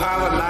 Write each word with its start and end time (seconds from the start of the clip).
have 0.00 0.32
a 0.32 0.49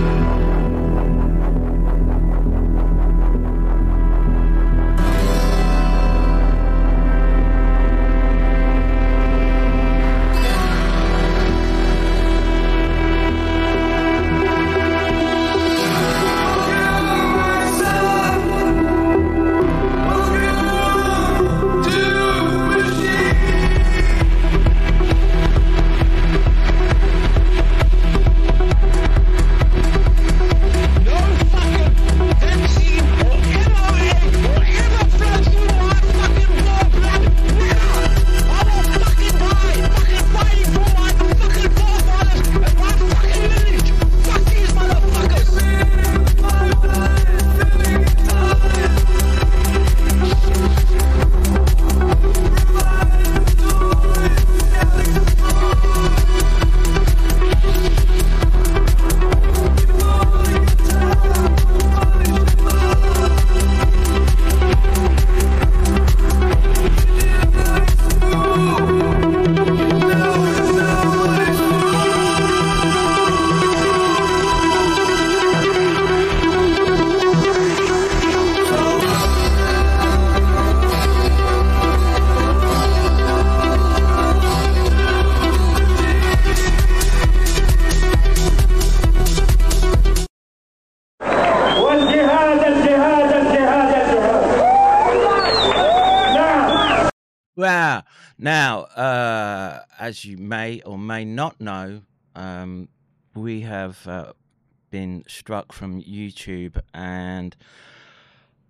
Struck 105.27 105.71
from 105.71 106.01
YouTube, 106.01 106.79
and 106.93 107.55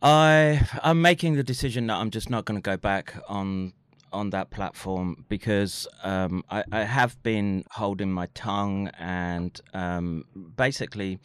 I 0.01 0.67
I'm 0.83 1.01
making 1.01 1.35
the 1.35 1.43
decision 1.43 1.87
that 1.87 1.95
I'm 1.95 2.11
just 2.11 2.29
not 2.29 2.45
going 2.45 2.59
to 2.59 2.61
go 2.61 2.77
back 2.77 3.15
on 3.27 3.73
on 4.13 4.29
that 4.31 4.49
platform 4.49 5.25
because 5.29 5.87
um, 6.03 6.43
I, 6.49 6.63
I 6.71 6.83
have 6.83 7.21
been 7.23 7.63
holding 7.71 8.11
my 8.11 8.27
tongue 8.33 8.89
and 8.99 9.59
um, 9.73 10.25
basically 10.55 11.19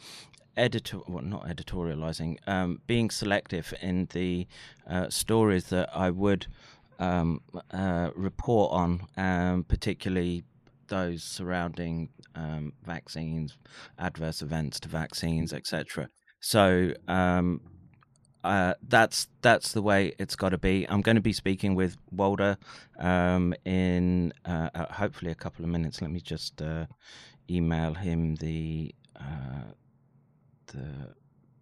editor 0.55 0.99
well 1.07 1.23
not 1.23 1.47
editorializing 1.47 2.37
um, 2.47 2.81
being 2.87 3.09
selective 3.09 3.73
in 3.81 4.07
the 4.13 4.47
uh, 4.89 5.09
stories 5.09 5.65
that 5.65 5.89
I 5.95 6.09
would 6.09 6.47
um, 6.99 7.41
uh, 7.71 8.09
report 8.15 8.71
on 8.71 9.07
um, 9.17 9.63
particularly 9.65 10.43
those 10.87 11.23
surrounding 11.23 12.09
um, 12.35 12.73
vaccines 12.85 13.57
adverse 13.99 14.41
events 14.41 14.79
to 14.79 14.89
vaccines 14.89 15.53
etc 15.53 16.09
so 16.39 16.93
um, 17.07 17.61
uh, 18.43 18.73
that's 18.87 19.27
that's 19.41 19.73
the 19.73 19.81
way 19.81 20.13
it's 20.19 20.35
got 20.37 20.49
to 20.49 20.57
be. 20.57 20.85
I'm 20.87 21.01
going 21.01 21.15
to 21.15 21.21
be 21.21 21.33
speaking 21.33 21.75
with 21.75 21.97
Walter 22.11 22.57
um, 22.97 23.53
in 23.65 24.31
uh, 24.45 24.69
uh, 24.73 24.93
hopefully 24.93 25.31
a 25.31 25.35
couple 25.35 25.65
of 25.65 25.71
minutes. 25.71 26.01
Let 26.01 26.11
me 26.11 26.21
just 26.21 26.61
uh, 26.61 26.85
email 27.49 27.93
him 27.93 28.35
the 28.35 28.95
uh, 29.19 29.73
the 30.67 31.13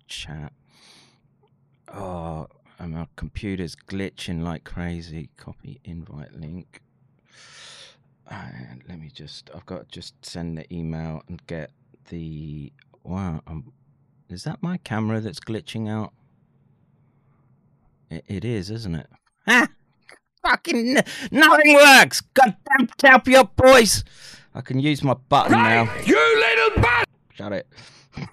chat. 0.07 0.53
Oh, 1.91 2.47
and 2.77 2.93
my 2.93 3.07
computer's 3.15 3.75
glitching 3.75 4.43
like 4.43 4.63
crazy. 4.63 5.29
Copy 5.37 5.79
invite 5.85 6.33
link. 6.33 6.81
And 8.29 8.83
let 8.87 8.99
me 8.99 9.09
just. 9.13 9.49
I've 9.53 9.65
got 9.65 9.89
to 9.89 9.99
just 9.99 10.25
send 10.25 10.57
the 10.57 10.73
email 10.73 11.21
and 11.27 11.45
get 11.47 11.71
the. 12.09 12.71
Wow, 13.03 13.41
um, 13.45 13.71
is 14.29 14.43
that 14.45 14.63
my 14.63 14.77
camera 14.77 15.21
that's 15.21 15.39
glitching 15.39 15.89
out? 15.89 16.11
It, 18.09 18.23
it 18.27 18.45
is, 18.45 18.71
isn't 18.71 18.95
it? 18.95 19.07
Ah! 19.47 19.67
Fucking 20.43 20.97
nothing 21.31 21.73
works! 21.73 22.21
Goddamn 22.21 22.89
help 23.03 23.27
your 23.27 23.45
boys! 23.45 24.03
I 24.53 24.61
can 24.61 24.79
use 24.79 25.03
my 25.03 25.13
button 25.13 25.53
now. 25.53 25.83
You 26.05 26.15
little 26.15 26.81
bastard! 26.81 27.07
Shut 27.33 27.51
it. 27.51 27.67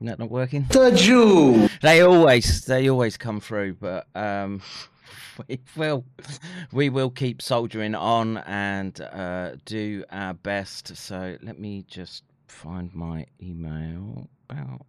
that 0.00 0.18
not 0.18 0.30
working? 0.30 0.66
The 0.70 0.90
Jew! 0.90 1.68
They 1.80 2.02
always 2.02 2.64
they 2.64 2.88
always 2.88 3.16
come 3.16 3.40
through, 3.40 3.74
but 3.74 4.06
um 4.14 4.60
we 5.48 5.60
will 5.76 6.04
we 6.72 6.88
will 6.88 7.10
keep 7.10 7.42
soldiering 7.42 7.94
on 7.94 8.38
and 8.38 9.00
uh 9.00 9.52
do 9.64 10.04
our 10.10 10.34
best. 10.34 10.96
So 10.96 11.36
let 11.42 11.58
me 11.58 11.84
just 11.86 12.24
find 12.48 12.92
my 12.94 13.26
email 13.40 14.28
about 14.48 14.86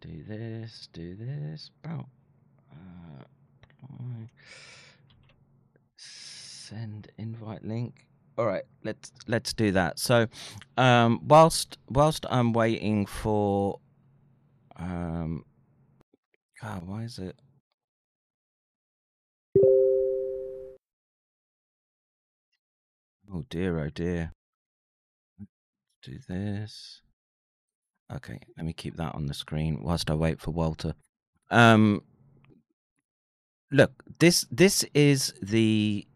do 0.00 0.22
this, 0.26 0.88
do 0.92 1.14
this, 1.14 1.70
about 1.84 2.06
uh 2.72 3.24
send 6.64 7.08
invite 7.18 7.64
link. 7.64 8.06
All 8.36 8.46
right, 8.46 8.64
let's 8.82 9.12
let's 9.28 9.52
do 9.52 9.70
that. 9.72 9.98
So, 9.98 10.26
um, 10.76 11.20
whilst 11.22 11.78
whilst 11.88 12.26
I'm 12.28 12.52
waiting 12.52 13.06
for, 13.06 13.78
um, 14.76 15.44
God, 16.60 16.84
why 16.86 17.02
is 17.02 17.18
it? 17.18 17.36
Oh 23.32 23.44
dear, 23.48 23.78
oh 23.78 23.90
dear. 23.90 24.32
Do 26.02 26.18
this. 26.28 27.00
Okay, 28.14 28.38
let 28.56 28.66
me 28.66 28.72
keep 28.72 28.96
that 28.96 29.14
on 29.14 29.26
the 29.26 29.34
screen 29.34 29.82
whilst 29.82 30.10
I 30.10 30.14
wait 30.14 30.40
for 30.40 30.50
Walter. 30.50 30.94
Um, 31.50 32.02
look, 33.70 34.04
this 34.18 34.46
this 34.50 34.84
is 34.94 35.34
the 35.42 36.06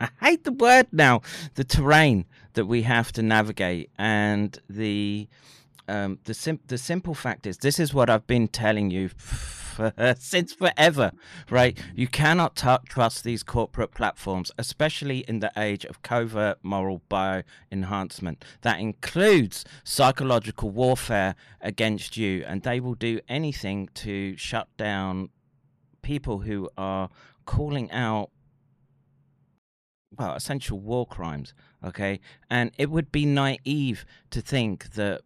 I 0.00 0.08
hate 0.20 0.44
the 0.44 0.52
word 0.52 0.86
now. 0.92 1.22
The 1.54 1.64
terrain 1.64 2.26
that 2.54 2.66
we 2.66 2.82
have 2.82 3.12
to 3.12 3.22
navigate, 3.22 3.90
and 3.98 4.58
the 4.68 5.28
um, 5.88 6.18
the 6.24 6.34
sim- 6.34 6.60
the 6.66 6.78
simple 6.78 7.14
fact 7.14 7.46
is, 7.46 7.58
this 7.58 7.78
is 7.80 7.92
what 7.92 8.08
I've 8.08 8.26
been 8.26 8.48
telling 8.48 8.90
you 8.90 9.10
for 9.72 9.92
since 10.18 10.52
forever, 10.52 11.12
right? 11.50 11.78
You 11.94 12.06
cannot 12.06 12.56
t- 12.56 12.76
trust 12.88 13.24
these 13.24 13.42
corporate 13.42 13.92
platforms, 13.92 14.50
especially 14.58 15.20
in 15.20 15.40
the 15.40 15.52
age 15.56 15.84
of 15.84 16.02
covert 16.02 16.58
moral 16.62 17.02
bio 17.08 17.42
enhancement. 17.70 18.44
That 18.62 18.78
includes 18.78 19.64
psychological 19.84 20.70
warfare 20.70 21.34
against 21.60 22.16
you, 22.16 22.44
and 22.46 22.62
they 22.62 22.80
will 22.80 22.94
do 22.94 23.20
anything 23.28 23.88
to 23.94 24.36
shut 24.36 24.68
down 24.76 25.30
people 26.02 26.40
who 26.40 26.68
are 26.76 27.08
calling 27.44 27.90
out 27.90 28.30
well, 30.18 30.34
essential 30.34 30.78
war 30.78 31.06
crimes, 31.06 31.54
okay? 31.82 32.20
And 32.50 32.70
it 32.76 32.90
would 32.90 33.10
be 33.10 33.24
naive 33.24 34.04
to 34.30 34.42
think 34.42 34.92
that 34.92 35.22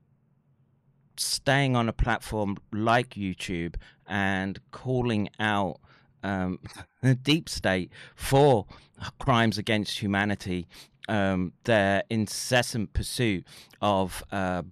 staying 1.19 1.75
on 1.75 1.89
a 1.89 1.93
platform 1.93 2.57
like 2.73 3.11
YouTube 3.11 3.77
and 4.09 4.61
calling 4.71 5.29
out 5.39 5.79
um, 6.23 6.59
the 7.03 7.15
deep 7.15 7.49
state 7.49 7.91
for 8.15 8.67
crimes 9.19 9.59
against 9.59 9.99
humanity, 10.01 10.67
um, 11.09 11.53
their 11.65 12.03
incessant 12.11 12.93
pursuit 12.93 13.45
of 13.81 14.25
uh, 14.33 14.63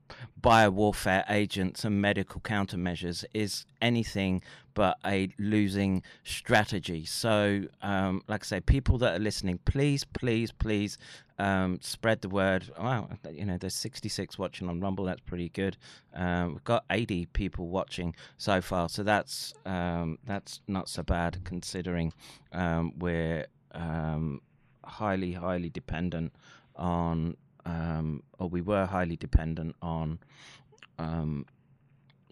biowarfare 0.41 1.25
agents 1.31 1.85
and 1.85 2.01
medical 2.01 2.41
countermeasures 2.41 3.25
is 3.33 3.67
anything 3.81 4.43
but 4.75 4.99
a 5.07 5.29
losing 5.39 6.03
strategy. 6.25 7.05
So, 7.05 7.65
um, 7.81 8.23
like 8.27 8.43
I 8.45 8.47
say, 8.47 8.61
people 8.61 8.99
that 8.99 9.15
are 9.15 9.23
listening, 9.23 9.61
please, 9.65 10.05
please, 10.05 10.51
please 10.51 10.99
um, 11.39 11.79
spread 11.81 12.21
the 12.21 12.29
word. 12.29 12.71
Wow, 12.79 13.09
you 13.31 13.45
know, 13.45 13.59
there's 13.59 13.75
66 13.75 14.39
watching 14.39 14.69
on 14.69 14.81
Rumble. 14.81 15.05
That's 15.05 15.21
pretty 15.21 15.49
good. 15.49 15.77
Um, 16.15 16.53
we've 16.53 16.65
got 16.65 16.85
80 16.91 17.27
people 17.27 17.69
watching 17.69 18.15
so 18.37 18.61
far, 18.61 18.89
so 18.89 19.03
that's 19.03 19.55
um, 19.67 20.19
that's 20.25 20.61
not 20.69 20.89
so 20.89 21.03
bad 21.03 21.39
considering 21.45 22.13
um, 22.53 22.93
we're 22.99 23.47
um, 23.73 24.41
highly, 24.85 25.33
highly 25.33 25.71
dependent 25.71 26.33
on, 26.77 27.37
um, 27.65 28.23
or 28.39 28.49
we 28.49 28.61
were 28.61 28.87
highly 28.87 29.17
dependent 29.17 29.75
on 29.83 30.19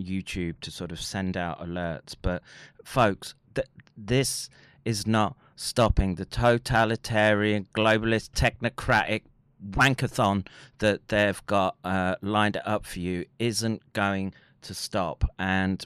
YouTube 0.02 0.60
to 0.60 0.70
sort 0.70 0.92
of 0.92 1.00
send 1.00 1.36
out 1.36 1.60
alerts. 1.60 2.14
But, 2.20 2.42
folks, 2.84 3.34
th- 3.54 3.68
this 3.96 4.48
is 4.84 5.06
not 5.06 5.36
stopping 5.62 6.16
the 6.16 6.24
totalitarian, 6.24 7.66
globalist, 7.74 8.30
technocratic 8.32 9.22
wankathon 9.70 10.46
that 10.78 11.06
they've 11.08 11.44
got 11.46 11.76
uh, 11.84 12.16
lined 12.20 12.60
up 12.64 12.84
for 12.84 12.98
you 12.98 13.24
isn't 13.38 13.80
going 13.92 14.34
to 14.62 14.74
stop. 14.74 15.24
And 15.38 15.84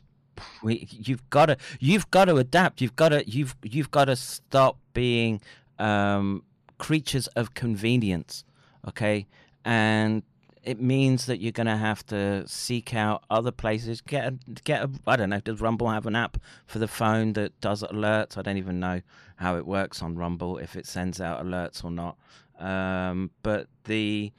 we, 0.62 0.88
you've 0.90 1.28
got 1.30 1.46
to, 1.46 1.56
you've 1.78 2.10
got 2.10 2.26
to 2.26 2.36
adapt. 2.36 2.80
You've 2.80 2.96
got 2.96 3.10
to, 3.10 3.28
you've, 3.28 3.54
you've 3.62 3.90
got 3.90 4.06
to 4.06 4.16
stop 4.16 4.78
being 4.94 5.40
um, 5.78 6.42
creatures 6.78 7.26
of 7.28 7.54
convenience. 7.54 8.44
Okay, 8.88 9.26
and 9.64 10.22
it 10.66 10.80
means 10.80 11.26
that 11.26 11.40
you're 11.40 11.52
going 11.52 11.68
to 11.68 11.76
have 11.76 12.04
to 12.06 12.46
seek 12.48 12.92
out 12.92 13.22
other 13.30 13.52
places. 13.52 14.00
Get 14.00 14.26
a, 14.26 14.36
get 14.64 14.82
a, 14.82 14.90
I 15.06 15.14
don't 15.14 15.30
know. 15.30 15.38
Does 15.38 15.60
Rumble 15.60 15.88
have 15.88 16.06
an 16.06 16.16
app 16.16 16.38
for 16.66 16.80
the 16.80 16.88
phone 16.88 17.34
that 17.34 17.58
does 17.60 17.84
alerts? 17.84 18.36
I 18.36 18.42
don't 18.42 18.56
even 18.56 18.80
know 18.80 19.00
how 19.36 19.56
it 19.56 19.64
works 19.64 20.02
on 20.02 20.16
Rumble 20.16 20.58
if 20.58 20.74
it 20.74 20.84
sends 20.84 21.20
out 21.20 21.44
alerts 21.44 21.84
or 21.84 21.92
not. 21.92 22.18
Um, 22.58 23.30
but 23.44 23.68
the 23.84 24.32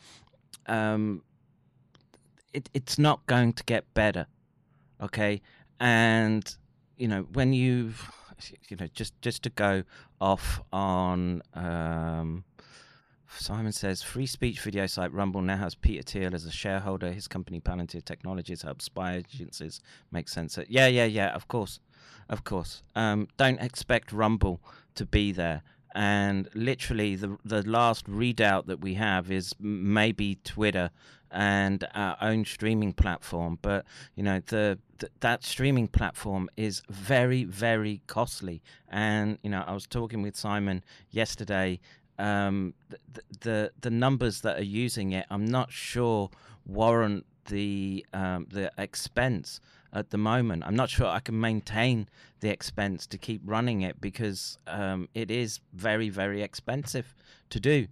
um, 0.65 1.23
it, 2.53 2.69
it's 2.73 2.99
not 2.99 3.25
going 3.25 3.53
to 3.53 3.63
get 3.63 3.91
better. 3.93 4.27
Okay, 5.01 5.41
and 5.79 6.57
you 6.97 7.07
know 7.07 7.21
when 7.33 7.53
you 7.53 7.93
you 8.67 8.75
know 8.77 8.87
just 8.93 9.19
just 9.21 9.43
to 9.43 9.49
go 9.49 9.83
off 10.19 10.61
on. 10.73 11.41
Um, 11.53 12.43
Simon 13.29 13.71
says 13.71 14.01
free 14.01 14.25
speech 14.25 14.59
video 14.61 14.85
site 14.87 15.13
Rumble 15.13 15.41
now 15.41 15.57
has 15.57 15.75
Peter 15.75 16.01
Thiel 16.01 16.33
as 16.33 16.45
a 16.45 16.51
shareholder. 16.51 17.11
His 17.11 17.27
company 17.27 17.59
Palantir 17.59 18.03
Technologies 18.03 18.61
helps 18.61 18.85
spy 18.85 19.15
agencies 19.15 19.81
make 20.11 20.29
sense. 20.29 20.57
Of, 20.57 20.69
yeah, 20.69 20.87
yeah, 20.87 21.05
yeah. 21.05 21.29
Of 21.29 21.47
course, 21.47 21.79
of 22.29 22.43
course. 22.43 22.83
Um, 22.95 23.27
don't 23.37 23.59
expect 23.59 24.11
Rumble 24.11 24.61
to 24.95 25.05
be 25.05 25.31
there. 25.31 25.63
And 25.95 26.47
literally, 26.53 27.15
the 27.15 27.37
the 27.43 27.67
last 27.67 28.05
readout 28.05 28.67
that 28.67 28.81
we 28.81 28.95
have 28.95 29.31
is 29.31 29.55
maybe 29.59 30.37
Twitter 30.43 30.91
and 31.31 31.85
our 31.93 32.17
own 32.21 32.45
streaming 32.45 32.93
platform. 32.93 33.59
But 33.61 33.85
you 34.15 34.23
know, 34.23 34.41
the, 34.45 34.79
the 34.99 35.09
that 35.21 35.43
streaming 35.43 35.87
platform 35.87 36.49
is 36.55 36.81
very, 36.89 37.43
very 37.43 38.01
costly. 38.07 38.61
And 38.89 39.39
you 39.43 39.49
know, 39.49 39.63
I 39.65 39.73
was 39.73 39.87
talking 39.87 40.21
with 40.21 40.35
Simon 40.35 40.83
yesterday 41.09 41.79
um, 42.19 42.73
the, 42.89 43.21
the 43.39 43.71
the 43.81 43.89
numbers 43.89 44.41
that 44.41 44.57
are 44.57 44.63
using 44.63 45.11
it, 45.11 45.25
I'm 45.29 45.45
not 45.45 45.71
sure 45.71 46.29
warrant 46.65 47.25
the 47.45 48.05
um, 48.13 48.47
the 48.49 48.71
expense 48.77 49.59
at 49.93 50.09
the 50.09 50.17
moment. 50.17 50.63
I'm 50.65 50.75
not 50.75 50.89
sure 50.89 51.07
I 51.07 51.19
can 51.19 51.39
maintain 51.39 52.09
the 52.39 52.49
expense 52.49 53.07
to 53.07 53.17
keep 53.17 53.41
running 53.45 53.81
it 53.81 53.99
because 54.01 54.57
um, 54.67 55.09
it 55.13 55.31
is 55.31 55.59
very 55.73 56.09
very 56.09 56.41
expensive 56.41 57.15
to 57.49 57.59
do. 57.59 57.87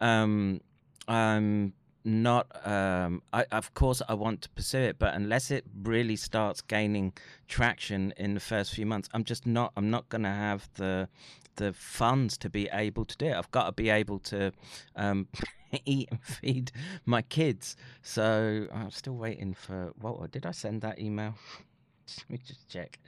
Um, 0.00 0.60
I'm 1.06 1.74
not. 2.04 2.46
Um, 2.66 3.22
I, 3.32 3.44
of 3.50 3.74
course, 3.74 4.02
I 4.08 4.14
want 4.14 4.42
to 4.42 4.50
pursue 4.50 4.78
it, 4.78 4.98
but 4.98 5.14
unless 5.14 5.50
it 5.50 5.64
really 5.82 6.16
starts 6.16 6.60
gaining 6.60 7.12
traction 7.48 8.12
in 8.16 8.34
the 8.34 8.40
first 8.40 8.74
few 8.74 8.86
months, 8.86 9.08
I'm 9.14 9.24
just 9.24 9.46
not. 9.46 9.72
I'm 9.76 9.90
not 9.90 10.08
going 10.08 10.22
to 10.22 10.30
have 10.30 10.68
the 10.74 11.08
the 11.56 11.72
funds 11.72 12.36
to 12.38 12.50
be 12.50 12.68
able 12.72 13.04
to 13.04 13.16
do 13.16 13.26
it. 13.26 13.34
I've 13.34 13.50
got 13.50 13.66
to 13.66 13.72
be 13.72 13.90
able 13.90 14.18
to 14.20 14.52
um, 14.96 15.28
eat 15.84 16.08
and 16.10 16.22
feed 16.22 16.72
my 17.04 17.22
kids. 17.22 17.76
So 18.02 18.66
I'm 18.72 18.90
still 18.90 19.16
waiting 19.16 19.54
for 19.54 19.92
Walter. 20.00 20.28
Did 20.28 20.46
I 20.46 20.52
send 20.52 20.82
that 20.82 21.00
email? 21.00 21.34
Let 22.18 22.30
me 22.30 22.40
just 22.44 22.68
check. 22.68 22.98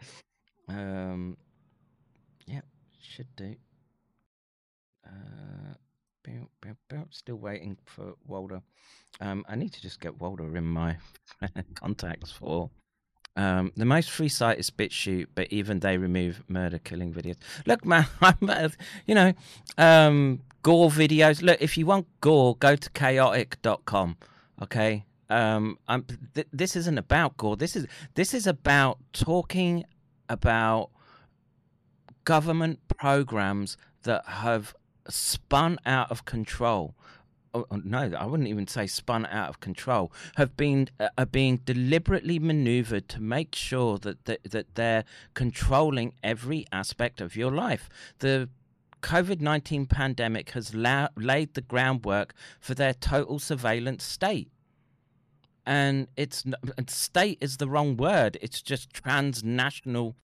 Um, 0.69 1.37
yeah, 2.47 2.63
should 3.01 3.35
do. 3.37 3.55
Uh, 5.07 5.75
still 7.17 7.37
waiting 7.37 7.77
for 7.85 8.15
Walter. 8.27 8.63
Um, 9.21 9.45
I 9.49 9.57
need 9.57 9.73
to 9.73 9.83
just 9.83 10.01
get 10.01 10.21
Walter 10.21 10.57
in 10.57 10.65
my 10.65 10.97
contacts 11.75 12.31
for 12.31 12.71
um, 13.37 13.73
the 13.77 13.85
most 13.85 14.11
free 14.11 14.29
site 14.29 14.59
is 14.59 14.71
BitChute, 14.71 15.29
but 15.35 15.49
even 15.53 15.81
they 15.81 15.99
remove 15.99 16.43
murder 16.49 16.79
killing 16.79 17.13
videos. 17.13 17.37
Look, 17.67 17.85
man, 17.93 18.07
I'm, 18.21 18.73
you 19.07 19.15
know, 19.15 19.33
um, 19.77 20.41
gore 20.63 20.91
videos. 20.91 21.43
Look, 21.43 21.61
if 21.61 21.77
you 21.77 21.87
want 21.87 22.07
gore, 22.21 22.57
go 22.57 22.77
to 22.77 22.91
kaotic.com. 22.91 24.17
Okay. 24.63 25.05
Um, 25.29 25.79
th- 26.35 26.47
this 26.53 26.77
isn't 26.77 26.99
about 26.99 27.37
gore. 27.37 27.57
This 27.57 27.75
is 27.75 27.87
this 28.15 28.33
is 28.33 28.47
about 28.47 28.99
talking 29.13 29.85
about 30.29 30.91
government 32.25 32.79
programs 32.89 33.77
that 34.05 34.25
have 34.25 34.75
spun 35.09 35.79
out 35.85 36.11
of 36.11 36.25
control 36.25 36.95
Oh, 37.57 37.65
oh, 37.71 37.81
no, 37.85 38.13
I 38.19 38.27
wouldn't 38.27 38.51
even 38.51 38.67
say 38.67 38.87
spun 38.87 39.25
out 39.25 39.49
of 39.49 39.61
control, 39.61 40.13
have 40.37 40.59
been 40.59 40.91
uh, 41.01 41.09
are 41.17 41.25
being 41.25 41.57
deliberately 41.65 42.39
maneuvered 42.39 43.09
to 43.09 43.23
make 43.23 43.55
sure 43.55 43.97
that, 43.99 44.27
that 44.27 44.45
that 44.51 44.75
they're 44.75 45.05
controlling 45.33 46.13
every 46.23 46.67
aspect 46.71 47.23
of 47.23 47.35
your 47.35 47.51
life. 47.51 47.89
The 48.19 48.51
COVID 49.03 49.41
19 49.41 49.87
pandemic 49.87 50.51
has 50.51 50.75
la- 50.75 51.09
laid 51.17 51.55
the 51.55 51.63
groundwork 51.63 52.35
for 52.61 52.75
their 52.75 52.93
total 52.93 53.39
surveillance 53.39 54.05
state. 54.05 54.51
And 55.65 56.09
it's 56.15 56.45
state 56.89 57.39
is 57.41 57.57
the 57.57 57.69
wrong 57.69 57.97
word. 57.97 58.37
It's 58.43 58.61
just 58.61 58.93
transnational 58.93 60.15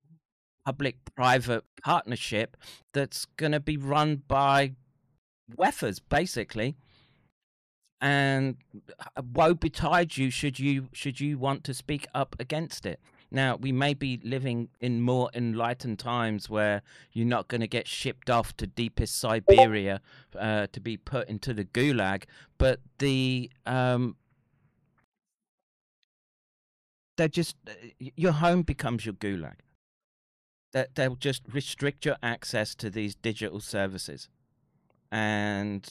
public 0.67 0.97
private 1.17 1.65
partnership 1.83 2.59
that's 2.93 3.25
going 3.39 3.53
to 3.53 3.59
be 3.59 3.79
run 3.79 4.23
by 4.29 4.75
weffers, 5.57 5.99
basically 6.07 6.77
and 8.03 8.57
uh, 8.99 9.23
woe 9.33 9.55
betide 9.55 10.19
you 10.19 10.29
should 10.29 10.59
you 10.59 10.89
should 10.93 11.21
you 11.21 11.39
want 11.39 11.65
to 11.65 11.73
speak 11.73 12.07
up 12.15 12.37
against 12.39 12.85
it. 12.85 13.01
Now 13.31 13.57
we 13.57 13.73
may 13.73 13.95
be 13.95 14.21
living 14.23 14.69
in 14.81 15.01
more 15.01 15.31
enlightened 15.33 15.99
times 15.99 16.51
where 16.51 16.83
you're 17.13 17.25
not 17.25 17.49
going 17.49 17.63
to 17.63 17.67
get 17.67 17.89
shipped 17.89 18.29
off 18.29 18.55
to 18.59 18.67
deepest 18.67 19.19
siberia 19.19 20.03
uh, 20.39 20.67
to 20.73 20.81
be 20.81 20.99
put 20.99 21.31
into 21.31 21.55
the 21.55 21.65
gulag 21.65 22.25
but 22.59 22.81
the 22.99 23.51
um 23.65 24.17
they're 27.17 27.29
just 27.29 27.57
uh, 27.69 27.73
your 27.99 28.33
home 28.33 28.63
becomes 28.63 29.05
your 29.05 29.15
gulag. 29.15 29.57
That 30.73 30.95
they'll 30.95 31.17
just 31.17 31.43
restrict 31.53 32.05
your 32.07 32.17
access 32.23 32.75
to 32.77 32.89
these 32.89 33.15
digital 33.15 33.61
services. 33.61 34.29
And 35.11 35.89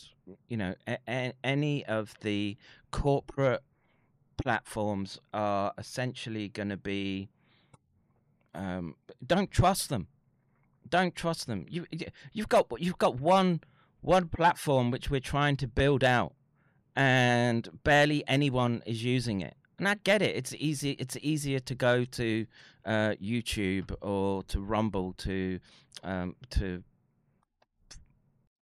you 0.48 0.58
know 0.58 0.74
a- 0.88 0.98
a- 1.08 1.34
any 1.44 1.86
of 1.86 2.14
the 2.22 2.58
corporate 2.92 3.62
platforms 4.42 5.20
are 5.34 5.74
essentially 5.78 6.50
going 6.50 6.70
to 6.70 6.78
be 6.78 7.30
um, 8.54 8.96
don't 9.26 9.50
trust 9.52 9.90
them. 9.90 10.08
Don't 10.90 11.16
trust 11.16 11.48
them. 11.48 11.66
You 11.70 11.86
you've 12.34 12.50
got 12.50 12.68
you've 12.80 12.98
got 12.98 13.20
one 13.20 13.62
one 14.02 14.28
platform 14.28 14.92
which 14.92 15.10
we're 15.10 15.22
trying 15.22 15.56
to 15.58 15.68
build 15.68 16.04
out, 16.04 16.34
and 16.96 17.70
barely 17.84 18.24
anyone 18.28 18.84
is 18.86 19.04
using 19.04 19.42
it. 19.42 19.56
And 19.80 19.88
I 19.88 19.96
get 20.04 20.22
it. 20.22 20.36
It's 20.36 20.54
easy. 20.56 20.92
It's 20.92 21.18
easier 21.22 21.60
to 21.60 21.76
go 21.76 22.04
to 22.04 22.46
uh, 22.86 23.14
YouTube 23.22 23.96
or 24.02 24.44
to 24.44 24.60
Rumble 24.60 25.14
to 25.20 25.60
um, 26.04 26.36
to 26.52 26.84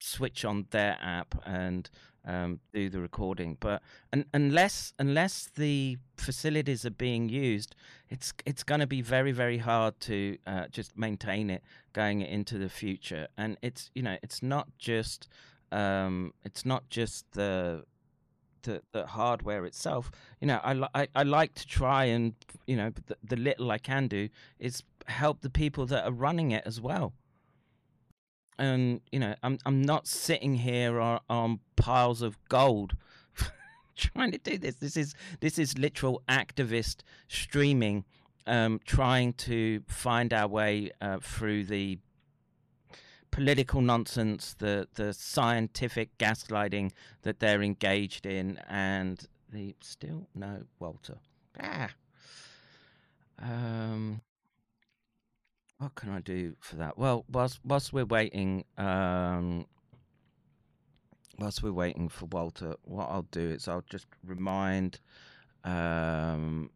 switch 0.03 0.43
on 0.45 0.67
their 0.71 0.97
app 1.01 1.35
and 1.45 1.89
um, 2.25 2.59
do 2.73 2.89
the 2.89 2.99
recording. 2.99 3.57
But 3.59 3.81
un- 4.13 4.25
unless 4.33 4.93
unless 4.99 5.49
the 5.55 5.97
facilities 6.17 6.85
are 6.85 6.91
being 6.91 7.29
used, 7.29 7.75
it's 8.09 8.33
it's 8.45 8.63
going 8.63 8.81
to 8.81 8.87
be 8.87 9.01
very 9.01 9.31
very 9.31 9.57
hard 9.57 9.99
to 10.01 10.37
uh, 10.45 10.67
just 10.71 10.97
maintain 10.97 11.49
it 11.49 11.63
going 11.93 12.21
into 12.21 12.57
the 12.57 12.69
future. 12.69 13.27
And 13.37 13.57
it's 13.61 13.89
you 13.95 14.03
know 14.03 14.17
it's 14.21 14.43
not 14.43 14.67
just 14.77 15.27
um, 15.71 16.33
it's 16.43 16.65
not 16.65 16.89
just 16.89 17.25
the 17.33 17.85
the, 18.63 18.81
the 18.91 19.07
hardware 19.07 19.65
itself. 19.65 20.11
You 20.39 20.47
know, 20.47 20.59
I, 20.63 20.73
li- 20.73 20.87
I 20.93 21.07
I 21.15 21.23
like 21.23 21.55
to 21.55 21.67
try 21.67 22.05
and 22.05 22.35
you 22.67 22.75
know 22.75 22.91
the, 23.07 23.17
the 23.23 23.35
little 23.35 23.71
I 23.71 23.77
can 23.79 24.07
do 24.07 24.29
is 24.59 24.83
help 25.07 25.41
the 25.41 25.49
people 25.49 25.87
that 25.87 26.05
are 26.05 26.11
running 26.11 26.51
it 26.51 26.63
as 26.65 26.79
well 26.79 27.13
and 28.59 29.01
you 29.11 29.19
know 29.19 29.33
i'm 29.43 29.57
i'm 29.65 29.81
not 29.81 30.07
sitting 30.07 30.55
here 30.55 30.99
on, 30.99 31.19
on 31.29 31.59
piles 31.75 32.21
of 32.21 32.37
gold 32.49 32.95
trying 33.95 34.31
to 34.31 34.37
do 34.37 34.57
this. 34.57 34.75
This 34.75 34.97
is 34.97 35.13
this 35.39 35.57
is 35.57 35.77
literal 35.77 36.21
activist 36.27 36.97
streaming 37.27 38.05
um, 38.47 38.79
trying 38.85 39.33
to 39.33 39.83
find 39.87 40.33
our 40.33 40.47
way 40.47 40.91
uh, 41.01 41.19
through 41.21 41.65
the 41.65 41.99
political 43.29 43.81
nonsense 43.81 44.55
the 44.59 44.87
the 44.95 45.13
scientific 45.13 46.17
gaslighting 46.17 46.91
that 47.21 47.39
they're 47.39 47.61
engaged 47.61 48.25
in 48.25 48.59
and 48.67 49.27
the 49.51 49.75
still 49.81 50.27
no 50.35 50.63
walter. 50.79 51.17
Ah. 51.61 51.89
Um 53.41 54.21
what 55.81 55.95
can 55.95 56.11
I 56.11 56.19
do 56.19 56.55
for 56.59 56.75
that? 56.75 56.95
Well, 56.95 57.25
whilst 57.27 57.59
whilst 57.65 57.91
we're 57.91 58.05
waiting, 58.05 58.65
um, 58.77 59.65
whilst 61.39 61.63
we're 61.63 61.73
waiting 61.73 62.07
for 62.07 62.27
Walter, 62.27 62.75
what 62.83 63.09
I'll 63.09 63.27
do 63.31 63.49
is 63.49 63.67
I'll 63.67 63.83
just 63.89 64.05
remind 64.23 64.99
um, 65.63 66.69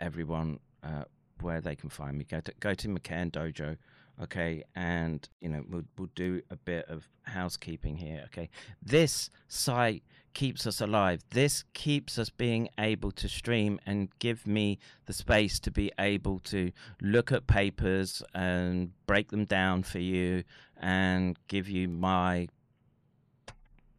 everyone 0.00 0.58
uh, 0.82 1.04
where 1.42 1.60
they 1.60 1.76
can 1.76 1.90
find 1.90 2.16
me. 2.16 2.24
Go 2.24 2.40
to 2.40 2.52
go 2.60 2.72
to 2.72 2.88
McCann 2.88 3.30
Dojo, 3.30 3.76
okay, 4.22 4.64
and 4.74 5.28
you 5.42 5.50
know 5.50 5.62
we'll 5.68 5.84
we'll 5.98 6.08
do 6.14 6.40
a 6.48 6.56
bit 6.56 6.88
of 6.88 7.06
housekeeping 7.24 7.98
here, 7.98 8.22
okay. 8.24 8.48
This 8.82 9.28
site 9.48 10.02
keeps 10.38 10.68
us 10.68 10.80
alive. 10.80 11.24
This 11.30 11.64
keeps 11.74 12.16
us 12.16 12.30
being 12.30 12.68
able 12.78 13.10
to 13.10 13.28
stream 13.28 13.80
and 13.84 14.08
give 14.20 14.46
me 14.46 14.78
the 15.06 15.12
space 15.12 15.58
to 15.58 15.68
be 15.68 15.90
able 15.98 16.38
to 16.44 16.70
look 17.02 17.32
at 17.32 17.48
papers 17.48 18.22
and 18.32 18.92
break 19.08 19.32
them 19.32 19.46
down 19.46 19.82
for 19.82 19.98
you 19.98 20.44
and 20.80 21.36
give 21.48 21.68
you 21.68 21.88
my 21.88 22.46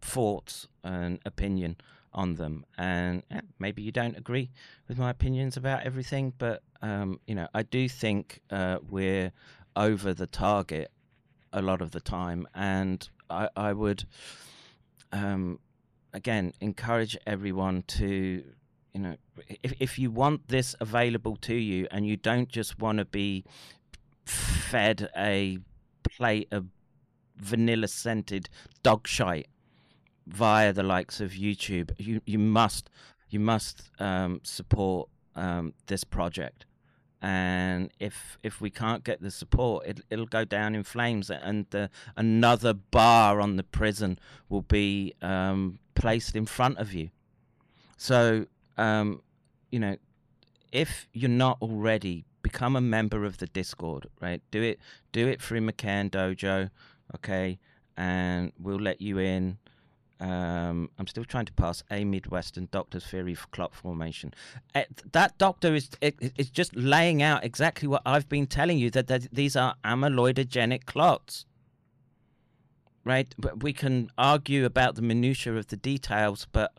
thoughts 0.01 0.65
and 0.81 1.19
opinion 1.25 1.75
on 2.13 2.35
them. 2.35 2.65
And 2.77 3.21
yeah, 3.29 3.41
maybe 3.59 3.81
you 3.81 3.91
don't 3.91 4.17
agree 4.17 4.49
with 4.87 4.97
my 4.97 5.09
opinions 5.09 5.57
about 5.57 5.83
everything, 5.83 6.31
but 6.37 6.63
um, 6.81 7.19
you 7.27 7.35
know, 7.35 7.49
I 7.53 7.63
do 7.63 7.89
think 7.89 8.39
uh, 8.49 8.77
we're 8.89 9.33
over 9.75 10.13
the 10.13 10.27
target 10.27 10.89
a 11.51 11.61
lot 11.61 11.81
of 11.81 11.91
the 11.91 11.99
time, 11.99 12.47
and 12.55 13.09
I, 13.29 13.49
I 13.57 13.73
would. 13.73 14.05
Um, 15.11 15.59
again 16.13 16.53
encourage 16.59 17.17
everyone 17.25 17.83
to 17.83 18.43
you 18.93 19.01
know 19.01 19.15
if 19.63 19.73
if 19.79 19.99
you 19.99 20.11
want 20.11 20.47
this 20.47 20.75
available 20.79 21.35
to 21.35 21.55
you 21.55 21.87
and 21.91 22.07
you 22.07 22.17
don't 22.17 22.49
just 22.49 22.79
want 22.79 22.97
to 22.97 23.05
be 23.05 23.43
fed 24.25 25.09
a 25.17 25.59
plate 26.03 26.47
of 26.51 26.65
vanilla 27.37 27.87
scented 27.87 28.49
dog 28.83 29.07
shite 29.07 29.47
via 30.27 30.73
the 30.73 30.83
likes 30.83 31.21
of 31.21 31.31
YouTube 31.31 31.91
you 31.97 32.21
you 32.25 32.39
must 32.39 32.89
you 33.29 33.39
must 33.39 33.91
um, 33.99 34.41
support 34.43 35.09
um, 35.35 35.73
this 35.87 36.03
project. 36.03 36.65
And 37.21 37.91
if 37.99 38.37
if 38.43 38.61
we 38.61 38.69
can't 38.69 39.03
get 39.03 39.21
the 39.21 39.29
support, 39.31 39.85
it, 39.85 39.99
it'll 40.09 40.25
go 40.25 40.45
down 40.45 40.73
in 40.73 40.83
flames, 40.83 41.29
and 41.29 41.65
the, 41.71 41.89
another 42.15 42.73
bar 42.73 43.41
on 43.41 43.57
the 43.57 43.63
prison 43.63 44.19
will 44.47 44.61
be 44.61 45.13
um, 45.21 45.79
placed 45.99 46.35
in 46.35 46.45
front 46.45 46.77
of 46.79 46.93
you. 46.93 47.09
So, 47.97 48.45
um, 48.77 49.21
you 49.71 49.79
know, 49.79 49.97
if 50.71 51.07
you're 51.13 51.29
not 51.29 51.57
already, 51.61 52.25
become 52.41 52.75
a 52.75 52.81
member 52.81 53.25
of 53.25 53.37
the 53.37 53.47
Discord. 53.47 54.07
Right, 54.21 54.41
do 54.51 54.61
it 54.61 54.79
do 55.11 55.27
it 55.27 55.41
through 55.41 55.61
McCann 55.61 56.09
Dojo, 56.09 56.69
okay, 57.15 57.59
and 57.97 58.51
we'll 58.59 58.79
let 58.79 59.01
you 59.01 59.19
in. 59.19 59.57
Um, 60.21 60.89
I'm 60.99 61.07
still 61.07 61.23
trying 61.23 61.45
to 61.45 61.53
pass 61.53 61.81
a 61.89 62.03
Midwestern 62.03 62.67
doctor's 62.71 63.05
theory 63.05 63.35
for 63.35 63.47
clot 63.47 63.73
formation. 63.73 64.33
Uh, 64.75 64.83
that 65.11 65.37
doctor 65.37 65.75
is 65.75 65.89
is 66.01 66.49
just 66.49 66.75
laying 66.75 67.21
out 67.21 67.43
exactly 67.43 67.87
what 67.87 68.01
I've 68.05 68.27
been 68.27 68.47
telling 68.47 68.77
you 68.77 68.89
that, 68.91 69.07
that 69.07 69.27
these 69.31 69.55
are 69.55 69.75
amyloidogenic 69.83 70.85
clots. 70.85 71.45
Right, 73.05 73.33
but 73.37 73.63
we 73.63 73.71
can 73.73 74.09
argue 74.17 74.65
about 74.65 74.95
the 74.95 75.01
minutia 75.01 75.55
of 75.55 75.67
the 75.67 75.77
details, 75.77 76.47
but 76.51 76.73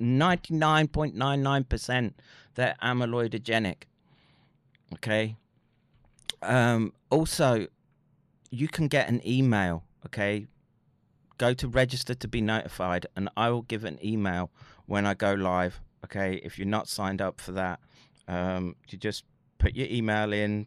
99.99% 0.00 2.14
they're 2.54 2.76
amyloidogenic. 2.82 3.82
Okay. 4.94 5.36
Um, 6.42 6.92
also, 7.10 7.66
you 8.50 8.68
can 8.68 8.88
get 8.88 9.08
an 9.08 9.26
email. 9.26 9.84
Okay, 10.06 10.46
go 11.38 11.54
to 11.54 11.68
register 11.68 12.14
to 12.14 12.28
be 12.28 12.40
notified, 12.40 13.06
and 13.14 13.28
I 13.36 13.50
will 13.50 13.62
give 13.62 13.84
an 13.84 13.98
email 14.04 14.50
when 14.86 15.06
I 15.06 15.14
go 15.14 15.34
live. 15.34 15.80
Okay, 16.04 16.40
if 16.42 16.58
you're 16.58 16.66
not 16.66 16.88
signed 16.88 17.20
up 17.20 17.40
for 17.40 17.52
that, 17.52 17.80
um, 18.26 18.76
you 18.88 18.98
just 18.98 19.24
put 19.58 19.76
your 19.76 19.86
email 19.88 20.32
in, 20.32 20.66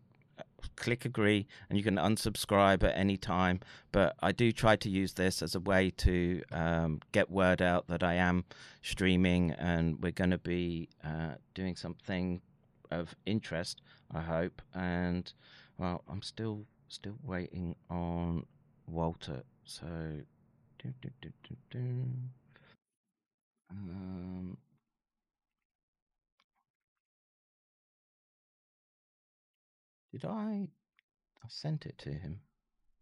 click 0.75 1.05
agree, 1.05 1.47
and 1.69 1.77
you 1.77 1.83
can 1.83 1.95
unsubscribe 1.95 2.83
at 2.83 2.97
any 2.97 3.17
time. 3.17 3.59
But 3.91 4.15
I 4.21 4.31
do 4.31 4.51
try 4.51 4.75
to 4.77 4.89
use 4.89 5.13
this 5.13 5.41
as 5.41 5.55
a 5.55 5.59
way 5.59 5.91
to 5.97 6.41
um, 6.51 6.99
get 7.11 7.29
word 7.29 7.61
out 7.61 7.87
that 7.87 8.03
I 8.03 8.15
am 8.15 8.45
streaming, 8.81 9.51
and 9.51 10.01
we're 10.01 10.11
going 10.11 10.31
to 10.31 10.37
be 10.37 10.89
uh, 11.03 11.35
doing 11.53 11.75
something 11.75 12.41
of 12.91 13.15
interest, 13.25 13.81
I 14.13 14.21
hope. 14.21 14.61
And 14.73 15.31
well, 15.77 16.03
I'm 16.09 16.21
still 16.21 16.65
still 16.87 17.17
waiting 17.23 17.75
on 17.89 18.45
Walter. 18.87 19.43
So 19.65 19.85
do, 20.79 20.93
do, 21.01 21.09
do, 21.21 21.29
do, 21.43 21.55
do. 21.71 21.79
Um, 23.71 24.57
did 30.13 30.25
I? 30.25 30.67
I 31.43 31.47
sent 31.47 31.87
it 31.87 31.97
to 31.99 32.09
him. 32.09 32.39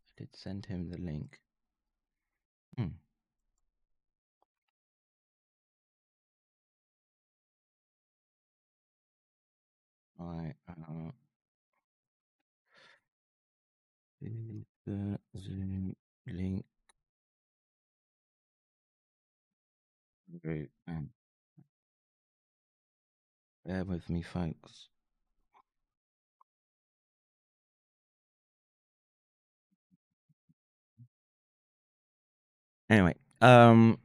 I 0.07 0.11
did 0.21 0.29
send 0.33 0.65
him 0.65 0.89
the 0.89 0.97
link. 0.97 1.39
Hmm. 2.77 2.85
I 10.17 10.53
uh, 10.69 11.11
the 14.85 15.19
Zoom 15.37 15.95
link. 16.27 16.63
Um, 20.87 21.09
bear 23.65 23.83
with 23.83 24.09
me, 24.09 24.21
folks. 24.21 24.87
Anyway, 32.91 33.15
um, 33.39 33.97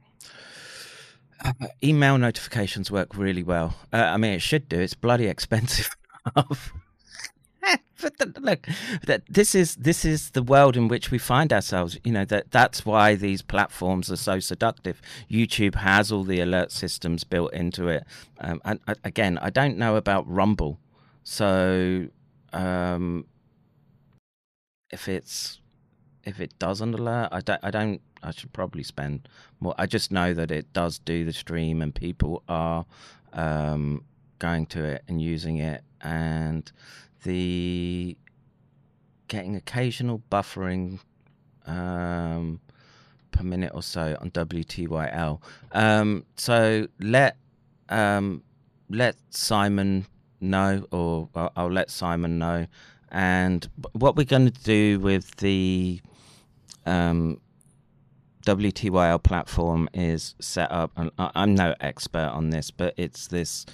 uh, 1.43 1.51
email 1.83 2.17
notifications 2.17 2.89
work 2.89 3.17
really 3.17 3.43
well. 3.43 3.75
Uh, 3.91 3.97
I 3.97 4.15
mean, 4.15 4.31
it 4.31 4.41
should 4.41 4.69
do. 4.69 4.79
It's 4.79 4.93
bloody 4.93 5.27
expensive. 5.27 5.89
but 8.01 8.41
look, 8.41 8.65
that 9.05 9.23
this 9.27 9.53
is 9.53 9.75
this 9.75 10.05
is 10.05 10.31
the 10.31 10.41
world 10.41 10.77
in 10.77 10.87
which 10.87 11.11
we 11.11 11.17
find 11.17 11.51
ourselves. 11.51 11.97
You 12.05 12.13
know 12.13 12.23
that 12.25 12.51
that's 12.51 12.85
why 12.85 13.15
these 13.15 13.41
platforms 13.41 14.09
are 14.09 14.15
so 14.17 14.39
seductive. 14.39 15.01
YouTube 15.29 15.75
has 15.75 16.09
all 16.09 16.23
the 16.23 16.39
alert 16.39 16.71
systems 16.71 17.25
built 17.25 17.53
into 17.53 17.89
it. 17.89 18.05
Um, 18.39 18.61
and, 18.63 18.79
again, 19.03 19.37
I 19.39 19.49
don't 19.49 19.77
know 19.77 19.97
about 19.97 20.29
Rumble, 20.29 20.79
so 21.23 22.07
um, 22.53 23.25
if 24.91 25.09
it's 25.09 25.59
if 26.23 26.39
it 26.39 26.57
doesn't 26.59 26.93
alert, 26.93 27.29
I 27.31 27.41
don't. 27.41 27.59
I 27.63 27.71
don't. 27.71 28.01
I 28.23 28.31
should 28.31 28.53
probably 28.53 28.83
spend 28.83 29.27
more. 29.59 29.75
I 29.77 29.85
just 29.85 30.11
know 30.11 30.33
that 30.33 30.51
it 30.51 30.71
does 30.73 30.99
do 30.99 31.25
the 31.25 31.33
stream, 31.33 31.81
and 31.81 31.93
people 31.93 32.43
are 32.47 32.85
um, 33.33 34.03
going 34.39 34.65
to 34.67 34.83
it 34.83 35.03
and 35.07 35.21
using 35.21 35.57
it, 35.57 35.83
and 36.01 36.71
the 37.23 38.17
getting 39.27 39.55
occasional 39.55 40.21
buffering 40.31 40.99
um, 41.65 42.59
per 43.31 43.43
minute 43.43 43.71
or 43.73 43.83
so 43.83 44.17
on 44.21 44.31
WTYL. 44.31 45.41
Um, 45.73 46.25
so 46.35 46.87
let 46.99 47.37
um, 47.89 48.43
let 48.89 49.15
Simon 49.29 50.05
know, 50.39 50.85
or 50.91 51.29
I'll, 51.35 51.51
I'll 51.55 51.71
let 51.71 51.89
Simon 51.89 52.37
know. 52.39 52.67
And 53.09 53.67
what 53.93 54.15
we're 54.15 54.25
going 54.25 54.51
to 54.51 54.63
do 54.63 54.99
with 54.99 55.35
the 55.37 56.01
um, 56.85 57.39
WTYL 58.47 59.21
platform 59.21 59.89
is 59.93 60.33
set 60.39 60.71
up, 60.71 60.91
and 60.95 61.11
I'm 61.19 61.53
no 61.53 61.75
expert 61.81 62.29
on 62.29 62.49
this, 62.49 62.71
but 62.71 62.93
it's 62.95 63.27
this 63.27 63.65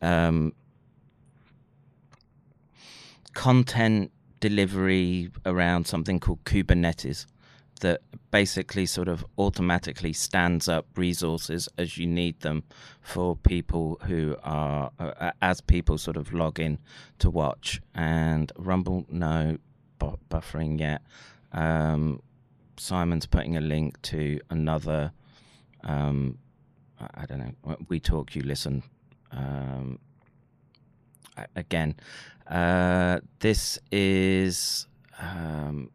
um, 0.00 0.54
content 3.34 4.12
delivery 4.40 5.30
around 5.44 5.86
something 5.86 6.20
called 6.20 6.42
Kubernetes 6.44 7.26
that 7.82 8.00
basically 8.30 8.86
sort 8.86 9.08
of 9.08 9.26
automatically 9.36 10.14
stands 10.14 10.70
up 10.70 10.86
resources 10.96 11.68
as 11.76 11.98
you 11.98 12.06
need 12.06 12.40
them 12.40 12.62
for 13.02 13.36
people 13.36 14.00
who 14.04 14.38
are 14.42 14.90
uh, 14.98 15.32
as 15.42 15.60
people 15.60 15.98
sort 15.98 16.16
of 16.16 16.32
log 16.32 16.58
in 16.58 16.78
to 17.18 17.28
watch. 17.28 17.82
And 17.94 18.50
rumble 18.56 19.04
no 19.10 19.58
bu- 19.98 20.16
buffering 20.30 20.80
yet. 20.80 21.02
Um, 21.52 22.22
simon's 22.76 23.26
putting 23.26 23.56
a 23.56 23.60
link 23.60 24.00
to 24.02 24.40
another 24.50 25.12
um, 25.82 26.38
I- 27.00 27.26
don't 27.26 27.38
know 27.38 27.76
we 27.88 28.00
talk 28.00 28.34
you 28.34 28.42
listen 28.42 28.82
um, 29.32 29.98
again 31.56 31.94
uh, 32.48 33.20
this 33.40 33.78
is 33.90 34.86
um, 35.18 35.90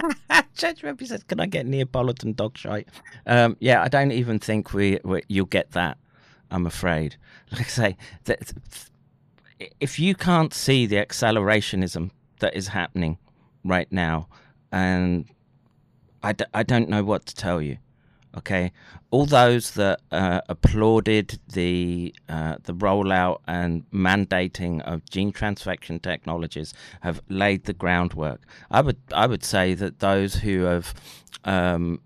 Judge 0.54 0.82
Rebbe 0.82 1.04
says, 1.04 1.22
"Can 1.24 1.40
I 1.40 1.46
get 1.46 1.66
Neapolitan 1.66 2.32
dog 2.32 2.56
shite?" 2.56 2.88
Um, 3.26 3.56
yeah, 3.60 3.82
I 3.82 3.88
don't 3.88 4.12
even 4.12 4.38
think 4.38 4.72
we, 4.72 4.98
we 5.04 5.22
you'll 5.28 5.46
get 5.46 5.72
that. 5.72 5.98
I'm 6.50 6.66
afraid. 6.66 7.16
Like 7.52 7.62
I 7.62 7.64
say, 7.64 7.96
that 8.24 8.52
if 9.80 9.98
you 9.98 10.14
can't 10.14 10.54
see 10.54 10.86
the 10.86 10.96
accelerationism 10.96 12.10
that 12.38 12.54
is 12.54 12.68
happening 12.68 13.18
right 13.64 13.90
now, 13.90 14.28
and 14.70 15.26
I, 16.22 16.32
d- 16.32 16.44
I 16.52 16.62
don't 16.62 16.88
know 16.88 17.02
what 17.04 17.26
to 17.26 17.34
tell 17.34 17.60
you. 17.62 17.78
Okay, 18.36 18.70
all 19.10 19.26
those 19.26 19.72
that 19.72 20.00
uh, 20.12 20.40
applauded 20.48 21.40
the 21.52 22.14
uh, 22.28 22.56
the 22.62 22.72
rollout 22.72 23.40
and 23.48 23.90
mandating 23.90 24.80
of 24.82 25.04
gene 25.10 25.32
transfection 25.32 26.00
technologies 26.00 26.72
have 27.00 27.20
laid 27.28 27.64
the 27.64 27.72
groundwork. 27.72 28.42
I 28.70 28.82
would 28.82 28.98
I 29.12 29.26
would 29.26 29.42
say 29.42 29.74
that 29.74 29.98
those 29.98 30.36
who 30.36 30.60
have 30.62 30.94
um, 31.44 32.00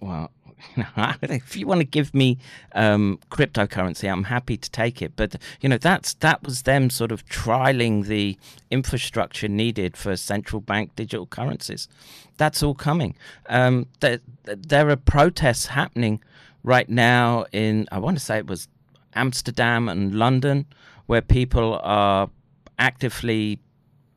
well, 0.00 0.30
if 1.22 1.56
you 1.56 1.66
want 1.66 1.80
to 1.80 1.84
give 1.84 2.14
me 2.14 2.38
um, 2.74 3.18
cryptocurrency, 3.30 4.10
I'm 4.10 4.24
happy 4.24 4.56
to 4.56 4.70
take 4.70 5.02
it. 5.02 5.12
But 5.16 5.36
you 5.60 5.68
know, 5.68 5.78
that's 5.78 6.14
that 6.14 6.42
was 6.42 6.62
them 6.62 6.90
sort 6.90 7.12
of 7.12 7.26
trialing 7.26 8.06
the 8.06 8.38
infrastructure 8.70 9.48
needed 9.48 9.96
for 9.96 10.16
central 10.16 10.60
bank 10.60 10.94
digital 10.96 11.26
currencies. 11.26 11.88
That's 12.36 12.62
all 12.62 12.74
coming. 12.74 13.14
Um, 13.48 13.86
there, 14.00 14.20
there 14.44 14.88
are 14.88 14.96
protests 14.96 15.66
happening 15.66 16.22
right 16.62 16.88
now 16.88 17.46
in 17.52 17.88
I 17.92 17.98
want 17.98 18.18
to 18.18 18.24
say 18.24 18.38
it 18.38 18.46
was 18.46 18.68
Amsterdam 19.14 19.88
and 19.88 20.14
London, 20.14 20.66
where 21.06 21.22
people 21.22 21.80
are 21.82 22.30
actively 22.78 23.60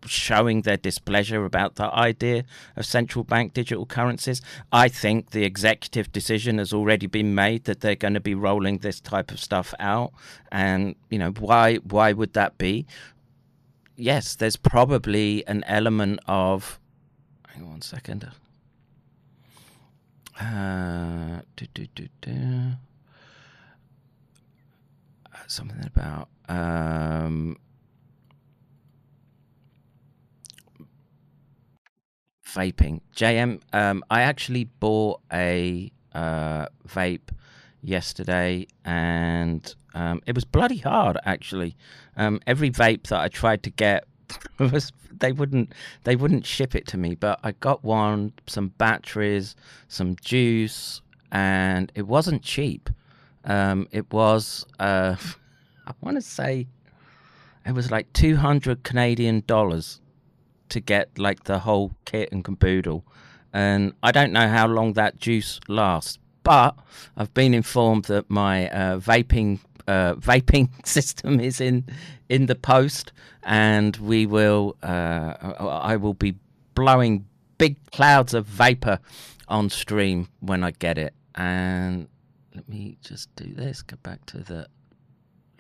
showing 0.06 0.62
their 0.62 0.78
displeasure 0.78 1.46
about 1.46 1.76
the 1.76 1.94
idea 1.94 2.44
of 2.76 2.86
central 2.86 3.24
bank 3.24 3.54
digital 3.54 3.86
currencies. 3.86 4.42
I 4.72 4.88
think 4.88 5.32
the 5.32 5.44
executive 5.44 6.12
decision 6.12 6.58
has 6.58 6.74
already 6.74 7.08
been 7.08 7.36
made 7.36 7.66
that 7.66 7.82
they're 7.82 7.96
going 7.96 8.14
to 8.14 8.20
be 8.20 8.36
rolling 8.36 8.80
this 8.80 9.00
type 9.00 9.32
of 9.32 9.40
stuff 9.40 9.74
out. 9.80 10.14
And, 10.52 10.96
you 11.10 11.20
know, 11.20 11.32
why 11.32 11.76
why 11.78 12.14
would 12.14 12.34
that 12.34 12.58
be? 12.58 12.86
Yes, 13.96 14.36
there's 14.36 14.56
probably 14.58 15.46
an 15.48 15.64
element 15.66 16.20
of 16.28 16.80
hang 17.50 17.64
on 17.64 17.70
one 17.70 17.82
second. 17.82 18.32
Uh, 20.40 21.42
do, 21.56 21.68
do, 21.74 21.88
do, 21.94 22.08
do. 22.22 22.72
Uh, 25.32 25.38
something 25.48 25.86
about 25.86 26.28
um, 26.50 27.56
vaping. 32.54 33.02
JM, 33.16 33.62
um, 33.74 34.04
I 34.10 34.22
actually 34.22 34.66
bought 34.66 35.22
a 35.32 35.92
uh, 36.14 36.68
vape 36.88 37.30
yesterday, 37.82 38.68
and 38.86 39.74
um, 39.94 40.22
it 40.26 40.36
was 40.36 40.46
bloody 40.46 40.78
hard. 40.78 41.18
Actually, 41.26 41.76
um, 42.18 42.40
every 42.48 42.70
vape 42.70 43.08
that 43.08 43.20
I 43.20 43.28
tried 43.28 43.64
to 43.64 43.70
get 43.70 44.06
was 44.60 44.92
they 45.20 45.32
wouldn't 45.32 45.74
they 46.04 46.16
wouldn't 46.16 46.46
ship 46.46 46.76
it 46.76 46.88
to 46.88 46.98
me. 46.98 47.16
But 47.16 47.40
I 47.44 47.52
got 47.54 47.84
one, 47.84 48.34
some 48.48 48.70
batteries, 48.78 49.56
some 49.88 50.16
juice, 50.22 51.02
and 51.32 51.92
it 51.96 52.08
wasn't 52.08 52.44
cheap. 52.44 52.90
Um, 53.46 53.88
it 53.92 54.12
was 54.12 54.66
uh, 54.80 55.16
I 55.88 55.94
want 56.02 56.18
to 56.18 56.22
say 56.22 56.68
it 57.66 57.74
was 57.74 57.92
like 57.92 58.12
two 58.14 58.36
hundred 58.36 58.84
Canadian 58.84 59.44
dollars 59.48 60.00
to 60.74 60.80
get 60.80 61.18
like 61.18 61.46
the 61.46 61.60
whole 61.60 61.92
kit 62.06 62.32
and 62.32 62.44
caboodle. 62.44 63.06
And 63.54 63.94
I 64.02 64.12
don't 64.12 64.34
know 64.34 64.48
how 64.48 64.68
long 64.68 64.94
that 64.94 65.20
juice 65.20 65.60
lasts, 65.68 66.18
but 66.44 66.76
I've 67.16 67.34
been 67.34 67.54
informed 67.54 68.06
that 68.06 68.30
my 68.30 68.70
uh, 68.70 68.98
vaping 68.98 69.60
uh, 69.88 70.16
vaping 70.32 70.70
system 70.86 71.40
is 71.40 71.62
in 71.62 71.86
in 72.30 72.48
the 72.48 72.56
post, 72.56 73.14
and 73.44 73.96
we 73.98 74.26
will 74.26 74.76
uh, 74.82 75.34
I 75.60 75.96
will 75.98 76.16
be 76.16 76.36
blowing 76.76 77.26
big 77.58 77.76
clouds 77.92 78.34
of 78.34 78.46
vapor 78.46 79.00
on 79.48 79.70
stream 79.70 80.28
when 80.40 80.64
I 80.64 80.72
get 80.72 80.98
it. 80.98 81.14
And 81.36 82.08
let 82.56 82.68
me 82.68 82.98
just 83.02 83.36
do 83.36 83.54
this. 83.54 83.84
Go 83.84 83.98
back 84.02 84.26
to 84.28 84.40
the 84.40 84.68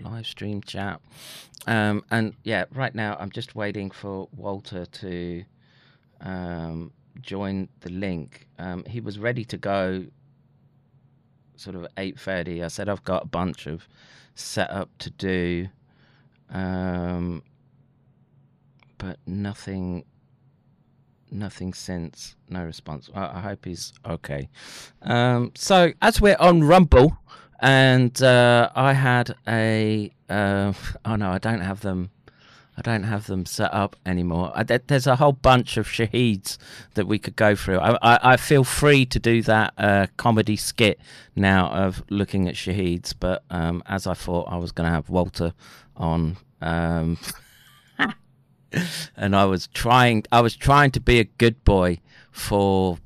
live 0.03 0.27
stream 0.27 0.61
chat. 0.61 0.99
Um, 1.65 2.03
and 2.11 2.35
yeah, 2.43 2.65
right 2.73 2.93
now 2.93 3.17
I'm 3.19 3.31
just 3.31 3.55
waiting 3.55 3.89
for 3.89 4.27
Walter 4.35 4.85
to 4.85 5.43
um, 6.21 6.91
join 7.21 7.69
the 7.81 7.89
link. 7.89 8.47
Um, 8.59 8.83
he 8.85 8.99
was 8.99 9.17
ready 9.17 9.45
to 9.45 9.57
go 9.57 10.05
sort 11.55 11.75
of 11.75 11.87
8.30. 11.97 12.63
I 12.63 12.67
said 12.67 12.89
I've 12.89 13.03
got 13.03 13.23
a 13.23 13.27
bunch 13.27 13.67
of 13.67 13.87
setup 14.35 14.89
to 14.99 15.09
do, 15.09 15.67
um, 16.49 17.43
but 18.97 19.17
nothing 19.25 20.05
nothing 21.31 21.73
since 21.73 22.35
no 22.47 22.63
response 22.63 23.09
i, 23.15 23.37
I 23.37 23.39
hope 23.39 23.65
he's 23.65 23.91
okay 24.05 24.49
um, 25.01 25.51
so 25.55 25.91
as 25.99 26.21
we're 26.21 26.37
on 26.39 26.63
rumble 26.63 27.17
and 27.59 28.21
uh, 28.21 28.69
I 28.75 28.93
had 28.93 29.35
a 29.47 30.11
uh, 30.29 30.73
oh 31.05 31.15
no, 31.15 31.31
I 31.31 31.37
don't 31.37 31.61
have 31.61 31.81
them. 31.81 32.09
I 32.75 32.81
don't 32.81 33.03
have 33.03 33.27
them 33.27 33.45
set 33.45 33.71
up 33.71 33.95
anymore. 34.03 34.51
I, 34.55 34.63
there's 34.63 35.05
a 35.05 35.15
whole 35.15 35.33
bunch 35.33 35.77
of 35.77 35.87
shaheeds 35.87 36.57
that 36.95 37.05
we 37.05 37.19
could 37.19 37.35
go 37.35 37.55
through. 37.55 37.77
I, 37.77 37.97
I, 38.01 38.33
I 38.33 38.37
feel 38.37 38.63
free 38.63 39.05
to 39.05 39.19
do 39.19 39.43
that 39.43 39.73
uh, 39.77 40.07
comedy 40.17 40.55
skit 40.55 40.99
now 41.35 41.67
of 41.67 42.03
looking 42.09 42.47
at 42.47 42.55
shaheeds, 42.55 43.13
but 43.17 43.43
um, 43.51 43.83
as 43.85 44.07
I 44.07 44.15
thought 44.15 44.47
I 44.49 44.57
was 44.57 44.71
going 44.71 44.87
to 44.87 44.91
have 44.91 45.07
Walter 45.07 45.53
on, 45.95 46.37
um, 46.61 47.19
and 49.15 49.35
I 49.35 49.45
was 49.45 49.67
trying, 49.67 50.23
I 50.31 50.41
was 50.41 50.55
trying 50.55 50.89
to 50.91 50.99
be 50.99 51.19
a 51.19 51.25
good 51.25 51.63
boy 51.63 51.99
for 52.31 52.97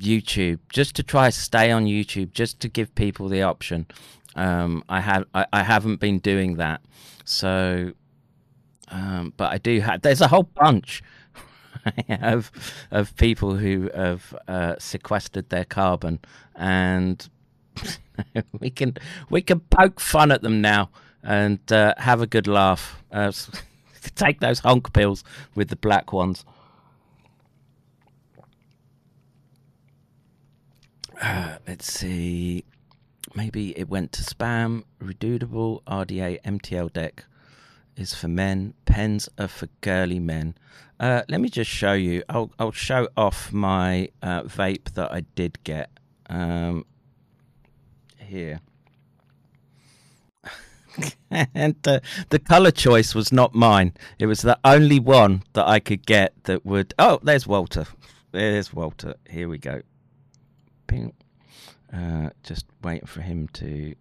YouTube 0.00 0.58
just 0.70 0.94
to 0.96 1.02
try 1.02 1.30
stay 1.30 1.70
on 1.70 1.86
YouTube, 1.86 2.32
just 2.32 2.60
to 2.60 2.68
give 2.68 2.94
people 2.94 3.28
the 3.28 3.42
option. 3.42 3.86
Um, 4.36 4.84
I 4.88 5.00
have 5.00 5.24
I, 5.34 5.46
I, 5.52 5.62
haven't 5.62 5.96
been 5.96 6.18
doing 6.18 6.56
that, 6.56 6.80
so 7.24 7.92
um, 8.88 9.32
but 9.36 9.52
I 9.52 9.58
do 9.58 9.80
have. 9.80 10.02
There's 10.02 10.20
a 10.20 10.28
whole 10.28 10.44
bunch 10.44 11.02
of 12.08 12.52
of 12.90 13.16
people 13.16 13.56
who 13.56 13.90
have 13.94 14.36
uh, 14.46 14.76
sequestered 14.78 15.48
their 15.48 15.64
carbon, 15.64 16.20
and 16.54 17.28
we 18.60 18.70
can 18.70 18.96
we 19.30 19.42
can 19.42 19.60
poke 19.60 19.98
fun 19.98 20.30
at 20.30 20.42
them 20.42 20.60
now 20.60 20.90
and 21.22 21.72
uh, 21.72 21.94
have 21.98 22.20
a 22.20 22.26
good 22.26 22.46
laugh. 22.46 23.02
Uh, 23.12 23.32
take 24.14 24.40
those 24.40 24.60
honk 24.60 24.92
pills 24.92 25.24
with 25.54 25.68
the 25.68 25.76
black 25.76 26.12
ones. 26.12 26.44
Uh, 31.20 31.58
let's 31.66 31.92
see. 31.92 32.64
Maybe 33.34 33.76
it 33.78 33.88
went 33.88 34.12
to 34.12 34.22
spam. 34.22 34.84
Redoutable 35.02 35.82
RDA 35.84 36.40
MTL 36.42 36.92
deck 36.92 37.24
is 37.96 38.14
for 38.14 38.28
men. 38.28 38.74
Pens 38.84 39.28
are 39.38 39.48
for 39.48 39.68
girly 39.80 40.20
men. 40.20 40.54
Uh, 41.00 41.22
let 41.28 41.40
me 41.40 41.48
just 41.48 41.70
show 41.70 41.92
you. 41.92 42.22
I'll 42.28 42.50
I'll 42.58 42.72
show 42.72 43.08
off 43.16 43.52
my 43.52 44.08
uh, 44.22 44.42
vape 44.42 44.92
that 44.94 45.12
I 45.12 45.20
did 45.34 45.62
get. 45.64 45.90
Um, 46.28 46.84
here. 48.18 48.60
and 51.30 51.76
the 51.82 52.02
the 52.30 52.38
color 52.38 52.70
choice 52.70 53.14
was 53.14 53.32
not 53.32 53.54
mine. 53.54 53.92
It 54.18 54.26
was 54.26 54.42
the 54.42 54.58
only 54.64 55.00
one 55.00 55.42
that 55.52 55.66
I 55.66 55.80
could 55.80 56.06
get 56.06 56.32
that 56.44 56.64
would. 56.64 56.94
Oh, 56.98 57.20
there's 57.22 57.46
Walter. 57.46 57.86
There's 58.32 58.72
Walter. 58.72 59.14
Here 59.28 59.48
we 59.48 59.58
go. 59.58 59.82
Uh, 61.92 62.30
just 62.42 62.66
waiting 62.82 63.06
for 63.06 63.22
him 63.22 63.48
to 63.48 63.94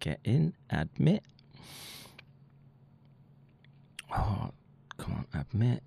get 0.00 0.20
in. 0.24 0.54
Admit. 0.70 1.22
Oh, 4.16 4.50
come 4.98 5.12
on, 5.14 5.40
admit. 5.40 5.82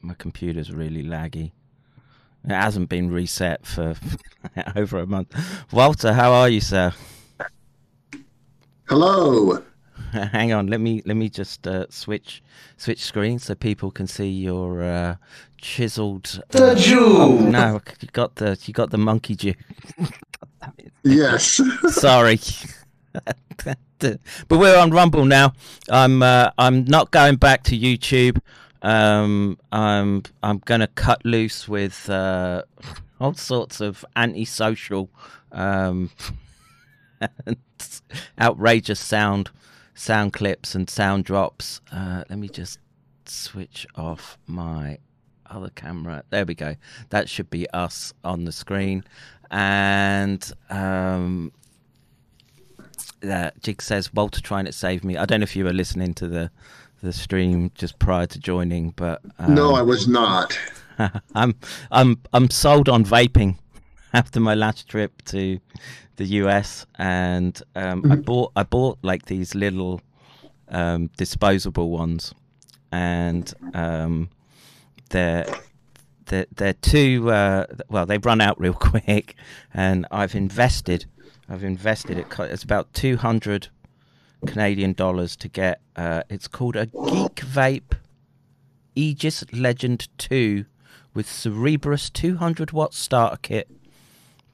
My 0.00 0.14
computer's 0.14 0.72
really 0.72 1.02
laggy. 1.02 1.52
It 2.44 2.50
hasn't 2.50 2.88
been 2.88 3.10
reset 3.10 3.66
for 3.66 3.94
over 4.76 4.98
a 4.98 5.06
month. 5.06 5.34
Walter, 5.72 6.12
how 6.12 6.32
are 6.32 6.48
you, 6.48 6.60
sir? 6.60 6.92
Hello. 8.86 9.62
Hang 10.12 10.52
on, 10.52 10.66
let 10.68 10.80
me 10.80 11.02
let 11.06 11.16
me 11.16 11.28
just 11.28 11.66
uh, 11.66 11.86
switch 11.88 12.42
switch 12.76 13.02
screens 13.02 13.44
so 13.44 13.54
people 13.54 13.90
can 13.90 14.06
see 14.06 14.28
your 14.28 14.82
uh, 14.82 15.16
chiseled. 15.58 16.42
The 16.50 16.74
Jew. 16.74 17.16
Oh, 17.18 17.38
no, 17.38 17.80
you 18.00 18.08
got 18.12 18.36
the 18.36 18.58
you 18.64 18.74
got 18.74 18.90
the 18.90 18.98
monkey 18.98 19.34
Jew. 19.36 19.54
Yes. 21.02 21.60
Sorry. 21.90 22.38
but 23.98 24.18
we're 24.48 24.78
on 24.78 24.90
Rumble 24.90 25.24
now. 25.24 25.52
I'm 25.90 26.22
uh, 26.22 26.50
I'm 26.58 26.84
not 26.84 27.10
going 27.10 27.36
back 27.36 27.62
to 27.64 27.78
YouTube. 27.78 28.40
Um, 28.82 29.58
I'm 29.70 30.22
I'm 30.42 30.58
gonna 30.58 30.86
cut 30.88 31.24
loose 31.24 31.68
with 31.68 32.08
uh, 32.08 32.62
all 33.20 33.34
sorts 33.34 33.80
of 33.80 34.04
antisocial, 34.16 35.10
um, 35.52 36.10
outrageous 38.40 39.00
sound 39.00 39.50
sound 39.94 40.32
clips 40.32 40.74
and 40.74 40.88
sound 40.90 41.24
drops. 41.24 41.80
Uh, 41.92 42.24
let 42.28 42.38
me 42.38 42.48
just 42.48 42.78
switch 43.26 43.86
off 43.94 44.38
my 44.46 44.98
other 45.46 45.70
camera. 45.70 46.24
There 46.30 46.44
we 46.44 46.54
go. 46.54 46.76
That 47.10 47.28
should 47.28 47.50
be 47.50 47.68
us 47.70 48.12
on 48.24 48.44
the 48.44 48.52
screen. 48.52 49.04
And 49.50 50.52
um, 50.70 51.52
uh, 53.28 53.50
Jig 53.60 53.82
says 53.82 54.12
Walter 54.12 54.40
trying 54.40 54.64
to 54.66 54.72
save 54.72 55.04
me. 55.04 55.16
I 55.16 55.24
don't 55.24 55.40
know 55.40 55.44
if 55.44 55.56
you 55.56 55.64
were 55.64 55.72
listening 55.72 56.14
to 56.14 56.28
the 56.28 56.50
the 57.02 57.12
stream 57.12 57.70
just 57.74 57.98
prior 57.98 58.24
to 58.26 58.38
joining, 58.38 58.90
but 58.90 59.20
um, 59.38 59.54
no, 59.54 59.74
I 59.74 59.82
was 59.82 60.08
not. 60.08 60.58
I'm 61.34 61.54
I'm 61.90 62.20
I'm 62.32 62.48
sold 62.50 62.88
on 62.88 63.04
vaping 63.04 63.58
after 64.20 64.40
my 64.40 64.54
last 64.54 64.88
trip 64.88 65.22
to 65.26 65.60
the 66.16 66.24
US, 66.42 66.86
and 66.96 67.60
um, 67.74 68.10
I 68.10 68.16
bought 68.16 68.52
I 68.56 68.62
bought 68.62 68.98
like 69.02 69.26
these 69.26 69.54
little 69.54 70.00
um, 70.68 71.10
disposable 71.16 71.90
ones, 71.90 72.34
and 72.92 73.52
um, 73.74 74.30
they're 75.10 75.46
they're 76.26 76.46
they're 76.54 76.74
too 76.74 77.30
uh, 77.30 77.66
well. 77.88 78.06
They 78.06 78.18
run 78.18 78.40
out 78.40 78.60
real 78.60 78.74
quick, 78.90 79.34
and 79.72 80.06
I've 80.10 80.34
invested. 80.34 81.06
I've 81.48 81.64
invested 81.64 82.18
it. 82.18 82.26
It's 82.38 82.62
about 82.62 82.92
two 82.94 83.16
hundred 83.16 83.68
Canadian 84.46 84.92
dollars 84.92 85.36
to 85.36 85.48
get. 85.48 85.80
Uh, 85.96 86.22
it's 86.30 86.48
called 86.48 86.76
a 86.76 86.86
Geek 86.86 87.36
Vape 87.36 87.94
Aegis 88.94 89.44
Legend 89.52 90.08
2 90.18 90.64
with 91.14 91.26
Cerebrus 91.26 92.12
200 92.12 92.72
watt 92.72 92.94
starter 92.94 93.38
kit, 93.42 93.68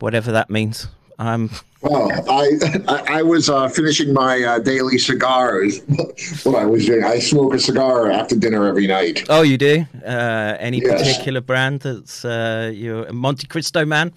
whatever 0.01 0.33
that 0.33 0.51
means. 0.51 0.89
Um, 1.19 1.51
Well, 1.83 2.11
I 2.31 2.59
I, 2.89 3.19
I 3.19 3.23
was 3.23 3.49
uh, 3.51 3.69
finishing 3.69 4.13
my 4.13 4.43
uh, 4.43 4.59
daily 4.59 4.99
cigars. 4.99 5.81
what 6.45 6.57
I 6.57 6.65
was 6.65 6.85
doing, 6.87 7.05
I 7.05 7.19
smoke 7.19 7.55
a 7.55 7.59
cigar 7.59 8.11
after 8.11 8.37
dinner 8.37 8.67
every 8.67 8.87
night. 8.87 9.25
oh, 9.29 9.43
you 9.43 9.57
do? 9.59 9.87
Uh, 10.05 10.57
any 10.59 10.79
Yes. 10.83 11.01
particular 11.03 11.41
brand 11.41 11.81
that's 11.81 12.25
uh, 12.25 12.71
you're 12.75 13.05
a 13.05 13.13
Monte 13.13 13.47
Cristo 13.47 13.85
man? 13.85 14.13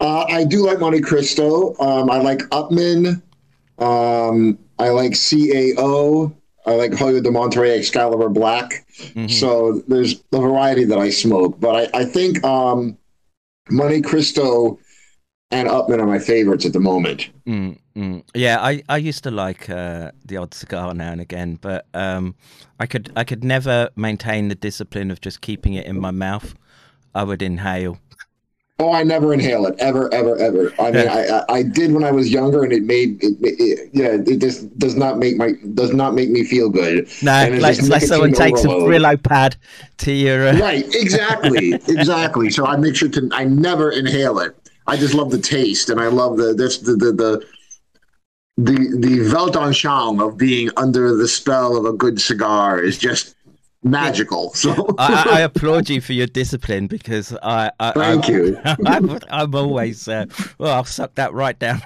Uh, 0.00 0.24
I 0.28 0.44
do 0.44 0.64
like 0.66 0.78
Monte 0.80 1.00
Cristo. 1.00 1.74
Um, 1.80 2.10
I 2.10 2.18
like 2.18 2.40
Upman. 2.50 3.20
Um, 3.78 4.58
I 4.78 4.88
like 4.90 5.12
CAO. 5.12 6.32
I 6.66 6.72
like 6.74 6.92
Hoyo 6.92 7.22
de 7.22 7.30
Monterey 7.30 7.78
Excalibur 7.78 8.28
Black. 8.28 8.86
So 9.28 9.82
there's 9.88 10.22
a 10.32 10.40
variety 10.40 10.84
that 10.84 10.98
I 10.98 11.08
smoke, 11.10 11.58
but 11.60 11.74
I, 11.94 12.00
I 12.00 12.04
think 12.04 12.42
um, 12.44 12.96
Monte 13.70 14.02
Cristo 14.02 14.78
and 15.50 15.68
Upman 15.68 16.00
are 16.00 16.06
my 16.06 16.18
favorites 16.18 16.66
at 16.66 16.72
the 16.72 16.80
moment. 16.80 17.30
Mm, 17.46 17.78
mm. 17.96 18.22
Yeah, 18.34 18.58
I, 18.60 18.82
I 18.88 18.98
used 18.98 19.24
to 19.24 19.30
like 19.30 19.70
uh, 19.70 20.12
the 20.24 20.36
odd 20.36 20.52
cigar 20.54 20.92
now 20.94 21.12
and 21.12 21.20
again, 21.20 21.58
but 21.60 21.86
um, 21.94 22.34
I 22.78 22.86
could 22.86 23.10
I 23.16 23.24
could 23.24 23.44
never 23.44 23.88
maintain 23.96 24.48
the 24.48 24.54
discipline 24.54 25.10
of 25.10 25.20
just 25.20 25.40
keeping 25.40 25.74
it 25.74 25.86
in 25.86 25.98
my 25.98 26.10
mouth. 26.10 26.54
I 27.14 27.24
would 27.24 27.42
inhale. 27.42 27.98
Oh, 28.80 28.92
I 28.92 29.02
never 29.02 29.34
inhale 29.34 29.66
it 29.66 29.74
ever, 29.80 30.12
ever, 30.14 30.36
ever. 30.36 30.72
I 30.78 30.92
mean, 30.92 31.08
I, 31.08 31.26
I 31.26 31.44
I 31.48 31.62
did 31.64 31.92
when 31.92 32.04
I 32.04 32.12
was 32.12 32.30
younger, 32.30 32.62
and 32.62 32.72
it 32.72 32.84
made 32.84 33.22
it, 33.24 33.36
it, 33.40 33.90
yeah, 33.92 34.18
it 34.24 34.38
just 34.38 34.78
does 34.78 34.94
not 34.94 35.18
make 35.18 35.36
my 35.36 35.54
does 35.74 35.92
not 35.92 36.14
make 36.14 36.30
me 36.30 36.44
feel 36.44 36.68
good. 36.68 37.08
No, 37.20 37.48
like, 37.58 37.82
like 37.82 38.02
someone 38.02 38.32
takes 38.32 38.64
a 38.64 38.70
overload. 38.70 39.02
Brillo 39.02 39.22
pad 39.22 39.56
to 39.98 40.12
your. 40.12 40.46
Uh, 40.46 40.58
Right, 40.58 40.86
exactly, 40.94 41.72
exactly. 41.88 42.50
So 42.50 42.66
I 42.66 42.76
make 42.76 42.94
sure 42.94 43.08
to 43.08 43.28
I 43.32 43.44
never 43.44 43.90
inhale 43.90 44.38
it. 44.38 44.54
I 44.86 44.96
just 44.96 45.12
love 45.12 45.32
the 45.32 45.40
taste, 45.40 45.90
and 45.90 46.00
I 46.00 46.06
love 46.06 46.36
the 46.36 46.54
this 46.54 46.78
the 46.78 46.92
the 46.92 47.12
the 47.12 47.46
the, 48.58 48.74
the 48.74 49.18
Weltanschauung 49.32 50.24
of 50.24 50.36
being 50.36 50.70
under 50.76 51.14
the 51.14 51.28
spell 51.28 51.76
of 51.76 51.84
a 51.84 51.92
good 51.92 52.20
cigar 52.20 52.80
is 52.80 52.98
just 52.98 53.36
magical. 53.82 54.52
So 54.54 54.94
I, 54.98 55.24
I- 55.26 55.36
I 55.38 55.40
applaud 55.42 55.88
you 55.88 56.00
for 56.00 56.12
your 56.12 56.26
discipline 56.26 56.86
because 56.86 57.36
I. 57.42 57.70
I 57.80 57.92
Thank 57.92 58.26
I, 58.26 58.32
you. 58.32 58.60
I'm, 58.86 59.18
I'm 59.30 59.54
always. 59.54 60.06
Uh, 60.08 60.26
well, 60.58 60.74
I'll 60.74 60.84
suck 60.84 61.14
that 61.16 61.32
right 61.32 61.58
down. 61.58 61.82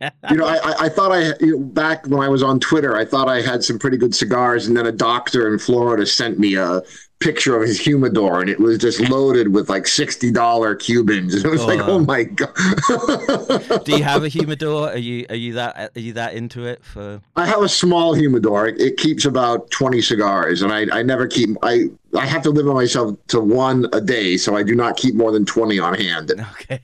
you 0.30 0.36
know, 0.36 0.46
I, 0.46 0.56
I- 0.56 0.84
I 0.84 0.88
thought 0.88 1.12
I 1.12 1.32
you 1.40 1.58
know, 1.58 1.64
back 1.64 2.06
when 2.06 2.20
I 2.20 2.28
was 2.28 2.42
on 2.42 2.58
Twitter, 2.60 2.96
I 2.96 3.04
thought 3.04 3.28
I 3.28 3.40
had 3.40 3.62
some 3.62 3.78
pretty 3.78 3.96
good 3.96 4.14
cigars, 4.14 4.66
and 4.66 4.76
then 4.76 4.86
a 4.86 4.92
doctor 4.92 5.52
in 5.52 5.58
Florida 5.58 6.06
sent 6.06 6.38
me 6.38 6.56
a 6.56 6.82
picture 7.22 7.56
of 7.56 7.62
his 7.66 7.78
humidor, 7.78 8.40
and 8.40 8.50
it 8.50 8.58
was 8.58 8.78
just 8.78 9.00
loaded 9.00 9.54
with 9.54 9.68
like 9.70 9.86
sixty 9.86 10.30
dollar 10.30 10.74
Cubans. 10.74 11.34
And 11.34 11.44
it 11.46 11.50
was 11.50 11.64
like, 11.64 11.80
Oh. 11.80 11.92
oh 11.92 11.98
my 12.00 12.24
god. 12.24 13.84
Do 13.84 13.96
you 13.96 14.02
have 14.02 14.24
a 14.24 14.28
humidor? 14.38 14.90
Are 14.90 14.96
you 14.98 15.26
are 15.30 15.36
you 15.36 15.52
that 15.54 15.92
are 15.96 16.00
you 16.00 16.12
that 16.14 16.34
into 16.34 16.64
it 16.66 16.84
for? 16.84 17.20
I 17.36 17.46
have 17.46 17.62
a 17.62 17.68
small 17.68 18.14
humidor. 18.14 18.66
It, 18.68 18.80
it 18.80 18.96
keeps 18.96 19.24
about 19.24 19.70
twenty 19.70 20.02
cigars, 20.02 20.62
and 20.62 20.72
I, 20.72 20.86
I 20.98 21.02
never 21.02 21.26
keep. 21.26 21.50
I 21.62 21.84
I 22.16 22.26
have 22.26 22.42
to 22.42 22.50
limit 22.50 22.74
myself 22.74 23.16
to 23.28 23.40
one 23.40 23.86
a 23.92 24.00
day, 24.00 24.36
so 24.36 24.56
I 24.56 24.62
do 24.62 24.74
not 24.74 24.96
keep 24.96 25.14
more 25.14 25.32
than 25.32 25.44
twenty 25.44 25.78
on 25.78 25.94
hand. 25.94 26.32
Okay. 26.62 26.80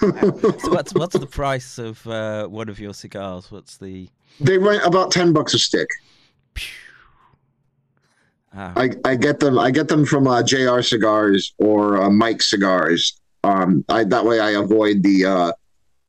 so 0.00 0.70
what's 0.70 0.94
what's 0.94 1.18
the 1.18 1.26
price 1.26 1.78
of 1.78 2.04
uh, 2.06 2.46
one 2.46 2.68
of 2.68 2.80
your 2.80 2.94
cigars? 2.94 3.50
What's 3.52 3.76
the? 3.76 4.08
They 4.40 4.56
rent 4.58 4.84
about 4.84 5.10
ten 5.10 5.32
bucks 5.32 5.52
a 5.54 5.58
stick. 5.58 5.88
I, 8.54 8.90
I 9.04 9.14
get 9.14 9.40
them. 9.40 9.58
I 9.58 9.70
get 9.70 9.88
them 9.88 10.04
from 10.04 10.26
uh, 10.26 10.42
Jr. 10.42 10.80
Cigars 10.80 11.54
or 11.58 12.02
uh, 12.02 12.10
Mike 12.10 12.42
Cigars. 12.42 13.20
Um, 13.44 13.84
I, 13.88 14.04
that 14.04 14.24
way 14.24 14.40
I 14.40 14.50
avoid 14.50 15.02
the 15.02 15.24
uh, 15.24 15.52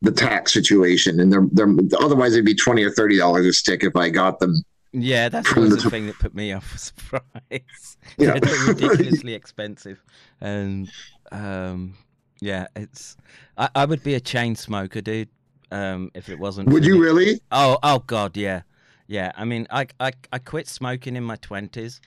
the 0.02 0.12
tax 0.12 0.54
situation, 0.54 1.20
and 1.20 1.32
they're, 1.32 1.46
they're 1.52 1.70
otherwise 2.00 2.34
it'd 2.34 2.46
be 2.46 2.56
twenty 2.56 2.84
or 2.84 2.92
thirty 2.92 3.18
dollars 3.18 3.46
a 3.46 3.54
stick 3.54 3.84
if 3.84 3.96
I 3.96 4.10
got 4.10 4.40
them. 4.40 4.64
yeah, 4.94 5.30
that's 5.30 5.56
always 5.56 5.76
the 5.76 5.82
t- 5.82 5.90
thing 5.90 6.08
that 6.08 6.18
put 6.20 6.34
me 6.34 6.54
off 6.54 6.72
was 6.74 6.92
price. 6.96 7.98
Yeah. 8.18 8.40
They're 8.40 8.68
ridiculously 8.68 9.34
expensive, 9.34 10.02
and 10.42 10.90
um, 11.32 11.96
yeah, 12.42 12.68
it's. 12.76 13.18
I, 13.58 13.70
I 13.76 13.86
would 13.86 14.04
be 14.04 14.16
a 14.16 14.20
chain 14.20 14.56
smoker, 14.56 15.02
dude. 15.02 15.30
Um, 15.72 16.10
if 16.16 16.30
it 16.30 16.40
wasn't. 16.40 16.70
Would 16.70 16.86
you 16.86 17.02
really? 17.02 17.42
Oh, 17.52 17.78
oh 17.84 18.00
God, 18.08 18.36
yeah, 18.36 18.62
yeah. 19.06 19.32
I 19.36 19.46
mean, 19.46 19.68
I, 19.70 19.86
I, 20.00 20.14
I 20.34 20.40
quit 20.40 20.68
smoking 20.68 21.16
in 21.16 21.24
my 21.24 21.36
twenties, 21.36 22.02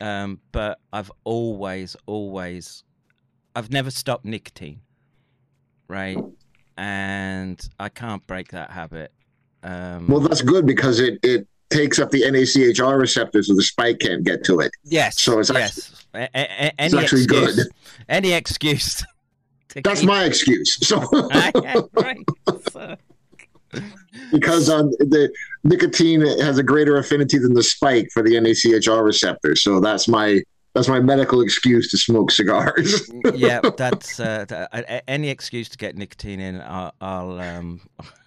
um, 0.00 0.40
but 0.52 0.78
I've 0.92 1.10
always, 1.24 1.96
always, 2.06 2.84
I've 3.54 3.70
never 3.70 3.90
stopped 3.90 4.24
nicotine, 4.24 4.80
right? 5.88 6.16
And 6.76 7.60
I 7.78 7.88
can't 7.88 8.26
break 8.26 8.48
that 8.52 8.70
habit. 8.70 9.12
Um, 9.62 10.06
Well, 10.08 10.20
that's 10.20 10.40
good 10.42 10.64
because 10.66 11.00
it 11.00 11.18
it 11.22 11.46
takes 11.68 11.98
up 11.98 12.10
the 12.10 12.22
NACHR 12.22 12.98
receptors, 12.98 13.46
so 13.48 13.54
the 13.54 13.62
spike 13.62 13.98
can't 14.00 14.24
get 14.24 14.42
to 14.44 14.60
it. 14.60 14.72
yes. 14.84 15.20
so 15.20 15.38
it's 15.38 15.50
yes. 15.50 16.04
A- 16.14 16.22
a- 16.22 16.28
a- 16.34 16.80
any 16.80 16.98
actually 16.98 17.22
excuse, 17.22 17.56
good. 17.56 17.66
Any 18.08 18.32
excuse. 18.32 19.04
That's 19.84 20.00
keep- 20.00 20.08
my 20.08 20.24
excuse. 20.24 20.74
So 20.84 20.98
right. 21.30 22.18
So- 22.72 22.96
because 24.32 24.68
um, 24.68 24.90
the 24.98 25.32
nicotine 25.64 26.20
has 26.20 26.58
a 26.58 26.62
greater 26.62 26.96
affinity 26.98 27.38
than 27.38 27.54
the 27.54 27.62
spike 27.62 28.08
for 28.12 28.22
the 28.22 28.34
NACHR 28.34 29.04
receptor, 29.04 29.54
so 29.56 29.80
that's 29.80 30.08
my 30.08 30.40
that's 30.74 30.88
my 30.88 31.00
medical 31.00 31.40
excuse 31.40 31.90
to 31.90 31.98
smoke 31.98 32.30
cigars. 32.30 33.10
yeah, 33.34 33.60
that's 33.76 34.20
uh, 34.20 34.44
th- 34.48 34.68
a- 34.72 34.94
a- 34.96 35.10
any 35.10 35.28
excuse 35.28 35.68
to 35.70 35.76
get 35.78 35.96
nicotine 35.96 36.38
in. 36.40 36.60
I'll, 36.60 36.94
I'll 37.00 37.40
um, 37.40 37.80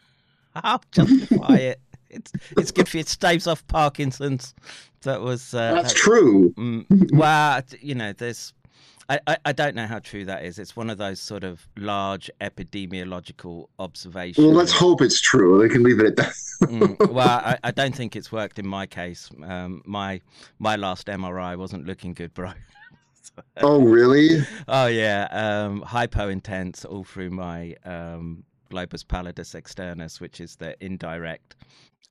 I'll 0.55 0.81
justify 0.91 1.55
it. 1.55 1.79
It's 2.09 2.31
it's 2.57 2.71
good 2.71 2.87
for 2.87 2.97
you. 2.97 3.01
It 3.01 3.07
staves 3.09 3.47
off 3.47 3.65
Parkinson's. 3.67 4.53
That 5.03 5.21
was 5.21 5.53
uh, 5.53 5.73
that's 5.75 5.93
that- 5.93 5.99
true. 5.99 6.53
Mm, 6.57 7.11
well, 7.13 7.61
you 7.81 7.95
know, 7.95 8.13
there's. 8.13 8.53
I, 9.09 9.19
I, 9.27 9.37
I 9.45 9.51
don't 9.51 9.75
know 9.75 9.85
how 9.85 9.99
true 9.99 10.25
that 10.25 10.45
is. 10.45 10.59
It's 10.59 10.75
one 10.75 10.89
of 10.89 10.97
those 10.97 11.19
sort 11.19 11.43
of 11.43 11.67
large 11.77 12.31
epidemiological 12.41 13.67
observations. 13.79 14.45
Well, 14.45 14.55
let's 14.55 14.71
hope 14.71 15.01
it's 15.01 15.19
true. 15.19 15.61
We 15.61 15.69
can 15.69 15.83
leave 15.83 15.99
it 15.99 16.05
at 16.05 16.15
that. 16.17 16.33
Mm, 16.63 17.09
well, 17.11 17.27
I, 17.27 17.57
I 17.63 17.71
don't 17.71 17.95
think 17.95 18.15
it's 18.15 18.31
worked 18.31 18.59
in 18.59 18.67
my 18.67 18.85
case. 18.85 19.29
Um, 19.43 19.81
my 19.85 20.21
my 20.59 20.75
last 20.75 21.07
MRI 21.07 21.57
wasn't 21.57 21.85
looking 21.85 22.13
good, 22.13 22.33
bro. 22.33 22.51
oh, 23.57 23.81
really? 23.81 24.39
Oh 24.67 24.87
yeah, 24.87 25.27
um, 25.31 25.81
hypo 25.81 26.29
intense 26.29 26.85
all 26.85 27.03
through 27.03 27.31
my 27.31 27.75
um, 27.85 28.43
globus 28.71 29.03
pallidus 29.03 29.59
externus, 29.59 30.21
which 30.21 30.39
is 30.39 30.55
the 30.55 30.75
indirect 30.83 31.55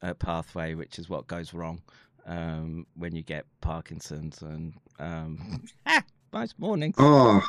uh, 0.02 0.14
pathway, 0.14 0.74
which 0.74 0.98
is 0.98 1.08
what 1.08 1.26
goes 1.26 1.54
wrong 1.54 1.80
um, 2.26 2.86
when 2.96 3.14
you 3.14 3.22
get 3.22 3.46
Parkinson's. 3.60 4.42
And 4.42 4.74
um, 4.98 5.64
ah, 6.32 6.38
nice 6.38 6.54
morning. 6.58 6.94
Oh, 6.98 7.42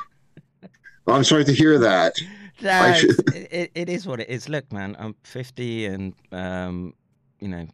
I'm 1.07 1.23
sorry 1.23 1.45
to 1.45 1.53
hear 1.53 1.77
that. 1.79 2.15
No, 2.61 2.93
it, 3.33 3.71
it 3.75 3.89
is 3.89 4.07
what 4.07 4.19
it 4.19 4.29
is. 4.29 4.47
Look, 4.47 4.71
man, 4.71 4.95
I'm 4.99 5.15
50, 5.23 5.85
and 5.85 6.13
um, 6.31 6.93
you 7.39 7.47
know, 7.47 7.67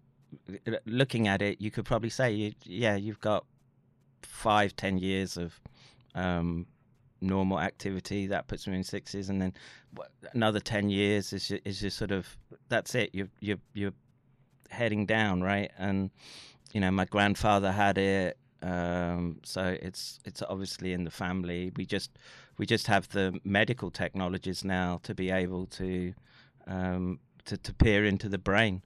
looking 0.86 1.28
at 1.28 1.42
it, 1.42 1.62
you 1.62 1.70
could 1.70 1.86
probably 1.86 2.10
say, 2.10 2.32
you, 2.32 2.54
yeah, 2.64 2.96
you've 2.96 3.20
got 3.20 3.46
five, 4.24 4.76
ten 4.76 4.98
years 4.98 5.38
of 5.38 5.60
um, 6.16 6.66
normal 7.22 7.60
activity. 7.60 8.28
That 8.28 8.48
puts 8.48 8.68
me 8.68 8.76
in 8.78 8.84
sixes, 8.84 9.30
and 9.30 9.42
then 9.42 9.54
another 10.34 10.60
ten 10.60 10.90
years 10.90 11.34
is 11.34 11.48
ju- 11.50 11.60
is 11.66 11.80
just 11.80 11.98
sort 11.98 12.12
of 12.12 12.28
that's 12.70 12.96
it. 12.96 13.12
You're 13.14 13.30
you're 13.42 13.60
you're 13.74 13.94
heading 14.70 15.06
down, 15.06 15.42
right? 15.42 15.72
And 15.78 16.10
you 16.74 16.82
know, 16.82 16.90
my 16.92 17.06
grandfather 17.06 17.72
had 17.72 17.98
it. 17.98 18.38
Um, 18.62 19.40
so 19.44 19.78
it's 19.82 20.20
it's 20.26 20.42
obviously 20.42 20.94
in 20.94 21.04
the 21.06 21.12
family. 21.12 21.72
We 21.76 21.86
just 21.86 22.12
we 22.58 22.66
just 22.66 22.88
have 22.88 23.08
the 23.10 23.40
medical 23.44 23.90
technologies 23.92 24.64
now 24.66 25.00
to 25.04 25.16
be 25.16 25.30
able 25.32 25.66
to 25.68 26.14
um, 26.68 27.20
to, 27.46 27.58
to 27.58 27.74
peer 27.74 28.06
into 28.06 28.28
the 28.30 28.38
brain. 28.38 28.82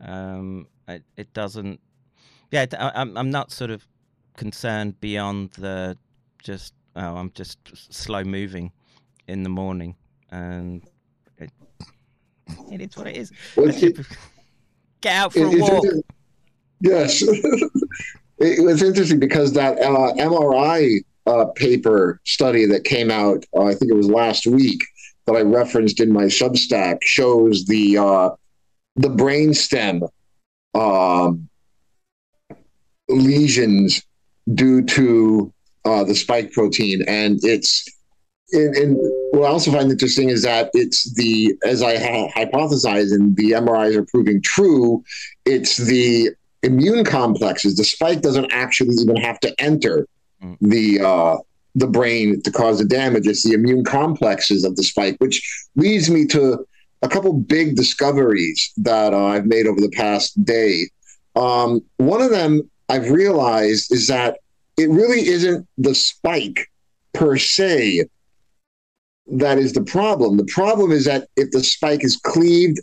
Um, 0.00 0.66
it, 0.88 1.04
it 1.16 1.32
doesn't. 1.32 1.80
Yeah, 2.50 2.62
it- 2.62 2.74
I, 2.74 2.90
I'm 2.94 3.16
I'm 3.16 3.30
not 3.30 3.52
sort 3.52 3.70
of 3.70 3.86
concerned 4.36 5.00
beyond 5.00 5.50
the 5.52 5.96
just 6.42 6.74
oh 6.96 7.16
I'm 7.16 7.30
just 7.34 7.58
slow 7.92 8.24
moving 8.24 8.72
in 9.28 9.42
the 9.44 9.48
morning 9.48 9.94
and 10.30 10.82
it, 11.38 11.50
it 12.70 12.80
is 12.80 12.96
what 12.96 13.06
it 13.06 13.16
is. 13.16 13.30
Get 15.00 15.14
out 15.14 15.32
for 15.32 15.44
a 15.44 15.50
walk. 15.58 15.84
Yes. 16.84 17.22
it 18.42 18.64
was 18.64 18.82
interesting 18.82 19.20
because 19.20 19.52
that 19.52 19.78
uh, 19.78 20.12
MRI 20.14 21.04
uh, 21.26 21.46
paper 21.54 22.20
study 22.24 22.66
that 22.66 22.84
came 22.84 23.10
out, 23.10 23.44
uh, 23.54 23.64
I 23.64 23.74
think 23.74 23.90
it 23.90 23.94
was 23.94 24.08
last 24.08 24.46
week, 24.46 24.82
that 25.26 25.36
I 25.36 25.42
referenced 25.42 26.00
in 26.00 26.12
my 26.12 26.24
Substack, 26.24 26.98
shows 27.02 27.64
the 27.66 27.98
uh, 27.98 28.30
the 28.96 29.08
brainstem 29.08 30.08
um, 30.74 31.48
lesions 33.08 34.02
due 34.54 34.82
to 34.82 35.52
uh, 35.84 36.02
the 36.04 36.14
spike 36.14 36.50
protein, 36.52 37.04
and 37.06 37.38
it's 37.44 37.88
and, 38.52 38.74
and 38.74 38.96
what 39.30 39.44
I 39.44 39.52
also 39.52 39.70
find 39.70 39.90
interesting 39.90 40.28
is 40.28 40.42
that 40.42 40.70
it's 40.74 41.14
the 41.14 41.54
as 41.64 41.82
I 41.82 41.98
ha- 41.98 42.28
hypothesized, 42.34 43.12
and 43.12 43.36
the 43.36 43.52
MRIs 43.52 43.94
are 43.96 44.04
proving 44.06 44.42
true. 44.42 45.04
It's 45.44 45.76
the 45.76 46.30
immune 46.62 47.04
complexes. 47.04 47.76
The 47.76 47.84
spike 47.84 48.20
doesn't 48.22 48.52
actually 48.52 48.94
even 48.96 49.16
have 49.16 49.40
to 49.40 49.54
enter 49.60 50.06
Mm. 50.42 50.56
the 50.60 51.00
uh, 51.00 51.36
the 51.76 51.86
brain 51.86 52.42
to 52.42 52.50
cause 52.50 52.78
the 52.78 52.84
damage. 52.84 53.26
It's 53.28 53.44
the 53.44 53.52
immune 53.52 53.84
complexes 53.84 54.64
of 54.64 54.74
the 54.74 54.82
spike, 54.82 55.14
which 55.20 55.40
leads 55.76 56.10
me 56.10 56.26
to 56.26 56.66
a 57.02 57.08
couple 57.08 57.32
big 57.32 57.76
discoveries 57.76 58.72
that 58.78 59.14
uh, 59.14 59.24
I've 59.26 59.46
made 59.46 59.66
over 59.68 59.80
the 59.80 59.90
past 59.90 60.44
day. 60.44 60.88
Um, 61.36 61.80
one 61.98 62.20
of 62.20 62.30
them 62.30 62.68
I've 62.88 63.08
realized 63.10 63.92
is 63.92 64.08
that 64.08 64.38
it 64.76 64.90
really 64.90 65.28
isn't 65.28 65.66
the 65.78 65.94
spike 65.94 66.68
per 67.12 67.36
se 67.38 68.06
that 69.28 69.58
is 69.58 69.72
the 69.72 69.84
problem. 69.84 70.36
The 70.36 70.44
problem 70.46 70.90
is 70.90 71.04
that 71.04 71.28
if 71.36 71.52
the 71.52 71.62
spike 71.62 72.02
is 72.04 72.16
cleaved 72.16 72.80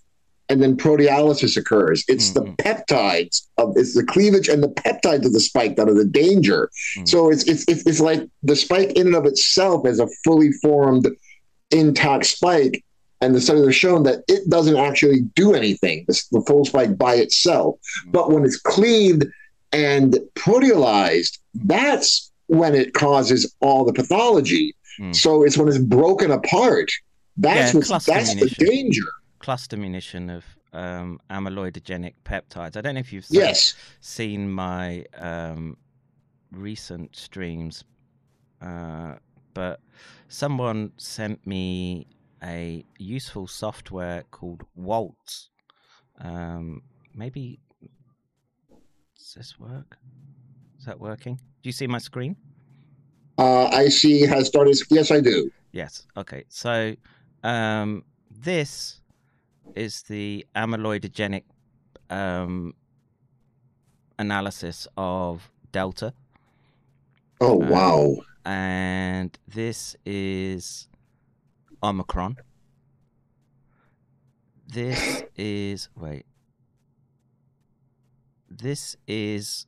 and 0.50 0.62
then 0.62 0.76
proteolysis 0.76 1.56
occurs, 1.58 2.04
it's 2.08 2.32
Mhm. 2.32 2.34
the 2.34 2.42
peptides 2.64 3.44
of 3.58 3.74
it's 3.78 3.94
the 3.94 4.04
cleavage 4.04 4.50
and 4.50 4.64
the 4.64 4.70
peptides 4.70 5.26
of 5.26 5.34
the 5.34 5.40
spike 5.40 5.76
that 5.76 5.88
are 5.88 5.94
the 5.94 6.06
danger. 6.06 6.70
Mhm. 6.98 7.08
So 7.08 7.30
it's, 7.30 7.44
it's 7.44 7.64
it's 7.68 7.84
it's 7.86 8.00
like 8.00 8.28
the 8.44 8.56
spike 8.56 8.92
in 8.94 9.08
and 9.08 9.16
of 9.16 9.26
itself 9.26 9.86
as 9.86 10.00
a 10.00 10.08
fully 10.24 10.52
formed 10.54 11.08
intact 11.72 12.26
spike. 12.26 12.84
And 13.22 13.36
the 13.36 13.42
studies 13.42 13.66
have 13.66 13.76
shown 13.76 14.04
that 14.04 14.24
it 14.30 14.50
doesn't 14.50 14.78
actually 14.78 15.22
do 15.36 15.54
anything, 15.54 16.06
the, 16.08 16.20
the 16.32 16.42
full 16.48 16.64
spike 16.64 16.98
by 16.98 17.16
itself. 17.16 17.76
But 18.08 18.32
when 18.32 18.46
it's 18.46 18.58
cleaved 18.58 19.26
and 19.74 20.18
proteolized, 20.36 21.38
that's 21.54 22.32
when 22.48 22.74
it 22.76 22.94
causes 22.94 23.54
all 23.60 23.84
the 23.84 23.92
pathology. 23.94 24.74
Mm. 25.02 25.14
So 25.16 25.44
it's 25.44 25.58
when 25.58 25.68
it's 25.68 25.78
broken 25.78 26.32
apart. 26.32 26.90
That's 27.38 27.74
Yeah, 27.74 27.80
what's, 27.80 28.06
that's 28.06 28.36
the 28.36 28.48
danger. 28.58 29.04
Cluster 29.40 29.78
munition 29.78 30.30
of 30.30 30.46
um, 30.74 31.20
amyloidogenic 31.30 32.14
peptides. 32.26 32.76
I 32.78 32.82
don't 32.82 32.94
know 32.96 33.00
if 33.00 33.12
you've 33.12 33.26
seen, 33.26 33.40
Yes. 33.42 33.76
seen 34.02 34.52
my 34.52 35.06
um, 35.18 35.78
recent 36.52 37.16
streams, 37.16 37.84
uh, 38.62 39.16
but 39.54 39.80
someone 40.28 40.92
sent 40.98 41.46
me 41.48 42.08
a 42.44 42.86
useful 42.98 43.48
software 43.48 44.24
called 44.32 44.64
Waltz. 44.76 45.50
Um, 46.20 46.82
maybe 47.14 47.60
does 49.18 49.34
this 49.36 49.60
work? 49.60 49.98
Is 50.78 50.86
that 50.86 51.00
working? 51.00 51.36
Do 51.36 51.68
you 51.68 51.74
see 51.74 51.88
my 51.88 51.98
screen? 51.98 52.36
Uh, 53.38 53.68
I 53.68 53.90
see 53.90 54.22
has 54.22 54.48
started. 54.48 54.78
Yes, 54.90 55.12
I 55.12 55.20
do. 55.22 55.50
Yes. 55.72 56.06
Okay. 56.18 56.44
So 56.50 56.96
um, 57.44 58.04
this 58.30 59.02
is 59.76 60.04
the 60.04 60.46
amyloidogenic 60.56 61.44
um, 62.10 62.74
analysis 64.18 64.88
of 64.98 65.50
delta, 65.72 66.14
Oh, 67.42 67.62
Uh, 67.64 67.70
wow. 67.70 68.16
and 68.46 69.38
this 69.48 69.96
is 70.06 70.90
omicron. 71.82 72.36
This 74.68 75.24
is 75.36 75.90
wait. 75.96 76.26
This 78.50 78.96
is 79.08 79.66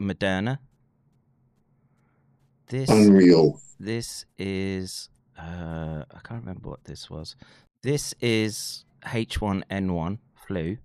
Moderna. 0.00 0.58
This 2.68 2.88
Unreal. 2.88 3.60
this 3.78 4.24
is 4.38 5.08
uh, 5.36 6.04
I 6.10 6.18
can't 6.22 6.40
remember 6.42 6.68
what 6.70 6.84
this 6.84 7.10
was. 7.10 7.34
This 7.82 8.14
is 8.20 8.84
H1N1 9.02 10.18
flu, 10.34 10.76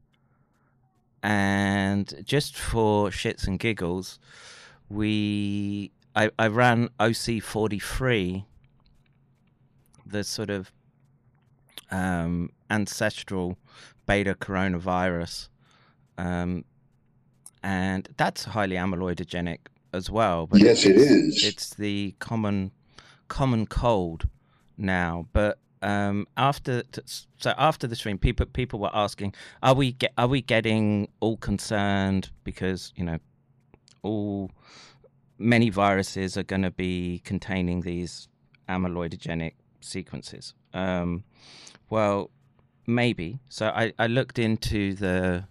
and 1.23 2.13
just 2.23 2.55
for 2.55 3.09
shits 3.09 3.47
and 3.47 3.59
giggles, 3.59 4.19
we 4.89 5.91
I, 6.15 6.29
I 6.39 6.47
ran 6.47 6.89
OC43, 6.99 8.45
the 10.05 10.23
sort 10.23 10.49
of 10.49 10.71
um, 11.91 12.51
ancestral 12.69 13.57
beta 14.05 14.35
coronavirus, 14.35 15.49
um, 16.17 16.63
and 17.63 18.07
that's 18.17 18.45
highly 18.45 18.75
amyloidogenic 18.75 19.57
as 19.93 20.09
well. 20.09 20.45
But 20.47 20.61
Yes, 20.61 20.85
it 20.85 20.95
it's- 20.97 21.43
It's 21.43 21.69
the 21.75 22.15
common 22.19 22.71
common 23.27 23.65
cold 23.65 24.29
now, 24.77 25.27
but 25.33 25.57
um, 25.81 26.27
after 26.37 26.83
so 27.37 27.53
after 27.57 27.87
the 27.87 27.95
stream, 27.95 28.17
people 28.17 28.45
people 28.45 28.79
were 28.79 28.95
asking, 28.95 29.33
are 29.61 29.73
we 29.73 29.93
get 29.93 30.13
are 30.17 30.27
we 30.27 30.41
getting 30.41 31.09
all 31.19 31.37
concerned 31.37 32.29
because 32.43 32.93
you 32.95 33.03
know 33.03 33.19
all 34.03 34.51
many 35.37 35.69
viruses 35.69 36.37
are 36.37 36.43
going 36.43 36.61
to 36.61 36.71
be 36.71 37.21
containing 37.25 37.81
these 37.81 38.27
amyloidogenic 38.69 39.53
sequences. 39.81 40.53
Um, 40.73 41.23
well, 41.89 42.31
maybe. 42.87 43.39
So 43.49 43.67
I, 43.67 43.93
I 43.99 44.07
looked 44.07 44.39
into 44.39 44.93
the 44.93 45.45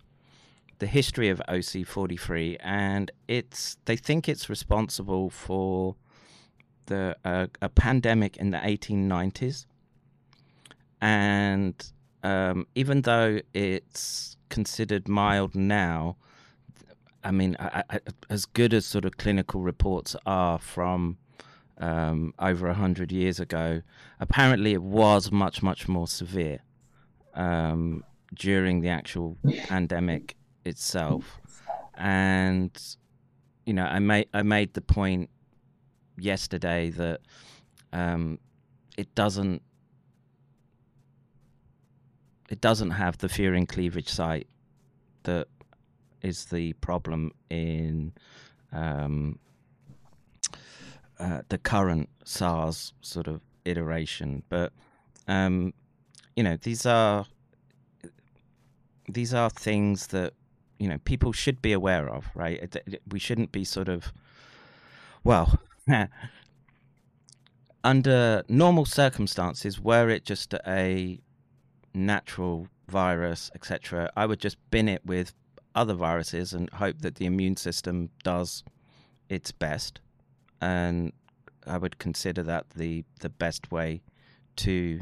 the 0.81 0.87
history 0.87 1.29
of 1.29 1.41
OC43, 1.49 2.57
and 2.61 3.11
it's 3.29 3.77
they 3.85 3.97
think 3.97 4.29
it's 4.29 4.49
responsible 4.49 5.31
for 5.31 5.95
the 6.87 7.17
uh, 7.25 7.47
a 7.63 7.69
pandemic 7.69 8.37
in 8.37 8.51
the 8.51 8.59
1890s, 8.59 9.67
and 11.05 11.93
um, 12.23 12.67
even 12.75 13.03
though 13.03 13.41
it's 13.53 14.39
considered 14.49 15.07
mild 15.07 15.55
now, 15.55 16.17
I 17.23 17.31
mean, 17.31 17.57
I, 17.61 17.83
I, 17.91 18.01
as 18.31 18.47
good 18.47 18.73
as 18.73 18.87
sort 18.87 19.05
of 19.05 19.19
clinical 19.19 19.61
reports 19.61 20.17
are 20.25 20.59
from 20.59 21.19
um, 21.77 22.33
over 22.39 22.69
a 22.69 22.75
hundred 22.75 23.13
years 23.13 23.39
ago, 23.39 23.83
apparently 24.19 24.73
it 24.73 24.83
was 24.83 25.31
much 25.31 25.63
much 25.63 25.89
more 25.89 26.09
severe 26.09 26.61
um, 27.35 28.03
during 28.33 28.81
the 28.81 28.89
actual 28.89 29.37
pandemic 29.67 30.37
itself, 30.65 31.39
and 31.99 32.97
you 33.67 33.75
know, 33.75 33.85
I 33.85 33.99
made 33.99 34.29
I 34.33 34.43
made 34.43 34.73
the 34.73 34.81
point 34.81 35.29
yesterday 36.17 36.89
that 36.91 37.21
um, 37.93 38.39
it 38.97 39.15
doesn't 39.15 39.61
it 42.49 42.61
doesn't 42.61 42.91
have 42.91 43.19
the 43.19 43.29
furin 43.29 43.69
cleavage 43.69 44.09
site 44.09 44.47
that 45.25 45.49
is 46.23 46.47
the 46.47 46.73
problem 46.75 47.33
in 47.51 48.13
um, 48.73 49.39
uh, 51.19 51.43
the 51.49 51.59
current 51.59 52.09
SARS 52.25 52.93
sort 53.01 53.29
of 53.29 53.41
iteration. 53.65 54.43
But 54.49 54.73
um, 55.29 55.73
you 56.37 56.43
know, 56.43 56.57
these 56.57 56.87
are 56.87 57.27
these 59.09 59.35
are 59.35 59.51
things 59.51 60.09
that 60.09 60.33
you 60.79 60.89
know 60.89 60.99
people 61.05 61.33
should 61.33 61.63
be 61.63 61.73
aware 61.73 62.09
of, 62.09 62.27
right? 62.35 62.77
We 63.11 63.19
shouldn't 63.19 63.53
be 63.53 63.65
sort 63.65 63.89
of 63.89 64.13
well. 65.23 65.59
under 67.85 68.43
normal 68.49 68.87
circumstances, 68.87 69.79
were 69.79 70.09
it 70.09 70.25
just 70.25 70.55
a 70.67 71.21
natural 71.95 72.69
virus, 72.89 73.51
etc., 73.55 74.11
I 74.17 74.27
would 74.27 74.41
just 74.41 74.59
bin 74.71 74.89
it 74.89 75.05
with 75.07 75.33
other 75.75 75.95
viruses 75.95 76.53
and 76.53 76.71
hope 76.71 77.01
that 77.01 77.17
the 77.17 77.27
immune 77.27 77.57
system 77.57 78.11
does 78.23 78.63
its 79.29 79.53
best. 79.53 80.01
And 80.61 81.13
I 81.67 81.79
would 81.79 81.99
consider 81.99 82.43
that 82.45 82.71
the 82.71 83.05
the 83.21 83.29
best 83.29 83.71
way 83.71 84.03
to 84.57 85.01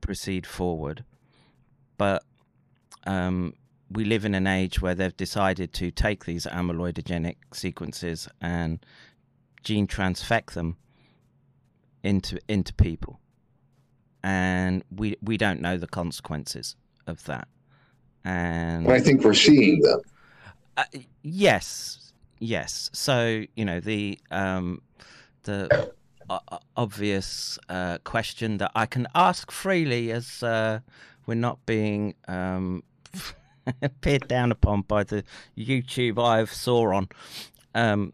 proceed 0.00 0.46
forward. 0.46 1.04
But 1.98 2.24
um, 3.06 3.54
we 3.90 4.04
live 4.04 4.24
in 4.24 4.34
an 4.34 4.46
age 4.46 4.80
where 4.80 4.94
they've 4.94 5.16
decided 5.16 5.72
to 5.74 5.90
take 5.90 6.24
these 6.24 6.46
amyloidogenic 6.46 7.36
sequences 7.52 8.28
and 8.40 8.84
gene 9.62 9.86
transfect 9.86 10.52
them 10.52 10.76
into 12.02 12.38
into 12.48 12.72
people, 12.74 13.20
and 14.22 14.82
we 14.94 15.16
we 15.22 15.36
don't 15.36 15.60
know 15.60 15.76
the 15.76 15.86
consequences 15.86 16.76
of 17.06 17.22
that. 17.24 17.48
And 18.24 18.90
I 18.90 19.00
think 19.00 19.22
we're 19.22 19.34
seeing 19.34 19.80
them. 19.80 20.00
Uh, 20.76 20.84
yes, 21.22 22.12
yes. 22.38 22.90
So 22.92 23.44
you 23.54 23.64
know 23.64 23.80
the 23.80 24.18
um, 24.30 24.82
the 25.44 25.92
uh, 26.30 26.38
obvious 26.76 27.58
uh, 27.68 27.98
question 28.04 28.58
that 28.58 28.72
I 28.74 28.86
can 28.86 29.06
ask 29.14 29.50
freely, 29.50 30.10
as 30.10 30.42
uh, 30.42 30.80
we're 31.26 31.34
not 31.34 31.64
being 31.66 32.14
um, 32.28 32.82
peered 34.00 34.28
down 34.28 34.52
upon 34.52 34.82
by 34.82 35.04
the 35.04 35.24
YouTube 35.56 36.22
I've 36.22 36.52
saw 36.52 36.94
on. 36.94 37.08
Um, 37.74 38.12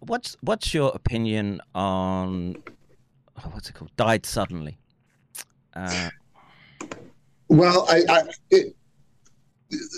what's 0.00 0.36
what's 0.40 0.72
your 0.72 0.92
opinion 0.94 1.60
on 1.74 2.62
what's 3.52 3.68
it 3.68 3.74
called? 3.74 3.94
Died 3.96 4.26
suddenly. 4.26 4.78
Uh, 5.76 6.08
well, 7.48 7.86
I, 7.88 8.02
I 8.08 8.22
it, 8.50 8.74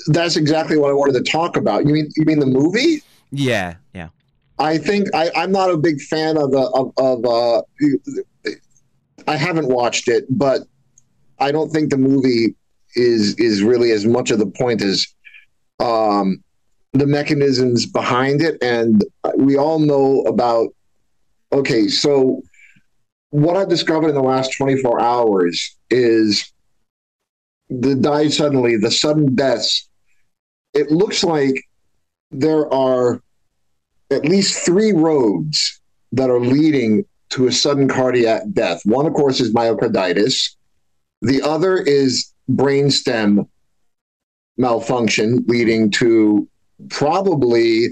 that's 0.08 0.36
exactly 0.36 0.76
what 0.76 0.90
I 0.90 0.94
wanted 0.94 1.24
to 1.24 1.30
talk 1.30 1.56
about. 1.56 1.86
You 1.86 1.92
mean 1.92 2.10
you 2.16 2.24
mean 2.24 2.40
the 2.40 2.46
movie? 2.46 3.02
Yeah, 3.30 3.76
yeah. 3.94 4.08
I 4.58 4.78
think 4.78 5.08
I, 5.14 5.30
I'm 5.36 5.52
not 5.52 5.70
a 5.70 5.76
big 5.76 6.00
fan 6.00 6.36
of 6.36 6.50
the 6.50 6.62
of, 6.74 6.92
of 6.96 7.24
uh, 7.24 7.62
I 9.26 9.36
haven't 9.36 9.68
watched 9.68 10.08
it, 10.08 10.24
but 10.30 10.62
I 11.38 11.52
don't 11.52 11.70
think 11.70 11.90
the 11.90 11.98
movie 11.98 12.56
is 12.96 13.34
is 13.38 13.62
really 13.62 13.92
as 13.92 14.04
much 14.04 14.30
of 14.30 14.38
the 14.38 14.46
point 14.46 14.82
as 14.82 15.06
um, 15.78 16.42
the 16.92 17.06
mechanisms 17.06 17.86
behind 17.86 18.42
it, 18.42 18.60
and 18.62 19.04
we 19.36 19.56
all 19.56 19.78
know 19.78 20.22
about. 20.22 20.74
Okay, 21.52 21.88
so 21.88 22.42
what 23.30 23.56
I've 23.56 23.68
discovered 23.68 24.08
in 24.08 24.14
the 24.14 24.22
last 24.22 24.56
24 24.56 25.00
hours 25.00 25.76
is 25.90 26.52
the 27.68 27.94
die 27.94 28.28
suddenly, 28.28 28.76
the 28.76 28.90
sudden 28.90 29.34
deaths. 29.34 29.88
It 30.74 30.90
looks 30.90 31.22
like 31.22 31.62
there 32.30 32.72
are 32.72 33.20
at 34.10 34.24
least 34.24 34.64
three 34.64 34.92
roads 34.92 35.80
that 36.12 36.30
are 36.30 36.40
leading 36.40 37.04
to 37.30 37.46
a 37.46 37.52
sudden 37.52 37.88
cardiac 37.88 38.42
death. 38.52 38.80
One, 38.84 39.06
of 39.06 39.12
course, 39.12 39.40
is 39.40 39.52
myocarditis. 39.52 40.56
The 41.20 41.42
other 41.42 41.76
is 41.76 42.32
brainstem 42.50 43.46
malfunction, 44.56 45.44
leading 45.46 45.90
to 45.92 46.48
probably 46.88 47.88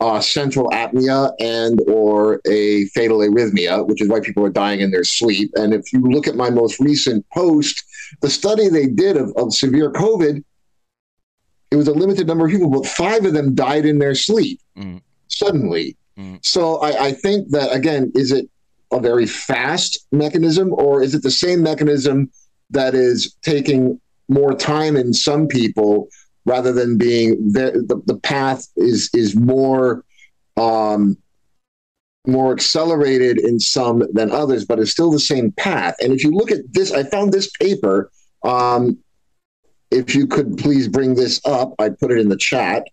uh, 0.00 0.20
central 0.20 0.68
apnea 0.70 1.32
and 1.40 1.80
or 1.86 2.40
a 2.46 2.86
fatal 2.86 3.18
arrhythmia, 3.18 3.86
which 3.86 4.00
is 4.00 4.08
why 4.08 4.20
people 4.20 4.44
are 4.44 4.50
dying 4.50 4.80
in 4.80 4.90
their 4.90 5.04
sleep. 5.04 5.50
And 5.54 5.74
if 5.74 5.92
you 5.92 6.00
look 6.00 6.26
at 6.26 6.36
my 6.36 6.50
most 6.50 6.80
recent 6.80 7.28
post, 7.30 7.82
the 8.20 8.30
study 8.30 8.68
they 8.68 8.86
did 8.86 9.16
of, 9.16 9.32
of 9.36 9.54
severe 9.54 9.92
COVID, 9.92 10.42
it 11.70 11.76
was 11.76 11.86
a 11.86 11.92
limited 11.92 12.26
number 12.26 12.46
of 12.46 12.50
people, 12.50 12.70
but 12.70 12.86
five 12.86 13.24
of 13.24 13.32
them 13.32 13.54
died 13.54 13.84
in 13.84 13.98
their 13.98 14.14
sleep. 14.14 14.60
Mm 14.76 15.00
suddenly. 15.30 15.96
Mm. 16.18 16.44
So 16.44 16.76
I, 16.82 17.06
I 17.06 17.12
think 17.12 17.48
that 17.50 17.72
again, 17.72 18.12
is 18.14 18.32
it 18.32 18.48
a 18.92 19.00
very 19.00 19.26
fast 19.26 20.06
mechanism, 20.12 20.72
or 20.72 21.02
is 21.02 21.14
it 21.14 21.22
the 21.22 21.30
same 21.30 21.62
mechanism 21.62 22.30
that 22.70 22.94
is 22.94 23.34
taking 23.42 24.00
more 24.28 24.54
time 24.54 24.96
in 24.96 25.12
some 25.12 25.46
people 25.46 26.08
rather 26.44 26.72
than 26.72 26.98
being 26.98 27.52
the, 27.52 27.84
the, 27.86 28.00
the 28.06 28.18
path 28.20 28.66
is 28.76 29.10
is 29.14 29.36
more 29.36 30.04
um, 30.56 31.16
more 32.26 32.52
accelerated 32.52 33.38
in 33.38 33.58
some 33.58 34.02
than 34.12 34.30
others, 34.30 34.64
but 34.64 34.78
it's 34.78 34.90
still 34.90 35.10
the 35.10 35.20
same 35.20 35.52
path. 35.52 35.94
And 36.00 36.12
if 36.12 36.22
you 36.22 36.30
look 36.30 36.50
at 36.50 36.60
this, 36.72 36.92
I 36.92 37.04
found 37.04 37.32
this 37.32 37.50
paper. 37.50 38.10
Um, 38.44 38.98
if 39.90 40.14
you 40.14 40.26
could 40.26 40.56
please 40.56 40.86
bring 40.86 41.14
this 41.14 41.40
up, 41.44 41.74
I 41.78 41.88
put 41.88 42.12
it 42.12 42.18
in 42.18 42.28
the 42.28 42.36
chat. 42.36 42.86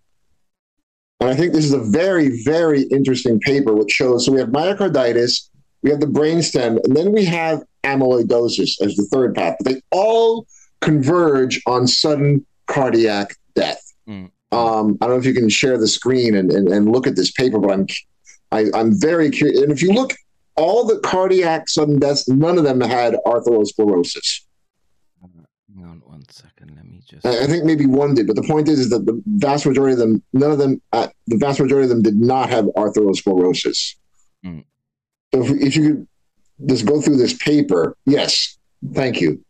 And 1.19 1.29
I 1.29 1.35
think 1.35 1.53
this 1.53 1.65
is 1.65 1.73
a 1.73 1.79
very, 1.79 2.43
very 2.43 2.83
interesting 2.83 3.39
paper, 3.39 3.73
which 3.73 3.91
shows 3.91 4.25
so 4.25 4.31
we 4.31 4.39
have 4.39 4.49
myocarditis, 4.49 5.49
we 5.81 5.89
have 5.89 5.99
the 5.99 6.07
brainstem, 6.07 6.83
and 6.83 6.95
then 6.95 7.11
we 7.11 7.25
have 7.25 7.63
amyloidosis 7.83 8.81
as 8.81 8.95
the 8.95 9.07
third 9.11 9.35
path. 9.35 9.55
But 9.59 9.73
they 9.73 9.81
all 9.91 10.47
converge 10.81 11.61
on 11.65 11.87
sudden 11.87 12.45
cardiac 12.67 13.35
death. 13.55 13.81
Mm. 14.07 14.31
Um, 14.51 14.97
I 15.01 15.05
don't 15.05 15.15
know 15.15 15.19
if 15.19 15.25
you 15.25 15.33
can 15.33 15.49
share 15.49 15.77
the 15.77 15.87
screen 15.87 16.35
and, 16.35 16.51
and, 16.51 16.69
and 16.69 16.91
look 16.91 17.07
at 17.07 17.15
this 17.15 17.31
paper, 17.31 17.59
but 17.59 17.71
I'm 17.71 17.87
I, 18.51 18.61
am 18.61 18.75
i 18.75 18.79
am 18.79 18.99
very 18.99 19.29
curious. 19.29 19.61
And 19.61 19.71
if 19.71 19.81
you 19.81 19.91
look, 19.91 20.13
all 20.55 20.85
the 20.85 20.99
cardiac 20.99 21.69
sudden 21.69 21.99
deaths, 21.99 22.27
none 22.27 22.57
of 22.57 22.63
them 22.63 22.81
had 22.81 23.15
atherosclerosis. 23.25 24.41
Hang 25.75 25.85
on 25.85 26.01
one 26.05 26.23
second. 26.29 26.73
Let 26.75 26.85
me 26.85 27.01
just. 27.05 27.25
I 27.25 27.45
think 27.45 27.65
maybe 27.65 27.85
one 27.85 28.15
did, 28.15 28.25
but 28.25 28.35
the 28.35 28.43
point 28.43 28.67
is, 28.67 28.79
is 28.79 28.89
that 28.89 29.05
the 29.05 29.21
vast 29.25 29.65
majority 29.65 29.93
of 29.93 29.99
them, 29.99 30.23
none 30.33 30.51
of 30.51 30.57
them, 30.57 30.81
uh, 30.93 31.07
the 31.27 31.37
vast 31.37 31.59
majority 31.59 31.83
of 31.85 31.89
them 31.89 32.01
did 32.01 32.15
not 32.15 32.49
have 32.49 32.65
atherosclerosis. 32.65 33.95
Mm. 34.45 34.63
So 35.33 35.43
if, 35.43 35.51
if 35.61 35.75
you 35.75 35.83
could 35.83 36.69
just 36.69 36.85
go 36.85 37.01
through 37.01 37.17
this 37.17 37.33
paper, 37.33 37.95
yes, 38.05 38.57
thank 38.93 39.21
you. 39.21 39.43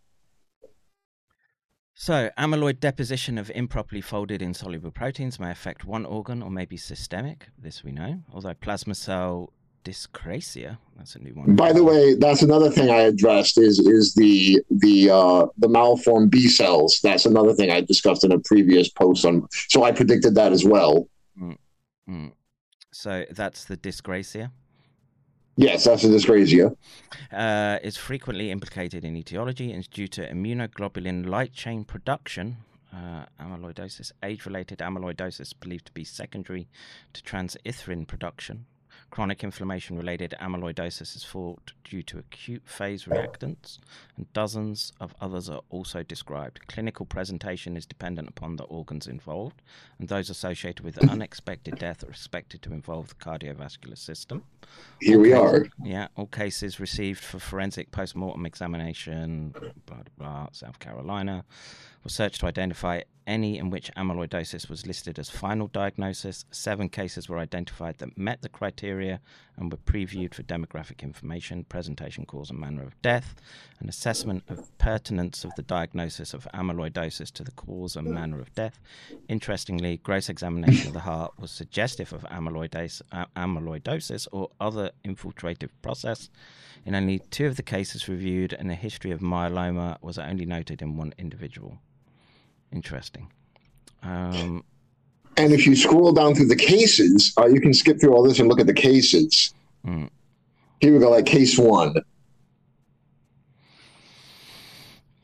So, 1.99 2.29
amyloid 2.37 2.79
deposition 2.79 3.39
of 3.39 3.49
improperly 3.55 4.01
folded 4.01 4.39
insoluble 4.39 4.91
proteins 4.91 5.39
may 5.39 5.49
affect 5.49 5.83
one 5.83 6.05
organ 6.05 6.43
or 6.43 6.51
may 6.51 6.65
be 6.65 6.77
systemic. 6.77 7.47
This 7.57 7.83
we 7.83 7.91
know. 7.91 8.21
Although 8.31 8.53
plasma 8.53 8.93
cell 8.93 9.51
dyscrasia. 9.83 10.77
That's 10.95 11.15
a 11.15 11.19
new 11.19 11.33
one. 11.33 11.55
By 11.55 11.73
the 11.73 11.83
way, 11.83 12.13
that's 12.13 12.43
another 12.43 12.69
thing 12.69 12.91
I 12.91 12.99
addressed 12.99 13.57
is 13.57 13.79
is 13.79 14.13
the 14.13 14.61
the 14.69 15.09
uh, 15.09 15.47
the 15.57 15.67
malformed 15.67 16.29
B 16.29 16.47
cells. 16.47 16.99
That's 17.01 17.25
another 17.25 17.55
thing 17.55 17.71
I 17.71 17.81
discussed 17.81 18.23
in 18.23 18.31
a 18.31 18.39
previous 18.39 18.89
post 18.89 19.25
on. 19.25 19.47
So 19.69 19.83
I 19.83 19.91
predicted 19.91 20.35
that 20.35 20.51
as 20.51 20.63
well. 20.63 21.09
Mm. 22.07 22.31
So 22.91 23.25
that's 23.31 23.65
the 23.65 23.75
dyscrasia. 23.75 24.51
Yes, 25.59 25.85
that's 25.85 26.03
a 26.03 26.07
dyscrasia. 26.07 26.77
Uh, 27.31 27.79
is 27.81 27.97
frequently 27.97 28.51
implicated 28.51 29.03
in 29.03 29.15
etiology 29.15 29.71
and 29.71 29.79
is 29.79 29.87
due 29.87 30.07
to 30.07 30.29
immunoglobulin 30.31 31.27
light 31.27 31.51
chain 31.51 31.83
production. 31.83 32.57
Uh, 32.93 33.25
amyloidosis, 33.41 34.11
age-related 34.21 34.77
amyloidosis 34.77 35.53
believed 35.59 35.87
to 35.87 35.91
be 35.93 36.03
secondary 36.03 36.67
to 37.13 37.23
transithrin 37.23 38.07
production. 38.07 38.67
Chronic 39.17 39.43
inflammation-related 39.43 40.35
amyloidosis 40.39 41.15
is 41.15 41.25
thought 41.25 41.73
due 41.83 42.03
to 42.03 42.19
acute 42.19 42.61
phase 42.65 43.05
reactants, 43.05 43.79
and 44.15 44.31
dozens 44.31 44.93
of 44.99 45.15
others 45.19 45.49
are 45.49 45.61
also 45.71 46.03
described. 46.03 46.67
Clinical 46.67 47.03
presentation 47.03 47.75
is 47.75 47.87
dependent 47.87 48.27
upon 48.27 48.57
the 48.57 48.65
organs 48.65 49.07
involved, 49.07 49.63
and 49.97 50.07
those 50.07 50.29
associated 50.29 50.85
with 50.85 50.99
unexpected 51.09 51.79
death 51.79 52.03
are 52.03 52.11
expected 52.11 52.61
to 52.61 52.73
involve 52.73 53.07
the 53.07 53.15
cardiovascular 53.15 53.97
system. 53.97 54.43
Here 55.01 55.17
we 55.17 55.33
are. 55.33 55.65
Yeah, 55.83 56.09
all 56.15 56.27
cases 56.27 56.79
received 56.79 57.23
for 57.23 57.39
forensic 57.39 57.89
post-mortem 57.89 58.45
examination, 58.45 59.49
blah, 59.49 59.71
blah, 59.87 60.03
blah, 60.15 60.47
South 60.51 60.77
Carolina, 60.77 61.43
was 62.07 62.13
searched 62.13 62.39
to 62.39 62.45
identify 62.45 63.01
any 63.27 63.57
in 63.57 63.69
which 63.69 63.91
amyloidosis 63.97 64.69
was 64.69 64.87
listed 64.87 65.19
as 65.19 65.29
final 65.29 65.67
diagnosis. 65.67 66.45
Seven 66.51 66.87
cases 66.87 67.27
were 67.27 67.37
identified 67.37 67.97
that 67.97 68.17
met 68.17 68.41
the 68.41 68.47
criteria 68.47 69.19
and 69.57 69.69
were 69.69 69.77
previewed 69.77 70.33
for 70.33 70.43
demographic 70.43 71.03
information, 71.03 71.65
presentation, 71.65 72.25
cause, 72.25 72.49
and 72.49 72.59
manner 72.59 72.83
of 72.83 72.99
death. 73.01 73.35
An 73.81 73.89
assessment 73.89 74.43
of 74.47 74.75
pertinence 74.77 75.43
of 75.43 75.53
the 75.55 75.63
diagnosis 75.63 76.33
of 76.33 76.47
amyloidosis 76.53 77.29
to 77.33 77.43
the 77.43 77.51
cause 77.51 77.97
and 77.97 78.07
manner 78.07 78.39
of 78.39 78.55
death. 78.55 78.79
Interestingly, 79.27 79.97
gross 79.97 80.29
examination 80.29 80.87
of 80.87 80.93
the 80.93 81.01
heart 81.01 81.33
was 81.37 81.51
suggestive 81.51 82.13
of 82.13 82.23
amyloidosis, 82.23 83.01
uh, 83.11 83.25
amyloidosis 83.35 84.29
or 84.31 84.49
other 84.61 84.91
infiltrative 85.03 85.71
process. 85.81 86.29
In 86.85 86.95
only 86.95 87.19
two 87.19 87.47
of 87.47 87.57
the 87.57 87.63
cases 87.63 88.07
reviewed, 88.07 88.53
and 88.53 88.71
a 88.71 88.75
history 88.75 89.11
of 89.11 89.19
myeloma 89.19 90.01
was 90.01 90.17
only 90.17 90.45
noted 90.45 90.81
in 90.81 90.95
one 90.95 91.13
individual. 91.17 91.79
Interesting. 92.71 93.31
Um, 94.03 94.63
And 95.37 95.53
if 95.53 95.67
you 95.67 95.75
scroll 95.75 96.11
down 96.13 96.33
through 96.33 96.47
the 96.47 96.55
cases, 96.55 97.33
uh, 97.37 97.45
you 97.45 97.61
can 97.61 97.73
skip 97.73 97.99
through 97.99 98.13
all 98.13 98.23
this 98.23 98.39
and 98.39 98.49
look 98.49 98.59
at 98.59 98.65
the 98.65 98.73
cases. 98.73 99.53
Mm. 99.85 100.09
Here 100.81 100.93
we 100.93 100.99
go, 100.99 101.11
like 101.11 101.25
case 101.25 101.57
one. 101.57 101.95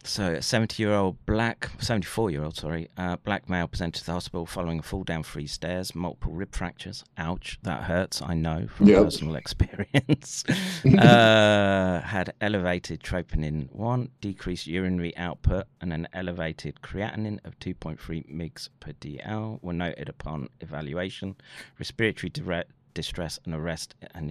So, 0.05 0.33
a 0.33 0.41
70 0.41 0.83
year 0.83 0.91
old 0.91 1.25
black, 1.25 1.69
74 1.79 2.29
year 2.29 2.43
old, 2.43 2.57
sorry, 2.57 2.89
uh, 2.97 3.15
black 3.23 3.49
male 3.49 3.67
presented 3.69 3.99
to 4.01 4.05
the 4.05 4.11
hospital 4.11 4.45
following 4.45 4.79
a 4.79 4.81
fall 4.81 5.03
down 5.05 5.23
three 5.23 5.47
stairs, 5.47 5.95
multiple 5.95 6.33
rib 6.33 6.53
fractures. 6.53 7.05
Ouch, 7.17 7.57
that 7.63 7.83
hurts, 7.83 8.21
I 8.21 8.33
know 8.33 8.67
from 8.67 8.87
Yep. 8.87 9.03
personal 9.05 9.35
experience. 9.43 10.43
uh, 10.85 12.01
had 12.01 12.33
elevated 12.41 12.99
troponin 13.01 13.71
1, 13.71 14.09
decreased 14.19 14.67
urinary 14.67 15.15
output, 15.15 15.67
and 15.79 15.93
an 15.93 16.09
elevated 16.13 16.81
creatinine 16.81 17.39
of 17.45 17.57
2.3 17.59 17.97
mg 18.29 18.69
per 18.81 18.91
dl 18.91 19.63
were 19.63 19.71
noted 19.73 20.09
upon 20.09 20.49
evaluation. 20.59 21.35
Respiratory 21.79 22.29
dire- 22.29 22.65
distress 22.93 23.39
and 23.45 23.55
arrest 23.55 23.95
and 24.13 24.29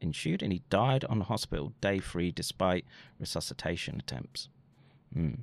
ensued, 0.00 0.42
and 0.42 0.52
he 0.52 0.62
died 0.70 1.04
on 1.04 1.20
hospital 1.20 1.72
day 1.80 2.00
three 2.00 2.32
despite 2.32 2.84
resuscitation 3.20 3.96
attempts. 4.00 4.48
Mm. 5.16 5.38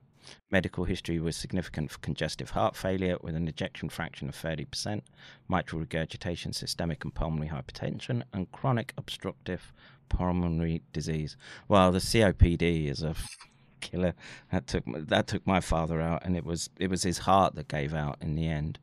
Medical 0.51 0.84
history 0.86 1.19
was 1.19 1.36
significant 1.36 1.91
for 1.91 1.99
congestive 1.99 2.51
heart 2.51 2.76
failure 2.76 3.17
with 3.22 3.36
an 3.36 3.47
ejection 3.47 3.89
fraction 3.89 4.30
of 4.30 4.36
30%, 4.36 5.01
mitral 5.49 5.82
regurgitation, 5.82 6.53
systemic 6.53 7.03
and 7.03 7.13
pulmonary 7.13 7.49
hypertension, 7.49 8.24
and 8.34 8.51
chronic 8.51 8.93
obstructive 8.97 9.74
pulmonary 10.09 10.82
disease. 10.93 11.38
Well, 11.67 11.91
the 11.91 11.99
COPD 11.99 12.89
is 12.89 13.01
a 13.01 13.15
killer. 13.82 14.13
That 14.51 14.67
took 14.67 14.84
that 14.88 15.28
took 15.28 15.47
my 15.47 15.59
father 15.59 16.01
out, 16.01 16.24
and 16.24 16.38
it 16.38 16.45
was 16.45 16.69
it 16.78 16.89
was 16.89 17.03
his 17.03 17.19
heart 17.19 17.55
that 17.55 17.67
gave 17.67 17.93
out 17.93 18.17
in 18.22 18.36
the 18.36 18.47
end. 18.47 18.78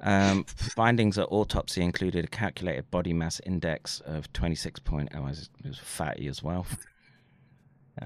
Um, 0.00 0.44
findings 0.46 1.16
at 1.16 1.28
autopsy 1.30 1.82
included 1.82 2.24
a 2.24 2.28
calculated 2.28 2.90
body 2.90 3.12
mass 3.12 3.40
index 3.46 4.00
of 4.00 4.32
26.0. 4.32 5.08
Oh, 5.14 5.18
it 5.18 5.22
was, 5.22 5.50
it 5.64 5.68
was 5.68 5.78
fatty 5.78 6.26
as 6.26 6.42
well. 6.42 6.66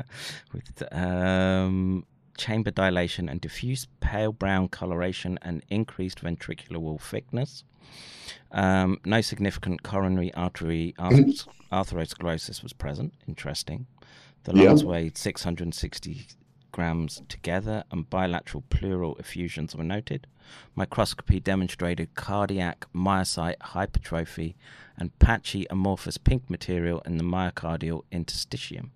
With 0.53 0.83
um, 0.93 2.05
chamber 2.37 2.71
dilation 2.71 3.29
and 3.29 3.41
diffuse 3.41 3.87
pale 4.01 4.33
brown 4.33 4.69
coloration 4.69 5.39
and 5.43 5.65
increased 5.69 6.21
ventricular 6.23 6.79
wall 6.79 6.99
thickness. 6.99 7.65
Um, 8.53 8.99
no 9.05 9.21
significant 9.21 9.83
coronary 9.83 10.33
artery 10.35 10.95
arth- 10.99 11.47
atherosclerosis 11.73 12.63
was 12.63 12.73
present. 12.73 13.15
Interesting. 13.29 13.87
The 14.45 14.55
Yeah. 14.55 14.69
lungs 14.69 14.85
weighed 14.85 15.17
660 15.17 16.27
grams 16.73 17.23
together, 17.29 17.85
and 17.91 18.09
bilateral 18.11 18.63
pleural 18.69 19.17
effusions 19.17 19.75
were 19.75 19.83
noted. 19.85 20.27
Microscopy 20.75 21.41
demonstrated 21.41 22.15
cardiac 22.15 22.87
myocyte 22.95 23.61
hypertrophy 23.61 24.57
and 24.99 25.19
patchy 25.19 25.67
amorphous 25.71 26.19
pink 26.19 26.49
material 26.51 27.01
in 27.07 27.17
the 27.17 27.25
myocardial 27.25 28.03
interstitium. 28.13 28.91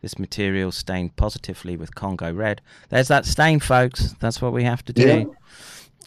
This 0.00 0.18
material 0.18 0.72
stained 0.72 1.16
positively 1.16 1.76
with 1.76 1.94
Congo 1.94 2.32
red. 2.32 2.62
There's 2.88 3.08
that 3.08 3.26
stain, 3.26 3.60
folks. 3.60 4.14
That's 4.20 4.40
what 4.40 4.52
we 4.52 4.64
have 4.64 4.84
to 4.86 4.92
do. 4.92 5.36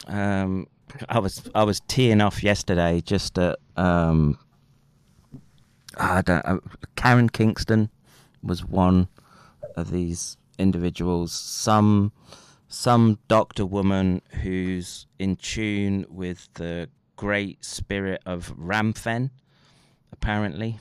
Um, 0.06 0.66
I 1.08 1.18
was 1.18 1.48
I 1.54 1.64
was 1.64 1.80
teeing 1.88 2.20
off 2.20 2.42
yesterday 2.42 3.00
just 3.00 3.38
at 3.38 3.58
um, 3.76 4.38
I 5.96 6.22
don't 6.22 6.44
uh, 6.44 6.58
Karen 6.96 7.28
Kingston 7.28 7.90
was 8.42 8.64
one 8.64 9.08
of 9.76 9.90
these 9.90 10.36
individuals. 10.58 11.32
Some 11.32 12.12
some 12.68 13.18
doctor 13.28 13.64
woman 13.64 14.20
who's 14.42 15.06
in 15.18 15.36
tune 15.36 16.06
with 16.08 16.48
the 16.54 16.88
great 17.16 17.64
spirit 17.64 18.20
of 18.26 18.52
Ramfen, 18.56 19.30
apparently. 20.12 20.78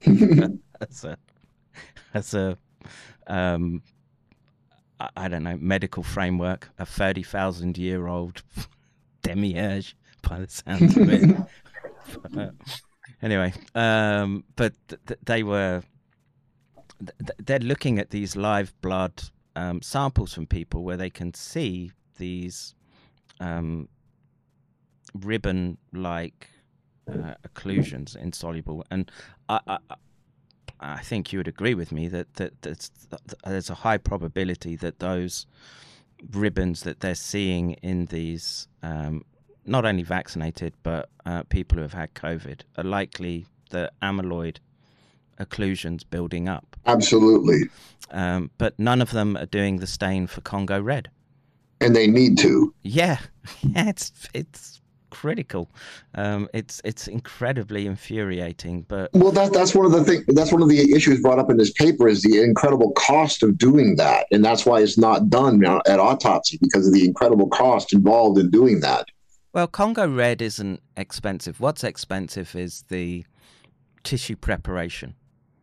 that's 0.06 1.04
a 1.04 1.16
that's 2.12 2.34
a 2.34 2.56
um, 3.26 3.82
I, 5.16 5.28
don't 5.28 5.42
know 5.42 5.56
medical 5.60 6.02
framework. 6.02 6.70
A 6.78 6.86
thirty 6.86 7.22
thousand 7.22 7.78
year 7.78 8.06
old 8.06 8.42
demiurge, 9.22 9.96
by 10.22 10.40
the 10.40 10.48
sounds 10.48 10.96
of 10.96 11.08
it. 11.08 11.36
But, 12.30 12.54
anyway, 13.22 13.54
um, 13.74 14.44
but 14.56 14.74
th- 14.88 15.00
th- 15.06 15.20
they 15.24 15.42
were 15.44 15.82
th- 16.98 17.38
they're 17.38 17.58
looking 17.60 17.98
at 17.98 18.10
these 18.10 18.36
live 18.36 18.74
blood 18.80 19.22
um, 19.56 19.82
samples 19.82 20.34
from 20.34 20.46
people 20.46 20.84
where 20.84 20.96
they 20.96 21.10
can 21.10 21.32
see 21.32 21.92
these 22.18 22.74
um, 23.40 23.88
ribbon 25.14 25.78
like 25.92 26.48
uh, 27.08 27.34
occlusions 27.46 28.16
insoluble 28.16 28.84
and 28.90 29.10
I, 29.48 29.60
I 29.66 29.78
I- 30.82 31.00
think 31.00 31.32
you 31.32 31.38
would 31.38 31.48
agree 31.48 31.74
with 31.74 31.92
me 31.92 32.08
that 32.08 32.34
that 32.34 32.62
that 32.62 32.90
there's 33.44 33.70
a 33.70 33.74
high 33.74 33.98
probability 33.98 34.76
that 34.76 34.98
those 34.98 35.46
ribbons 36.32 36.82
that 36.82 37.00
they're 37.00 37.14
seeing 37.14 37.72
in 37.82 38.06
these 38.06 38.68
um, 38.82 39.24
not 39.66 39.84
only 39.84 40.02
vaccinated 40.02 40.74
but 40.82 41.08
uh, 41.26 41.42
people 41.44 41.76
who 41.76 41.82
have 41.82 41.92
had 41.92 42.14
COVID 42.14 42.60
are 42.76 42.84
likely 42.84 43.46
the 43.70 43.90
amyloid 44.02 44.58
occlusions 45.40 46.02
building 46.08 46.48
up. 46.48 46.76
Absolutely. 46.86 47.62
Um, 48.10 48.50
but 48.58 48.78
none 48.78 49.00
of 49.02 49.10
them 49.10 49.36
are 49.36 49.46
doing 49.46 49.78
the 49.78 49.86
stain 49.86 50.26
for 50.26 50.40
Congo 50.42 50.80
red. 50.80 51.10
And 51.80 51.96
they 51.96 52.06
need 52.06 52.38
to. 52.38 52.72
Yeah, 52.82 53.18
yeah, 53.62 53.88
it's 53.88 54.12
it's 54.34 54.80
critical. 55.12 55.70
Um, 56.14 56.48
it's 56.54 56.80
it's 56.86 57.06
incredibly 57.06 57.86
infuriating, 57.86 58.86
but 58.88 59.10
Well, 59.12 59.30
that, 59.32 59.52
that's 59.52 59.74
one 59.74 59.84
of 59.84 59.92
the 59.92 60.02
thing. 60.02 60.24
That's 60.28 60.50
one 60.50 60.62
of 60.62 60.70
the 60.70 60.94
issues 60.94 61.20
brought 61.20 61.38
up 61.38 61.50
in 61.50 61.58
this 61.58 61.70
paper 61.70 62.08
is 62.08 62.22
the 62.22 62.40
incredible 62.40 62.92
cost 62.92 63.42
of 63.42 63.58
doing 63.58 63.96
that, 63.96 64.26
and 64.32 64.42
that's 64.42 64.64
why 64.64 64.80
it's 64.80 64.96
not 64.96 65.28
done 65.28 65.62
at 65.64 66.00
autopsy 66.00 66.58
because 66.62 66.86
of 66.86 66.94
the 66.94 67.04
incredible 67.04 67.48
cost 67.48 67.92
involved 67.92 68.38
in 68.38 68.50
doing 68.50 68.80
that. 68.80 69.06
well, 69.52 69.66
Congo 69.66 70.08
red 70.08 70.40
isn't 70.40 70.80
expensive. 70.96 71.60
What's 71.60 71.84
expensive 71.84 72.56
is 72.56 72.84
the 72.88 73.26
tissue 74.02 74.36
preparation. 74.36 75.14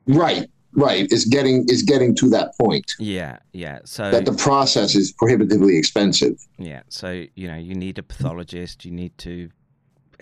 Right, 0.08 0.48
right. 0.74 1.12
Is 1.12 1.26
getting 1.26 1.66
is 1.70 1.84
getting 1.84 2.16
to 2.16 2.30
that 2.30 2.58
point 2.60 2.92
Yeah, 3.00 3.38
yeah. 3.54 3.80
So 3.86 4.12
that 4.12 4.26
the 4.26 4.34
process 4.34 4.96
is 4.96 5.12
prohibitively 5.12 5.78
expensive. 5.78 6.46
Yeah, 6.58 6.82
so 6.90 7.26
you 7.36 7.48
know, 7.48 7.58
you 7.58 7.76
need 7.76 7.98
a 7.98 8.04
pathologist. 8.04 8.86
You 8.86 8.92
need 8.92 9.18
to 9.20 9.50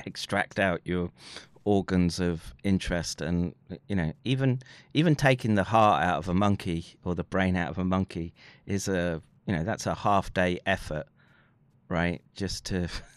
extract 0.05 0.59
out 0.59 0.81
your 0.83 1.11
organs 1.65 2.19
of 2.19 2.53
interest, 2.63 3.21
and 3.21 3.53
you 3.87 3.95
know, 3.95 4.13
even 4.23 4.61
even 4.93 5.15
taking 5.15 5.55
the 5.55 5.65
heart 5.65 6.03
out 6.03 6.17
of 6.17 6.29
a 6.29 6.33
monkey 6.33 6.85
or 7.03 7.15
the 7.15 7.23
brain 7.23 7.55
out 7.55 7.69
of 7.69 7.77
a 7.77 7.85
monkey 7.85 8.33
is 8.65 8.87
a 8.87 9.21
you 9.45 9.55
know 9.55 9.63
that's 9.63 9.85
a 9.85 9.95
half 9.95 10.33
day 10.33 10.59
effort, 10.65 11.07
right? 11.89 12.21
Just 12.35 12.65
to 12.65 12.87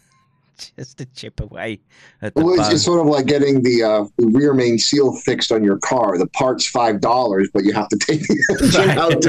just 0.77 0.99
to 0.99 1.07
chip 1.07 1.41
away 1.41 1.81
at 2.23 2.35
the 2.35 2.45
Well, 2.45 2.61
it's, 2.61 2.73
it's 2.73 2.85
sort 2.85 3.01
of 3.01 3.07
like 3.07 3.27
getting 3.27 3.63
the 3.63 3.83
uh, 3.83 4.05
rear 4.19 4.55
main 4.55 4.79
seal 4.79 5.13
fixed 5.13 5.53
on 5.53 5.65
your 5.65 5.79
car. 5.79 6.19
The 6.19 6.29
part's 6.29 6.67
five 6.67 7.01
dollars, 7.01 7.49
but 7.53 7.65
you 7.65 7.73
have 7.73 7.89
to 7.89 7.97
take 7.97 8.21
the 8.23 8.37
engine 8.63 8.89
Right. 8.89 8.99
out. 8.99 9.23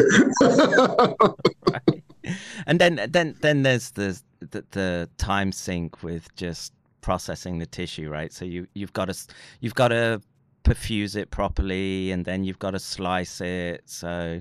To... 1.86 2.02
and 2.68 2.80
then 2.80 3.08
then 3.10 3.36
then 3.42 3.64
there's 3.64 3.92
the, 3.92 4.20
the 4.40 4.64
the 4.72 5.10
time 5.18 5.52
sink 5.52 6.04
with 6.04 6.34
just 6.36 6.74
processing 7.02 7.58
the 7.58 7.66
tissue 7.66 8.10
right 8.10 8.32
so 8.32 8.46
you 8.46 8.68
you've 8.76 8.94
got 8.94 9.06
to 9.06 9.28
you've 9.60 9.76
got 9.76 9.88
to 9.88 10.22
perfuse 10.64 11.16
it 11.16 11.32
properly 11.32 12.12
and 12.12 12.26
then 12.26 12.44
you've 12.44 12.60
got 12.60 12.72
to 12.72 12.80
slice 12.80 13.42
it 13.42 13.82
so 13.86 14.40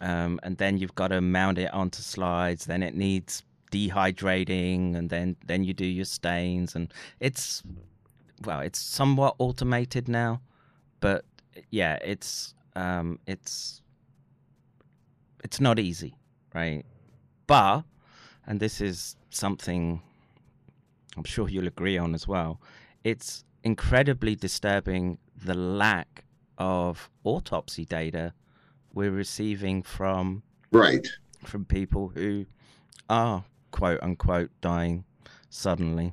um, 0.00 0.38
and 0.44 0.56
then 0.58 0.78
you've 0.78 0.94
got 0.94 1.08
to 1.08 1.20
mount 1.20 1.58
it 1.58 1.72
onto 1.74 2.00
slides 2.00 2.64
then 2.64 2.82
it 2.82 2.94
needs 2.94 3.42
dehydrating 3.70 4.96
and 4.96 5.10
then 5.10 5.36
then 5.46 5.64
you 5.64 5.72
do 5.72 5.84
your 5.86 6.04
stains 6.04 6.74
and 6.74 6.92
it's 7.20 7.62
well 8.44 8.60
it's 8.60 8.78
somewhat 8.78 9.34
automated 9.38 10.08
now 10.08 10.40
but 11.00 11.24
yeah 11.70 11.98
it's 12.04 12.54
um 12.76 13.18
it's 13.26 13.82
it's 15.44 15.60
not 15.60 15.78
easy 15.78 16.14
right 16.54 16.84
but 17.46 17.82
and 18.46 18.60
this 18.60 18.80
is 18.80 19.16
something 19.30 20.02
i'm 21.16 21.24
sure 21.24 21.48
you'll 21.48 21.66
agree 21.66 21.98
on 21.98 22.14
as 22.14 22.26
well 22.26 22.60
it's 23.04 23.44
incredibly 23.62 24.34
disturbing 24.34 25.18
the 25.44 25.54
lack 25.54 26.24
of 26.58 27.10
autopsy 27.24 27.84
data 27.84 28.32
we're 28.92 29.10
receiving 29.10 29.82
from 29.82 30.42
right. 30.72 31.06
from 31.44 31.64
people 31.64 32.08
who 32.08 32.44
are 33.08 33.44
quote 33.70 34.02
unquote 34.02 34.50
dying 34.60 35.04
suddenly. 35.50 36.12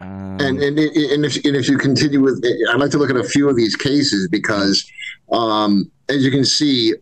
Um, 0.00 0.38
And 0.40 0.58
and 0.58 0.78
and 0.78 1.24
if 1.24 1.36
and 1.44 1.56
if 1.56 1.68
you 1.68 1.78
continue 1.78 2.20
with, 2.20 2.44
I'd 2.70 2.80
like 2.80 2.90
to 2.90 2.98
look 2.98 3.10
at 3.10 3.16
a 3.16 3.24
few 3.24 3.48
of 3.48 3.56
these 3.56 3.76
cases 3.76 4.28
because, 4.28 4.84
um, 5.30 5.90
as 6.08 6.24
you 6.24 6.30
can 6.30 6.44
see, 6.44 6.94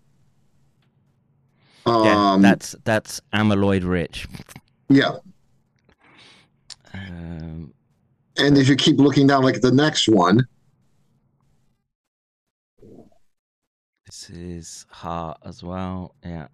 yeah, 1.87 2.33
um, 2.33 2.43
that's 2.43 2.77
that's 2.85 3.21
amyloid 3.33 3.89
rich. 3.89 4.29
Yeah. 4.91 5.17
um, 6.93 7.73
And 8.37 8.59
if 8.59 8.69
you 8.69 8.77
keep 8.77 8.99
looking 8.99 9.27
down, 9.27 9.45
like 9.45 9.63
the 9.63 9.73
next 9.73 10.07
one, 10.09 10.47
this 14.05 14.29
is 14.29 14.85
heart 14.91 15.39
as 15.45 15.63
well. 15.63 16.15
Yeah 16.23 16.49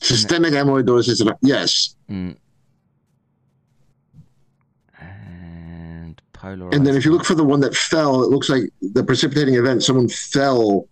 systemic 0.00 0.52
amyloidosis. 0.54 1.20
Yes, 1.42 1.94
Mm. 2.10 2.36
And 5.00 6.20
polarized. 6.32 6.74
and 6.74 6.86
then 6.86 6.96
if 6.96 7.04
you 7.04 7.12
look 7.12 7.24
for 7.24 7.34
the 7.34 7.44
one 7.44 7.60
that 7.60 7.74
fell, 7.74 8.22
it 8.22 8.30
looks 8.30 8.48
like 8.48 8.62
the 8.80 9.04
precipitating 9.04 9.54
event. 9.54 9.82
Someone 9.82 10.08
fell 10.08 10.88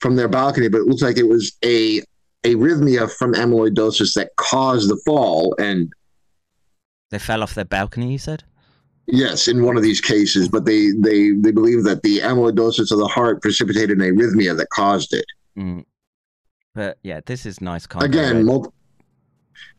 from 0.00 0.16
their 0.16 0.28
balcony, 0.28 0.68
but 0.68 0.78
it 0.78 0.86
looks 0.86 1.02
like 1.02 1.16
it 1.18 1.28
was 1.28 1.56
a 1.64 2.02
arrhythmia 2.44 3.10
from 3.10 3.34
amyloidosis 3.34 4.14
that 4.14 4.30
caused 4.36 4.88
the 4.90 5.00
fall. 5.04 5.54
And 5.58 5.92
they 7.10 7.18
fell 7.18 7.42
off 7.42 7.54
their 7.54 7.64
balcony, 7.64 8.12
you 8.12 8.18
said? 8.18 8.44
yes, 9.08 9.46
in 9.46 9.62
one 9.62 9.76
of 9.76 9.84
these 9.84 10.00
cases, 10.00 10.48
but 10.48 10.64
they 10.64 10.90
they 10.98 11.30
they 11.32 11.52
believe 11.52 11.84
that 11.84 12.02
the 12.02 12.18
amyloidosis 12.18 12.90
of 12.90 12.98
the 12.98 13.06
heart 13.06 13.40
precipitated 13.40 14.00
an 14.00 14.16
arrhythmia 14.16 14.56
that 14.56 14.68
caused 14.70 15.14
it. 15.14 15.24
Mm. 15.56 15.84
But 16.76 16.98
yeah, 17.02 17.20
this 17.24 17.46
is 17.46 17.62
nice 17.62 17.86
content. 17.86 18.14
Again, 18.14 18.44
mul- 18.44 18.72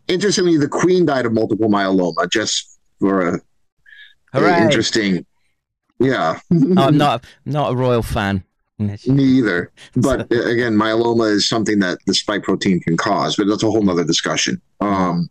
interestingly, 0.08 0.58
the 0.58 0.68
queen 0.68 1.06
died 1.06 1.28
of 1.28 1.32
multiple 1.32 1.70
myeloma. 1.70 2.28
Just 2.32 2.80
for 3.00 3.36
a, 3.36 3.40
a 4.34 4.62
interesting, 4.64 5.24
yeah. 6.00 6.40
I'm 6.52 6.98
not 6.98 7.24
not 7.46 7.72
a 7.72 7.76
royal 7.76 8.02
fan. 8.02 8.44
Me 8.80 8.98
either. 9.24 9.72
But 9.96 10.22
uh, 10.32 10.46
again, 10.46 10.74
myeloma 10.76 11.32
is 11.32 11.48
something 11.48 11.78
that 11.80 12.00
the 12.08 12.16
spike 12.16 12.42
protein 12.42 12.80
can 12.80 12.98
cause, 12.98 13.36
but 13.36 13.46
that's 13.48 13.62
a 13.62 13.70
whole 13.70 13.84
nother 13.84 14.04
discussion. 14.04 14.60
Um, 14.82 15.30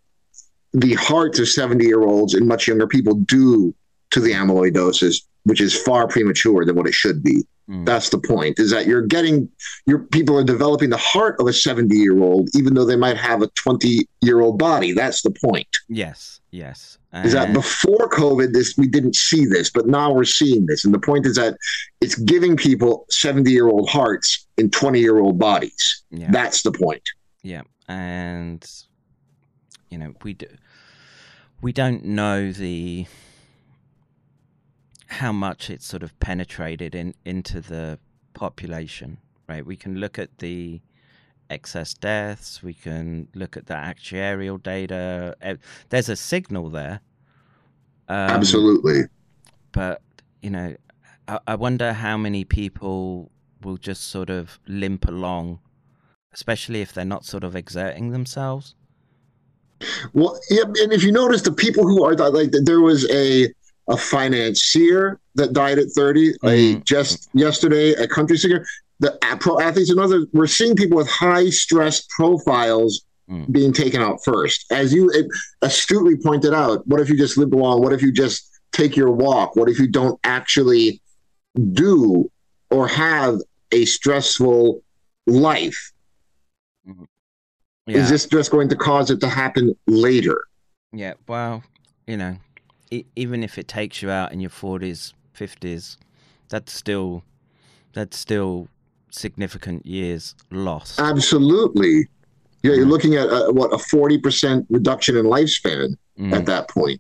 the 0.74 0.94
hearts 0.96 1.40
of 1.40 1.50
seventy 1.50 1.86
year 1.86 2.02
olds 2.02 2.34
and 2.34 2.48
much 2.48 2.68
younger 2.68 2.88
people 2.88 3.16
due 3.16 3.74
to 4.12 4.20
the 4.20 4.32
amyloidosis, 4.32 5.22
which 5.44 5.62
is 5.62 5.80
far 5.80 6.08
premature 6.08 6.66
than 6.66 6.76
what 6.76 6.88
it 6.88 6.94
should 6.94 7.24
be. 7.24 7.44
Mm. 7.70 7.86
That's 7.86 8.10
the 8.10 8.20
point. 8.20 8.60
Is 8.60 8.72
that 8.72 8.88
you're 8.88 9.06
getting 9.06 9.50
your 9.86 10.00
people 10.00 10.38
are 10.38 10.44
developing 10.44 10.90
the 10.90 10.98
heart 10.98 11.40
of 11.40 11.48
a 11.48 11.54
seventy 11.54 11.98
year 11.98 12.22
old, 12.22 12.50
even 12.56 12.74
though 12.74 12.86
they 12.86 12.96
might 12.96 13.18
have 13.18 13.42
a 13.42 13.48
twenty 13.50 14.08
year 14.22 14.42
old 14.42 14.58
body. 14.58 14.94
That's 14.94 15.22
the 15.22 15.32
point. 15.32 15.78
yes, 15.88 16.40
yes. 16.52 16.98
Is 17.14 17.34
that 17.34 17.52
before 17.52 18.10
COVID, 18.10 18.54
this 18.54 18.78
we 18.78 18.88
didn't 18.88 19.18
see 19.18 19.46
this, 19.46 19.70
but 19.70 19.86
now 19.86 20.14
we're 20.14 20.24
seeing 20.24 20.66
this. 20.66 20.86
And 20.86 20.94
the 20.94 21.00
point 21.00 21.26
is 21.26 21.36
that 21.36 21.58
it's 22.00 22.16
giving 22.16 22.56
people 22.56 23.06
70 23.10 23.52
year 23.52 23.68
old 23.68 23.90
hearts 23.90 24.48
in 24.58 24.70
20 24.70 25.00
year 25.00 25.20
old 25.20 25.38
bodies. 25.38 26.04
yeah. 26.10 26.32
That's 26.32 26.62
the 26.62 26.72
point. 26.72 27.04
Yeah, 27.44 27.64
and 27.90 28.66
you 29.90 29.98
know 29.98 30.14
we 30.24 30.34
do, 30.36 30.48
we 31.62 31.74
don't 31.74 32.06
know 32.06 32.52
the 32.54 33.08
how 35.08 35.34
much 35.34 35.70
it's 35.70 35.86
sort 35.86 36.04
of 36.04 36.18
penetrated 36.22 36.96
in 36.96 37.14
into 37.26 37.60
the 37.60 38.00
population, 38.34 39.18
right? 39.50 39.66
We 39.66 39.76
can 39.76 39.96
look 39.96 40.18
at 40.18 40.38
the 40.38 40.80
excess 41.52 41.94
deaths. 41.94 42.64
We 42.64 42.74
can 42.74 43.28
look 43.36 43.58
at 43.58 43.68
the 43.68 43.74
actuarial 43.76 44.62
data. 44.62 45.36
There's 45.90 46.10
a 46.10 46.16
signal 46.16 46.70
there. 46.70 47.02
Um, 48.08 48.18
Absolutely. 48.18 49.04
but 49.72 50.02
you 50.42 50.50
know, 50.50 50.76
I, 51.28 51.40
I 51.48 51.56
wonder 51.56 51.94
how 51.94 52.18
many 52.18 52.44
people 52.44 53.32
will 53.62 53.78
just 53.78 54.10
sort 54.10 54.30
of 54.30 54.60
limp 54.68 55.08
along, 55.08 55.60
especially 56.34 56.82
if 56.82 56.94
they're 56.94 57.06
not 57.06 57.26
sort 57.26 57.44
of 57.44 57.56
exerting 57.56 58.12
themselves. 58.12 58.76
Well, 60.14 60.40
yeah, 60.50 60.64
and 60.64 60.92
if 60.94 61.04
you 61.04 61.12
notice, 61.12 61.42
the 61.42 61.52
people 61.52 61.84
who 61.88 62.04
are 62.04 62.16
like, 62.16 62.52
there 62.66 62.82
was 62.82 63.10
a 63.12 63.52
a 63.88 63.98
financier 63.98 65.20
that 65.36 65.54
died 65.54 65.80
at 65.80 65.90
30, 65.92 66.30
a 66.30 66.36
Mhm. 66.46 66.84
just 66.86 67.30
yesterday, 67.34 67.92
a 67.94 68.08
country 68.08 68.38
singer. 68.38 68.64
The 69.02 69.18
pro 69.40 69.60
athletes 69.60 69.90
and 69.90 70.00
others, 70.00 70.26
we're 70.32 70.48
seeing 70.48 70.76
people 70.76 70.96
with 70.98 71.10
high 71.10 71.50
stress 71.50 72.06
profiles 72.16 73.04
Mm. 73.30 73.50
being 73.52 73.72
taken 73.72 74.02
out 74.02 74.22
first. 74.26 74.66
As 74.72 74.92
you 74.94 75.10
astutely 75.62 76.18
pointed 76.18 76.54
out, 76.54 76.86
what 76.88 77.00
if 77.00 77.08
you 77.10 77.16
just 77.16 77.38
live 77.38 77.54
along? 77.54 77.82
What 77.82 77.94
if 77.94 78.02
you 78.02 78.12
just 78.12 78.50
take 78.74 78.98
your 78.98 79.10
walk? 79.12 79.56
What 79.56 79.70
if 79.70 79.80
you 79.80 79.88
don't 79.88 80.20
actually 80.26 81.00
do 81.72 82.30
or 82.72 82.88
have 82.90 83.36
a 83.72 83.86
stressful 83.86 84.82
life? 85.28 85.92
Yeah, 87.88 87.98
Is 88.00 88.10
this 88.10 88.26
just 88.28 88.52
going 88.52 88.70
to 88.70 88.76
cause 88.76 89.10
it 89.12 89.20
to 89.22 89.30
happen 89.30 89.76
later? 89.88 90.44
yeah. 90.94 91.14
Well, 91.28 91.64
you 92.08 92.18
know, 92.18 92.38
even 93.16 93.44
if 93.44 93.58
it 93.58 93.68
takes 93.68 94.02
you 94.02 94.10
out 94.10 94.34
in 94.34 94.40
your 94.42 94.50
forties, 94.50 95.14
fifties, 95.34 95.98
that's 96.50 96.74
still 96.74 97.24
that's 97.94 98.18
still 98.18 98.68
significant 99.14 99.86
years 99.86 100.36
lost. 100.52 101.00
Absolutely. 101.00 102.08
Yeah, 102.64 102.74
you're 102.74 102.86
looking 102.86 103.16
at 103.16 103.28
uh, 103.30 103.52
what 103.52 103.74
a 103.74 103.78
forty 103.78 104.18
percent 104.18 104.66
reduction 104.70 105.18
in 105.18 105.26
lifespan 105.26 105.96
Mm. 106.20 106.34
at 106.34 106.46
that 106.46 106.68
point. 106.70 107.00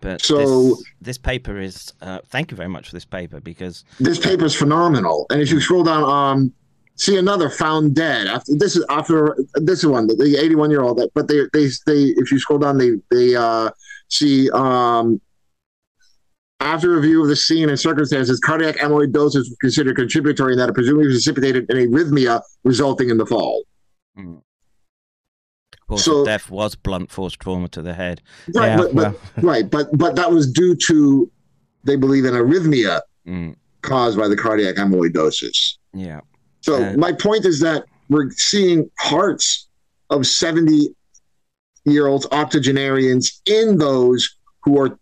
But 0.00 0.22
So- 0.22 0.36
this, 0.76 0.84
this 1.00 1.18
paper 1.18 1.58
is. 1.58 1.92
Uh, 2.00 2.20
thank 2.28 2.50
you 2.50 2.56
very 2.56 2.68
much 2.68 2.88
for 2.88 2.94
this 2.94 3.04
paper 3.04 3.40
because 3.40 3.84
This 3.98 4.18
paper 4.18 4.44
is 4.44 4.54
phenomenal. 4.54 5.26
And 5.30 5.40
if 5.40 5.50
you 5.50 5.60
scroll 5.60 5.82
down, 5.82 6.04
um, 6.04 6.52
see 6.96 7.16
another 7.16 7.50
found 7.50 7.94
dead. 7.96 8.28
After 8.28 8.52
this 8.54 8.76
is 8.76 8.84
after 8.90 9.36
this 9.54 9.80
is 9.80 9.86
one 9.86 10.06
the 10.06 10.36
81 10.40 10.70
year 10.70 10.82
old. 10.82 10.98
That 10.98 11.10
but 11.14 11.26
they 11.26 11.40
they 11.52 11.68
they 11.86 12.02
if 12.16 12.30
you 12.30 12.38
scroll 12.38 12.60
down, 12.60 12.78
they 12.78 12.92
they 13.10 13.34
uh, 13.34 13.70
see 14.08 14.48
um. 14.50 15.20
After 16.60 16.90
review 16.90 17.22
of 17.22 17.28
the 17.28 17.36
scene 17.36 17.68
and 17.68 17.78
circumstances, 17.78 18.40
cardiac 18.40 18.76
amyloidosis 18.78 19.34
was 19.36 19.56
considered 19.60 19.94
contributory 19.96 20.54
in 20.54 20.58
that 20.58 20.68
it 20.68 20.74
presumably 20.74 21.06
precipitated 21.06 21.66
an 21.70 21.76
arrhythmia 21.76 22.42
resulting 22.64 23.10
in 23.10 23.16
the 23.16 23.26
fall. 23.26 23.62
cause 25.88 26.04
So- 26.04 26.20
of 26.20 26.26
death 26.26 26.50
was 26.50 26.74
blunt 26.74 27.10
force 27.12 27.34
trauma 27.34 27.68
to 27.68 27.82
the 27.82 27.94
head. 27.94 28.20
Right, 28.54 28.68
Yeah, 28.70 28.76
but, 28.76 28.94
but 28.94 29.16
right, 29.42 29.70
but 29.70 29.96
but 29.96 30.16
that 30.16 30.30
was 30.32 30.50
due 30.50 30.74
to 30.74 31.30
they 31.84 31.96
believe 31.96 32.24
an 32.24 32.34
arrhythmia 32.34 33.00
Mm, 33.26 33.54
caused 33.82 34.18
by 34.18 34.26
the 34.26 34.36
cardiac 34.36 34.76
amyloidosis. 34.76 35.76
yeah. 35.92 36.20
So 36.62 36.82
Uh, 36.82 36.94
my 36.96 37.12
point 37.12 37.44
is 37.44 37.60
that 37.60 37.84
we're 38.08 38.30
seeing 38.32 38.90
hearts 38.98 39.68
of 40.10 40.26
70 40.26 40.88
year 41.84 42.06
olds 42.08 42.26
octogenarians 42.32 43.40
in 43.46 43.76
those 43.78 44.28
who 44.64 44.78
are 44.80 44.98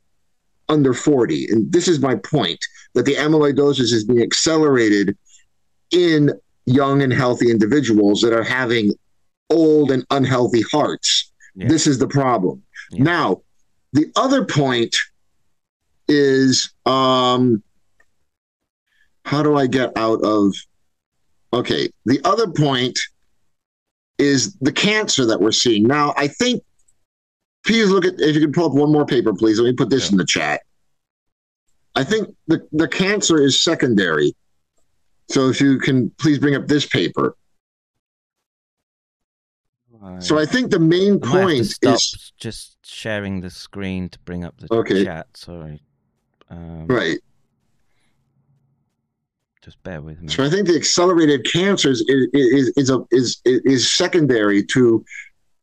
under 0.68 0.92
40. 0.92 1.48
And 1.50 1.72
this 1.72 1.88
is 1.88 2.00
my 2.00 2.16
point 2.16 2.64
that 2.94 3.04
the 3.04 3.14
amyloidosis 3.14 3.92
is 3.92 4.04
being 4.04 4.22
accelerated 4.22 5.16
in 5.90 6.32
young 6.66 7.02
and 7.02 7.12
healthy 7.12 7.50
individuals 7.50 8.20
that 8.22 8.32
are 8.32 8.42
having 8.42 8.92
old 9.50 9.90
and 9.90 10.04
unhealthy 10.10 10.62
hearts. 10.72 11.32
Yeah. 11.54 11.68
This 11.68 11.86
is 11.86 11.98
the 11.98 12.08
problem. 12.08 12.62
Yeah. 12.90 13.04
Now, 13.04 13.42
the 13.92 14.10
other 14.16 14.44
point 14.44 14.96
is 16.08 16.72
um 16.84 17.62
how 19.24 19.42
do 19.42 19.56
I 19.56 19.66
get 19.66 19.96
out 19.96 20.22
of 20.22 20.54
okay 21.52 21.88
the 22.04 22.20
other 22.24 22.48
point 22.48 22.98
is 24.18 24.54
the 24.60 24.72
cancer 24.72 25.26
that 25.26 25.40
we're 25.40 25.52
seeing 25.52 25.82
now 25.82 26.14
i 26.16 26.26
think 26.26 26.62
please 27.66 27.90
look 27.90 28.04
at 28.04 28.14
if 28.20 28.34
you 28.34 28.40
can 28.40 28.52
pull 28.52 28.66
up 28.66 28.72
one 28.72 28.90
more 28.92 29.04
paper 29.04 29.34
please 29.34 29.58
let 29.58 29.66
me 29.66 29.72
put 29.74 29.90
this 29.90 30.10
in 30.10 30.16
the 30.16 30.24
chat 30.24 30.62
i 31.94 32.04
think 32.04 32.28
the, 32.46 32.66
the 32.72 32.88
cancer 32.88 33.42
is 33.42 33.60
secondary 33.60 34.32
so 35.28 35.48
if 35.48 35.60
you 35.60 35.78
can 35.78 36.08
please 36.18 36.38
bring 36.38 36.54
up 36.54 36.66
this 36.66 36.86
paper 36.86 37.36
so 40.20 40.38
i 40.38 40.46
think 40.46 40.70
the 40.70 40.78
main 40.78 41.18
I 41.24 41.26
might 41.26 41.40
have 41.40 41.40
to 41.40 41.42
point 41.42 41.60
is 41.82 42.32
just 42.38 42.78
sharing 42.86 43.40
the 43.40 43.50
screen 43.50 44.08
to 44.10 44.18
bring 44.20 44.44
up 44.44 44.54
the 44.58 44.72
Okay. 44.72 45.04
chat. 45.04 45.26
Sorry. 45.36 45.82
Um, 46.48 46.86
right 46.86 47.18
Just 49.62 49.82
bear 49.82 50.00
with 50.00 50.22
me. 50.22 50.28
So 50.28 50.44
I 50.44 50.48
think 50.48 50.68
the 50.68 50.76
accelerated 50.76 51.44
cancers 51.52 52.00
is 52.06 52.28
is 52.32 52.72
is 52.76 52.90
a, 52.90 53.00
is 53.10 53.40
is 53.44 53.92
secondary 53.92 54.64
to 54.66 55.04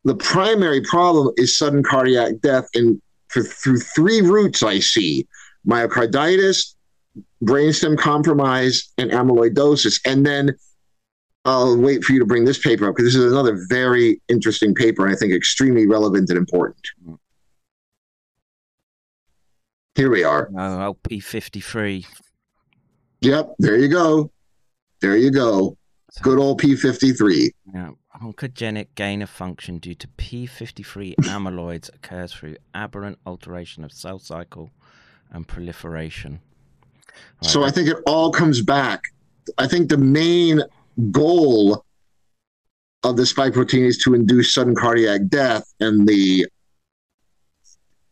the 0.03 0.15
primary 0.15 0.81
problem 0.81 1.33
is 1.37 1.57
sudden 1.57 1.83
cardiac 1.83 2.39
death 2.41 2.67
and 2.73 3.01
for, 3.29 3.41
through 3.43 3.79
three 3.79 4.21
routes 4.21 4.61
I 4.63 4.79
see 4.79 5.27
myocarditis, 5.67 6.75
brainstem 7.43 7.97
compromise, 7.97 8.91
and 8.97 9.11
amyloidosis. 9.11 9.99
And 10.05 10.25
then 10.25 10.55
I'll 11.45 11.77
wait 11.77 12.03
for 12.03 12.13
you 12.13 12.19
to 12.19 12.25
bring 12.25 12.45
this 12.45 12.59
paper 12.59 12.87
up 12.87 12.95
because 12.95 13.13
this 13.13 13.21
is 13.21 13.31
another 13.31 13.65
very 13.69 14.21
interesting 14.29 14.73
paper 14.73 15.05
and 15.05 15.15
I 15.15 15.17
think 15.17 15.33
extremely 15.33 15.87
relevant 15.87 16.29
and 16.29 16.37
important. 16.37 16.85
Here 19.95 20.09
we 20.09 20.23
are. 20.23 20.49
Oh, 20.51 20.95
LP53. 21.05 22.05
Yep, 23.21 23.55
there 23.59 23.77
you 23.77 23.87
go. 23.87 24.31
There 25.01 25.15
you 25.17 25.31
go. 25.31 25.77
Good 26.21 26.39
old 26.39 26.61
P53. 26.61 27.49
Yeah. 27.73 27.91
Oncogenic 28.21 28.87
gain 28.95 29.21
of 29.21 29.29
function 29.29 29.79
due 29.79 29.95
to 29.95 30.07
P53 30.07 31.15
amyloids 31.15 31.93
occurs 31.93 32.33
through 32.33 32.57
aberrant 32.73 33.17
alteration 33.25 33.83
of 33.83 33.91
cell 33.91 34.19
cycle 34.19 34.71
and 35.31 35.47
proliferation. 35.47 36.39
Right, 37.41 37.49
So 37.49 37.63
I 37.63 37.71
think 37.71 37.89
it 37.89 37.97
all 38.05 38.31
comes 38.31 38.61
back. 38.61 39.01
I 39.57 39.67
think 39.67 39.89
the 39.89 39.97
main 39.97 40.61
goal 41.11 41.83
of 43.03 43.17
the 43.17 43.25
spike 43.25 43.53
protein 43.53 43.83
is 43.83 43.97
to 43.99 44.13
induce 44.13 44.53
sudden 44.53 44.75
cardiac 44.75 45.27
death, 45.27 45.65
and 45.79 46.07
the 46.07 46.47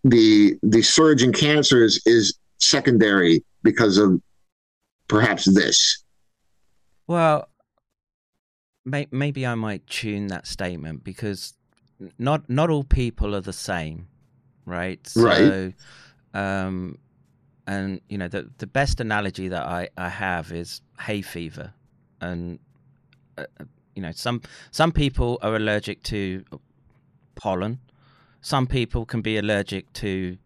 the 0.03 0.55
the 0.63 0.81
surge 0.81 1.23
in 1.23 1.31
cancers 1.31 2.01
is 2.05 2.37
secondary 2.57 3.43
because 3.63 3.97
of 3.97 4.19
perhaps 5.07 5.45
this. 5.45 6.03
Well, 7.07 7.47
may, 8.85 9.07
maybe 9.11 9.45
I 9.45 9.55
might 9.55 9.85
tune 9.87 10.27
that 10.27 10.47
statement 10.47 11.03
because 11.03 11.53
not 12.17 12.49
not 12.49 12.69
all 12.69 12.83
people 12.83 13.35
are 13.35 13.41
the 13.41 13.53
same, 13.53 14.07
right? 14.65 15.07
Right. 15.15 15.73
Um, 16.33 16.97
and 17.67 18.01
you 18.09 18.17
know 18.17 18.27
the 18.27 18.49
the 18.57 18.67
best 18.67 18.99
analogy 18.99 19.47
that 19.47 19.65
I 19.65 19.89
I 19.97 20.09
have 20.09 20.51
is 20.51 20.81
hay 20.99 21.21
fever, 21.21 21.73
and 22.19 22.59
uh, 23.37 23.45
uh, 23.59 23.65
you 23.95 24.01
know 24.01 24.11
some 24.11 24.41
some 24.71 24.91
people 24.91 25.37
are 25.41 25.55
allergic 25.55 26.01
to 26.03 26.43
pollen, 27.35 27.79
some 28.41 28.65
people 28.65 29.05
can 29.05 29.21
be 29.21 29.37
allergic 29.37 29.91
to 29.93 30.37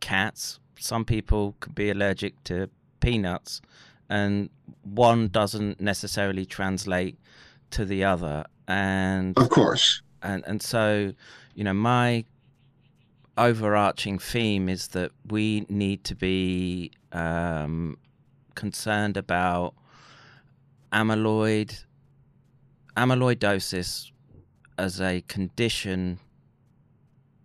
cats, 0.00 0.60
some 0.78 1.04
people 1.04 1.56
could 1.60 1.74
be 1.74 1.90
allergic 1.90 2.42
to 2.44 2.68
peanuts, 3.00 3.60
and 4.08 4.50
one 4.82 5.28
doesn't 5.28 5.80
necessarily 5.80 6.46
translate 6.46 7.18
to 7.72 7.84
the 7.84 8.04
other 8.04 8.44
and 8.68 9.36
Of 9.38 9.48
course. 9.50 10.02
and 10.22 10.42
and 10.46 10.62
so 10.62 11.12
you 11.54 11.64
know 11.64 11.74
my 11.74 12.24
overarching 13.36 14.18
theme 14.18 14.68
is 14.68 14.88
that 14.88 15.10
we 15.28 15.64
need 15.68 16.04
to 16.04 16.14
be 16.14 16.90
um, 17.12 17.96
concerned 18.54 19.16
about 19.16 19.74
amyloid 20.92 21.84
amyloidosis 22.96 24.10
as 24.78 25.00
a 25.00 25.22
condition 25.22 26.18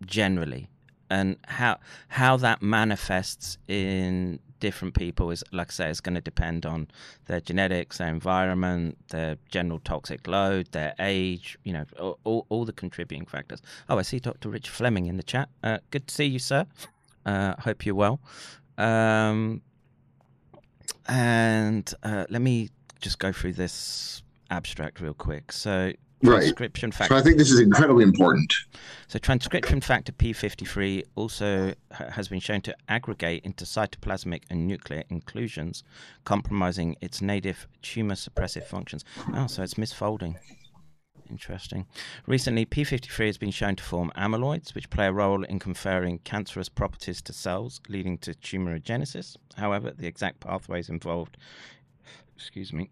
generally 0.05 0.69
and 1.09 1.37
how 1.47 1.77
how 2.09 2.35
that 2.37 2.61
manifests 2.61 3.57
in 3.67 4.39
different 4.59 4.93
people 4.93 5.31
is 5.31 5.43
like 5.51 5.71
I 5.71 5.73
say 5.73 5.89
is 5.89 6.01
going 6.01 6.15
to 6.15 6.21
depend 6.21 6.65
on 6.65 6.87
their 7.25 7.41
genetics, 7.41 7.97
their 7.97 8.09
environment, 8.09 8.97
their 9.09 9.37
general 9.49 9.79
toxic 9.79 10.27
load, 10.27 10.71
their 10.71 10.93
age, 10.99 11.57
you 11.63 11.73
know, 11.73 11.85
all, 11.99 12.19
all, 12.23 12.45
all 12.49 12.65
the 12.65 12.73
contributing 12.73 13.25
factors. 13.25 13.61
Oh, 13.89 13.97
I 13.97 14.01
see 14.01 14.19
Dr. 14.19 14.49
Rich 14.49 14.69
Fleming 14.69 15.07
in 15.07 15.17
the 15.17 15.23
chat. 15.23 15.49
Uh, 15.63 15.79
good 15.91 16.07
to 16.07 16.13
see 16.13 16.25
you, 16.25 16.39
sir. 16.39 16.65
Uh, 17.25 17.55
hope 17.59 17.85
you're 17.85 17.95
well. 17.95 18.19
Um, 18.77 19.61
and 21.07 21.91
uh, 22.03 22.25
let 22.29 22.41
me 22.41 22.69
just 22.99 23.19
go 23.19 23.31
through 23.31 23.53
this 23.53 24.23
abstract 24.49 25.01
real 25.01 25.13
quick. 25.13 25.51
So, 25.51 25.93
Right. 26.23 26.37
transcription 26.39 26.91
So 26.91 26.97
factor. 26.97 27.13
I 27.13 27.21
think 27.21 27.37
this 27.37 27.51
is 27.51 27.59
incredibly 27.59 28.03
important. 28.03 28.53
So 29.07 29.19
transcription 29.19 29.81
factor 29.81 30.11
P53 30.11 31.03
also 31.15 31.73
has 31.91 32.27
been 32.27 32.39
shown 32.39 32.61
to 32.61 32.75
aggregate 32.89 33.45
into 33.45 33.65
cytoplasmic 33.65 34.43
and 34.49 34.67
nuclear 34.67 35.03
inclusions, 35.09 35.83
compromising 36.23 36.95
its 37.01 37.21
native 37.21 37.67
tumor 37.83 38.15
suppressive 38.15 38.63
functions. 38.63 39.05
Oh, 39.33 39.47
so 39.47 39.61
it's 39.61 39.75
misfolding. 39.75 40.37
Interesting. 41.29 41.85
Recently, 42.25 42.65
P53 42.65 43.25
has 43.27 43.37
been 43.37 43.51
shown 43.51 43.75
to 43.75 43.83
form 43.83 44.11
amyloids, 44.17 44.73
which 44.73 44.89
play 44.89 45.07
a 45.07 45.11
role 45.11 45.43
in 45.43 45.59
conferring 45.59 46.19
cancerous 46.19 46.69
properties 46.69 47.21
to 47.23 47.33
cells, 47.33 47.81
leading 47.89 48.17
to 48.19 48.33
tumorigenesis. 48.33 49.35
However, 49.55 49.91
the 49.91 50.07
exact 50.07 50.39
pathways 50.39 50.89
involved, 50.89 51.37
excuse 52.35 52.71
me, 52.73 52.89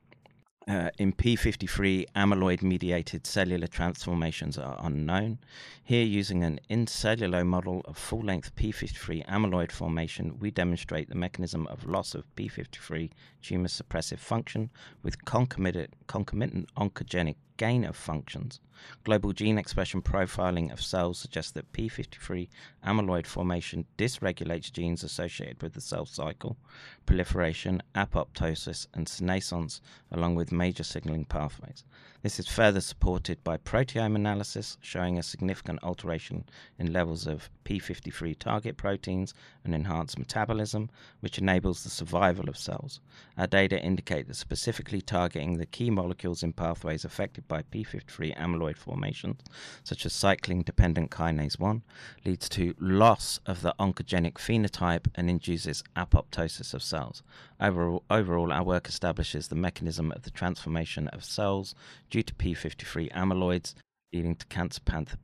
uh, 0.68 0.90
in 0.98 1.14
P53, 1.14 2.06
amyloid 2.16 2.62
mediated 2.62 3.28
cellular 3.28 3.68
transformations 3.68 4.58
are 4.58 4.78
unknown. 4.80 5.40
Here, 5.84 6.04
using 6.04 6.44
an 6.44 6.60
in 6.70 6.88
cellular 6.88 7.46
model 7.46 7.82
of 7.86 7.98
full 7.98 8.24
length 8.24 8.56
P53 8.56 9.26
amyloid 9.28 9.72
formation, 9.72 10.40
we 10.40 10.52
demonstrate 10.52 11.10
the 11.10 11.16
mechanism 11.16 11.68
of 11.68 11.86
loss 11.86 12.16
of 12.16 12.24
P53 12.36 13.12
tumor 13.46 13.68
suppressive 13.68 14.20
function 14.20 14.72
with 15.04 15.24
concomitant, 15.26 15.94
concomitant 16.08 16.68
oncogenic 16.76 17.36
gain 17.58 17.86
of 17.86 17.96
functions. 17.96 18.60
Global 19.04 19.34
gene 19.34 19.58
expression 19.58 20.02
profiling 20.02 20.72
of 20.72 20.82
cells 20.82 21.20
suggests 21.20 21.52
that 21.52 21.72
p53 21.72 22.50
amyloid 22.86 23.26
formation 23.26 23.86
dysregulates 23.98 24.72
genes 24.72 25.04
associated 25.04 25.62
with 25.62 25.74
the 25.74 25.82
cell 25.82 26.06
cycle, 26.06 26.58
proliferation, 27.06 27.82
apoptosis, 27.94 28.88
and 28.94 29.08
senescence, 29.08 29.80
along 30.12 30.36
with 30.36 30.52
major 30.52 30.84
signaling 30.84 31.26
pathways. 31.26 31.84
This 32.26 32.40
is 32.40 32.48
further 32.48 32.82
supported 32.82 33.44
by 33.44 33.58
proteome 33.58 34.16
analysis, 34.16 34.80
showing 34.82 35.20
a 35.20 35.22
significant 35.22 35.78
alteration 35.84 36.46
in 36.80 36.92
levels 36.92 37.28
of 37.28 37.52
p53 37.66 38.36
target 38.40 38.78
proteins 38.78 39.36
and 39.64 39.76
enhanced 39.76 40.18
metabolism, 40.18 40.90
which 41.20 41.38
enables 41.38 41.84
the 41.84 41.92
survival 41.92 42.50
of 42.50 42.58
cells. 42.58 43.00
Our 43.38 43.46
data 43.46 43.80
indicate 43.80 44.28
that 44.28 44.38
specifically 44.38 45.02
targeting 45.02 45.60
the 45.60 45.68
key 45.68 45.92
molecules 45.92 46.42
in 46.42 46.54
pathways 46.54 47.06
affected 47.06 47.48
by 47.48 47.62
p53 47.62 48.36
amyloid 48.36 48.78
formations, 48.78 49.42
such 49.84 50.04
as 50.04 50.12
cycling 50.12 50.64
dependent 50.64 51.12
kinase 51.12 51.60
1, 51.60 51.84
leads 52.26 52.50
to 52.50 52.74
loss 52.80 53.40
of 53.46 53.62
the 53.62 53.76
oncogenic 53.80 54.34
phenotype 54.34 55.06
and 55.14 55.30
induces 55.30 55.84
apoptosis 55.96 56.74
of 56.74 56.82
cells. 56.82 57.22
Overall, 57.60 58.04
overall, 58.10 58.52
our 58.52 58.64
work 58.64 58.88
establishes 58.88 59.48
the 59.48 59.56
mechanism 59.56 60.12
of 60.12 60.24
the 60.24 60.32
transformation 60.32 61.08
of 61.10 61.24
cells 61.24 61.74
due 62.10 62.24
to 62.24 62.34
p53 62.36 63.12
amyloids, 63.14 63.74
leading 64.12 64.36
to 64.36 64.46
cancer 64.48 64.82
panth- 64.82 65.16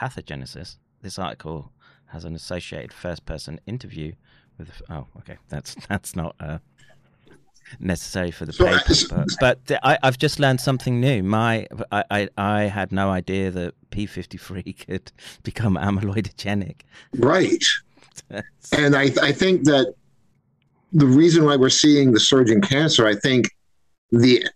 pathogenesis. 0.00 0.76
This 1.00 1.18
article 1.18 1.72
has 2.06 2.24
an 2.24 2.34
associated 2.34 2.92
first-person 2.92 3.60
interview 3.66 4.12
with. 4.58 4.70
Oh, 4.90 5.06
okay, 5.18 5.38
that's 5.48 5.74
that's 5.88 6.14
not. 6.14 6.36
Uh, 6.38 6.58
necessary 7.80 8.30
for 8.30 8.44
the 8.44 8.52
So, 8.52 8.66
paper, 8.66 8.92
uh, 9.14 9.24
but, 9.40 9.58
but 9.66 9.80
I, 9.82 9.98
I've 10.02 10.18
just 10.18 10.38
learned 10.38 10.60
something 10.60 11.00
new. 11.00 11.22
My, 11.22 11.66
I, 11.90 12.04
I, 12.10 12.28
I 12.36 12.62
had 12.64 12.92
no 12.92 13.10
idea 13.10 13.50
that 13.50 13.74
p53 13.90 14.78
could 14.86 15.12
become 15.42 15.76
amyloidogenic. 15.76 16.82
Right. 17.16 17.64
And 18.72 18.94
I, 18.94 19.10
I 19.22 19.32
think 19.32 19.64
that 19.64 19.94
the 20.94 21.06
reason 21.06 21.44
why 21.44 21.56
we're 21.56 21.68
seeing 21.68 22.12
the 22.12 22.20
surge 22.20 22.50
in 22.50 22.60
cancer, 22.60 23.06
I 23.06 23.16
think 23.16 23.50
the 24.10 24.46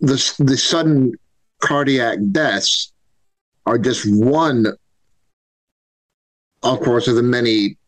the 0.00 0.34
the 0.40 0.56
sudden 0.56 1.14
cardiac 1.60 2.18
deaths 2.32 2.92
are 3.64 3.78
just 3.78 4.04
one, 4.12 4.66
of 6.64 6.80
course, 6.80 7.06
of 7.06 7.14
the 7.14 7.22
many 7.22 7.78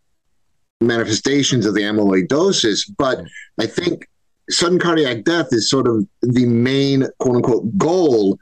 manifestations 0.80 1.66
of 1.66 1.74
the 1.74 1.82
amyloidosis. 1.82 2.88
But 2.96 3.24
I 3.58 3.66
think 3.66 4.08
sudden 4.50 4.78
cardiac 4.78 5.24
death 5.24 5.48
is 5.50 5.68
sort 5.68 5.88
of 5.88 6.06
the 6.22 6.46
main 6.46 7.08
quote 7.18 7.36
unquote 7.36 7.76
goal 7.76 8.38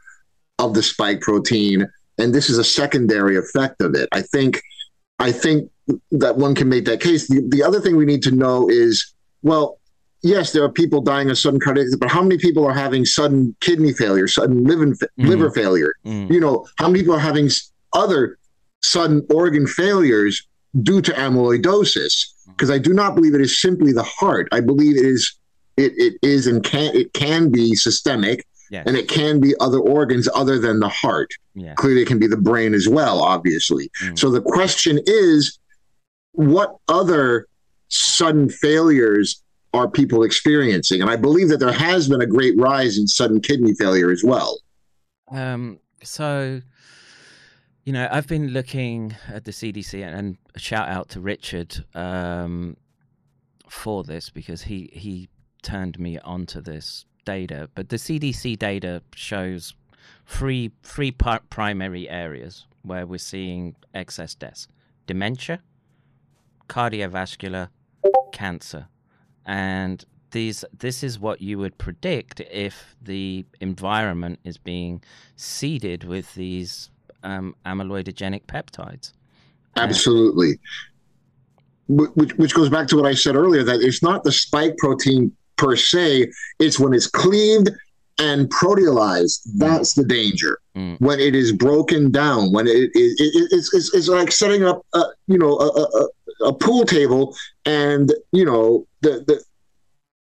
of 0.58 0.74
the 0.74 0.82
spike 0.82 1.22
protein, 1.22 1.88
and 2.18 2.34
this 2.34 2.50
is 2.50 2.58
a 2.58 2.64
secondary 2.64 3.38
effect 3.38 3.80
of 3.80 3.94
it. 3.94 4.10
I 4.12 4.20
think 4.20 4.60
I 5.18 5.32
think 5.32 5.70
that 6.10 6.36
one 6.36 6.54
can 6.54 6.68
make 6.68 6.84
that 6.84 7.00
case. 7.00 7.28
The, 7.28 7.42
the 7.48 7.62
other 7.62 7.80
thing 7.80 7.96
we 7.96 8.04
need 8.04 8.22
to 8.24 8.30
know 8.30 8.68
is, 8.68 9.14
well, 9.42 9.78
yes, 10.22 10.52
there 10.52 10.62
are 10.64 10.70
people 10.70 11.00
dying 11.00 11.30
of 11.30 11.38
sudden 11.38 11.60
cardiac, 11.60 11.88
but 11.98 12.10
how 12.10 12.22
many 12.22 12.38
people 12.38 12.64
are 12.64 12.72
having 12.74 13.04
sudden 13.04 13.54
kidney 13.60 13.92
failure, 13.92 14.28
sudden 14.28 14.64
liver, 14.64 14.94
liver 15.16 15.50
failure? 15.50 15.94
Mm. 16.06 16.30
You 16.30 16.40
know, 16.40 16.66
how 16.78 16.88
many 16.88 17.00
people 17.00 17.14
are 17.14 17.18
having 17.18 17.50
other 17.92 18.38
sudden 18.82 19.26
organ 19.30 19.66
failures 19.66 20.46
due 20.82 21.00
to 21.02 21.12
amyloidosis? 21.12 22.26
Because 22.48 22.70
I 22.70 22.78
do 22.78 22.92
not 22.92 23.14
believe 23.14 23.34
it 23.34 23.40
is 23.40 23.58
simply 23.58 23.92
the 23.92 24.02
heart. 24.02 24.48
I 24.52 24.60
believe 24.60 24.96
it 24.96 25.04
is 25.06 25.34
it, 25.76 25.92
it 25.96 26.14
is 26.22 26.46
and 26.46 26.62
can 26.62 26.94
it 26.94 27.12
can 27.14 27.50
be 27.50 27.74
systemic 27.74 28.46
Yes. 28.70 28.84
and 28.86 28.96
it 28.96 29.06
can 29.06 29.38
be 29.38 29.54
other 29.60 29.78
organs 29.78 30.30
other 30.34 30.58
than 30.58 30.80
the 30.80 30.88
heart 30.88 31.30
yeah. 31.54 31.74
clearly 31.74 32.00
it 32.00 32.08
can 32.08 32.18
be 32.18 32.26
the 32.26 32.38
brain 32.38 32.72
as 32.72 32.88
well 32.88 33.20
obviously 33.22 33.90
Mm. 34.02 34.18
so 34.18 34.30
the 34.30 34.40
question 34.40 34.98
is 35.04 35.58
what 36.32 36.76
other 36.88 37.46
sudden 37.92 38.48
failures 38.48 39.42
are 39.74 39.88
people 39.88 40.22
experiencing. 40.22 41.00
And 41.00 41.10
i 41.10 41.16
believe 41.16 41.48
that 41.48 41.58
there 41.58 41.72
has 41.72 42.08
been 42.08 42.20
a 42.20 42.26
great 42.26 42.58
rise 42.58 42.98
in 42.98 43.06
sudden 43.06 43.40
kidney 43.40 43.74
failure 43.74 44.10
as 44.10 44.22
well. 44.24 44.58
Um, 45.30 45.78
so, 46.02 46.60
you 47.84 47.92
know, 47.92 48.08
I've 48.10 48.26
been 48.26 48.48
looking 48.48 49.14
at 49.28 49.44
the 49.44 49.50
CDC 49.50 50.04
and, 50.04 50.14
and 50.14 50.38
a 50.54 50.58
shout 50.58 50.88
out 50.88 51.08
to 51.10 51.20
Richard 51.20 51.84
um, 51.94 52.76
for 53.68 54.04
this 54.04 54.30
because 54.30 54.62
he 54.62 54.90
he 54.92 55.28
turned 55.62 55.98
me 55.98 56.18
onto 56.18 56.60
this 56.60 57.06
data. 57.24 57.70
But 57.74 57.88
the 57.88 57.96
CDC 57.96 58.58
data 58.58 59.02
shows 59.14 59.74
three 60.26 60.72
three 60.82 61.12
pri- 61.12 61.40
primary 61.48 62.10
areas 62.10 62.66
where 62.82 63.06
we're 63.06 63.18
seeing 63.18 63.74
excess 63.94 64.34
deaths: 64.34 64.68
dementia, 65.06 65.62
cardiovascular, 66.68 67.68
cancer, 68.32 68.86
and 69.46 70.04
these 70.32 70.64
this 70.78 71.02
is 71.02 71.18
what 71.20 71.40
you 71.42 71.58
would 71.58 71.76
predict 71.78 72.40
if 72.40 72.96
the 73.02 73.44
environment 73.60 74.38
is 74.44 74.56
being 74.58 75.02
seeded 75.36 76.04
with 76.04 76.34
these 76.34 76.90
um, 77.22 77.54
amyloidogenic 77.66 78.44
peptides. 78.46 79.12
absolutely 79.76 80.58
which, 81.88 82.32
which 82.36 82.54
goes 82.54 82.70
back 82.70 82.86
to 82.88 82.96
what 82.96 83.06
i 83.06 83.14
said 83.14 83.36
earlier 83.36 83.62
that 83.62 83.80
it's 83.80 84.02
not 84.02 84.24
the 84.24 84.32
spike 84.32 84.76
protein 84.78 85.30
per 85.56 85.76
se 85.76 86.30
it's 86.58 86.78
when 86.80 86.94
it's 86.94 87.06
cleaved 87.06 87.70
and 88.18 88.48
proteolized 88.50 89.40
that's 89.58 89.94
the 89.94 90.04
danger 90.04 90.58
Mm. 90.74 90.98
when 91.02 91.20
it 91.20 91.34
is 91.34 91.52
broken 91.52 92.10
down 92.10 92.50
when 92.50 92.66
it, 92.66 92.72
it, 92.72 92.90
it 92.94 93.48
it's, 93.52 93.74
it's, 93.74 93.92
it's 93.94 94.08
like 94.08 94.32
setting 94.32 94.64
up 94.64 94.80
a, 94.94 95.02
you 95.26 95.36
know 95.36 95.58
a, 95.58 95.66
a, 95.68 96.08
a- 96.44 96.52
pool 96.52 96.84
table 96.84 97.36
and 97.64 98.12
you 98.32 98.44
know 98.44 98.86
the, 99.00 99.24
the 99.26 99.42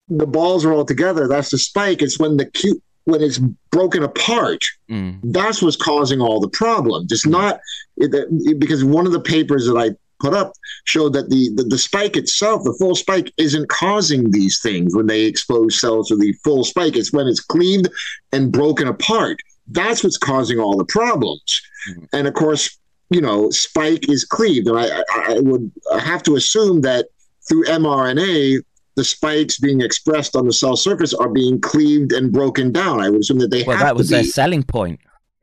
the 0.09 0.27
balls 0.27 0.65
are 0.65 0.73
all 0.73 0.85
together. 0.85 1.29
That's 1.29 1.51
the 1.51 1.59
spike. 1.59 2.03
It's 2.03 2.19
when 2.19 2.37
the 2.37 2.47
cute 2.47 2.83
when 3.05 3.23
it's 3.23 3.39
broken 3.71 4.03
apart. 4.03 4.63
Mm. 4.91 5.21
that's 5.33 5.63
what's 5.63 5.77
causing 5.77 6.21
all 6.21 6.41
the 6.41 6.49
problems 6.49 7.13
it's 7.13 7.27
not 7.27 7.61
it, 7.97 8.13
it- 8.15 8.59
because 8.59 8.83
one 8.85 9.07
of 9.07 9.13
the 9.13 9.21
papers 9.21 9.67
that 9.67 9.77
i 9.77 9.91
put 10.21 10.35
up 10.35 10.53
showed 10.85 11.13
that 11.15 11.31
the, 11.31 11.49
the 11.55 11.63
the 11.63 11.79
spike 11.79 12.17
itself 12.17 12.63
the 12.65 12.75
full 12.79 12.95
spike 12.97 13.33
isn't 13.39 13.69
causing 13.69 14.31
these 14.33 14.61
things 14.61 14.95
when 14.97 15.07
they 15.07 15.23
expose 15.25 15.81
cells 15.81 16.09
to 16.09 16.17
the 16.17 16.33
full 16.45 16.63
spike. 16.65 16.95
It's 16.97 17.13
when 17.13 17.27
it's 17.29 17.41
cleaved 17.41 17.89
and 18.33 18.53
broken 18.53 18.87
apart. 18.89 19.39
That's 19.69 20.03
what's 20.05 20.19
causing 20.19 20.59
all 20.59 20.77
the 20.77 20.85
problems. 20.85 21.63
Mhm. 21.89 22.07
and 22.13 22.27
of 22.29 22.35
course 22.35 22.77
you 23.11 23.21
know 23.21 23.51
spike 23.51 24.09
is 24.09 24.25
cleaved 24.25 24.67
and 24.69 24.79
i 24.79 25.03
i, 25.29 25.39
would 25.41 25.71
have 25.99 26.23
to 26.23 26.37
assume 26.37 26.81
that 26.81 27.07
through 27.49 27.65
mrna 27.65 28.59
the 28.97 29.05
spikes 29.05 29.59
being 29.59 29.81
expressed 29.81 30.35
on 30.37 30.47
the 30.47 30.53
cell 30.53 30.77
surface 30.77 31.15
are 31.15 31.29
being 31.29 31.61
cleaved 31.61 32.13
and 32.13 32.33
broken 32.33 32.73
down 32.73 33.01
i 33.01 33.11
would 33.11 33.21
assume 33.21 33.39
that 33.39 33.51
they 33.51 33.63
Well, 33.63 33.77
have 33.77 33.87
that 33.87 33.97
was 33.97 34.09
to 34.09 34.17
their 34.17 34.25
selling 34.25 34.63
point. 34.63 35.01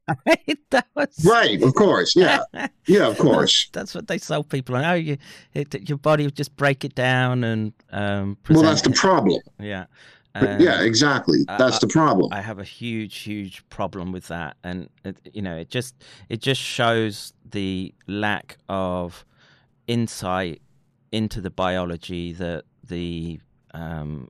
was 0.95 1.25
right 1.25 1.61
of 1.61 1.73
course 1.75 2.15
yeah 2.15 2.39
yeah 2.87 3.07
of 3.07 3.17
course 3.17 3.69
That's 3.73 3.93
what 3.93 4.07
they 4.07 4.17
sell 4.17 4.41
people 4.41 4.77
on. 4.77 4.85
Oh, 4.85 4.93
you, 4.93 5.17
it, 5.53 5.89
your 5.89 5.97
body 5.97 6.23
will 6.23 6.31
just 6.31 6.55
break 6.55 6.85
it 6.85 6.95
down 6.95 7.43
and 7.43 7.73
um. 7.91 8.37
well 8.49 8.61
that's 8.61 8.81
the 8.83 8.91
problem 8.91 9.41
yeah. 9.59 9.85
Yeah 10.41 10.75
Um, 10.75 10.85
exactly. 10.85 11.45
That's 11.47 11.79
the 11.79 11.87
problem. 11.87 12.31
I 12.31 12.41
have 12.41 12.59
a 12.59 12.63
huge, 12.63 13.17
huge 13.19 13.67
problem 13.69 14.11
with 14.11 14.27
that, 14.27 14.57
and 14.63 14.89
it, 15.03 15.17
you 15.33 15.41
know, 15.41 15.55
it 15.55 15.69
just 15.69 15.95
it 16.29 16.41
just 16.41 16.61
shows 16.61 17.33
the 17.49 17.93
lack 18.07 18.57
of 18.69 19.25
insight 19.87 20.61
into 21.11 21.41
the 21.41 21.49
biology 21.49 22.33
that 22.33 22.65
the 22.83 23.39
um, 23.73 24.29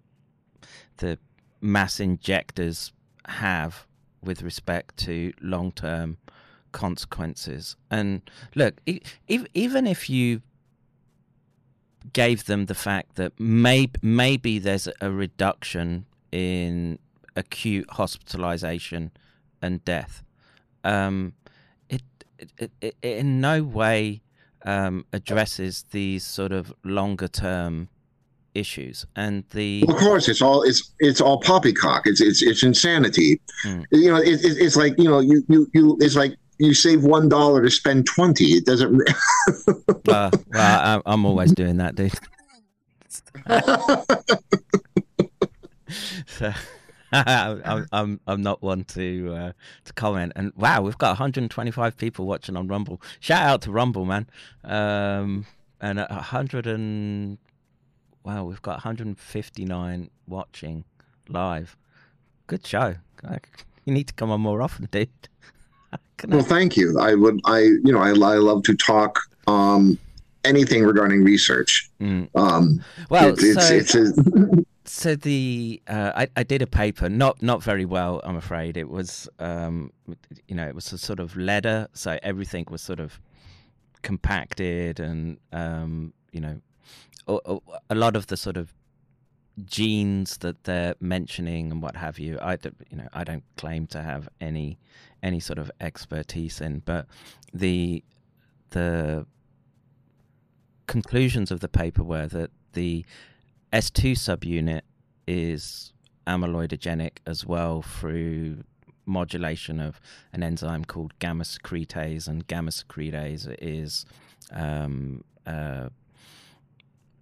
the 0.98 1.18
mass 1.62 2.00
injectors 2.00 2.92
have 3.28 3.86
with 4.24 4.42
respect 4.42 4.98
to 4.98 5.34
long 5.42 5.72
term 5.72 6.18
consequences. 6.72 7.76
And 7.90 8.22
look, 8.56 8.80
e- 8.86 9.02
even 9.28 9.88
if 9.88 10.10
you 10.10 10.42
gave 12.14 12.46
them 12.46 12.66
the 12.66 12.76
fact 12.76 13.16
that 13.16 13.40
may- 13.40 13.92
maybe 14.02 14.60
there's 14.60 14.88
a 15.02 15.12
reduction 15.12 16.06
in 16.32 17.00
acute 17.36 17.90
hospitalization 17.92 19.12
and 19.62 19.84
death, 19.86 20.24
um, 20.84 21.34
it, 21.90 22.02
it, 22.40 22.72
it, 22.82 22.96
it 23.02 23.18
in 23.18 23.42
no 23.42 23.64
way 23.64 24.22
um, 24.66 25.06
addresses 25.14 25.86
these 25.92 26.26
sort 26.26 26.52
of 26.52 26.74
longer 26.84 27.28
term 27.28 27.90
issues. 28.54 29.06
And 29.16 29.44
the 29.52 29.86
of 29.88 29.96
course, 29.96 30.28
it's 30.28 30.42
all 30.42 30.64
it's 30.64 30.92
it's 31.00 31.22
all 31.22 31.40
poppycock. 31.40 32.04
It's 32.06 32.22
it's 32.22 32.42
it's 32.42 32.64
insanity. 32.64 33.40
Hmm. 33.64 33.82
You 33.92 34.12
know, 34.12 34.18
it, 34.18 34.44
it, 34.44 34.58
it's 34.58 34.76
like 34.76 34.96
you 34.98 35.06
know, 35.06 35.20
you 35.20 35.44
you 35.48 35.70
you. 35.74 35.98
It's 36.02 36.16
like 36.16 36.36
you 36.60 36.74
save 36.74 37.04
one 37.04 37.30
dollar 37.30 37.64
to 37.64 37.70
spend 37.70 38.06
twenty. 38.06 38.46
It 38.46 38.66
doesn't. 38.66 39.02
uh, 40.08 40.32
well, 40.48 41.02
I'm 41.06 41.26
always 41.26 41.54
doing 41.54 41.78
that, 41.78 41.96
dude. 41.96 42.14
so, 46.26 46.54
I'm, 47.12 47.88
I'm 47.92 48.20
I'm 48.28 48.42
not 48.42 48.62
one 48.62 48.84
to 48.86 49.34
uh, 49.34 49.52
to 49.86 49.94
comment. 49.94 50.34
And 50.36 50.52
wow, 50.56 50.82
we've 50.82 50.98
got 50.98 51.10
125 51.10 51.98
people 51.98 52.26
watching 52.26 52.58
on 52.58 52.68
Rumble. 52.68 53.02
Shout 53.20 53.44
out 53.44 53.62
to 53.64 53.72
Rumble, 53.72 54.06
man. 54.06 54.28
Um, 54.64 55.46
and 55.80 56.00
hundred 56.00 56.68
and 56.68 57.38
wow, 58.24 58.44
we've 58.44 58.62
got 58.62 58.74
159 58.74 60.10
watching 60.28 60.84
live. 61.30 61.78
Good 62.48 62.66
show. 62.66 62.96
You 63.86 63.94
need 63.94 64.08
to 64.08 64.14
come 64.14 64.32
on 64.32 64.42
more 64.42 64.62
often, 64.62 64.88
dude. 64.92 65.10
Well, 66.28 66.42
thank 66.44 66.76
you. 66.78 67.00
I 67.00 67.16
would. 67.16 67.40
I 67.46 67.60
you 67.60 67.92
know 67.94 68.00
I, 68.00 68.10
I 68.10 68.36
love 68.38 68.64
to 68.64 68.76
talk. 68.76 69.20
Um, 69.48 69.98
anything 70.44 70.84
regarding 70.84 71.24
research. 71.24 71.90
Mm. 72.00 72.30
Um, 72.36 72.84
Well, 73.10 73.30
it- 73.30 73.40
it's, 73.44 73.68
so- 73.68 73.76
it's 73.76 73.96
a, 73.96 74.64
so 74.86 75.16
the 75.16 75.82
uh, 75.88 76.12
I, 76.16 76.28
I 76.38 76.44
did 76.44 76.62
a 76.62 76.68
paper 76.68 77.10
not 77.10 77.42
not 77.44 77.62
very 77.62 77.84
well 77.84 78.22
i'm 78.24 78.38
afraid 78.38 78.78
it 78.78 78.88
was 78.90 79.28
um 79.40 79.92
you 80.48 80.56
know 80.56 80.66
it 80.66 80.74
was 80.74 80.94
a 80.94 80.98
sort 80.98 81.20
of 81.20 81.36
letter 81.36 81.90
so 81.92 82.18
everything 82.24 82.66
was 82.72 82.82
sort 82.82 83.02
of 83.02 83.20
compacted 84.02 85.02
and 85.02 85.38
um 85.52 86.14
you 86.32 86.40
know 86.40 86.62
a, 87.28 87.38
a- 87.46 87.60
a 87.90 87.96
lot 87.96 88.16
of 88.16 88.28
the 88.28 88.38
sort 88.38 88.56
of 88.56 88.74
genes 89.66 90.38
that 90.38 90.64
they're 90.64 90.96
mentioning 91.02 91.72
and 91.72 91.82
what 91.82 91.96
have 91.98 92.20
you 92.20 92.38
i 92.42 92.56
don't 92.56 92.76
you 92.90 92.96
know 92.98 93.08
i 93.14 93.24
don't 93.26 93.44
claim 93.58 93.88
to 93.88 94.02
have 94.02 94.30
any 94.40 94.78
any 95.28 95.40
sort 95.40 95.60
of 95.60 95.70
expertise 95.82 96.62
in 96.62 96.80
but 96.86 97.06
the 97.54 98.04
the 98.72 99.26
conclusions 100.88 101.52
of 101.52 101.60
the 101.60 101.68
paper 101.68 102.04
were 102.04 102.28
that 102.28 102.50
the 102.74 103.06
S2 103.74 104.14
subunit 104.14 104.82
is 105.28 105.92
amyloidogenic 106.26 107.18
as 107.26 107.46
well 107.46 107.82
through 107.82 108.64
modulation 109.06 109.80
of 109.80 110.00
an 110.34 110.44
enzyme 110.44 110.86
called 110.86 111.18
gamma 111.20 111.44
secretase, 111.44 112.28
and 112.28 112.46
gamma 112.48 112.72
secretase 112.72 113.56
is 113.62 114.06
um, 114.52 115.24
uh, 115.46 115.90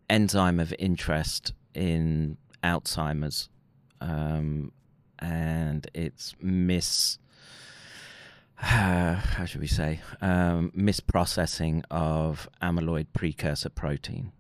enzyme 0.10 0.60
of 0.60 0.74
interest 0.80 1.54
in 1.74 2.38
Alzheimer's, 2.64 3.50
um, 4.02 4.72
and 5.20 5.88
it's 5.94 6.36
mis 6.42 7.20
how 9.36 9.46
should 9.46 9.62
we 9.62 9.68
say 9.68 10.00
um, 10.22 10.72
misprocessing 10.76 11.84
of 11.92 12.50
amyloid 12.62 13.08
precursor 13.14 13.70
protein 13.70 14.32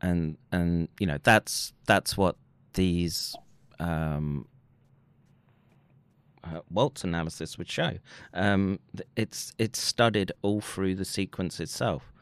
and 0.00 0.38
and 0.52 0.88
you 0.98 1.06
know 1.06 1.18
that's 1.22 1.72
that's 1.86 2.16
what 2.16 2.36
these 2.74 3.34
um, 3.78 4.46
uh, 6.44 6.60
Waltz 6.70 7.04
analysis 7.04 7.58
would 7.58 7.70
show. 7.70 7.98
Um, 8.32 8.80
it's 9.16 9.52
it's 9.58 9.80
studied 9.80 10.32
all 10.42 10.60
through 10.60 10.94
the 10.94 11.04
sequence 11.04 11.60
itself, 11.60 12.12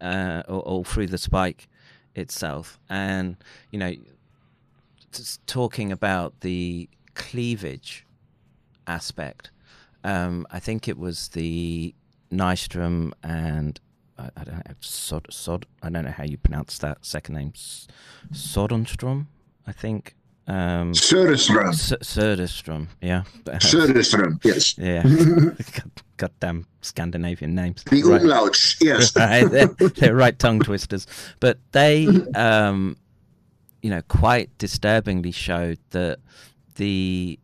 uh, 0.00 0.42
or 0.48 0.60
all 0.60 0.84
through 0.84 1.08
the 1.08 1.18
spike 1.18 1.68
itself, 2.14 2.78
and 2.88 3.36
you 3.70 3.78
know, 3.78 3.94
talking 5.46 5.92
about 5.92 6.40
the 6.40 6.88
cleavage 7.14 8.06
aspect. 8.86 9.50
Um, 10.04 10.46
I 10.50 10.60
think 10.60 10.86
it 10.88 10.98
was 10.98 11.28
the 11.28 11.94
Nystrom 12.30 13.12
and 13.22 13.80
I, 14.18 14.28
I 14.36 14.44
don't 14.44 14.54
know 14.56 14.74
Sod 14.80 15.26
Sod. 15.30 15.66
I 15.82 15.88
don't 15.90 16.04
know 16.04 16.10
how 16.10 16.24
you 16.24 16.36
pronounce 16.36 16.78
that 16.78 16.98
second 17.04 17.34
name. 17.36 17.52
S- 17.54 17.88
Sodenstrom, 18.32 19.26
I 19.66 19.72
think. 19.72 20.14
Um, 20.46 20.92
Söderström. 20.92 21.70
S- 21.70 21.94
Söderström, 22.02 22.88
yeah. 23.00 23.22
Söderström. 23.46 24.38
Yes. 24.44 24.76
yeah. 24.76 25.02
God, 25.72 25.90
goddamn 26.18 26.66
Scandinavian 26.82 27.54
names. 27.54 27.82
The 27.84 28.02
Right. 28.02 28.20
umlauts. 28.20 28.76
Yes. 28.80 29.16
right, 29.16 29.50
they're, 29.50 29.68
they're 29.68 30.14
right 30.14 30.38
tongue 30.38 30.60
twisters. 30.60 31.06
But 31.40 31.58
they, 31.72 32.06
um, 32.34 32.98
you 33.82 33.88
know, 33.88 34.02
quite 34.02 34.50
disturbingly 34.58 35.32
showed 35.32 35.78
that 35.90 36.18
the 36.74 37.38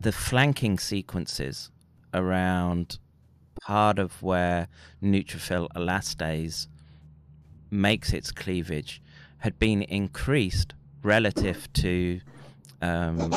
the 0.00 0.12
flanking 0.12 0.78
sequences 0.78 1.70
around 2.14 2.98
part 3.60 3.98
of 3.98 4.22
where 4.22 4.68
neutrophil 5.02 5.68
elastase 5.74 6.68
makes 7.70 8.12
its 8.12 8.30
cleavage 8.30 9.02
had 9.38 9.58
been 9.58 9.82
increased 9.82 10.74
relative 11.02 11.70
to 11.74 12.20
um, 12.80 13.32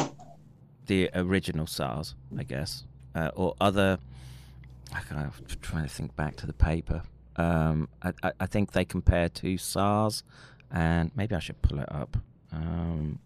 the 0.86 1.10
original 1.14 1.68
SARS, 1.68 2.16
I 2.38 2.44
guess, 2.44 2.86
uh, 3.16 3.32
or 3.36 3.56
other. 3.60 4.00
I 4.94 5.02
kind 5.02 5.26
of 5.26 5.60
trying 5.62 5.84
to 5.84 5.90
think 5.90 6.16
back 6.16 6.38
to 6.38 6.48
the 6.48 6.54
paper. 6.54 7.02
Um, 7.36 7.90
I, 8.02 8.14
I, 8.24 8.32
I 8.42 8.46
think 8.46 8.72
they 8.72 8.86
compare 8.86 9.28
to 9.30 9.58
SARS, 9.58 10.24
and 10.72 11.12
maybe 11.16 11.36
I 11.36 11.40
should 11.40 11.62
pull 11.62 11.80
it 11.80 11.92
up. 11.92 12.18
Um, 12.52 13.20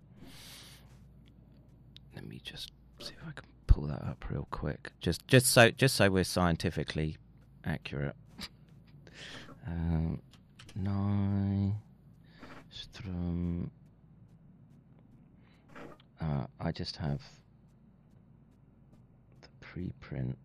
let 2.16 2.28
me 2.28 2.41
just 2.43 2.72
see 2.99 3.14
if 3.14 3.28
I 3.28 3.32
can 3.32 3.45
pull 3.72 3.88
that 3.88 4.04
up 4.04 4.26
real 4.30 4.48
quick. 4.52 4.92
Just 5.00 5.26
just 5.28 5.48
so 5.48 5.72
just 5.72 5.96
so 5.96 6.10
we're 6.10 6.26
scientifically 6.26 7.16
accurate. 7.64 8.18
um, 9.68 10.22
Nystrom. 10.78 11.80
Uh, 16.20 16.48
I 16.60 16.74
just 16.74 16.98
have 16.98 17.22
the 19.42 19.48
preprint. 19.66 20.36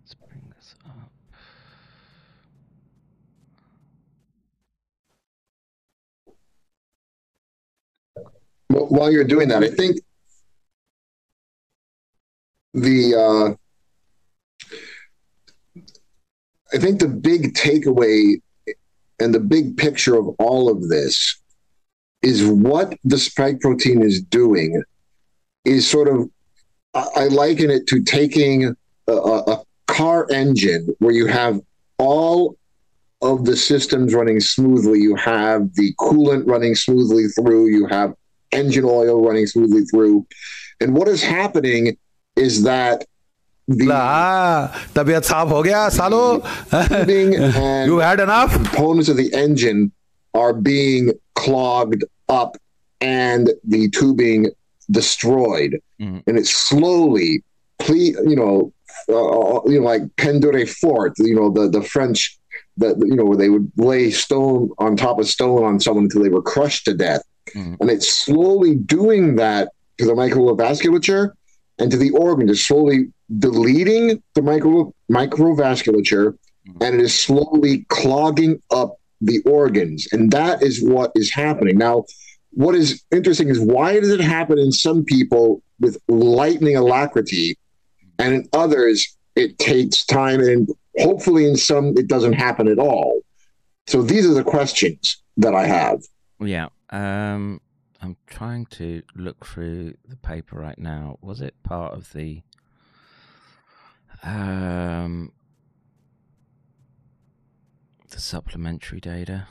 Let's 0.00 0.14
bring 0.14 0.52
this 0.56 0.74
up. 0.84 1.12
While 8.68 9.12
you're 9.12 9.24
doing 9.24 9.48
that, 9.48 9.62
I 9.62 9.68
think 9.68 9.98
the 12.74 13.14
uh, 13.14 13.54
I 16.72 16.78
think 16.78 17.00
the 17.00 17.08
big 17.08 17.54
takeaway 17.54 18.40
and 19.18 19.34
the 19.34 19.40
big 19.40 19.76
picture 19.76 20.16
of 20.16 20.28
all 20.38 20.70
of 20.70 20.88
this 20.88 21.40
is 22.22 22.44
what 22.46 22.96
the 23.04 23.18
spike 23.18 23.60
protein 23.60 24.02
is 24.02 24.22
doing 24.22 24.82
is 25.64 25.88
sort 25.88 26.08
of 26.08 26.28
I 26.94 27.28
liken 27.28 27.70
it 27.70 27.86
to 27.88 28.02
taking 28.02 28.74
a 29.08 29.12
a 29.12 29.62
car 29.86 30.26
engine 30.30 30.88
where 30.98 31.12
you 31.12 31.26
have 31.26 31.60
all 31.98 32.56
of 33.22 33.44
the 33.44 33.56
systems 33.56 34.14
running 34.14 34.40
smoothly. 34.40 35.00
You 35.00 35.14
have 35.16 35.74
the 35.74 35.94
coolant 35.98 36.46
running 36.46 36.74
smoothly 36.74 37.28
through. 37.28 37.66
You 37.66 37.86
have 37.86 38.14
engine 38.52 38.84
oil 38.84 39.22
running 39.22 39.46
smoothly 39.46 39.82
through. 39.84 40.26
And 40.80 40.94
what 40.94 41.08
is 41.08 41.22
happening 41.22 41.98
is 42.35 42.63
that 42.63 43.05
the 43.67 43.85
ला 43.85 44.67
तबीयत 44.95 45.23
साफ 45.23 45.51
हो 45.51 45.61
गया 45.63 45.87
सालो 45.97 46.23
tubing 46.71 47.35
and 47.35 47.87
you 47.91 47.97
had 47.99 48.19
enough 48.19 48.51
components 48.53 49.09
of 49.09 49.17
the 49.17 49.33
engine 49.33 49.91
are 50.33 50.53
being 50.53 51.11
clogged 51.35 52.03
up 52.29 52.57
and 53.01 53.49
the 53.63 53.89
tubing 53.89 54.47
destroyed. 54.91 55.79
Mhm. 56.01 56.21
And 56.27 56.37
it's 56.37 56.53
slowly, 56.53 57.43
ple- 57.79 58.17
you 58.31 58.35
know, 58.35 58.71
uh, 59.09 59.59
you 59.71 59.79
know, 59.79 59.85
like 59.85 60.03
pendure 60.17 60.65
fort, 60.67 61.13
you 61.17 61.35
know, 61.35 61.49
the, 61.49 61.67
the 61.69 61.81
French, 61.81 62.37
that 62.77 62.97
you 62.99 63.15
know, 63.15 63.25
where 63.25 63.37
they 63.37 63.49
would 63.49 63.71
lay 63.77 64.11
stone 64.11 64.69
on 64.77 64.95
top 64.95 65.19
of 65.19 65.27
stone 65.27 65.63
on 65.63 65.79
someone 65.79 66.03
until 66.05 66.23
they 66.23 66.29
were 66.29 66.41
crushed 66.41 66.85
to 66.85 66.93
death. 66.93 67.23
Mhm. 67.55 67.77
And 67.79 67.89
it's 67.89 68.11
slowly 68.11 68.75
doing 68.75 69.35
that 69.37 69.69
to 69.97 70.05
the 70.05 70.13
microvasculature 70.13 71.31
and 71.80 71.90
to 71.90 71.96
the 71.96 72.10
organ, 72.10 72.48
is 72.48 72.64
slowly 72.64 73.08
deleting 73.38 74.22
the 74.34 74.42
micro 74.42 74.92
microvasculature 75.10 76.36
and 76.80 76.94
it 76.94 77.00
is 77.00 77.18
slowly 77.18 77.84
clogging 77.88 78.62
up 78.70 78.96
the 79.20 79.40
organs. 79.44 80.08
And 80.12 80.30
that 80.32 80.62
is 80.62 80.82
what 80.82 81.12
is 81.14 81.32
happening. 81.32 81.78
Now, 81.78 82.04
what 82.50 82.74
is 82.74 83.02
interesting 83.12 83.48
is 83.48 83.60
why 83.60 84.00
does 84.00 84.10
it 84.10 84.20
happen 84.20 84.58
in 84.58 84.72
some 84.72 85.04
people 85.04 85.62
with 85.78 85.98
lightning 86.08 86.76
alacrity 86.76 87.56
and 88.18 88.34
in 88.34 88.48
others 88.52 89.16
it 89.36 89.58
takes 89.58 90.04
time 90.04 90.40
and 90.40 90.68
hopefully 90.98 91.46
in 91.46 91.56
some 91.56 91.94
it 91.96 92.08
doesn't 92.08 92.34
happen 92.34 92.68
at 92.68 92.78
all. 92.78 93.20
So 93.86 94.02
these 94.02 94.26
are 94.26 94.34
the 94.34 94.44
questions 94.44 95.22
that 95.36 95.54
I 95.54 95.66
have. 95.66 96.00
Yeah. 96.40 96.68
Um, 96.90 97.60
I'm 98.02 98.16
trying 98.26 98.64
to 98.66 99.02
look 99.14 99.44
through 99.44 99.94
the 100.08 100.16
paper 100.16 100.58
right 100.58 100.78
now. 100.78 101.18
Was 101.20 101.42
it 101.42 101.54
part 101.62 101.92
of 101.92 102.12
the 102.12 102.42
um, 104.22 105.32
the 108.10 108.20
supplementary 108.20 109.00
data? 109.00 109.48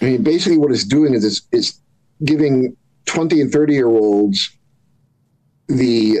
I 0.00 0.04
mean, 0.04 0.22
basically, 0.22 0.58
what 0.58 0.70
it's 0.70 0.84
doing 0.84 1.14
is 1.14 1.24
it's, 1.24 1.42
it's 1.52 1.80
giving 2.22 2.76
20 3.06 3.40
and 3.40 3.52
30 3.52 3.72
year 3.74 3.88
olds 3.88 4.50
the 5.68 6.18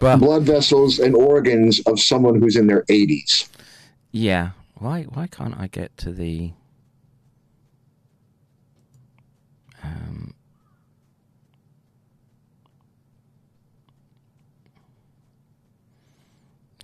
But 0.00 0.18
blood 0.18 0.42
vessels 0.44 0.98
and 1.00 1.14
organs 1.14 1.80
of 1.86 1.98
someone 1.98 2.40
who's 2.40 2.56
in 2.56 2.66
their 2.66 2.84
80s. 2.84 3.48
yeah, 4.12 4.50
why 4.74 5.02
why 5.04 5.26
can't 5.26 5.58
I 5.58 5.66
get 5.66 5.96
to 5.98 6.12
the 6.12 6.52
um 9.82 10.34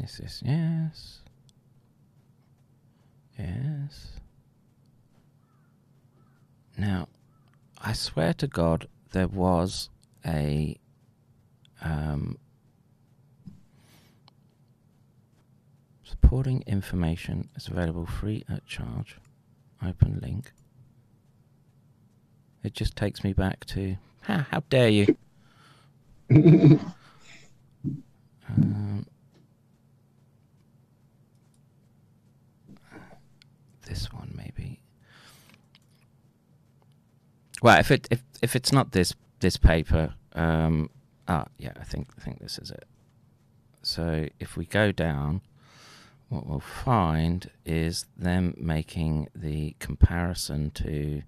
Yes, 0.00 0.20
yes, 0.22 0.42
yes. 0.44 1.18
Yes. 3.38 4.12
Now, 6.76 7.08
I 7.86 7.92
swear 7.92 8.32
to 8.34 8.46
God, 8.46 8.88
there 9.12 9.28
was 9.28 9.90
a 10.24 10.78
um, 11.82 12.38
supporting 16.02 16.64
information 16.66 17.50
is 17.54 17.68
available 17.68 18.06
free 18.06 18.42
at 18.48 18.64
charge. 18.64 19.18
Open 19.86 20.18
link. 20.22 20.52
It 22.62 22.72
just 22.72 22.96
takes 22.96 23.22
me 23.22 23.34
back 23.34 23.66
to 23.66 23.98
ha, 24.22 24.46
how 24.50 24.62
dare 24.70 24.88
you? 24.88 25.16
um, 26.30 26.80
this 33.82 34.10
one 34.10 34.32
maybe. 34.34 34.80
Well, 37.64 37.80
if 37.80 37.90
it 37.90 38.06
if 38.10 38.22
if 38.42 38.54
it's 38.54 38.72
not 38.72 38.92
this 38.92 39.14
this 39.40 39.56
paper, 39.56 40.12
um, 40.34 40.90
ah, 41.26 41.46
yeah, 41.56 41.72
I 41.80 41.84
think 41.84 42.08
I 42.18 42.20
think 42.20 42.40
this 42.40 42.58
is 42.58 42.70
it. 42.70 42.84
So 43.80 44.28
if 44.38 44.54
we 44.58 44.66
go 44.66 44.92
down, 44.92 45.40
what 46.28 46.46
we'll 46.46 46.60
find 46.60 47.50
is 47.64 48.04
them 48.18 48.52
making 48.58 49.28
the 49.34 49.76
comparison 49.78 50.72
to 50.72 51.22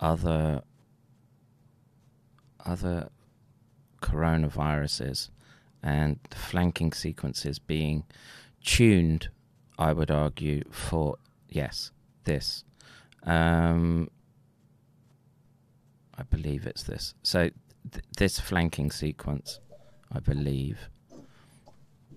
other 0.00 0.62
other 2.64 3.10
coronaviruses 4.00 5.28
and 5.82 6.18
the 6.30 6.36
flanking 6.36 6.92
sequences 6.94 7.58
being 7.58 8.04
tuned, 8.64 9.28
I 9.78 9.92
would 9.92 10.10
argue, 10.10 10.62
for 10.70 11.16
yes, 11.50 11.90
this. 12.24 12.64
Um, 13.24 14.08
I 16.18 16.22
believe 16.24 16.66
it's 16.66 16.82
this. 16.82 17.14
So 17.22 17.50
th- 17.92 18.04
this 18.16 18.40
flanking 18.40 18.90
sequence, 18.90 19.60
I 20.12 20.20
believe. 20.20 20.88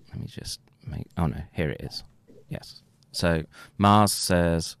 Let 0.08 0.20
me 0.20 0.26
just 0.26 0.60
make. 0.86 1.06
Oh 1.16 1.26
no, 1.26 1.42
here 1.52 1.70
it 1.70 1.80
is. 1.82 2.04
Yes. 2.48 2.82
So 3.12 3.44
Mars 3.78 4.12
says 4.12 4.76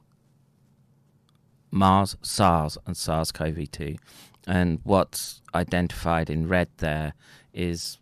Mars, 1.70 2.16
SARS, 2.22 2.78
and 2.86 2.96
SARS-CoV-2, 2.96 3.98
and 4.46 4.80
what's 4.82 5.40
identified 5.54 6.28
in 6.30 6.48
red 6.48 6.68
there 6.78 7.14
is 7.52 7.98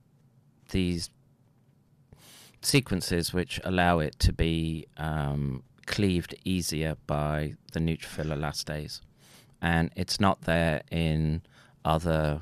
these 0.71 1.11
sequences 2.63 3.33
which 3.33 3.61
allow 3.65 3.99
it 3.99 4.19
to 4.21 4.33
be 4.33 4.87
um, 4.97 5.63
cleaved 5.87 6.35
easier 6.45 6.97
by 7.07 7.55
the 7.73 7.81
neutrophil 7.81 8.33
elastase, 8.33 9.01
and 9.61 9.91
it's 9.97 10.21
not 10.21 10.43
there 10.43 10.83
in 10.91 11.43
other 11.85 12.41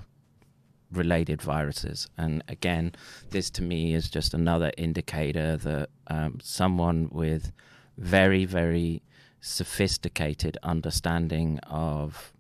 related 0.93 1.43
viruses. 1.43 2.09
And 2.17 2.43
again, 2.49 2.93
this 3.31 3.51
to 3.51 3.63
me 3.63 3.95
is 3.95 4.09
just 4.09 4.35
another 4.35 4.73
indicator 4.77 5.57
that 5.57 5.91
um, 6.09 6.39
someone 6.43 7.09
with 7.11 7.53
very, 7.97 8.45
very 8.45 9.03
sophisticated 9.41 10.59
understanding 10.63 11.59
of 11.61 12.33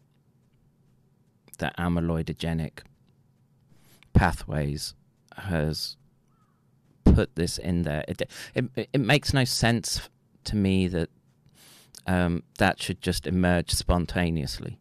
the 1.58 1.72
amyloidogenic 1.78 2.80
pathways 4.12 4.94
has 5.36 5.96
put 7.04 7.34
this 7.34 7.58
in 7.58 7.82
there. 7.82 8.04
It, 8.08 8.22
it, 8.54 8.88
it 8.92 9.00
makes 9.00 9.32
no 9.32 9.44
sense 9.44 10.08
to 10.44 10.56
me 10.56 10.88
that 10.88 11.10
um, 12.06 12.42
that 12.58 12.80
should 12.80 13.00
just 13.00 13.26
emerge 13.26 13.70
spontaneously. 13.70 14.78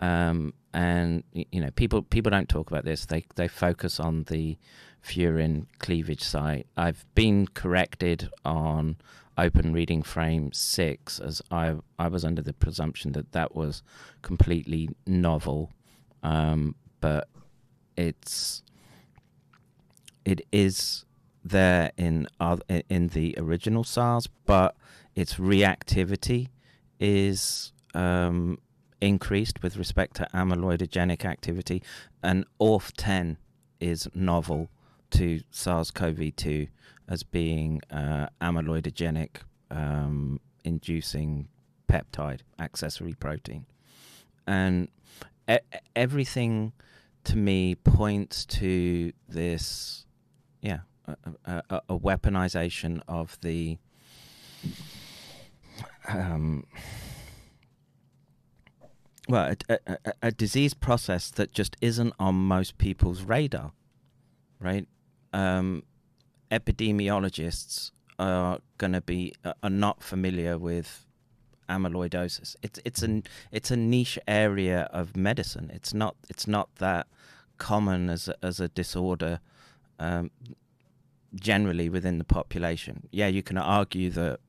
Um, 0.00 0.54
and 0.72 1.22
you 1.32 1.60
know, 1.60 1.70
people 1.70 2.02
people 2.02 2.30
don't 2.30 2.48
talk 2.48 2.70
about 2.70 2.84
this. 2.84 3.06
They 3.06 3.24
they 3.36 3.48
focus 3.48 4.00
on 4.00 4.24
the 4.24 4.58
furin 5.02 5.66
cleavage 5.78 6.22
site. 6.22 6.66
I've 6.76 7.06
been 7.14 7.46
corrected 7.48 8.30
on 8.44 8.96
Open 9.38 9.72
Reading 9.72 10.02
Frame 10.02 10.52
six, 10.52 11.20
as 11.20 11.42
I 11.50 11.76
I 11.98 12.08
was 12.08 12.24
under 12.24 12.42
the 12.42 12.52
presumption 12.52 13.12
that 13.12 13.32
that 13.32 13.54
was 13.54 13.82
completely 14.22 14.88
novel, 15.06 15.70
um, 16.22 16.74
but 17.00 17.28
it's 17.96 18.62
it 20.24 20.46
is 20.50 21.04
there 21.44 21.92
in 21.96 22.26
in 22.88 23.08
the 23.08 23.34
original 23.38 23.84
SARS, 23.84 24.28
but 24.46 24.74
its 25.14 25.34
reactivity 25.34 26.48
is 27.00 27.72
um, 27.94 28.58
increased 29.00 29.62
with 29.62 29.76
respect 29.76 30.16
to 30.16 30.26
amyloidogenic 30.34 31.24
activity, 31.24 31.82
and 32.22 32.44
ORF10 32.60 33.36
is 33.80 34.08
novel 34.14 34.70
to 35.10 35.40
SARS-CoV-2 35.50 36.68
as 37.08 37.22
being 37.22 37.80
uh, 37.90 38.26
amyloidogenic 38.40 39.36
um, 39.70 40.40
inducing 40.64 41.48
peptide 41.88 42.40
accessory 42.58 43.14
protein, 43.14 43.66
and 44.46 44.88
e- 45.48 45.58
everything 45.94 46.72
to 47.24 47.36
me 47.36 47.74
points 47.74 48.44
to 48.46 49.12
this, 49.28 50.06
yeah, 50.62 50.80
a, 51.06 51.16
a, 51.44 51.62
a- 51.70 51.82
a 51.90 51.98
weaponization 51.98 53.00
of 53.06 53.38
the 53.42 53.78
um, 56.08 56.64
well, 59.28 59.54
a, 59.68 59.78
a, 59.86 59.98
a- 60.22 60.32
disease 60.32 60.74
process 60.74 61.30
that 61.30 61.52
just 61.52 61.76
isn't 61.80 62.12
on 62.18 62.34
most 62.34 62.76
people's 62.78 63.22
radar, 63.22 63.72
right? 64.60 64.86
Um, 65.32 65.82
epidemiologists 66.50 67.90
are 68.18 68.58
going 68.78 68.92
to 68.92 69.00
be 69.00 69.34
are 69.62 69.70
not 69.70 70.02
familiar 70.02 70.56
with 70.58 71.06
amyloidosis. 71.68 72.54
It's 72.62 72.78
it's 72.84 73.02
an 73.02 73.24
it's 73.50 73.70
a 73.70 73.76
niche 73.76 74.18
area 74.28 74.88
of 74.92 75.16
medicine. 75.16 75.70
It's 75.72 75.94
not 75.94 76.16
it's 76.28 76.46
not 76.46 76.74
that 76.76 77.06
common 77.58 78.10
as 78.10 78.28
a, 78.28 78.34
as 78.44 78.60
a 78.60 78.68
disorder 78.68 79.40
um, 79.98 80.30
generally 81.34 81.88
within 81.88 82.18
the 82.18 82.24
population. 82.24 83.08
Yeah, 83.10 83.28
you 83.28 83.42
can 83.42 83.56
argue 83.58 84.10
that 84.10 84.40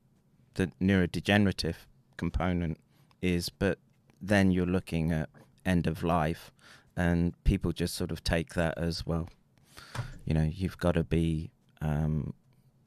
the 0.56 0.70
neurodegenerative 0.80 1.76
component 2.16 2.78
is, 3.22 3.48
but 3.48 3.78
then 4.20 4.50
you're 4.50 4.66
looking 4.66 5.12
at 5.12 5.28
end 5.64 5.86
of 5.86 6.02
life, 6.02 6.50
and 6.96 7.32
people 7.44 7.72
just 7.72 7.94
sort 7.94 8.10
of 8.10 8.22
take 8.24 8.54
that 8.54 8.76
as 8.76 9.06
well. 9.06 9.28
You 10.24 10.34
know, 10.34 10.50
you've 10.52 10.78
got 10.78 10.92
to 10.92 11.04
be, 11.04 11.50
um, 11.80 12.34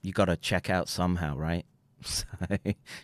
you 0.02 0.12
got 0.12 0.26
to 0.26 0.36
check 0.38 0.70
out 0.70 0.90
somehow, 0.90 1.36
right? 1.38 1.66
So, 2.02 2.24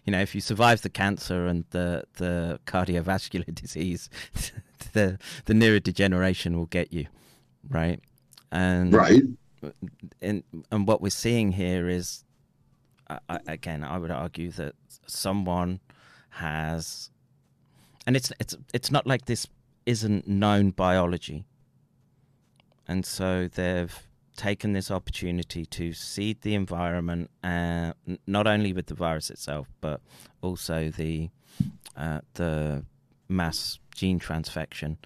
you 0.06 0.12
know, 0.14 0.22
if 0.22 0.34
you 0.34 0.40
survive 0.40 0.82
the 0.82 0.90
cancer 0.90 1.48
and 1.48 1.66
the 1.72 2.06
the 2.16 2.60
cardiovascular 2.66 3.54
disease, 3.64 4.10
the 4.94 5.20
the 5.46 5.54
neurodegeneration 5.54 6.56
will 6.56 6.68
get 6.68 6.94
you, 6.94 7.08
right? 7.70 8.00
And 8.54 8.94
Right. 8.94 9.22
and 10.22 10.44
and 10.72 10.88
what 10.88 11.02
we're 11.02 11.10
seeing 11.10 11.52
here 11.52 11.90
is 11.90 12.24
I, 13.10 13.40
again 13.48 13.84
I 13.84 13.98
would 13.98 14.12
argue 14.12 14.52
that 14.52 14.74
someone 15.08 15.80
has 16.30 17.10
and 18.06 18.16
it's 18.16 18.32
it's 18.40 18.56
it's 18.74 18.92
not 18.92 19.06
like 19.08 19.26
this 19.26 19.48
isn't 19.86 20.28
known 20.28 20.72
biology 20.72 21.46
and 22.88 23.06
so 23.06 23.48
they've 23.48 23.96
taken 24.36 24.74
this 24.74 24.92
opportunity 24.92 25.66
to 25.66 25.94
seed 25.94 26.42
the 26.42 26.56
environment 26.56 27.30
uh, 27.44 27.94
not 28.28 28.48
only 28.48 28.74
with 28.74 28.88
the 28.88 28.96
virus 28.96 29.30
itself 29.30 29.68
but 29.82 30.02
also 30.42 30.90
the 30.90 31.30
uh, 31.96 32.20
the 32.34 32.84
mass 33.30 33.80
gene 33.94 34.20
transfection 34.20 34.98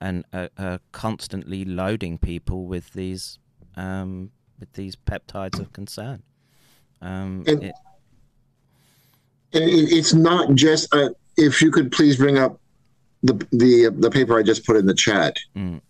and 0.00 0.24
uh, 0.32 0.48
uh, 0.56 0.78
constantly 0.92 1.64
loading 1.64 2.18
people 2.18 2.66
with 2.66 2.92
these 2.92 3.38
um, 3.76 4.30
with 4.58 4.72
these 4.72 4.96
peptides 4.96 5.58
of 5.58 5.72
concern. 5.72 6.22
Um, 7.00 7.44
And- 7.46 7.62
it, 7.64 7.72
it's 9.52 10.14
not 10.14 10.54
just. 10.54 10.94
Uh, 10.94 11.10
if 11.36 11.62
you 11.62 11.70
could 11.70 11.92
please 11.92 12.16
bring 12.16 12.38
up 12.38 12.60
the 13.22 13.34
the 13.52 13.88
the 13.96 14.10
paper 14.10 14.38
I 14.38 14.42
just 14.42 14.66
put 14.66 14.76
in 14.76 14.86
the 14.86 14.94
chat. 14.94 15.36
Mm. 15.56 15.80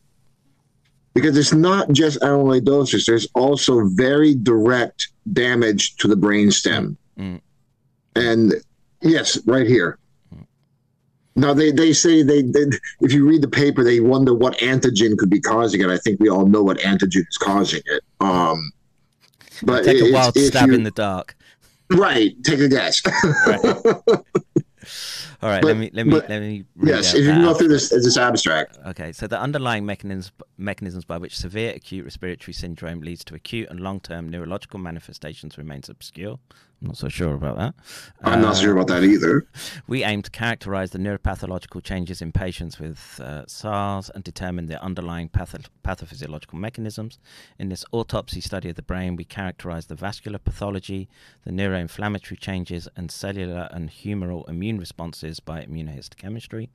Because 1.15 1.37
it's 1.37 1.53
not 1.53 1.91
just 1.91 2.21
amyloidosis. 2.21 3.07
There's 3.07 3.27
also 3.35 3.89
very 3.89 4.35
direct 4.35 5.09
damage 5.33 5.97
to 5.97 6.07
the 6.07 6.15
brainstem. 6.15 6.97
Mm. 7.19 7.41
And 8.15 8.55
yes, 9.01 9.39
right 9.47 9.67
here. 9.67 9.99
Now 11.35 11.55
they, 11.55 11.71
they 11.71 11.93
say 11.93 12.25
they, 12.25 12.43
they 12.43 12.65
if 13.01 13.13
you 13.13 13.29
read 13.29 13.43
the 13.43 13.49
paper 13.49 13.85
they 13.85 14.01
wonder 14.01 14.35
what 14.35 14.59
antigen 14.59 15.17
could 15.17 15.31
be 15.31 15.41
causing 15.41 15.81
it. 15.81 15.89
I 15.89 15.99
think 15.99 16.19
we 16.21 16.29
all 16.29 16.47
know 16.47 16.63
what 16.65 16.79
antigen 16.79 17.27
is 17.29 17.37
causing 17.41 17.81
it. 17.87 18.03
Um, 18.21 18.73
but 19.63 19.85
Take 19.85 20.01
a 20.03 20.13
wild 20.13 20.37
stab 20.39 20.69
you- 20.69 20.75
in 20.75 20.83
the 20.85 20.91
dark. 20.91 21.37
right. 21.91 22.33
Take 22.45 22.61
a 22.61 22.69
guess. 22.69 23.03
All 25.41 25.49
right, 25.49 25.63
But- 25.63 25.69
let 25.69 25.77
me 25.77 25.91
let 25.93 26.07
me 26.07 26.13
but- 26.13 26.29
let 26.29 26.41
me. 26.41 26.65
read 26.77 26.89
yes, 26.97 27.15
if 27.15 27.25
you 27.25 27.31
can 27.31 27.43
go 27.43 27.55
through 27.55 27.69
this 27.69 27.91
this 27.91 28.17
abstract. 28.17 28.77
Okay, 28.87 29.13
so 29.13 29.27
the 29.29 29.39
underlying 29.41 29.87
mechanisms 29.87 30.33
mechanisms 30.57 31.05
by 31.05 31.17
which 31.19 31.37
severe 31.37 31.73
acute 31.77 32.05
respiratory 32.05 32.53
syndrome 32.53 33.01
leads 33.03 33.23
to 33.25 33.35
acute 33.37 33.69
and 33.71 33.79
long-term 33.79 34.29
neurological 34.29 34.81
manifestations 34.81 35.57
remains 35.57 35.89
obscure. 35.89 36.41
I'm 36.81 36.87
not 36.89 36.97
so 36.97 37.09
sure 37.09 37.35
about 37.35 37.57
that. 37.57 37.75
I'm 38.23 38.41
not 38.41 38.53
Uh, 38.53 38.61
sure 38.61 38.73
about 38.73 38.87
that 38.87 39.03
either. 39.03 39.49
We 39.89 40.05
aim 40.05 40.23
to 40.23 40.31
characterize 40.31 40.93
the 40.93 40.99
neuropathological 40.99 41.83
changes 41.83 42.23
in 42.23 42.31
patients 42.31 42.79
with 42.79 43.21
uh, 43.21 43.47
SARS 43.49 44.11
and 44.15 44.23
determine 44.23 44.67
the 44.67 44.81
underlying 44.81 45.29
patho- 45.29 45.67
pathophysiological 45.83 46.55
mechanisms. 46.55 47.19
In 47.59 47.69
this 47.69 47.85
autopsy 47.91 48.41
study 48.41 48.69
of 48.71 48.77
the 48.77 48.83
brain, 48.83 49.17
we 49.17 49.25
characterize 49.25 49.87
the 49.87 49.97
vascular 49.97 50.39
pathology, 50.39 51.09
the 51.45 51.51
neuroinflammatory 51.51 52.39
changes, 52.39 52.87
and 52.97 53.11
cellular 53.11 53.69
and 53.73 53.91
humoral 53.91 54.49
immune 54.49 54.79
responses 54.79 55.41
by 55.41 55.63
immunohistochemistry. 55.65 56.69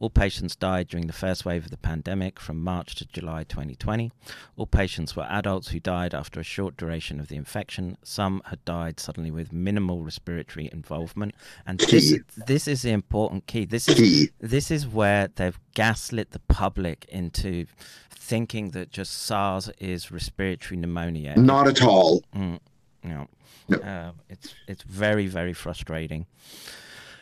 All 0.00 0.10
patients 0.10 0.54
died 0.54 0.86
during 0.86 1.08
the 1.08 1.12
first 1.12 1.44
wave 1.44 1.64
of 1.64 1.70
the 1.72 1.76
pandemic 1.76 2.38
from 2.38 2.62
March 2.62 2.94
to 2.96 3.04
July 3.06 3.42
2020. 3.42 4.12
All 4.56 4.66
patients 4.66 5.16
were 5.16 5.26
adults 5.28 5.68
who 5.68 5.80
died 5.80 6.14
after 6.14 6.38
a 6.38 6.44
short 6.44 6.76
duration 6.76 7.18
of 7.18 7.26
the 7.26 7.34
infection. 7.34 7.96
Some 8.04 8.40
had 8.46 8.64
died 8.64 9.00
suddenly 9.00 9.32
with 9.32 9.52
minimal 9.52 10.04
respiratory 10.04 10.70
involvement. 10.72 11.34
And 11.66 11.80
this, 11.80 12.16
this 12.46 12.68
is 12.68 12.82
the 12.82 12.92
important 12.92 13.48
key. 13.48 13.64
This 13.64 13.88
is 13.88 14.30
this 14.38 14.70
is 14.70 14.86
where 14.86 15.28
they've 15.34 15.58
gaslit 15.74 16.30
the 16.30 16.38
public 16.40 17.04
into 17.08 17.66
thinking 18.10 18.70
that 18.70 18.92
just 18.92 19.12
SARS 19.12 19.68
is 19.80 20.12
respiratory 20.12 20.78
pneumonia. 20.78 21.34
Not 21.36 21.66
at 21.66 21.82
all. 21.82 22.22
Mm, 22.36 22.60
no. 23.02 23.26
No. 23.68 23.78
Uh, 23.78 24.12
it's 24.28 24.54
it's 24.68 24.84
very 24.84 25.26
very 25.26 25.52
frustrating. 25.52 26.26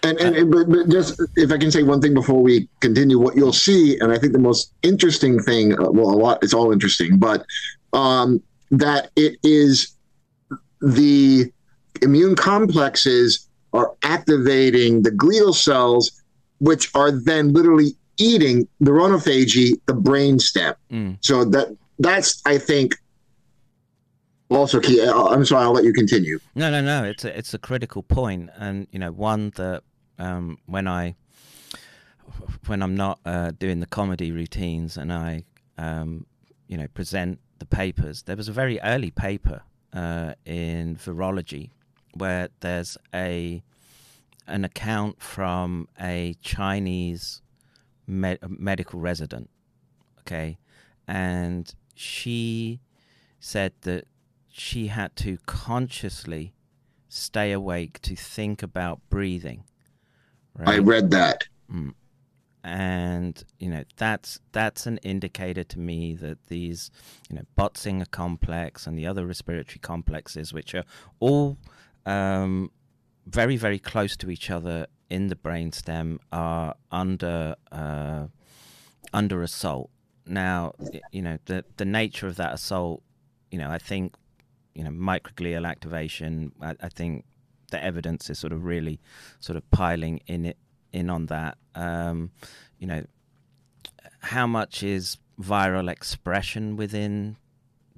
And, 0.02 0.20
and, 0.20 0.36
and 0.36 0.50
but, 0.50 0.68
but 0.68 0.88
just 0.88 1.20
if 1.36 1.50
I 1.50 1.58
can 1.58 1.70
say 1.70 1.82
one 1.82 2.00
thing 2.00 2.14
before 2.14 2.42
we 2.42 2.68
continue, 2.80 3.18
what 3.18 3.36
you'll 3.36 3.52
see, 3.52 3.98
and 3.98 4.12
I 4.12 4.18
think 4.18 4.32
the 4.32 4.38
most 4.38 4.72
interesting 4.82 5.40
thing, 5.40 5.72
uh, 5.72 5.90
well, 5.90 6.10
a 6.10 6.18
lot, 6.18 6.42
it's 6.42 6.54
all 6.54 6.72
interesting, 6.72 7.18
but 7.18 7.44
um, 7.92 8.42
that 8.70 9.10
it 9.16 9.38
is 9.42 9.96
the 10.80 11.50
immune 12.02 12.36
complexes 12.36 13.48
are 13.72 13.94
activating 14.02 15.02
the 15.02 15.10
glial 15.10 15.54
cells, 15.54 16.22
which 16.58 16.94
are 16.94 17.10
then 17.10 17.52
literally 17.52 17.96
eating 18.18 18.66
the 18.80 18.90
ronophagy, 18.90 19.72
the 19.86 19.94
brain 19.94 20.38
stem. 20.38 20.74
Mm. 20.90 21.18
So 21.20 21.44
that 21.46 21.76
that's 21.98 22.42
I 22.46 22.58
think 22.58 22.96
also 24.50 24.80
key. 24.80 25.02
I'm 25.02 25.44
sorry, 25.44 25.64
I'll 25.64 25.72
let 25.72 25.84
you 25.84 25.92
continue. 25.92 26.38
No, 26.54 26.70
no, 26.70 26.80
no. 26.80 27.04
It's 27.04 27.24
a, 27.24 27.36
it's 27.36 27.54
a 27.54 27.58
critical 27.58 28.02
point, 28.02 28.50
and 28.56 28.86
you 28.90 28.98
know, 28.98 29.10
one 29.10 29.50
that 29.56 29.82
um, 30.18 30.58
when 30.66 30.86
I 30.86 31.16
when 32.66 32.82
I'm 32.82 32.96
not 32.96 33.20
uh, 33.24 33.52
doing 33.58 33.80
the 33.80 33.86
comedy 33.86 34.32
routines 34.32 34.96
and 34.96 35.12
I 35.12 35.44
um, 35.78 36.26
you 36.68 36.76
know 36.76 36.86
present 36.88 37.40
the 37.58 37.66
papers, 37.66 38.22
there 38.22 38.36
was 38.36 38.48
a 38.48 38.52
very 38.52 38.80
early 38.80 39.10
paper 39.10 39.62
uh, 39.92 40.34
in 40.44 40.96
virology 40.96 41.70
where 42.14 42.48
there's 42.60 42.96
a 43.14 43.62
an 44.46 44.64
account 44.64 45.20
from 45.20 45.88
a 46.00 46.36
Chinese 46.40 47.42
med- 48.06 48.38
medical 48.48 49.00
resident, 49.00 49.50
okay, 50.20 50.56
and 51.08 51.74
she 51.94 52.80
said 53.40 53.72
that 53.82 54.06
she 54.58 54.86
had 54.86 55.14
to 55.16 55.36
consciously 55.44 56.54
stay 57.08 57.52
awake 57.52 58.00
to 58.00 58.16
think 58.16 58.62
about 58.62 59.00
breathing. 59.10 59.64
I 60.64 60.78
read 60.78 61.10
that. 61.10 61.44
and 62.64 63.44
you 63.60 63.68
know 63.68 63.84
that's 63.96 64.40
that's 64.50 64.86
an 64.86 64.96
indicator 64.98 65.62
to 65.62 65.78
me 65.78 66.14
that 66.14 66.46
these 66.48 66.90
you 67.28 67.36
know 67.36 67.42
Botzinger 67.56 68.10
complex 68.10 68.86
and 68.86 68.98
the 68.98 69.06
other 69.06 69.26
respiratory 69.26 69.78
complexes, 69.78 70.54
which 70.54 70.74
are 70.74 70.84
all 71.20 71.58
um, 72.06 72.70
very 73.26 73.56
very 73.56 73.78
close 73.78 74.16
to 74.16 74.30
each 74.30 74.50
other 74.50 74.86
in 75.10 75.28
the 75.28 75.36
brainstem, 75.36 76.18
are 76.32 76.74
under 76.90 77.56
uh, 77.70 78.26
under 79.12 79.42
assault. 79.42 79.90
Now, 80.26 80.72
you 81.12 81.20
know 81.20 81.36
the 81.44 81.64
the 81.76 81.84
nature 81.84 82.26
of 82.26 82.36
that 82.36 82.54
assault. 82.54 83.02
You 83.50 83.58
know, 83.58 83.70
I 83.70 83.78
think 83.78 84.16
you 84.76 84.84
know 84.84 84.90
microglial 84.90 85.66
activation. 85.66 86.52
I, 86.60 86.74
I 86.80 86.88
think 86.88 87.24
the 87.70 87.82
evidence 87.82 88.30
is 88.30 88.38
sort 88.38 88.52
of 88.52 88.64
really 88.64 89.00
sort 89.40 89.56
of 89.56 89.68
piling 89.70 90.20
in 90.26 90.44
it 90.44 90.58
in 90.92 91.10
on 91.10 91.26
that. 91.26 91.56
Um, 91.74 92.30
you 92.78 92.86
know, 92.86 93.04
how 94.20 94.46
much 94.46 94.82
is 94.82 95.16
viral 95.40 95.90
expression 95.90 96.76
within 96.76 97.36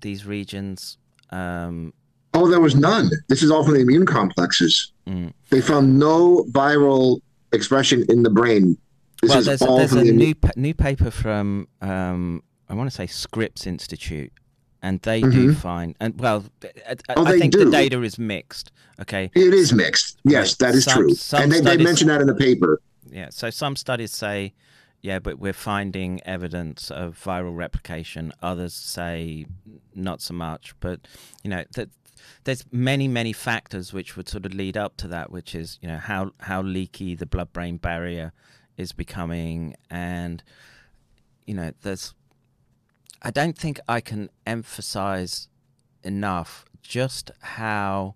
these 0.01 0.25
regions? 0.25 0.99
Um, 1.31 1.93
Oh, 2.35 2.49
there 2.49 2.61
was 2.61 2.77
none. 2.77 3.11
This 3.29 3.43
is 3.43 3.51
all 3.51 3.65
from 3.65 3.75
the 3.75 3.81
immune 3.81 4.07
complexes. 4.07 4.93
Mm. 5.07 5.33
They 5.49 5.61
found 5.61 5.99
no 5.99 6.45
viral 6.51 7.21
expression 7.53 8.05
in 8.09 8.23
the 8.23 8.31
brain. 8.31 8.77
This 9.23 9.31
well, 9.31 9.43
there's 9.43 9.63
a, 9.63 9.67
all 9.67 9.79
there's 9.79 9.91
from 9.91 10.01
a 10.01 10.05
the 10.05 10.13
new 10.13 10.35
pa- 10.35 10.51
new 10.55 10.75
paper 10.75 11.11
from 11.11 11.67
um, 11.81 12.43
I 12.69 12.75
want 12.75 12.89
to 12.91 12.95
say 12.95 13.07
Scripps 13.07 13.67
Institute, 13.67 14.33
and 14.83 15.01
they 15.03 15.21
do 15.21 15.55
fine. 15.55 15.95
and 16.01 16.19
well, 16.21 16.45
I, 16.63 16.67
Mm-hmm. 16.95 17.13
Oh, 17.17 17.25
I 17.27 17.39
think 17.39 17.53
do. 17.53 17.65
the 17.65 17.71
data 17.71 18.03
is 18.03 18.19
mixed. 18.19 18.71
Okay, 19.01 19.31
It 19.35 19.55
is 19.55 19.73
mixed. 19.73 20.19
Yes, 20.25 20.55
that 20.57 20.75
is 20.75 20.85
Some- 20.85 20.99
true. 21.03 21.15
some 21.15 21.43
and 21.43 21.53
they, 21.53 21.61
they 21.61 21.77
mentioned 21.83 22.11
that 22.11 22.21
in 22.21 22.27
the 22.27 22.35
paper. 22.35 22.81
Yeah, 23.11 23.29
so 23.31 23.49
some 23.51 23.77
studies 23.77 24.13
say, 24.13 24.53
yeah, 25.01 25.19
but 25.21 25.39
we're 25.39 25.53
finding 25.53 26.21
evidence 26.25 26.91
of 26.91 27.17
viral 27.19 27.57
replication. 27.57 28.33
Others 28.43 28.75
say 28.75 29.47
not 29.95 30.21
so 30.21 30.35
much. 30.35 30.75
But 30.81 31.07
you 31.45 31.51
know, 31.51 31.65
that 31.75 31.89
there's 32.45 32.65
many, 32.73 33.07
many 33.09 33.33
factors 33.33 33.93
which 33.93 34.17
would 34.17 34.29
sort 34.29 34.45
of 34.45 34.53
lead 34.55 34.77
up 34.77 34.97
to 34.99 35.09
that, 35.09 35.31
which 35.31 35.55
is 35.55 35.79
you 35.81 35.89
know 35.89 35.99
how 35.99 36.33
how 36.41 36.61
leaky 36.63 37.15
the 37.15 37.27
blood-brain 37.27 37.77
barrier 37.79 38.33
is 38.77 38.93
becoming, 38.93 39.75
and 39.91 40.43
you 41.47 41.55
know, 41.55 41.73
there's. 41.83 42.13
I 43.23 43.31
don't 43.31 43.57
think 43.59 43.81
I 43.89 44.01
can 44.01 44.31
emphasize 44.47 45.49
enough 46.03 46.65
just 46.83 47.31
how 47.41 48.15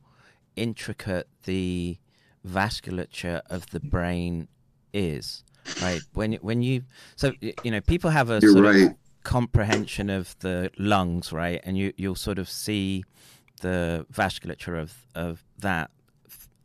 intricate 0.57 1.29
the 1.45 1.99
vasculature 2.47 3.41
of 3.51 3.71
the 3.71 3.81
brain 3.81 4.49
is 4.93 5.45
right? 5.81 6.01
When 6.15 6.35
when 6.35 6.63
you 6.63 6.85
so 7.17 7.33
you 7.41 7.71
know 7.71 7.81
people 7.81 8.11
have 8.11 8.31
a 8.31 8.39
You're 8.43 8.53
sort 8.53 8.65
right. 8.65 8.83
of 8.91 8.95
comprehension 9.23 10.11
of 10.11 10.37
the 10.41 10.71
lungs 10.79 11.33
right? 11.33 11.61
And 11.65 11.77
you 11.79 11.93
you'll 11.97 12.15
sort 12.15 12.39
of 12.39 12.49
see 12.49 13.05
the 13.61 14.07
vasculature 14.13 14.81
of 14.81 14.95
of 15.15 15.45
that. 15.59 15.91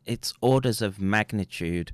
It's 0.06 0.34
orders 0.42 0.82
of 0.82 1.00
magnitude 1.00 1.92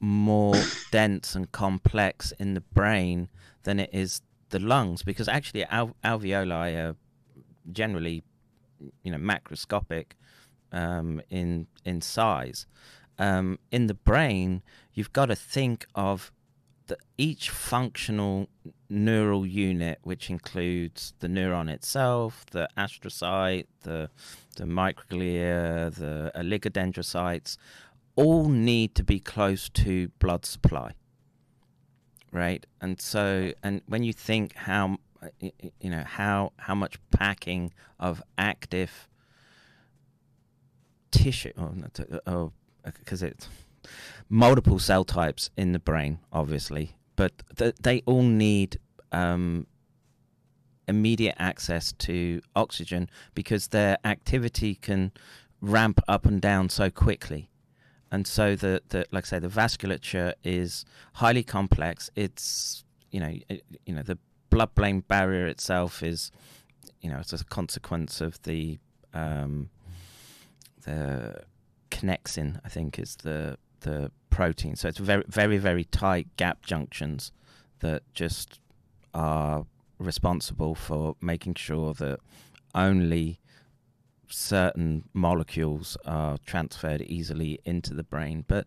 more 0.00 0.56
dense 0.90 1.34
and 1.34 1.50
complex 1.52 2.32
in 2.32 2.54
the 2.54 2.60
brain 2.60 3.28
than 3.62 3.80
it 3.80 3.90
is 3.92 4.20
the 4.54 4.60
lungs 4.60 5.02
because 5.02 5.28
actually 5.28 5.64
al- 5.64 5.96
alveoli 6.04 6.72
are 6.82 6.96
generally 7.72 8.22
you 9.02 9.10
know 9.10 9.18
macroscopic 9.18 10.06
um, 10.70 11.20
in 11.28 11.66
in 11.84 12.00
size. 12.00 12.66
Um, 13.18 13.58
in 13.70 13.86
the 13.86 13.94
brain, 14.10 14.62
you've 14.92 15.12
got 15.12 15.26
to 15.26 15.36
think 15.36 15.86
of 15.94 16.32
the, 16.86 16.96
each 17.16 17.50
functional 17.50 18.48
neural 18.88 19.44
unit, 19.46 19.98
which 20.02 20.30
includes 20.30 21.14
the 21.18 21.28
neuron 21.28 21.68
itself, 21.68 22.46
the 22.52 22.68
astrocyte, 22.78 23.66
the 23.82 24.08
the 24.56 24.64
microglia, 24.64 25.92
the 26.02 26.30
oligodendrocytes, 26.36 27.56
all 28.14 28.48
need 28.48 28.94
to 28.94 29.02
be 29.02 29.18
close 29.18 29.68
to 29.70 30.08
blood 30.20 30.44
supply 30.46 30.92
right 32.34 32.66
and 32.82 33.00
so 33.00 33.52
and 33.62 33.80
when 33.86 34.02
you 34.02 34.12
think 34.12 34.54
how 34.54 34.98
uh, 35.22 35.28
you 35.80 35.88
know 35.88 36.04
how 36.04 36.52
how 36.58 36.74
much 36.74 36.98
packing 37.10 37.72
of 37.98 38.22
active 38.36 39.08
tissue 41.14 41.52
or 41.56 41.72
not, 41.74 41.98
uh, 42.26 42.48
because 42.82 43.22
it's 43.22 43.48
multiple 44.28 44.78
cell 44.78 45.04
types 45.04 45.50
in 45.56 45.72
the 45.72 45.78
brain, 45.78 46.18
obviously, 46.32 46.96
but 47.16 47.32
th- 47.56 47.76
they 47.80 48.02
all 48.04 48.22
need 48.22 48.78
um, 49.12 49.66
immediate 50.88 51.36
access 51.38 51.92
to 51.92 52.40
oxygen 52.56 53.08
because 53.34 53.68
their 53.68 53.96
activity 54.04 54.74
can 54.74 55.12
ramp 55.60 56.00
up 56.08 56.26
and 56.26 56.40
down 56.40 56.68
so 56.68 56.90
quickly. 56.90 57.48
And 58.14 58.28
so 58.28 58.54
the, 58.54 58.80
the 58.90 59.06
like 59.10 59.24
I 59.24 59.26
say, 59.26 59.38
the 59.40 59.48
vasculature 59.48 60.34
is 60.44 60.84
highly 61.14 61.42
complex. 61.42 62.10
It's 62.14 62.84
you 63.10 63.18
know 63.18 63.34
it, 63.48 63.64
you 63.86 63.92
know 63.92 64.04
the 64.04 64.18
blood-brain 64.50 65.00
barrier 65.00 65.46
itself 65.46 66.00
is 66.00 66.30
you 67.00 67.10
know 67.10 67.18
it's 67.18 67.32
a 67.32 67.44
consequence 67.44 68.20
of 68.20 68.40
the 68.42 68.78
um, 69.14 69.68
the 70.84 71.42
connexin, 71.90 72.60
I 72.64 72.68
think, 72.68 73.00
is 73.00 73.16
the 73.16 73.58
the 73.80 74.12
protein. 74.30 74.76
So 74.76 74.86
it's 74.86 74.98
very 74.98 75.24
very 75.26 75.58
very 75.58 75.82
tight 75.82 76.28
gap 76.36 76.64
junctions 76.64 77.32
that 77.80 78.02
just 78.14 78.60
are 79.12 79.66
responsible 79.98 80.76
for 80.76 81.16
making 81.20 81.56
sure 81.56 81.94
that 81.94 82.20
only 82.76 83.40
certain 84.28 85.04
molecules 85.12 85.96
are 86.04 86.38
transferred 86.46 87.02
easily 87.02 87.60
into 87.64 87.94
the 87.94 88.02
brain. 88.04 88.44
But 88.46 88.66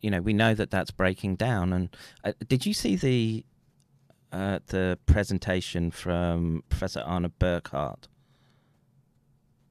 you 0.00 0.10
know, 0.10 0.20
we 0.20 0.32
know 0.32 0.54
that 0.54 0.70
that's 0.70 0.90
breaking 0.90 1.36
down. 1.36 1.72
And 1.72 1.96
uh, 2.24 2.32
did 2.48 2.66
you 2.66 2.72
see 2.74 2.96
the 2.96 3.44
uh, 4.32 4.58
the 4.66 4.98
presentation 5.06 5.90
from 5.90 6.62
Professor 6.68 7.00
Arne 7.00 7.32
Burkhardt 7.38 8.08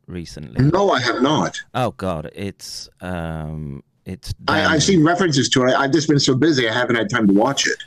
recently? 0.08 0.64
No, 0.66 0.92
I 0.92 1.00
have 1.02 1.22
not. 1.22 1.62
Oh 1.74 1.92
God, 1.92 2.30
it's 2.34 2.90
um, 3.02 3.84
it's. 4.06 4.34
I, 4.48 4.66
I've 4.66 4.84
seen 4.84 5.04
references 5.04 5.50
to 5.50 5.64
it. 5.66 5.74
I've 5.74 5.92
just 5.92 6.08
been 6.08 6.20
so 6.20 6.36
busy, 6.36 6.70
I 6.70 6.74
haven't 6.74 6.96
had 6.96 7.10
time 7.10 7.28
to 7.28 7.34
watch 7.34 7.68
it. 7.68 7.78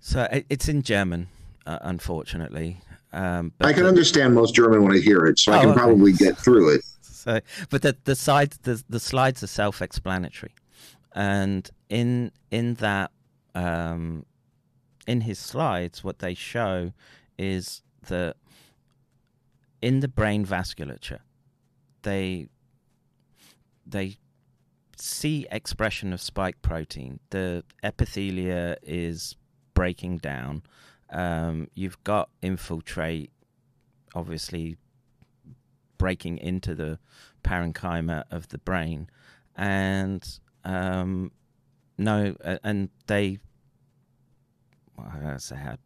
So 0.00 0.28
it- 0.32 0.46
it's 0.48 0.68
in 0.68 0.82
German, 0.82 1.28
uh, 1.66 1.78
unfortunately. 1.82 2.80
Um, 3.12 3.52
I 3.60 3.72
can 3.72 3.84
the- 3.84 3.88
understand 3.88 4.34
most 4.34 4.54
German 4.54 4.82
when 4.82 4.92
I 4.92 4.98
hear 4.98 5.24
it, 5.26 5.38
so 5.38 5.52
I 5.52 5.58
Oh, 5.58 5.60
can 5.60 5.70
okay. 5.70 5.78
probably 5.80 6.12
get 6.12 6.36
through 6.38 6.74
it. 6.74 6.82
So, 7.02 7.40
but 7.70 7.82
the 7.82 7.96
the 8.04 8.14
sides 8.14 8.58
the 8.62 8.82
the 8.88 9.00
slides 9.00 9.42
are 9.42 9.46
self-explanatory, 9.48 10.54
and 11.14 11.68
in 11.88 12.32
in 12.50 12.74
that 12.74 13.10
um, 13.54 14.24
in 15.06 15.22
his 15.22 15.38
slides, 15.38 16.04
what 16.04 16.18
they 16.20 16.34
show 16.34 16.92
is 17.38 17.82
that 18.08 18.36
in 19.82 20.00
the 20.00 20.08
brain 20.08 20.44
vasculature, 20.44 21.20
they 22.02 22.48
they 23.86 24.16
see 24.96 25.46
expression 25.50 26.12
of 26.12 26.20
spike 26.20 26.60
protein. 26.62 27.20
The 27.30 27.64
epithelia 27.82 28.76
is 28.82 29.34
breaking 29.74 30.18
down. 30.18 30.62
Um, 31.10 31.68
you've 31.74 32.02
got 32.04 32.30
infiltrate, 32.42 33.30
obviously 34.14 34.76
breaking 35.96 36.38
into 36.38 36.74
the 36.74 36.98
parenchyma 37.42 38.24
of 38.30 38.48
the 38.48 38.58
brain, 38.58 39.08
and 39.56 40.38
um, 40.64 41.32
no, 41.96 42.34
uh, 42.44 42.58
and 42.62 42.90
they. 43.06 43.38
Well, 44.96 45.12
I 45.24 45.36
say 45.38 45.56
how 45.56 45.76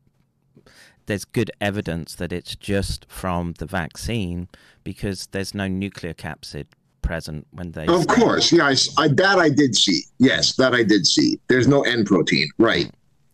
there's 1.07 1.25
good 1.25 1.51
evidence 1.61 2.15
that 2.15 2.33
it's 2.33 2.57
just 2.57 3.07
from 3.09 3.55
the 3.59 3.67
vaccine 3.67 4.49
because 4.85 5.27
there's 5.29 5.55
no 5.55 5.69
nuclear 5.69 6.15
capsid 6.15 6.67
present 7.03 7.47
when 7.51 7.73
they. 7.73 7.87
Of 7.87 8.07
course, 8.07 8.51
yeah, 8.51 8.67
I 8.67 8.77
I 8.99 9.09
that 9.09 9.39
I 9.39 9.49
did 9.51 9.77
see. 9.77 10.03
Yes, 10.19 10.57
that 10.57 10.75
I 10.75 10.83
did 10.83 11.07
see. 11.07 11.39
There's 11.49 11.69
no 11.69 11.83
N 11.83 12.05
protein, 12.05 12.49
right? 12.59 12.91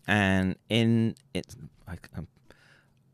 and 0.08 0.56
in 0.70 1.14
it 1.34 1.54
I, 1.88 1.96
I'm, 2.16 2.28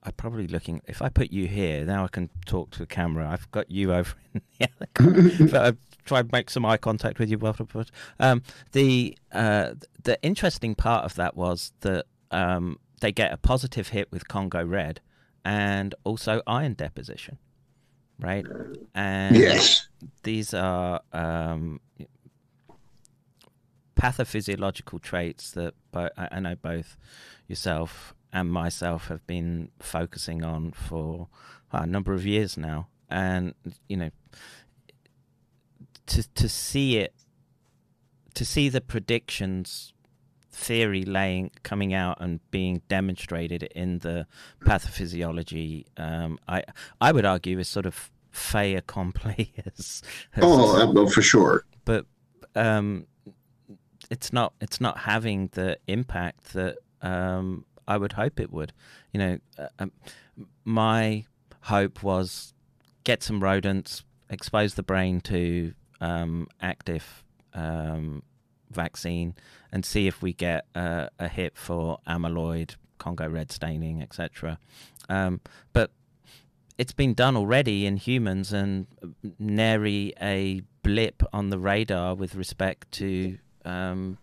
I'm 0.03 0.13
probably 0.13 0.47
looking 0.47 0.83
if 0.87 1.01
i 1.01 1.09
put 1.09 1.31
you 1.33 1.47
here 1.47 1.85
now 1.85 2.05
i 2.05 2.09
can 2.09 2.29
talk 2.47 2.71
to 2.73 2.79
the 2.81 2.87
camera. 2.87 3.29
I've 3.29 3.51
got 3.51 3.71
you 3.71 3.95
over 3.95 4.15
in 4.35 4.43
the 4.59 4.69
other 4.77 4.89
corner, 4.95 5.31
but 5.51 5.63
i've 5.63 5.79
tried 6.05 6.29
to 6.29 6.37
make 6.37 6.51
some 6.51 6.67
eye 6.67 6.77
contact 6.77 7.19
with 7.19 7.31
you 7.31 7.41
um 8.21 8.43
the 8.73 9.17
uh 9.33 9.75
the 10.03 10.23
interesting 10.23 10.75
part 10.75 11.05
of 11.05 11.15
that 11.15 11.35
was 11.37 11.73
that 11.81 12.05
um 12.31 12.79
they 13.01 13.13
get 13.13 13.33
a 13.33 13.37
positive 13.39 13.89
hit 13.89 14.11
with 14.13 14.29
congo 14.29 14.63
red 14.65 15.01
and 15.45 15.95
also 16.05 16.43
iron 16.47 16.75
deposition 16.75 17.39
right? 18.19 18.47
And 18.95 19.43
Yes. 19.43 19.89
these 20.23 20.55
are 20.55 21.01
um, 21.13 21.81
pathophysiological 23.97 25.01
traits 25.03 25.51
that 25.53 25.75
bo- 25.93 26.11
I 26.17 26.41
know 26.41 26.55
both 26.55 26.97
yourself 27.49 28.15
and 28.35 28.51
myself 28.51 29.07
have 29.07 29.25
been 29.27 29.71
focusing 29.79 30.45
on 30.45 30.73
for 30.73 31.29
a 31.73 31.87
number 31.87 32.13
of 32.13 32.27
years 32.27 32.59
now, 32.59 32.89
and 33.09 33.55
you 33.89 33.97
know, 33.97 34.11
to 36.07 36.29
to 36.35 36.49
see 36.49 36.99
it, 36.99 37.15
to 38.35 38.45
see 38.45 38.69
the 38.69 38.81
predictions 38.81 39.93
theory 40.51 41.05
laying 41.05 41.51
coming 41.63 41.95
out 41.95 42.17
and 42.21 42.39
being 42.51 42.81
demonstrated 42.89 43.65
in 43.75 43.99
the 44.01 44.25
pathophysiology 44.65 45.85
um, 45.97 46.39
I 46.47 46.63
I 47.01 47.11
would 47.11 47.25
argue 47.25 47.59
is 47.59 47.69
sort 47.69 47.87
of 47.87 48.13
fait 48.31 48.75
accompli 48.77 49.53
as, 49.67 50.03
as 50.35 50.43
Oh, 50.43 50.81
uh, 50.81 50.93
well, 50.93 51.09
for 51.09 51.23
sure. 51.23 51.65
but 51.85 52.07
um, 52.55 53.07
it's 54.11 54.33
not 54.33 54.53
it's 54.61 54.81
not 54.81 54.99
having 54.99 55.49
the 55.55 55.79
impact 55.89 56.53
that 56.55 56.79
um, 57.03 57.65
I 57.87 57.97
would 57.97 58.13
hope 58.13 58.41
it 58.41 58.53
would. 58.53 58.73
You 59.13 59.19
know, 59.19 59.39
uh, 59.59 59.69
um, 59.79 59.93
my 60.65 61.25
hope 61.63 62.03
was 62.03 62.55
get 63.05 63.23
some 63.23 63.43
rodents, 63.43 64.05
expose 64.31 64.75
the 64.75 64.83
brain 64.83 65.21
to 65.23 65.75
um, 66.01 66.49
active 66.61 67.25
um, 67.53 68.23
vaccine, 68.71 69.35
and 69.73 69.85
see 69.85 70.07
if 70.07 70.23
we 70.23 70.33
get 70.33 70.67
uh, 70.75 71.09
a 71.19 71.29
hit 71.29 71.57
for 71.57 71.99
amyloid, 72.07 72.77
Congo 72.99 73.29
red 73.29 73.53
staining, 73.53 74.03
etc. 74.03 74.59
Um, 75.09 75.41
but 75.73 75.91
it's 76.79 76.93
been 76.93 77.15
done 77.15 77.37
already 77.37 77.87
in 77.87 77.97
humans 77.97 78.53
and 78.53 78.87
nary 79.39 80.13
a 80.21 80.63
blip 80.83 81.23
on 81.33 81.51
the 81.51 81.59
radar 81.59 82.15
with 82.15 82.35
respect 82.35 82.91
to 82.93 83.39
um, 83.65 84.19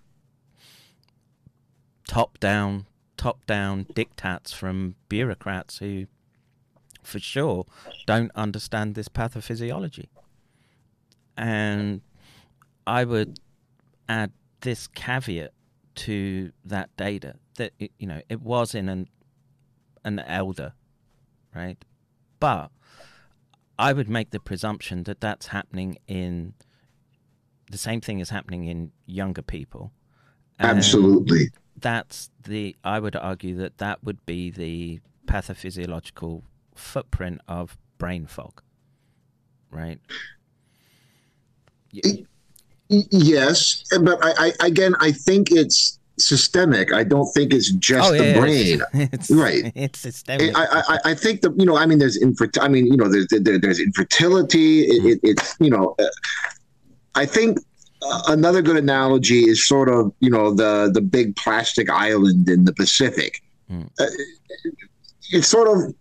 top 2.07 2.39
down 2.39 2.85
top 3.21 3.45
down 3.45 3.85
diktats 3.93 4.53
from 4.53 4.95
bureaucrats 5.09 5.77
who 5.77 6.07
for 7.03 7.19
sure 7.19 7.65
don't 8.05 8.31
understand 8.35 8.95
this 8.95 9.07
pathophysiology 9.07 10.07
and 11.37 12.01
i 12.87 13.03
would 13.03 13.39
add 14.09 14.31
this 14.61 14.87
caveat 14.87 15.51
to 15.93 16.51
that 16.65 16.89
data 16.97 17.35
that 17.57 17.73
it, 17.77 17.91
you 17.99 18.07
know 18.07 18.21
it 18.29 18.41
was 18.41 18.73
in 18.73 18.89
an 18.89 19.07
an 20.03 20.17
elder 20.19 20.73
right 21.53 21.77
but 22.39 22.71
I 23.81 23.93
would 23.93 24.09
make 24.09 24.29
the 24.29 24.39
presumption 24.39 25.03
that 25.03 25.21
that's 25.21 25.47
happening 25.47 25.97
in 26.07 26.53
the 27.71 27.77
same 27.77 27.99
thing 27.99 28.19
is 28.19 28.29
happening 28.29 28.65
in 28.65 28.91
younger 29.07 29.41
people. 29.41 29.91
Absolutely. 30.59 31.49
That's 31.77 32.29
the, 32.43 32.75
I 32.83 32.99
would 32.99 33.15
argue 33.15 33.55
that 33.57 33.77
that 33.79 34.03
would 34.03 34.25
be 34.25 34.49
the 34.51 34.99
pathophysiological 35.25 36.43
footprint 36.75 37.41
of 37.47 37.77
brain 37.97 38.25
fog, 38.27 38.61
right? 39.71 39.99
Yes, 42.89 43.83
but 44.01 44.19
I, 44.23 44.51
I 44.59 44.67
again, 44.67 44.95
I 44.99 45.11
think 45.11 45.51
it's 45.51 45.97
systemic. 46.17 46.93
I 46.93 47.03
don't 47.03 47.31
think 47.33 47.53
it's 47.53 47.71
just 47.71 48.11
the 48.11 48.17
Oh, 48.19 48.23
yeah, 48.23 48.39
brain. 48.39 48.81
It's, 49.13 49.31
Right. 49.31 49.71
It's 49.75 49.99
systemic. 49.99 50.55
I, 50.57 50.65
I, 50.87 50.99
I- 51.05 51.15
think 51.15 51.41
that 51.41 51.57
you 51.57 51.65
know 51.65 51.77
I 51.77 51.85
mean 51.85 51.99
there's 51.99 52.17
infer- 52.17 52.49
I 52.59 52.67
mean 52.67 52.85
you 52.87 52.97
know 52.97 53.07
there's 53.09 53.27
there, 53.29 53.57
there's 53.59 53.79
infertility 53.79 54.81
it, 54.83 55.05
it, 55.05 55.19
it's 55.23 55.55
you 55.59 55.69
know 55.69 55.95
uh, 55.99 56.05
I 57.15 57.25
think 57.25 57.59
uh, 58.01 58.21
another 58.27 58.61
good 58.61 58.77
analogy 58.77 59.41
is 59.41 59.67
sort 59.67 59.89
of 59.89 60.13
you 60.19 60.29
know 60.29 60.53
the 60.53 60.89
the 60.93 61.01
big 61.01 61.35
plastic 61.35 61.89
island 61.89 62.49
in 62.49 62.65
the 62.65 62.73
Pacific 62.73 63.41
Mm. 63.69 63.89
uh, 63.99 64.05
it's 65.31 65.47
sort 65.47 65.69
of 65.69 65.93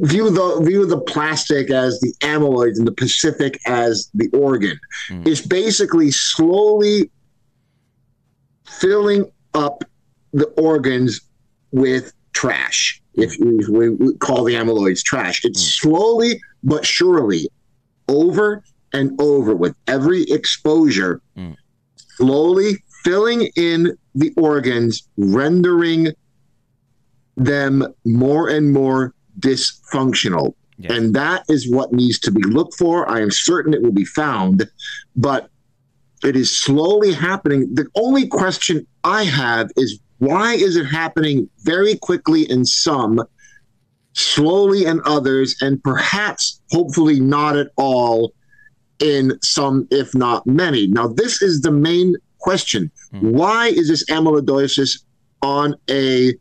view 0.00 0.30
the 0.30 0.60
view 0.64 0.86
the 0.86 1.00
plastic 1.00 1.70
as 1.70 2.00
the 2.00 2.14
amyloid 2.20 2.78
and 2.78 2.86
the 2.86 2.92
Pacific 2.92 3.58
as 3.66 4.08
the 4.14 4.28
organ 4.32 4.78
Mm. 5.10 5.26
it's 5.26 5.40
basically 5.46 6.10
slowly 6.10 7.10
filling 8.64 9.30
up 9.54 9.84
the 10.32 10.46
organs 10.56 11.20
with 11.72 12.12
trash. 12.32 13.00
If 13.14 13.34
we, 13.38 13.56
we, 13.68 13.88
we 13.90 14.14
call 14.16 14.44
the 14.44 14.54
amyloids 14.54 15.02
trash, 15.02 15.44
it's 15.44 15.60
slowly 15.60 16.40
but 16.62 16.86
surely 16.86 17.48
over 18.08 18.64
and 18.92 19.20
over 19.20 19.54
with 19.54 19.74
every 19.86 20.22
exposure. 20.24 21.20
Mm. 21.36 21.56
slowly 22.16 22.82
filling 23.04 23.50
in 23.56 23.96
the 24.14 24.32
organs, 24.36 25.08
rendering 25.16 26.08
them 27.36 27.86
more 28.04 28.48
and 28.48 28.72
more 28.72 29.14
dysfunctional. 29.40 30.54
Yes. 30.78 30.92
And 30.92 31.14
that 31.14 31.44
is 31.48 31.70
what 31.70 31.92
needs 31.92 32.18
to 32.20 32.30
be 32.30 32.42
looked 32.42 32.74
for. 32.74 33.08
I 33.08 33.20
am 33.20 33.30
certain 33.30 33.74
it 33.74 33.82
will 33.82 33.92
be 33.92 34.04
found, 34.04 34.68
but 35.16 35.48
it 36.24 36.36
is 36.36 36.56
slowly 36.56 37.12
happening. 37.12 37.74
The 37.74 37.86
only 37.94 38.26
question 38.26 38.86
I 39.04 39.24
have 39.24 39.70
is 39.76 39.98
why 40.18 40.54
is 40.54 40.76
it 40.76 40.84
happening 40.86 41.48
very 41.64 41.96
quickly 41.96 42.48
in 42.48 42.64
some, 42.64 43.22
slowly 44.12 44.84
in 44.86 45.00
others, 45.04 45.56
and 45.60 45.82
perhaps, 45.82 46.60
hopefully, 46.70 47.18
not 47.18 47.56
at 47.56 47.68
all 47.76 48.32
in 49.02 49.38
some, 49.42 49.86
if 49.90 50.14
not 50.14 50.46
many? 50.46 50.86
Now, 50.86 51.08
this 51.08 51.42
is 51.42 51.60
the 51.60 51.72
main 51.72 52.16
question. 52.38 52.90
Why 53.20 53.68
is 53.68 53.88
this 53.88 54.04
amyloidosis 54.06 55.02
on 55.42 55.74
a 55.90 56.32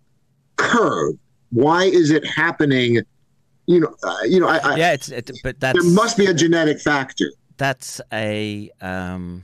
curve? 0.56 1.16
Why 1.50 1.84
is 1.84 2.12
it 2.12 2.26
happening? 2.26 3.02
You 3.66 3.82
know, 3.82 3.96
uh, 4.04 4.18
you 4.24 4.40
know, 4.40 4.48
I, 4.48 4.58
I, 4.58 4.76
yeah, 4.76 4.94
it's 4.94 5.10
it, 5.10 5.32
but 5.44 5.60
that's 5.60 5.82
there 5.82 5.94
must 5.94 6.18
be 6.18 6.28
a 6.28 6.34
genetic 6.34 6.80
factor. 6.80 7.26
that's 7.58 8.02
a 8.12 8.72
um 8.82 9.44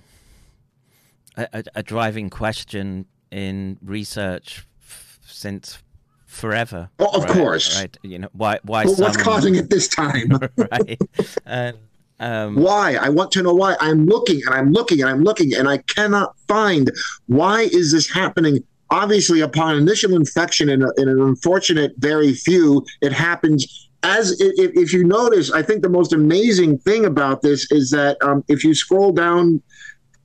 a, 1.35 1.63
a, 1.75 1.83
driving 1.83 2.29
question 2.29 3.05
in 3.29 3.77
research 3.83 4.65
f- 4.81 5.19
since 5.23 5.77
forever. 6.25 6.89
Oh, 6.97 7.17
of 7.17 7.23
right? 7.25 7.33
course. 7.33 7.79
right? 7.79 7.95
You 8.01 8.19
know 8.19 8.29
why 8.31 8.59
why 8.63 8.85
But 8.85 8.97
what's 8.97 9.17
causing 9.17 9.55
it 9.55 9.69
this 9.69 9.87
time? 9.87 10.31
right? 10.57 10.99
And 11.45 11.77
um, 12.19 12.55
why? 12.55 12.95
I 12.95 13.09
want 13.09 13.31
to 13.33 13.43
know 13.43 13.53
why. 13.53 13.75
I'm 13.79 14.05
looking 14.05 14.41
and 14.45 14.55
I'm 14.55 14.71
looking 14.71 15.01
and 15.01 15.09
I'm 15.09 15.23
looking 15.23 15.53
and 15.53 15.67
I 15.67 15.77
cannot 15.79 16.35
find 16.47 16.91
why 17.27 17.61
is 17.61 17.91
this 17.91 18.11
happening. 18.11 18.63
Obviously, 18.89 19.41
upon 19.41 19.75
initial 19.75 20.15
infection 20.15 20.69
in, 20.69 20.81
a, 20.81 20.89
in 20.97 21.09
an 21.09 21.21
unfortunate 21.21 21.93
very 21.97 22.33
few, 22.33 22.85
it 23.01 23.11
happens. 23.11 23.89
As 24.03 24.39
if, 24.39 24.71
if 24.75 24.93
you 24.93 25.03
notice, 25.03 25.51
I 25.51 25.61
think 25.61 25.81
the 25.81 25.89
most 25.89 26.13
amazing 26.13 26.77
thing 26.79 27.05
about 27.05 27.41
this 27.41 27.69
is 27.71 27.89
that 27.91 28.17
um, 28.21 28.43
if 28.47 28.63
you 28.63 28.73
scroll 28.73 29.11
down, 29.11 29.61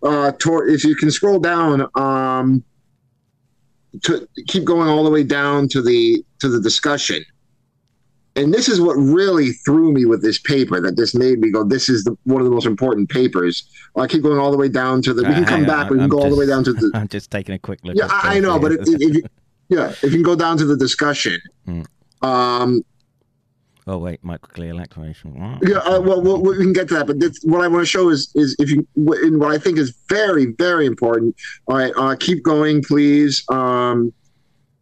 uh, 0.03 0.33
toward, 0.39 0.71
if 0.71 0.85
you 0.85 0.95
can 0.95 1.11
scroll 1.11 1.41
down, 1.41 1.89
um, 1.97 2.63
to 4.05 4.27
keep 4.47 4.65
going 4.65 4.89
all 4.89 5.05
the 5.05 5.11
way 5.11 5.23
down 5.23 5.69
to 5.69 5.83
the 5.83 6.25
to 6.39 6.49
the 6.49 6.61
discussion 6.61 7.23
and 8.35 8.53
this 8.53 8.69
is 8.69 8.81
what 8.81 8.95
really 8.95 9.53
threw 9.65 9.93
me 9.93 10.05
with 10.05 10.23
this 10.23 10.39
paper 10.39 10.81
that 10.81 10.97
just 10.97 11.15
made 11.15 11.39
me 11.39 11.51
go 11.51 11.63
this 11.65 11.89
is 11.89 12.05
the, 12.05 12.17
one 12.25 12.41
of 12.41 12.45
the 12.47 12.51
most 12.51 12.67
important 12.67 13.09
papers 13.09 13.65
i 13.97 14.07
keep 14.07 14.23
going 14.23 14.39
all 14.39 14.51
the 14.51 14.57
way 14.57 14.69
down 14.69 15.03
to 15.03 15.13
the 15.13 15.23
we 15.23 15.29
uh, 15.29 15.35
can 15.35 15.45
come 15.45 15.59
hang 15.61 15.67
back 15.67 15.91
we 15.91 15.97
can 15.97 16.05
I'm 16.05 16.09
go 16.11 16.21
all 16.23 16.31
the 16.31 16.37
way 16.37 16.47
down 16.47 16.65
to 16.65 16.73
the 16.73 16.91
I'm 16.95 17.09
just 17.09 17.31
taking 17.31 17.55
a 17.55 17.59
quick 17.59 17.81
look. 17.85 17.97
yeah 17.97 18.09
i, 18.11 18.39
know 18.41 18.59
but 18.59 18.73
if, 18.73 18.81
if 18.89 19.15
you 19.17 19.23
yeah 19.69 19.91
if 19.91 20.05
you 20.05 20.11
can 20.11 20.23
go 20.23 20.37
down 20.37 20.57
to 20.59 20.65
the 20.65 20.77
discussion 20.77 21.41
Mm. 21.69 21.87
um 22.23 22.83
oh 23.87 23.99
wait, 23.99 24.23
microglia 24.25 24.75
lacrimation. 24.81 25.59
yeah 25.69 25.79
uh, 25.79 26.01
well, 26.01 26.23
well 26.23 26.41
we 26.41 26.57
can 26.57 26.73
get 26.73 26.89
to 26.89 26.95
that 26.95 27.07
but 27.07 27.21
this, 27.21 27.39
what 27.43 27.61
i 27.63 27.69
want 27.69 27.83
to 27.83 27.87
show 27.87 28.09
is 28.09 28.31
is 28.35 28.57
if 28.59 28.71
you 28.71 28.87
in 29.25 29.39
what 29.39 29.51
i 29.53 29.59
think 29.59 29.77
is 29.79 29.91
very 30.09 30.47
very 30.59 30.87
important 30.87 31.35
all 31.67 31.77
right 31.77 31.93
uh 31.97 32.15
keep 32.19 32.43
going 32.43 32.83
please 32.83 33.45
um 33.51 34.13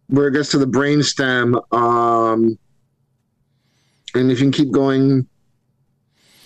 where 0.08 0.26
it 0.28 0.32
gets 0.32 0.50
to 0.50 0.58
the 0.58 0.66
brainstem 0.66 1.46
um 1.72 2.58
and 4.14 4.30
if 4.30 4.38
you 4.40 4.44
can 4.44 4.52
keep 4.52 4.70
going 4.70 5.26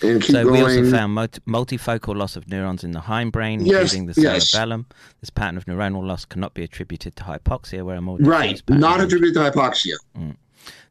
and 0.03 0.21
keep 0.23 0.33
so 0.35 0.43
going 0.45 0.55
we 0.55 0.61
also 0.61 0.91
found 0.91 1.17
multifocal 1.47 2.15
loss 2.17 2.37
of 2.37 2.49
neurons 2.49 2.85
in 2.85 2.93
the 2.93 3.01
hindbrain, 3.01 3.67
Yes, 3.67 3.93
including 3.95 4.07
the 4.07 4.21
yes. 4.21 4.51
cerebellum. 4.51 4.87
This 5.21 5.31
pattern 5.31 5.57
of 5.57 5.65
neuronal 5.67 6.05
loss 6.07 6.25
cannot 6.25 6.55
be 6.55 6.63
attributed 6.63 7.17
to 7.17 7.25
hypoxia, 7.25 7.85
where 7.85 7.97
a 7.97 8.01
more 8.01 8.19
right 8.19 8.61
not 8.69 9.01
attributed 9.01 9.35
to 9.35 9.51
hypoxia. 9.51 9.95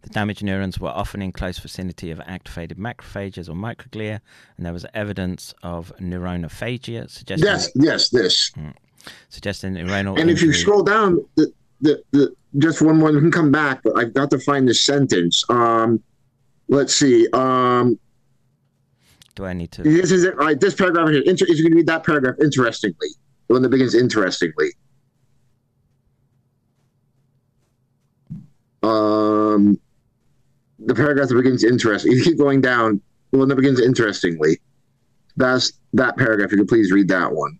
The 0.03 0.09
damaged 0.09 0.43
neurons 0.43 0.79
were 0.79 0.89
often 0.89 1.21
in 1.21 1.31
close 1.31 1.57
vicinity 1.59 2.11
of 2.11 2.19
activated 2.25 2.77
macrophages 2.77 3.47
or 3.47 3.53
microglia, 3.53 4.19
and 4.57 4.65
there 4.65 4.73
was 4.73 4.85
evidence 4.93 5.53
of 5.63 5.93
neuronophagia, 5.99 7.09
suggesting, 7.09 7.47
yes 7.47 7.69
yes 7.75 8.09
this. 8.09 8.51
Suggesting 9.29 9.73
neuronal 9.73 10.19
and 10.19 10.29
if 10.29 10.41
you 10.41 10.53
scroll 10.53 10.83
down 10.83 11.19
the, 11.35 11.51
the, 11.81 12.01
the 12.11 12.33
just 12.57 12.81
one 12.81 12.97
more 12.97 13.11
we 13.11 13.19
can 13.19 13.31
come 13.31 13.51
back 13.51 13.81
but 13.83 13.97
i've 13.97 14.13
got 14.13 14.29
to 14.31 14.39
find 14.39 14.67
this 14.67 14.81
sentence. 14.83 15.43
Um 15.49 16.01
let's 16.67 16.95
see 16.95 17.27
um 17.33 17.99
Do 19.35 19.45
I 19.45 19.53
need 19.53 19.71
to? 19.73 19.83
This 19.83 20.11
is 20.11 20.23
it. 20.23 20.33
All 20.33 20.45
right, 20.45 20.59
this 20.59 20.75
paragraph 20.75 21.09
here. 21.09 21.23
Inter- 21.25 21.47
you 21.47 21.63
can 21.63 21.73
read 21.73 21.87
that 21.87 22.03
paragraph 22.05 22.35
interestingly, 22.41 23.09
the 23.47 23.53
one 23.53 23.61
that 23.61 23.69
begins 23.69 23.95
interestingly. 23.95 24.69
Um, 28.83 29.79
the 30.79 30.93
paragraph 30.93 31.29
that 31.29 31.35
begins 31.35 31.63
interesting. 31.63 32.11
You 32.11 32.23
keep 32.23 32.37
going 32.37 32.61
down. 32.61 33.01
The 33.31 33.39
one 33.39 33.47
that 33.47 33.55
begins 33.55 33.79
interestingly. 33.79 34.59
That's 35.37 35.73
that 35.93 36.17
paragraph. 36.17 36.47
If 36.47 36.51
you 36.51 36.57
could 36.59 36.67
please 36.67 36.91
read 36.91 37.07
that 37.07 37.31
one. 37.31 37.57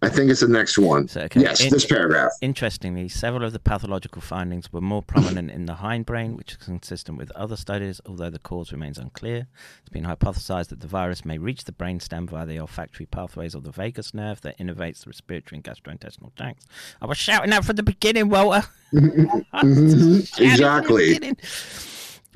I 0.00 0.08
think 0.08 0.30
it's 0.30 0.40
the 0.40 0.48
next 0.48 0.78
one. 0.78 1.08
So, 1.08 1.22
okay, 1.22 1.40
Yes, 1.40 1.60
in- 1.60 1.70
this 1.70 1.84
paragraph. 1.84 2.30
Interestingly, 2.40 3.08
several 3.08 3.42
of 3.44 3.52
the 3.52 3.58
pathological 3.58 4.22
findings 4.22 4.72
were 4.72 4.80
more 4.80 5.02
prominent 5.02 5.50
in 5.50 5.66
the 5.66 5.74
hindbrain, 5.74 6.36
which 6.36 6.52
is 6.52 6.56
consistent 6.58 7.18
with 7.18 7.32
other 7.32 7.56
studies, 7.56 8.00
although 8.06 8.30
the 8.30 8.38
cause 8.38 8.70
remains 8.70 8.96
unclear. 8.96 9.48
It's 9.80 9.88
been 9.88 10.04
hypothesized 10.04 10.68
that 10.68 10.80
the 10.80 10.86
virus 10.86 11.24
may 11.24 11.36
reach 11.38 11.64
the 11.64 11.72
brainstem 11.72 12.30
via 12.30 12.46
the 12.46 12.60
olfactory 12.60 13.06
pathways 13.06 13.56
of 13.56 13.64
the 13.64 13.72
vagus 13.72 14.14
nerve 14.14 14.40
that 14.42 14.56
innervates 14.58 15.00
the 15.02 15.08
respiratory 15.10 15.56
and 15.56 15.64
gastrointestinal 15.64 16.32
tracts. 16.36 16.66
I 17.02 17.06
was 17.06 17.18
shouting 17.18 17.52
out 17.52 17.64
from 17.64 17.74
the 17.74 17.82
beginning, 17.82 18.28
Walter. 18.28 18.68
Mhm, 18.92 20.40
Exactly. 20.40 21.18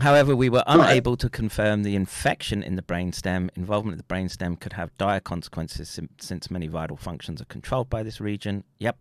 However, 0.03 0.35
we 0.35 0.51
were 0.51 0.65
unable 0.67 1.17
to 1.17 1.29
confirm 1.29 1.85
the 1.85 1.95
infection 1.95 2.61
in 2.61 2.75
the 2.75 2.83
brainstem. 2.83 3.51
Involvement 3.55 4.01
of 4.01 4.05
the 4.05 4.13
brainstem 4.13 4.59
could 4.59 4.73
have 4.73 4.91
dire 4.99 5.21
consequences 5.21 6.01
since 6.19 6.51
many 6.51 6.67
vital 6.67 6.97
functions 6.97 7.41
are 7.41 7.45
controlled 7.45 7.89
by 7.89 8.03
this 8.03 8.21
region. 8.21 8.65
Yep. 8.81 8.97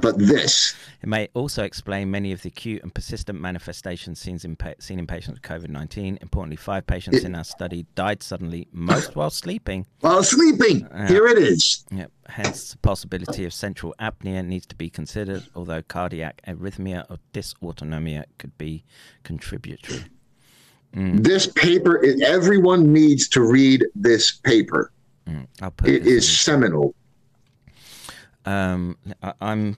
But 0.00 0.18
this. 0.18 0.74
It 1.02 1.08
may 1.08 1.28
also 1.34 1.64
explain 1.64 2.10
many 2.10 2.32
of 2.32 2.42
the 2.42 2.48
acute 2.48 2.82
and 2.82 2.94
persistent 2.94 3.40
manifestations 3.40 4.20
seen 4.20 4.38
in, 4.44 4.56
pa- 4.56 4.74
seen 4.78 4.98
in 4.98 5.06
patients 5.06 5.40
with 5.40 5.42
COVID 5.42 5.68
19. 5.68 6.18
Importantly, 6.20 6.56
five 6.56 6.86
patients 6.86 7.24
in 7.24 7.34
our 7.34 7.44
study 7.44 7.86
died 7.94 8.22
suddenly, 8.22 8.68
most 8.72 9.16
while 9.16 9.30
sleeping. 9.30 9.86
While 10.00 10.22
sleeping, 10.22 10.88
here 11.08 11.26
it 11.26 11.38
is. 11.38 11.84
Yep. 11.90 12.10
Hence, 12.28 12.72
the 12.72 12.78
possibility 12.78 13.44
of 13.44 13.52
central 13.52 13.94
apnea 14.00 14.44
needs 14.44 14.66
to 14.66 14.76
be 14.76 14.88
considered, 14.88 15.44
although 15.54 15.82
cardiac 15.82 16.40
arrhythmia 16.46 17.10
or 17.10 17.18
dysautonomia 17.32 18.24
could 18.38 18.56
be 18.58 18.84
contributory. 19.24 20.04
This 20.94 21.46
paper. 21.46 22.02
Is, 22.02 22.20
everyone 22.20 22.92
needs 22.92 23.28
to 23.28 23.42
read 23.42 23.86
this 23.94 24.32
paper. 24.32 24.92
I'll 25.60 25.70
put 25.70 25.88
It 25.88 26.04
this 26.04 26.24
is 26.24 26.38
seminal. 26.40 26.94
Um, 28.44 28.96
I, 29.22 29.32
I'm. 29.40 29.76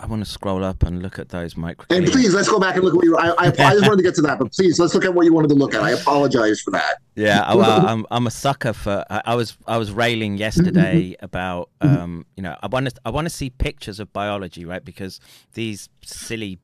I 0.00 0.06
want 0.06 0.24
to 0.24 0.30
scroll 0.30 0.64
up 0.64 0.82
and 0.82 1.02
look 1.02 1.18
at 1.18 1.28
those 1.28 1.56
micro. 1.56 1.86
And 1.90 2.06
please, 2.06 2.34
let's 2.34 2.48
go 2.48 2.58
back 2.58 2.76
and 2.76 2.84
look 2.84 2.94
at 2.94 2.96
what 2.96 3.04
you. 3.04 3.16
I, 3.16 3.28
I, 3.28 3.46
I 3.46 3.50
just 3.50 3.82
wanted 3.82 3.98
to 3.98 4.02
get 4.02 4.14
to 4.16 4.22
that, 4.22 4.38
but 4.38 4.52
please, 4.52 4.78
let's 4.78 4.94
look 4.94 5.04
at 5.04 5.14
what 5.14 5.26
you 5.26 5.32
wanted 5.32 5.48
to 5.48 5.54
look 5.54 5.74
at. 5.74 5.82
I 5.82 5.90
apologize 5.90 6.60
for 6.60 6.70
that. 6.72 6.98
Yeah, 7.14 7.42
I, 7.46 7.54
I, 7.54 7.92
I'm 7.92 8.06
I'm 8.10 8.26
a 8.26 8.30
sucker 8.30 8.72
for. 8.72 9.04
I, 9.10 9.22
I 9.26 9.34
was 9.34 9.56
I 9.66 9.78
was 9.78 9.92
railing 9.92 10.38
yesterday 10.38 11.16
about 11.20 11.70
um 11.80 12.26
you 12.36 12.42
know 12.42 12.56
I 12.62 12.66
want 12.68 12.88
to 12.88 12.94
I 13.04 13.10
want 13.10 13.26
to 13.26 13.30
see 13.30 13.50
pictures 13.50 14.00
of 14.00 14.12
biology 14.12 14.64
right 14.64 14.84
because 14.84 15.20
these 15.54 15.88
silly 16.02 16.58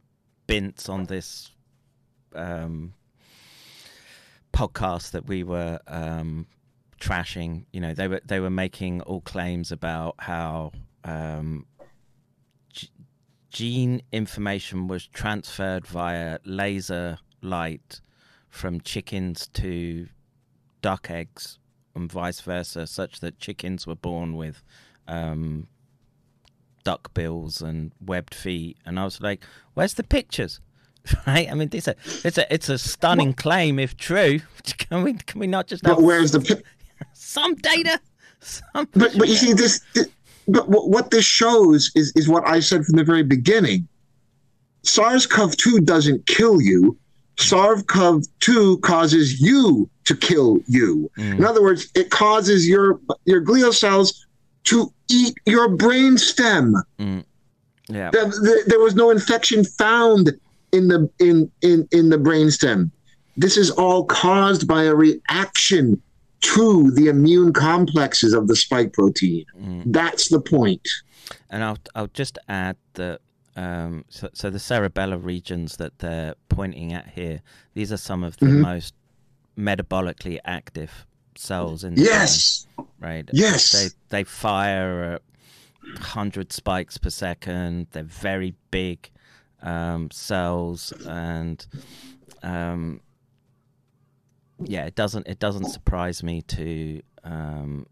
bints 0.47 0.89
on 0.89 1.07
this 1.07 1.51
um 2.35 2.95
podcast 4.53 5.11
that 5.13 5.27
we 5.27 5.43
were 5.43 5.81
um 5.87 6.47
trashing 7.01 7.65
you 7.73 7.81
know 7.81 7.95
they 7.95 8.07
were 8.07 8.21
they 8.25 8.39
were 8.39 8.51
making 8.51 9.01
all 9.03 9.21
claims 9.23 9.73
about 9.73 10.15
how 10.19 10.71
um 11.05 11.67
gene 13.53 14.01
information 14.13 14.89
was 14.89 15.07
transferred 15.07 15.87
via 15.87 16.39
laser 16.45 17.19
light 17.43 18.01
from 18.49 18.81
chickens 18.81 19.49
to 19.49 20.09
duck 20.81 21.11
eggs 21.11 21.59
and 21.95 22.11
vice 22.11 22.41
versa, 22.41 22.87
such 22.87 23.21
that 23.21 23.39
chickens 23.39 23.87
were 23.87 23.95
born 23.95 24.37
with 24.37 24.63
um, 25.07 25.67
duck 26.85 27.13
bills 27.15 27.61
and 27.61 27.93
webbed 28.01 28.35
feet. 28.35 28.79
And 28.87 28.99
I 28.99 29.05
was 29.05 29.21
like, 29.21 29.45
"Where's 29.75 29.95
the 29.95 30.05
pictures?" 30.05 30.61
Right? 31.27 31.51
I 31.51 31.55
mean, 31.55 31.69
it's 31.73 31.89
a 31.89 31.97
it's 32.25 32.39
a 32.39 32.53
it's 32.55 32.69
a 32.69 32.79
stunning 32.79 33.35
claim 33.35 33.79
if 33.79 33.97
true. 33.97 34.41
Can 34.79 35.03
we 35.03 35.15
can 35.15 35.41
we 35.41 35.47
not 35.49 35.67
just 35.67 35.85
have 35.85 35.97
But 35.97 36.05
where's 36.05 36.31
the? 36.31 36.41
pi- 36.41 36.63
some 37.13 37.55
data? 37.57 38.01
Some 38.41 38.89
But 38.93 39.13
but 39.19 39.29
you 39.29 39.35
see 39.35 39.53
this. 39.53 39.81
this 39.95 40.09
but 40.49 40.69
what 40.69 40.89
what 40.91 41.11
this 41.11 41.25
shows 41.25 41.91
is 41.95 42.13
is 42.17 42.29
what 42.29 42.47
I 42.47 42.61
said 42.61 42.85
from 42.85 42.97
the 42.97 43.05
very 43.05 43.23
beginning. 43.23 43.89
SARS-CoV-2 44.85 45.85
doesn't 45.85 46.27
kill 46.27 46.61
you. 46.61 46.97
SARS-CoV-2 47.39 48.81
causes 48.83 49.41
you 49.41 49.89
to 50.05 50.17
kill 50.17 50.59
you. 50.67 51.11
Mm. 51.19 51.39
In 51.39 51.45
other 51.45 51.63
words, 51.63 51.89
it 51.95 52.11
causes 52.11 52.69
your 52.69 53.01
your 53.25 53.41
glial 53.45 53.73
cells 53.73 54.27
to 54.65 54.93
eat 55.09 55.35
your 55.47 55.69
brainstem. 55.77 56.73
Mm. 56.99 57.25
Yeah. 57.89 58.11
There, 58.11 58.27
there- 58.43 58.65
there 58.67 58.81
was 58.81 58.95
no 58.95 59.11
infection 59.11 59.65
found 59.65 60.33
in 60.73 60.89
the 60.89 61.09
in 61.19 61.51
in 61.61 61.87
in 61.93 62.09
the 62.11 62.17
brainstem. 62.19 62.91
This 63.37 63.57
is 63.57 63.71
all 63.71 64.05
caused 64.05 64.67
by 64.69 64.85
a 64.85 64.95
reaction 64.95 66.01
to 66.43 66.91
the 66.93 67.09
immune 67.09 67.53
complexes 67.53 68.33
of 68.35 68.47
the 68.49 68.57
spike 68.57 68.93
protein. 68.93 69.45
That's 69.87 70.29
the 70.29 70.41
point. 70.41 70.87
And 71.51 71.63
I'll 71.65 71.79
I'll 71.95 72.09
just 72.09 72.39
add 72.49 72.77
that 72.95 73.21
um, 73.57 74.05
so, 74.09 74.29
so 74.33 74.49
the 74.51 74.59
cerebellar 74.59 75.23
regions 75.23 75.77
that 75.77 75.99
they're 75.99 76.35
pointing 76.49 76.93
at 76.95 77.09
here, 77.09 77.43
these 77.75 77.93
are 77.93 77.97
some 77.99 78.25
of 78.25 78.37
the 78.39 78.47
Mm-hmm. 78.47 78.61
most 78.63 78.95
metabolically 79.59 80.39
active 80.45 81.07
cells 81.37 81.85
in 81.85 81.95
the 81.95 82.03
brain, 82.03 82.11
Yes. 82.13 82.67
right? 83.01 83.29
Yes. 83.33 83.73
They 83.73 83.89
they 84.09 84.25
fire 84.25 85.15
at 85.15 85.23
hundred 86.03 86.53
spikes 86.53 86.97
per 86.99 87.11
second. 87.11 87.87
They're 87.93 88.03
very 88.05 88.55
big 88.71 89.11
um, 89.63 90.11
cells, 90.11 90.93
and 91.07 91.65
um, 92.43 93.01
yeah, 94.65 94.85
it 94.85 94.95
doesn't 94.95 95.27
it 95.27 95.39
doesn't 95.39 95.67
surprise 95.67 96.23
me 96.23 96.43
to 96.43 97.03
um, 97.25 97.87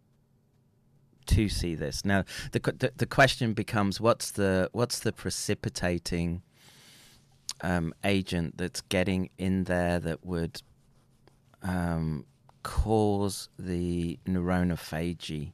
to 1.27 1.49
see 1.49 1.75
this. 1.75 2.05
Now, 2.05 2.25
the, 2.53 2.59
the 2.59 2.93
the 2.97 3.07
question 3.07 3.53
becomes, 3.53 4.01
what's 4.01 4.33
the 4.33 4.69
what's 4.73 5.01
the 5.01 5.13
precipitating 5.13 6.43
um, 7.63 7.95
agent 8.05 8.59
that's 8.59 8.81
getting 8.83 9.31
in 9.39 9.65
there 9.65 9.99
that 10.01 10.25
would 10.25 10.63
um, 11.63 12.25
cause 12.63 13.49
the 13.59 14.19
neuronophagy? 14.27 15.53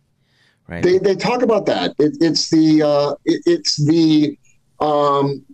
Right. 0.69 0.83
They 0.83 0.99
they 0.99 1.15
talk 1.15 1.43
about 1.43 1.67
that. 1.67 1.95
It, 1.99 2.17
it's 2.21 2.51
the 2.51 2.83
uh, 2.83 3.15
it, 3.25 3.43
it's 3.47 3.77
the 3.77 4.39
um, 4.81 5.45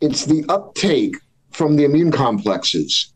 it's 0.00 0.24
the 0.24 0.44
uptake 0.48 1.16
from 1.50 1.76
the 1.76 1.84
immune 1.84 2.12
complexes. 2.12 3.12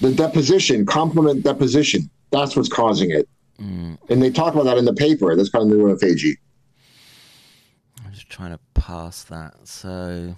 The 0.00 0.12
deposition, 0.12 0.86
complement 0.86 1.42
deposition. 1.42 2.08
That's 2.30 2.56
what's 2.56 2.68
causing 2.68 3.10
it. 3.10 3.28
And 4.08 4.22
they 4.22 4.30
talk 4.30 4.54
about 4.54 4.64
that 4.64 4.78
in 4.78 4.84
the 4.84 4.94
paper. 4.94 5.34
That's 5.34 5.48
kind 5.48 5.62
of 5.62 5.76
new 5.76 5.84
neurophagy. 5.84 6.36
I'm 8.04 8.12
just 8.12 8.28
trying 8.30 8.52
to 8.52 8.60
pass 8.74 9.24
that. 9.24 9.66
So, 9.66 10.36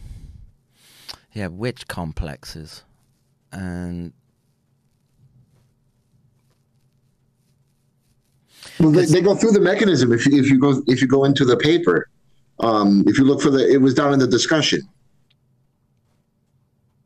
yeah, 1.32 1.48
which 1.48 1.86
complexes? 1.88 2.84
And 3.52 4.12
Well, 8.78 8.90
they, 8.92 9.04
they 9.04 9.20
go 9.20 9.34
through 9.34 9.52
the 9.52 9.60
mechanism. 9.60 10.12
If 10.12 10.26
you, 10.26 10.38
if 10.38 10.48
you 10.48 10.58
go 10.58 10.82
if 10.86 11.02
you 11.02 11.08
go 11.08 11.24
into 11.24 11.44
the 11.44 11.56
paper, 11.56 12.08
um, 12.60 13.04
if 13.06 13.18
you 13.18 13.24
look 13.24 13.40
for 13.42 13.50
the, 13.50 13.68
it 13.68 13.78
was 13.80 13.94
down 13.94 14.12
in 14.12 14.18
the 14.18 14.26
discussion, 14.26 14.80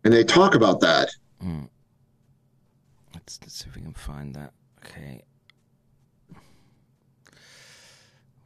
and 0.05 0.13
they 0.13 0.23
talk 0.23 0.55
about 0.55 0.81
that. 0.81 1.09
Let's, 3.25 3.39
let's 3.43 3.55
see 3.55 3.69
if 3.69 3.77
we 3.77 3.83
can 3.83 3.95
find 3.95 4.35
that. 4.35 4.53
Okay. 4.85 5.23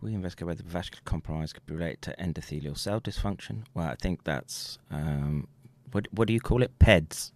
We 0.01 0.15
investigate 0.15 0.47
whether 0.47 0.63
vascular 0.63 1.03
compromise 1.05 1.53
could 1.53 1.67
be 1.67 1.75
related 1.75 2.03
to 2.03 2.15
endothelial 2.21 2.79
cell 2.79 3.01
dysfunction. 3.01 3.65
Well, 3.75 3.89
I 3.89 3.97
think 3.97 4.23
that's 4.23 4.79
um, 4.93 5.49
what 5.91 6.07
what 6.13 6.29
do 6.29 6.35
you 6.35 6.41
call 6.41 6.63
it? 6.63 6.79
PEDS. 6.79 7.33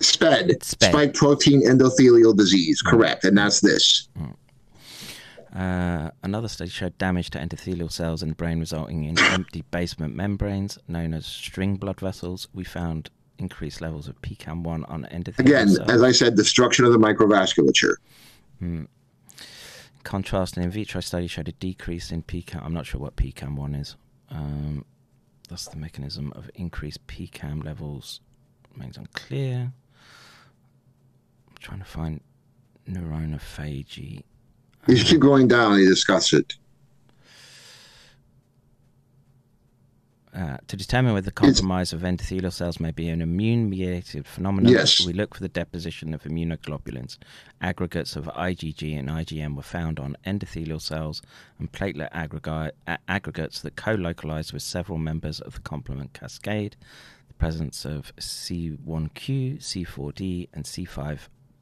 SPED, 0.00 0.64
SPED. 0.64 0.90
spike 0.90 1.14
protein 1.14 1.62
endothelial 1.62 2.36
disease, 2.36 2.82
correct, 2.82 3.24
and 3.24 3.38
that's 3.38 3.60
this. 3.60 4.08
Uh, 5.54 6.10
another 6.24 6.48
study 6.48 6.70
showed 6.70 6.98
damage 6.98 7.30
to 7.30 7.38
endothelial 7.38 7.92
cells 7.92 8.24
in 8.24 8.30
the 8.30 8.34
brain, 8.34 8.58
resulting 8.58 9.04
in 9.04 9.16
empty 9.20 9.62
basement 9.70 10.16
membranes 10.16 10.78
known 10.88 11.14
as 11.14 11.24
string 11.24 11.76
blood 11.76 12.00
vessels. 12.00 12.48
We 12.52 12.64
found 12.64 13.10
increased 13.38 13.80
levels 13.80 14.08
of 14.08 14.20
PCAM1 14.22 14.88
on 14.90 15.04
endothelial 15.12 15.38
Again, 15.40 15.68
cells. 15.68 15.90
as 15.90 16.02
I 16.02 16.12
said, 16.12 16.36
destruction 16.36 16.84
of 16.84 16.92
the 16.92 16.98
microvasculature. 16.98 17.94
contrast, 20.04 20.56
an 20.56 20.62
in 20.62 20.70
vitro 20.70 21.00
study 21.00 21.26
showed 21.26 21.48
a 21.48 21.52
decrease 21.52 22.10
in 22.10 22.22
PCAM. 22.22 22.62
I'm 22.64 22.74
not 22.74 22.86
sure 22.86 23.00
what 23.00 23.16
PCAM1 23.16 23.80
is. 23.80 23.96
Um, 24.30 24.84
that's 25.48 25.66
the 25.66 25.76
mechanism 25.76 26.32
of 26.34 26.50
increased 26.54 27.06
PCAM 27.06 27.64
levels. 27.64 28.20
Remains 28.74 28.96
unclear. 28.96 29.72
I'm 31.48 31.56
trying 31.60 31.78
to 31.80 31.84
find 31.84 32.20
neuronophagy. 32.88 34.22
You 34.88 34.96
keep 35.04 35.20
going 35.20 35.46
down, 35.46 35.78
you 35.78 35.88
discuss 35.88 36.32
it. 36.32 36.54
Uh, 40.34 40.56
to 40.66 40.78
determine 40.78 41.12
whether 41.12 41.26
the 41.26 41.30
compromise 41.30 41.92
of 41.92 42.00
endothelial 42.00 42.50
cells 42.50 42.80
may 42.80 42.90
be 42.90 43.06
an 43.10 43.20
immune 43.20 43.68
mediated 43.68 44.26
phenomenon, 44.26 44.72
Yes. 44.72 45.04
we 45.04 45.12
look 45.12 45.34
for 45.34 45.42
the 45.42 45.48
deposition 45.48 46.14
of 46.14 46.22
immunoglobulins. 46.22 47.18
Aggregates 47.60 48.16
of 48.16 48.24
IgG 48.28 48.98
and 48.98 49.10
IgM 49.10 49.54
were 49.56 49.62
found 49.62 50.00
on 50.00 50.16
endothelial 50.26 50.80
cells 50.80 51.20
and 51.58 51.70
platelet 51.70 52.10
aggrega- 52.12 52.70
a- 52.86 52.98
aggregates 53.08 53.60
that 53.60 53.76
co 53.76 53.92
localized 53.94 54.54
with 54.54 54.62
several 54.62 54.96
members 54.96 55.38
of 55.40 55.52
the 55.54 55.60
complement 55.60 56.14
cascade. 56.14 56.76
The 57.28 57.34
presence 57.34 57.84
of 57.84 58.14
C1q, 58.16 59.58
C4d, 59.60 60.48
and 60.54 60.64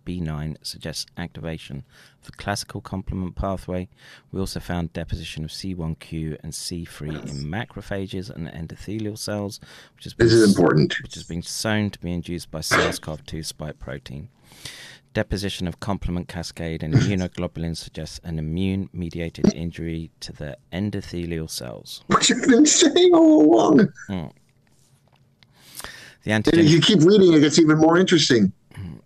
C5b9 0.07 0.57
suggests 0.63 1.07
activation 1.17 1.85
of 2.21 2.27
the 2.27 2.33
classical 2.33 2.81
complement 2.81 3.35
pathway. 3.37 3.89
We 4.33 4.41
also 4.41 4.61
found 4.61 4.93
deposition 4.93 5.45
of 5.45 5.51
C1q 5.51 6.39
and 6.43 6.53
C3 6.53 7.09
in 7.29 7.51
macrophages 7.51 8.31
and 8.31 8.49
endothelial 8.49 9.19
cells, 9.19 9.61
which 9.95 10.05
has 10.05 10.15
been 10.15 10.27
This 10.27 10.35
is 10.35 10.57
important. 10.57 10.97
which 11.03 11.15
has 11.15 11.25
been 11.25 11.43
shown 11.43 11.91
to 11.91 11.99
be 11.99 12.13
induced 12.13 12.51
by 12.51 12.61
SARS-CoV-2 12.61 13.45
spike 13.45 13.79
protein. 13.79 14.29
Deposition 15.13 15.67
of 15.67 15.81
complement 15.81 16.29
cascade 16.29 16.83
and 16.83 16.95
immunoglobulins 16.97 17.79
suggests 17.79 18.21
an 18.23 18.39
immune-mediated 18.39 19.53
injury 19.55 20.11
to 20.21 20.33
the 20.33 20.57
endothelial 20.73 21.51
cells. 21.51 22.05
What 22.09 22.29
you've 22.29 22.47
been 22.47 22.67
saying 22.67 23.13
all 23.15 23.43
along. 23.45 23.93
Hmm. 24.07 24.27
The 26.23 26.33
antigen 26.33 26.69
you 26.69 26.81
keep 26.83 27.01
reading, 27.01 27.33
it 27.33 27.41
gets 27.41 27.59
even 27.59 27.79
more 27.79 27.97
interesting. 27.97 28.53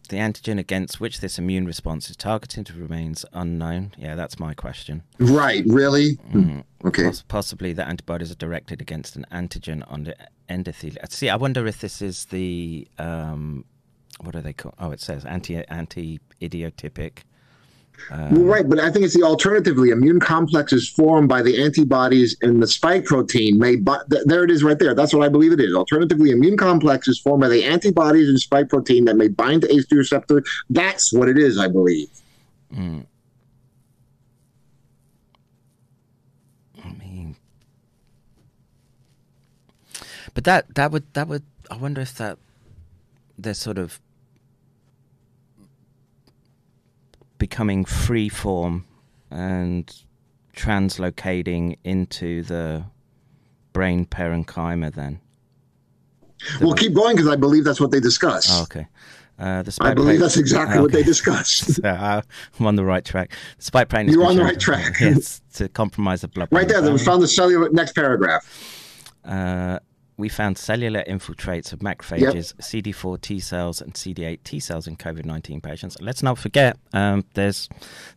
The 0.08 0.16
antigen 0.18 0.58
against 0.58 1.00
which 1.00 1.20
this 1.20 1.38
immune 1.38 1.66
response 1.66 2.10
is 2.10 2.16
targeted 2.16 2.70
remains 2.74 3.24
unknown. 3.32 3.94
Yeah, 3.96 4.14
that's 4.14 4.38
my 4.38 4.54
question. 4.54 5.02
Right, 5.18 5.64
really? 5.66 6.14
Hmm. 6.30 6.60
Okay. 6.84 7.04
Poss- 7.04 7.24
possibly 7.26 7.72
the 7.72 7.86
antibodies 7.86 8.30
are 8.30 8.36
directed 8.36 8.80
against 8.80 9.16
an 9.16 9.26
antigen 9.32 9.82
on 9.90 10.04
the 10.04 10.16
endothelium. 10.48 11.10
See, 11.10 11.30
I 11.30 11.36
wonder 11.36 11.66
if 11.66 11.80
this 11.80 12.02
is 12.02 12.26
the 12.26 12.86
um, 12.98 13.64
what 14.20 14.36
are 14.36 14.42
they 14.42 14.52
called? 14.52 14.74
Oh, 14.78 14.90
it 14.90 15.00
says 15.00 15.24
anti 15.24 15.56
anti 15.66 16.20
idiotypic. 16.40 17.20
Well, 18.10 18.20
um, 18.20 18.44
right, 18.44 18.68
but 18.68 18.78
I 18.78 18.90
think 18.90 19.04
it's 19.04 19.14
the 19.14 19.22
alternatively 19.22 19.90
immune 19.90 20.20
complexes 20.20 20.88
formed 20.88 21.28
by 21.28 21.42
the 21.42 21.62
antibodies 21.62 22.36
in 22.42 22.60
the 22.60 22.66
spike 22.66 23.04
protein 23.04 23.58
may 23.58 23.76
bi- 23.76 24.00
th- 24.10 24.24
there 24.26 24.44
it 24.44 24.50
is 24.50 24.62
right 24.62 24.78
there. 24.78 24.94
That's 24.94 25.14
what 25.14 25.24
I 25.24 25.28
believe 25.28 25.52
it 25.52 25.60
is. 25.60 25.74
Alternatively, 25.74 26.30
immune 26.30 26.56
complexes 26.56 27.18
formed 27.18 27.40
by 27.40 27.48
the 27.48 27.64
antibodies 27.64 28.28
in 28.28 28.36
spike 28.36 28.68
protein 28.68 29.06
that 29.06 29.16
may 29.16 29.28
bind 29.28 29.62
to 29.62 29.68
ACE2 29.68 29.96
receptor. 29.96 30.42
That's 30.68 31.12
what 31.12 31.28
it 31.28 31.38
is, 31.38 31.58
I 31.58 31.68
believe. 31.68 32.08
Mm. 32.74 33.06
I 36.84 36.92
mean, 36.92 37.36
but 40.34 40.44
that 40.44 40.74
that 40.74 40.90
would 40.90 41.12
that 41.14 41.28
would 41.28 41.44
I 41.70 41.76
wonder 41.76 42.00
if 42.00 42.14
that 42.16 42.38
they're 43.38 43.54
sort 43.54 43.78
of 43.78 44.00
becoming 47.38 47.84
free 47.84 48.28
form 48.28 48.84
and 49.30 49.92
translocating 50.54 51.76
into 51.84 52.42
the 52.42 52.84
brain 53.72 54.06
parenchyma 54.06 54.92
then. 54.94 55.20
We'll 56.60 56.74
keep 56.74 56.94
going 56.94 57.16
because 57.16 57.28
I 57.30 57.36
believe 57.36 57.64
that's 57.64 57.80
what 57.80 57.90
they 57.90 58.00
discuss. 58.00 58.48
Oh, 58.50 58.62
okay. 58.62 58.86
Uh, 59.36 59.62
the 59.62 59.76
I 59.80 59.94
believe 59.94 60.06
protein- 60.06 60.20
that's 60.20 60.36
exactly 60.36 60.80
what 60.80 60.92
they 60.92 60.98
Okay. 60.98 61.06
discuss. 61.06 61.58
So, 61.74 61.82
uh, 61.88 62.22
I'm 62.60 62.66
on 62.66 62.76
the 62.76 62.84
right 62.84 63.04
track. 63.04 63.32
The 63.58 63.64
spike. 63.64 63.92
You're 64.06 64.24
on 64.26 64.36
the 64.36 64.44
right 64.44 64.60
track. 64.60 64.94
yes, 65.00 65.40
to 65.54 65.68
compromise 65.68 66.20
the 66.20 66.28
blood. 66.28 66.48
right 66.52 66.68
there, 66.68 66.82
we 66.82 66.98
found 66.98 67.20
the 67.22 67.26
cellular 67.28 67.68
next 67.70 67.94
paragraph. 67.94 68.44
uh, 69.24 69.78
we 70.16 70.28
found 70.28 70.58
cellular 70.58 71.02
infiltrates 71.08 71.72
of 71.72 71.80
macrophages, 71.80 72.54
CD4 72.56 73.20
T 73.20 73.40
cells, 73.40 73.80
and 73.80 73.94
CD8 73.94 74.38
T 74.44 74.60
cells 74.60 74.86
in 74.86 74.96
COVID 74.96 75.24
19 75.24 75.60
patients. 75.60 75.96
Let's 76.00 76.22
not 76.22 76.38
forget, 76.38 76.76
um, 76.92 77.24
there's 77.34 77.68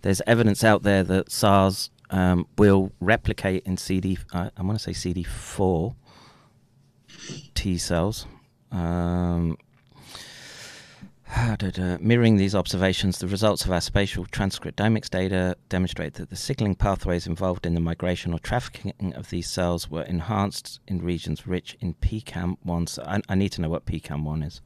there's 0.04 0.22
evidence 0.28 0.64
out 0.64 0.84
there 0.84 1.04
that 1.04 1.32
SARS 1.32 1.90
um, 2.10 2.48
will 2.58 2.92
replicate 3.00 3.64
in 3.66 3.78
CD. 3.78 4.18
Uh, 4.32 4.50
I 4.56 4.62
want 4.62 4.80
to 4.80 4.94
say 4.94 5.12
CD4 5.14 5.96
T 7.56 7.78
cells. 7.78 8.26
Um. 8.72 9.58
Mirroring 12.00 12.38
these 12.38 12.56
observations, 12.56 13.20
the 13.20 13.28
results 13.28 13.66
of 13.66 13.72
our 13.72 13.82
spatial 13.82 14.26
transcriptomics 14.26 15.10
data 15.10 15.58
demonstrate 15.70 16.14
that 16.16 16.30
the 16.30 16.36
signaling 16.36 16.76
pathways 16.76 17.28
involved 17.28 17.66
in 17.66 17.74
the 17.74 17.80
migration 17.80 18.34
or 18.34 18.40
trafficking 18.40 19.14
of 19.14 19.30
these 19.30 19.50
cells 19.50 19.90
were 19.90 20.04
enhanced 20.04 20.80
in 20.88 21.04
regions 21.04 21.46
rich 21.46 21.76
in 21.80 21.96
PCAM1. 21.96 22.90
So 22.90 23.04
I, 23.04 23.22
I 23.28 23.36
need 23.36 23.52
to 23.54 23.62
know 23.62 23.70
what 23.70 23.86
PCAM1 23.86 24.46
is. 24.46 24.62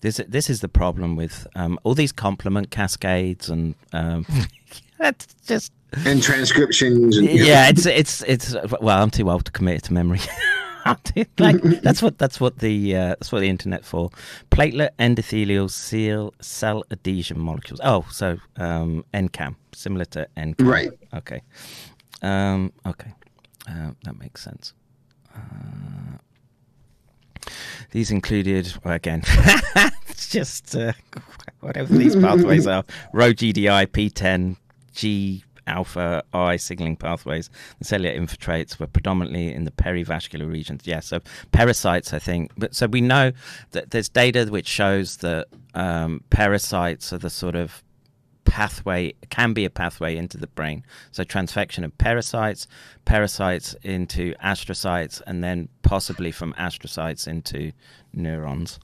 This 0.00 0.18
this 0.26 0.48
is 0.48 0.62
the 0.62 0.68
problem 0.68 1.14
with 1.14 1.46
um, 1.54 1.78
all 1.82 1.94
these 1.94 2.10
complement 2.10 2.70
cascades 2.70 3.50
and 3.50 3.74
um, 3.92 4.24
that's 4.98 5.26
just 5.46 5.72
and 6.06 6.22
transcriptions. 6.22 7.18
And, 7.18 7.28
yeah, 7.28 7.68
it's 7.68 7.84
it's 7.84 8.22
it's 8.22 8.56
well, 8.80 9.02
I'm 9.02 9.10
too 9.10 9.30
old 9.30 9.44
to 9.44 9.52
commit 9.52 9.76
it 9.76 9.82
to 9.84 9.92
memory. 9.92 10.20
like 11.38 11.62
that's 11.82 12.02
what 12.02 12.18
that's 12.18 12.40
what 12.40 12.58
the 12.58 12.96
uh, 12.96 13.08
that's 13.08 13.32
what 13.32 13.40
the 13.40 13.48
internet 13.48 13.84
for. 13.84 14.10
Platelet 14.50 14.90
endothelial 14.98 15.70
seal 15.70 16.34
cell 16.40 16.84
adhesion 16.90 17.38
molecules. 17.38 17.80
Oh, 17.82 18.06
so 18.10 18.38
um, 18.56 19.04
NCAM, 19.14 19.56
similar 19.72 20.04
to 20.06 20.28
NCAM. 20.36 20.66
Right. 20.66 20.90
Okay. 21.14 21.42
Um, 22.22 22.72
okay, 22.86 23.12
uh, 23.68 23.92
that 24.04 24.18
makes 24.18 24.42
sense. 24.42 24.74
Uh, 25.34 26.18
these 27.90 28.10
included, 28.10 28.72
well, 28.84 28.94
again, 28.94 29.22
it's 30.08 30.28
just 30.28 30.76
uh, 30.76 30.92
whatever 31.60 31.94
these 31.94 32.14
pathways 32.16 32.66
are: 32.66 32.84
Rho 33.12 33.32
GDI, 33.32 33.86
P10, 33.86 34.56
G 34.94 35.44
alpha 35.70 36.22
I 36.32 36.56
signaling 36.56 36.96
pathways. 36.96 37.50
The 37.78 37.84
cellular 37.84 38.14
infiltrates 38.14 38.78
were 38.78 38.86
predominantly 38.86 39.52
in 39.54 39.64
the 39.64 39.70
perivascular 39.70 40.50
regions. 40.50 40.82
Yeah, 40.84 41.00
so 41.00 41.20
parasites, 41.52 42.12
I 42.12 42.18
think. 42.18 42.52
But 42.56 42.74
so 42.74 42.86
we 42.86 43.00
know 43.00 43.32
that 43.70 43.90
there's 43.90 44.08
data 44.08 44.46
which 44.46 44.66
shows 44.66 45.18
that 45.18 45.48
um, 45.74 46.22
parasites 46.30 47.12
are 47.12 47.18
the 47.18 47.30
sort 47.30 47.54
of 47.54 47.82
pathway 48.44 49.14
can 49.30 49.52
be 49.52 49.64
a 49.64 49.70
pathway 49.70 50.16
into 50.16 50.36
the 50.36 50.48
brain. 50.48 50.84
So 51.12 51.22
transfection 51.22 51.84
of 51.84 51.96
parasites, 51.98 52.66
parasites 53.04 53.76
into 53.82 54.34
astrocytes, 54.42 55.22
and 55.26 55.42
then 55.44 55.68
possibly 55.82 56.32
from 56.32 56.52
astrocytes 56.54 57.28
into 57.28 57.72
neurons. 58.12 58.80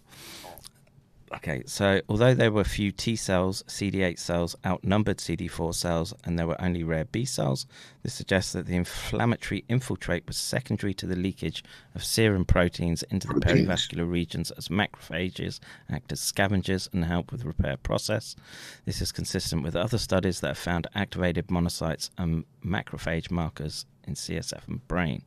Okay, 1.35 1.65
so 1.67 2.01
although 2.09 2.35
there 2.35 2.53
were 2.53 2.63
few 2.63 2.93
T 2.93 3.17
cells, 3.17 3.65
CD8 3.67 4.19
cells 4.19 4.55
outnumbered 4.65 5.19
CD4 5.19 5.75
cells, 5.75 6.15
and 6.25 6.39
there 6.39 6.47
were 6.47 6.61
only 6.61 6.85
rare 6.85 7.05
B 7.05 7.25
cells, 7.25 7.67
this 8.03 8.15
suggests 8.15 8.53
that 8.53 8.67
the 8.67 8.77
inflammatory 8.77 9.65
infiltrate 9.69 10.27
was 10.29 10.37
secondary 10.37 10.95
to 10.95 11.07
the 11.07 11.17
leakage 11.17 11.65
of 11.97 12.05
serum 12.05 12.45
proteins 12.45 13.03
into 13.05 13.27
the 13.27 13.35
perivascular 13.35 14.09
regions 14.09 14.53
as 14.53 14.69
macrophages 14.69 15.59
act 15.91 16.13
as 16.13 16.21
scavengers 16.21 16.89
and 16.93 17.05
help 17.05 17.33
with 17.33 17.41
the 17.41 17.49
repair 17.49 17.77
process. 17.77 18.37
This 18.85 19.03
is 19.03 19.11
consistent 19.11 19.65
with 19.65 19.75
other 19.75 19.99
studies 19.99 20.41
that 20.41 20.49
have 20.49 20.59
found 20.59 20.87
activated 20.95 21.49
monocytes 21.49 22.11
and 22.17 22.45
macrophage 22.65 23.33
markers 23.33 23.85
in 24.07 24.15
CSF 24.15 24.67
and 24.69 24.87
brain. 24.89 25.23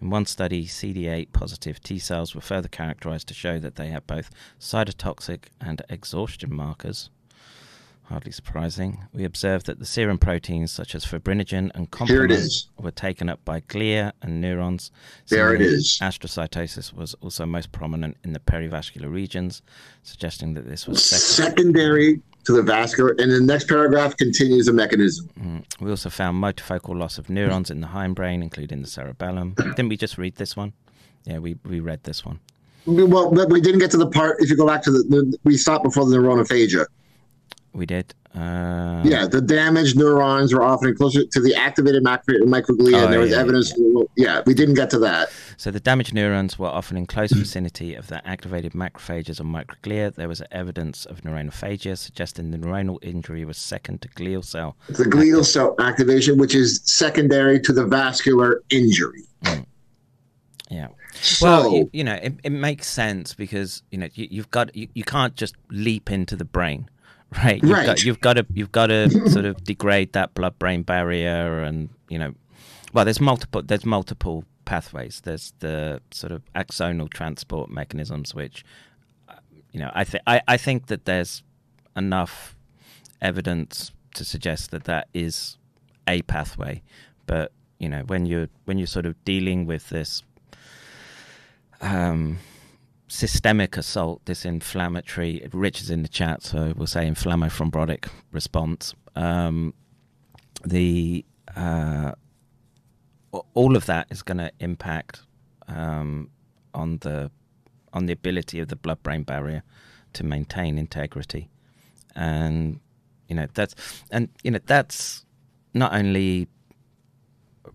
In 0.00 0.10
one 0.10 0.26
study, 0.26 0.66
CD8 0.66 1.32
positive 1.32 1.80
T 1.82 1.98
cells 1.98 2.34
were 2.34 2.40
further 2.40 2.68
characterized 2.68 3.28
to 3.28 3.34
show 3.34 3.58
that 3.58 3.76
they 3.76 3.88
have 3.88 4.06
both 4.06 4.30
cytotoxic 4.58 5.44
and 5.60 5.82
exhaustion 5.88 6.54
markers. 6.54 7.10
Hardly 8.12 8.30
surprising. 8.30 9.06
We 9.14 9.24
observed 9.24 9.64
that 9.64 9.78
the 9.78 9.86
serum 9.86 10.18
proteins 10.18 10.70
such 10.70 10.94
as 10.94 11.06
fibrinogen 11.06 11.70
and 11.74 11.90
complement 11.90 12.66
were 12.78 12.90
taken 12.90 13.30
up 13.30 13.42
by 13.42 13.62
glia 13.62 14.12
and 14.20 14.38
neurons. 14.38 14.90
There 15.28 15.54
it 15.54 15.62
is. 15.62 15.98
Astrocytosis 16.02 16.92
was 16.92 17.14
also 17.22 17.46
most 17.46 17.72
prominent 17.72 18.18
in 18.22 18.34
the 18.34 18.38
perivascular 18.38 19.10
regions, 19.10 19.62
suggesting 20.02 20.52
that 20.52 20.68
this 20.68 20.86
was 20.86 21.02
second. 21.02 21.54
Secondary 21.54 22.20
to 22.44 22.52
the 22.52 22.62
vascular, 22.62 23.14
and 23.18 23.32
the 23.32 23.40
next 23.40 23.66
paragraph 23.66 24.14
continues 24.18 24.66
the 24.66 24.74
mechanism. 24.74 25.30
Mm. 25.40 25.64
We 25.80 25.88
also 25.88 26.10
found 26.10 26.36
motofocal 26.36 26.94
loss 26.94 27.16
of 27.16 27.30
neurons 27.30 27.70
in 27.70 27.80
the 27.80 27.86
hindbrain, 27.86 28.42
including 28.42 28.82
the 28.82 28.88
cerebellum. 28.88 29.54
Didn't 29.56 29.88
we 29.88 29.96
just 29.96 30.18
read 30.18 30.36
this 30.36 30.54
one? 30.54 30.74
Yeah, 31.24 31.38
we, 31.38 31.56
we 31.64 31.80
read 31.80 32.04
this 32.04 32.26
one. 32.26 32.40
Well, 32.84 33.32
but 33.32 33.48
we 33.48 33.62
didn't 33.62 33.78
get 33.78 33.90
to 33.92 33.96
the 33.96 34.10
part. 34.10 34.36
If 34.40 34.50
you 34.50 34.56
go 34.56 34.66
back 34.66 34.82
to 34.82 34.90
the, 34.90 34.98
the 35.04 35.38
we 35.44 35.56
stopped 35.56 35.84
before 35.84 36.04
the 36.04 36.16
neuronophagia. 36.16 36.84
We 37.74 37.86
did. 37.86 38.14
Uh, 38.34 39.02
Yeah, 39.04 39.26
the 39.26 39.40
damaged 39.40 39.96
neurons 39.96 40.54
were 40.54 40.62
often 40.62 40.94
closer 40.96 41.24
to 41.24 41.40
the 41.40 41.54
activated 41.54 42.02
macro- 42.02 42.38
microglia. 42.40 43.02
Oh, 43.04 43.06
there 43.08 43.20
was 43.20 43.30
yeah, 43.30 43.38
evidence. 43.38 43.72
Yeah. 44.16 44.42
we 44.46 44.54
didn't 44.54 44.74
get 44.74 44.90
to 44.90 44.98
that. 45.00 45.30
So 45.56 45.70
the 45.70 45.80
damaged 45.80 46.12
neurons 46.14 46.58
were 46.58 46.66
often 46.68 46.96
in 46.96 47.06
close 47.06 47.32
vicinity 47.32 47.94
of 47.94 48.06
the 48.08 48.26
activated 48.26 48.72
macrophages 48.72 49.40
or 49.40 49.44
microglia. 49.44 50.14
There 50.14 50.28
was 50.28 50.42
evidence 50.50 51.06
of 51.06 51.22
neuronophagia, 51.22 51.96
suggesting 51.98 52.50
the 52.50 52.58
neuronal 52.58 52.98
injury 53.02 53.44
was 53.44 53.56
second 53.58 54.02
to 54.02 54.08
glial 54.08 54.44
cell. 54.44 54.76
The 54.88 55.04
glial 55.04 55.44
cell 55.44 55.74
activation, 55.78 56.38
which 56.38 56.54
is 56.54 56.80
secondary 56.84 57.60
to 57.60 57.72
the 57.72 57.84
vascular 57.86 58.62
injury. 58.70 59.22
Yeah. 60.70 60.88
So, 61.14 61.46
Well, 61.46 61.72
you, 61.72 61.90
you 61.92 62.04
know, 62.04 62.14
it, 62.14 62.34
it 62.44 62.50
makes 62.50 62.86
sense 62.86 63.34
because 63.34 63.82
you 63.90 63.98
know 63.98 64.08
you, 64.14 64.26
you've 64.30 64.50
got 64.50 64.74
you, 64.74 64.88
you 64.94 65.04
can't 65.04 65.36
just 65.36 65.54
leap 65.70 66.10
into 66.10 66.34
the 66.34 66.46
brain, 66.46 66.88
right? 67.38 67.62
You've 67.62 67.70
Right. 67.72 67.86
Got, 67.86 68.04
you've 68.04 68.20
got 68.20 68.34
to 68.34 68.46
you've 68.52 68.72
got 68.72 68.86
to 68.86 69.10
sort 69.30 69.44
of 69.44 69.62
degrade 69.64 70.12
that 70.12 70.34
blood-brain 70.34 70.82
barrier, 70.82 71.62
and 71.62 71.88
you 72.08 72.18
know, 72.18 72.34
well, 72.92 73.04
there's 73.04 73.20
multiple 73.20 73.62
there's 73.62 73.84
multiple 73.84 74.44
pathways. 74.64 75.20
There's 75.24 75.52
the 75.60 76.00
sort 76.10 76.32
of 76.32 76.42
axonal 76.54 77.10
transport 77.10 77.70
mechanisms, 77.70 78.34
which 78.34 78.64
uh, 79.28 79.34
you 79.72 79.80
know, 79.80 79.90
I 79.94 80.04
think 80.04 80.22
I 80.26 80.40
I 80.48 80.56
think 80.56 80.86
that 80.86 81.04
there's 81.04 81.42
enough 81.96 82.56
evidence 83.20 83.92
to 84.14 84.24
suggest 84.24 84.70
that 84.70 84.84
that 84.84 85.08
is 85.14 85.56
a 86.06 86.22
pathway, 86.22 86.82
but 87.26 87.52
you 87.78 87.88
know, 87.88 88.02
when 88.06 88.26
you're 88.26 88.48
when 88.64 88.78
you're 88.78 88.86
sort 88.86 89.06
of 89.06 89.22
dealing 89.24 89.66
with 89.66 89.88
this 89.88 90.22
um, 91.80 92.38
systemic 93.12 93.76
assault, 93.76 94.24
this 94.24 94.46
inflammatory, 94.46 95.46
Rich 95.52 95.82
is 95.82 95.90
in 95.90 96.02
the 96.02 96.08
chat, 96.08 96.42
so 96.42 96.72
we'll 96.74 96.86
say 96.86 97.06
inflammofibrotic 97.06 98.08
response. 98.32 98.94
Um, 99.14 99.74
the 100.64 101.24
uh, 101.54 102.12
all 103.52 103.76
of 103.76 103.84
that 103.84 104.06
is 104.10 104.22
going 104.22 104.38
to 104.38 104.50
impact 104.60 105.20
um, 105.68 106.30
on 106.72 106.98
the 106.98 107.30
on 107.92 108.06
the 108.06 108.14
ability 108.14 108.58
of 108.60 108.68
the 108.68 108.76
blood-brain 108.76 109.24
barrier 109.24 109.62
to 110.14 110.24
maintain 110.24 110.78
integrity, 110.78 111.50
and 112.16 112.80
you 113.28 113.36
know 113.36 113.46
that's 113.52 113.74
and 114.10 114.30
you 114.42 114.52
know 114.52 114.60
that's 114.64 115.26
not 115.74 115.92
only 115.92 116.48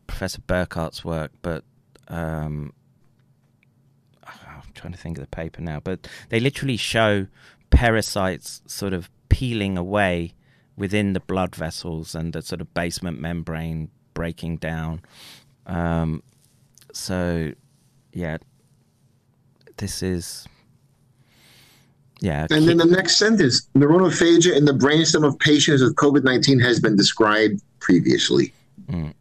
Professor 0.08 0.42
Burkhart's 0.42 1.06
work, 1.06 1.32
but 1.44 1.64
um, 2.08 2.74
trying 4.78 4.94
to 4.94 5.00
think 5.00 5.18
of 5.18 5.24
the 5.24 5.36
paper 5.36 5.62
now, 5.62 5.80
but 5.80 6.08
they 6.30 6.40
literally 6.40 6.78
show 6.78 7.28
parasites 7.70 8.62
sort 8.66 8.94
of 8.94 9.10
peeling 9.30 9.78
away 9.78 10.34
within 10.78 11.14
the 11.14 11.20
blood 11.20 11.56
vessels 11.56 12.16
and 12.16 12.34
the 12.34 12.42
sort 12.42 12.62
of 12.62 12.74
basement 12.74 13.20
membrane 13.20 13.90
breaking 14.14 14.58
down. 14.58 15.02
Um, 15.66 16.24
so, 16.94 17.52
yeah, 18.14 18.38
this 19.78 20.02
is. 20.02 20.48
Yeah, 22.20 22.48
and 22.50 22.68
then 22.68 22.78
the 22.78 22.86
next 22.86 23.18
sentence: 23.18 23.70
neuronophagia 23.76 24.56
in 24.56 24.66
the 24.66 24.72
brainstem 24.72 25.24
of 25.24 25.38
patients 25.38 25.84
with 25.84 25.94
COVID 25.96 26.24
nineteen 26.24 26.60
has 26.60 26.80
been 26.80 26.96
described 26.96 27.62
previously. 27.80 28.54
Mm. 28.90 29.14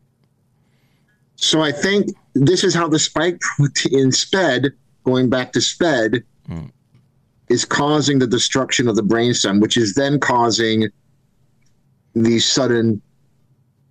So 1.37 1.61
I 1.61 1.73
think 1.73 2.16
this 2.35 2.65
is 2.65 2.74
how 2.74 2.89
the 2.89 2.99
spike 2.99 3.39
protein 3.41 4.12
SPED, 4.12 4.73
going 5.07 5.31
back 5.31 5.53
to 5.53 5.61
SPED, 5.61 6.23
Mm. 6.51 6.70
is 7.49 7.65
causing 7.65 8.19
the 8.19 8.27
destruction 8.27 8.87
of 8.89 8.97
the 8.97 9.03
brainstem, 9.03 9.61
which 9.61 9.77
is 9.77 9.95
then 9.95 10.19
causing 10.20 10.89
these 12.15 12.45
sudden 12.45 13.01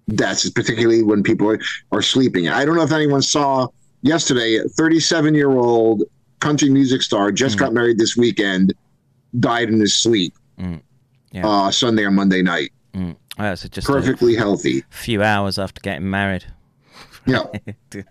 deaths, 0.10 0.50
particularly 0.50 1.02
when 1.04 1.24
people 1.24 1.50
are, 1.50 1.60
are 1.92 2.02
sleeping. 2.02 2.48
I 2.50 2.64
don't 2.66 2.76
know 2.76 2.84
if 2.84 2.92
anyone 2.92 3.22
saw 3.22 3.68
yesterday, 4.04 4.56
a 4.58 4.64
37 4.70 5.34
year 5.34 5.52
old 5.52 6.04
country 6.40 6.70
music 6.70 7.02
star 7.02 7.32
just 7.32 7.56
Mm. 7.56 7.60
got 7.60 7.74
married 7.74 7.98
this 7.98 8.16
weekend, 8.18 8.74
died 9.40 9.70
in 9.70 9.80
his 9.80 9.96
sleep 9.96 10.34
Mm. 10.60 10.82
Yeah. 11.32 11.48
uh, 11.48 11.72
Sunday 11.72 12.04
or 12.04 12.12
Monday 12.12 12.42
night. 12.42 12.72
Mm. 12.94 13.16
Oh, 13.40 13.56
so 13.56 13.68
just 13.68 13.90
a 13.90 13.92
Perfectly 13.92 14.36
healthy. 14.36 14.84
few 14.90 15.22
hours 15.24 15.58
after 15.60 15.82
getting 15.82 16.10
married. 16.10 16.46
Yeah. 17.26 17.44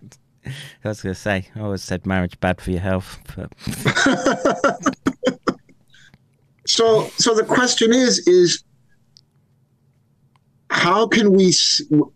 I 0.84 0.88
was 0.88 1.02
going 1.02 1.14
to 1.14 1.20
say, 1.20 1.48
I 1.54 1.60
always 1.60 1.82
said 1.82 2.06
marriage 2.06 2.38
bad 2.40 2.60
for 2.60 2.70
your 2.70 2.80
health, 2.80 3.18
but 3.36 3.52
So, 6.66 7.08
so 7.18 7.34
the 7.34 7.44
question 7.44 7.92
is, 7.92 8.26
is 8.26 8.64
how 10.70 11.06
can 11.06 11.32
we, 11.32 11.52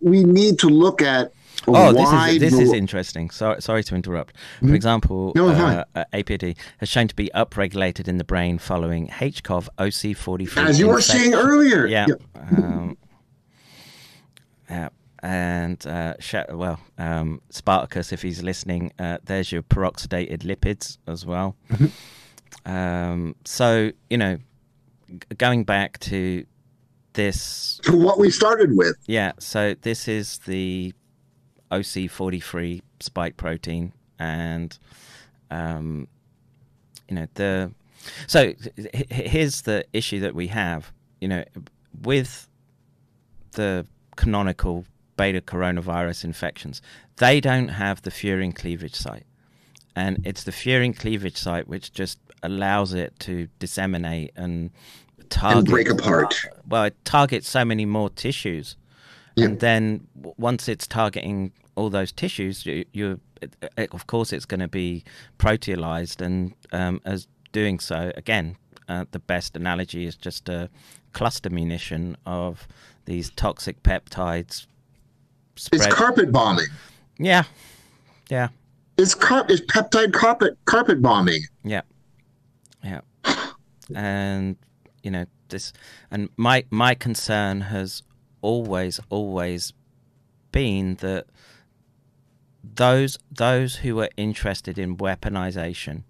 we 0.00 0.24
need 0.24 0.58
to 0.60 0.68
look 0.68 1.02
at 1.02 1.32
Oh, 1.66 1.92
this 1.92 2.10
is 2.10 2.40
this 2.52 2.60
is 2.60 2.72
interesting. 2.72 3.28
Sorry, 3.30 3.60
sorry 3.60 3.84
to 3.84 3.94
interrupt. 3.94 4.34
For 4.60 4.74
example, 4.74 5.32
No, 5.34 5.48
uh, 5.48 5.84
uh, 5.94 6.04
APD 6.14 6.56
has 6.78 6.88
shown 6.88 7.08
to 7.08 7.14
be 7.14 7.30
upregulated 7.34 8.08
in 8.08 8.16
the 8.16 8.24
brain 8.24 8.58
following 8.58 9.08
HCOV 9.08 9.68
OC43. 9.78 10.56
as 10.66 10.80
you 10.80 10.88
were 10.88 11.02
saying 11.02 11.34
earlier. 11.34 11.86
Yeah. 11.86 12.06
Um, 12.34 12.96
yeah. 14.70 14.88
And 15.20 15.84
uh, 15.86 16.14
well, 16.50 16.78
um, 16.96 17.40
Spartacus, 17.50 18.12
if 18.12 18.22
he's 18.22 18.42
listening, 18.42 18.92
uh, 18.98 19.18
there's 19.24 19.50
your 19.50 19.62
peroxidated 19.62 20.38
lipids 20.44 20.98
as 21.08 21.26
well. 21.26 21.56
Um, 22.64 23.34
so 23.44 23.90
you 24.10 24.18
know, 24.18 24.36
g- 25.08 25.18
going 25.36 25.64
back 25.64 25.98
to 26.00 26.44
this 27.14 27.80
To 27.82 27.96
what 27.96 28.18
we 28.18 28.30
started 28.30 28.76
with. 28.76 28.96
yeah, 29.06 29.32
so 29.38 29.74
this 29.82 30.06
is 30.08 30.38
the 30.46 30.92
OC43 31.72 32.80
spike 33.00 33.36
protein, 33.36 33.92
and 34.18 34.78
um, 35.50 36.06
you 37.08 37.16
know 37.16 37.26
the. 37.34 37.72
So 38.26 38.40
h- 38.40 38.68
h- 38.94 39.06
here's 39.10 39.62
the 39.62 39.84
issue 39.92 40.20
that 40.20 40.34
we 40.34 40.46
have. 40.48 40.92
You 41.20 41.28
know, 41.28 41.44
with 42.02 42.46
the 43.52 43.86
canonical 44.16 44.84
beta 45.18 45.42
coronavirus 45.42 46.24
infections, 46.24 46.80
they 47.16 47.40
don't 47.40 47.68
have 47.68 48.00
the 48.02 48.10
furin 48.10 48.54
cleavage 48.54 48.94
site, 48.94 49.26
and 49.94 50.12
it's 50.24 50.44
the 50.44 50.52
furin 50.52 50.96
cleavage 50.96 51.36
site 51.36 51.68
which 51.68 51.92
just 51.92 52.18
allows 52.42 52.94
it 52.94 53.12
to 53.18 53.48
disseminate 53.58 54.30
and 54.36 54.70
target 55.28 55.58
And 55.58 55.66
break 55.68 55.90
apart. 55.90 56.34
well, 56.66 56.84
it 56.84 56.96
targets 57.04 57.48
so 57.48 57.64
many 57.64 57.84
more 57.84 58.08
tissues, 58.08 58.76
Yeah. 59.36 59.46
and 59.46 59.60
then 59.60 60.06
once 60.38 60.68
it's 60.68 60.86
targeting 60.86 61.52
all 61.76 61.90
those 61.90 62.12
tissues, 62.12 62.64
you, 62.64 62.84
you 62.92 63.20
of 63.92 64.06
course 64.06 64.32
it's 64.32 64.46
going 64.46 64.60
to 64.60 64.68
be 64.68 65.04
proteolyzed, 65.38 66.20
and 66.20 66.54
um, 66.72 67.00
as 67.04 67.28
doing 67.52 67.78
so, 67.80 68.10
again, 68.16 68.56
uh, 68.88 69.04
the 69.10 69.18
best 69.18 69.56
analogy 69.56 70.06
is 70.06 70.16
just 70.16 70.48
a 70.48 70.68
cluster 71.12 71.50
munition 71.50 72.16
of 72.26 72.66
these 73.04 73.30
toxic 73.30 73.82
peptides. 73.82 74.66
It's 75.72 75.86
carpet 75.88 76.30
bombing. 76.32 76.66
yeah, 77.18 77.44
yeah, 78.30 78.48
It's 78.96 79.14
car- 79.14 79.46
it's 79.48 79.60
peptide 79.62 80.12
carpet 80.12 80.56
carpet 80.64 81.02
bombing. 81.02 81.42
yeah, 81.64 81.82
yeah, 82.84 83.00
and 83.94 84.56
you 85.02 85.10
know 85.10 85.26
this, 85.48 85.72
and 86.10 86.28
my 86.36 86.64
my 86.70 86.94
concern 86.94 87.62
has 87.62 88.02
always 88.42 89.00
always 89.10 89.72
been 90.52 90.94
that 90.96 91.26
those 92.62 93.18
those 93.30 93.76
who 93.76 94.00
are 94.00 94.10
interested 94.16 94.78
in 94.78 94.96
weaponization 94.96 96.02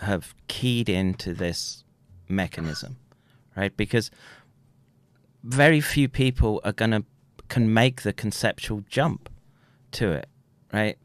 have 0.00 0.34
keyed 0.48 0.88
into 0.88 1.32
this 1.34 1.84
mechanism, 2.28 2.96
right? 3.56 3.76
Because 3.76 4.10
very 5.42 5.80
few 5.80 6.08
people 6.08 6.60
are 6.64 6.72
gonna 6.72 7.04
can 7.48 7.72
make 7.72 8.02
the 8.02 8.12
conceptual 8.12 8.84
jump 8.88 9.28
to 9.92 10.10
it, 10.12 10.28
right? 10.72 10.98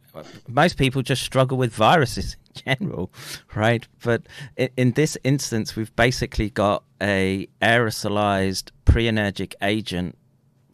Most 0.48 0.78
people 0.78 1.02
just 1.02 1.24
struggle 1.24 1.58
with 1.58 1.74
viruses 1.74 2.38
in 2.48 2.78
general, 2.80 3.12
right? 3.56 3.88
But 4.04 4.24
in, 4.56 4.70
in 4.78 4.92
this 4.92 5.18
instance, 5.24 5.76
we've 5.76 5.96
basically 5.96 6.50
got 6.50 6.84
a 7.02 7.48
aerosolized 7.62 8.70
pre-energic 8.86 9.56
agent 9.62 10.18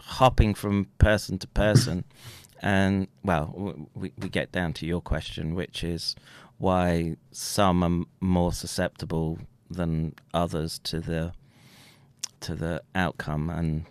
hopping 0.02 0.54
from 0.54 0.88
person 0.98 1.38
to 1.40 1.48
person, 1.48 2.04
and 2.62 3.08
well, 3.24 3.88
we 3.94 4.12
we 4.18 4.30
get 4.30 4.52
down 4.52 4.74
to 4.74 4.86
your 4.86 5.02
question, 5.02 5.56
which 5.56 5.84
is 5.84 6.16
why 6.58 7.16
some 7.32 7.84
are 7.84 8.06
more 8.20 8.52
susceptible 8.52 9.40
than 9.70 10.14
others 10.34 10.80
to 10.80 11.00
the 11.00 11.32
to 12.42 12.56
the 12.56 12.82
outcome, 12.96 13.50
and 13.50 13.86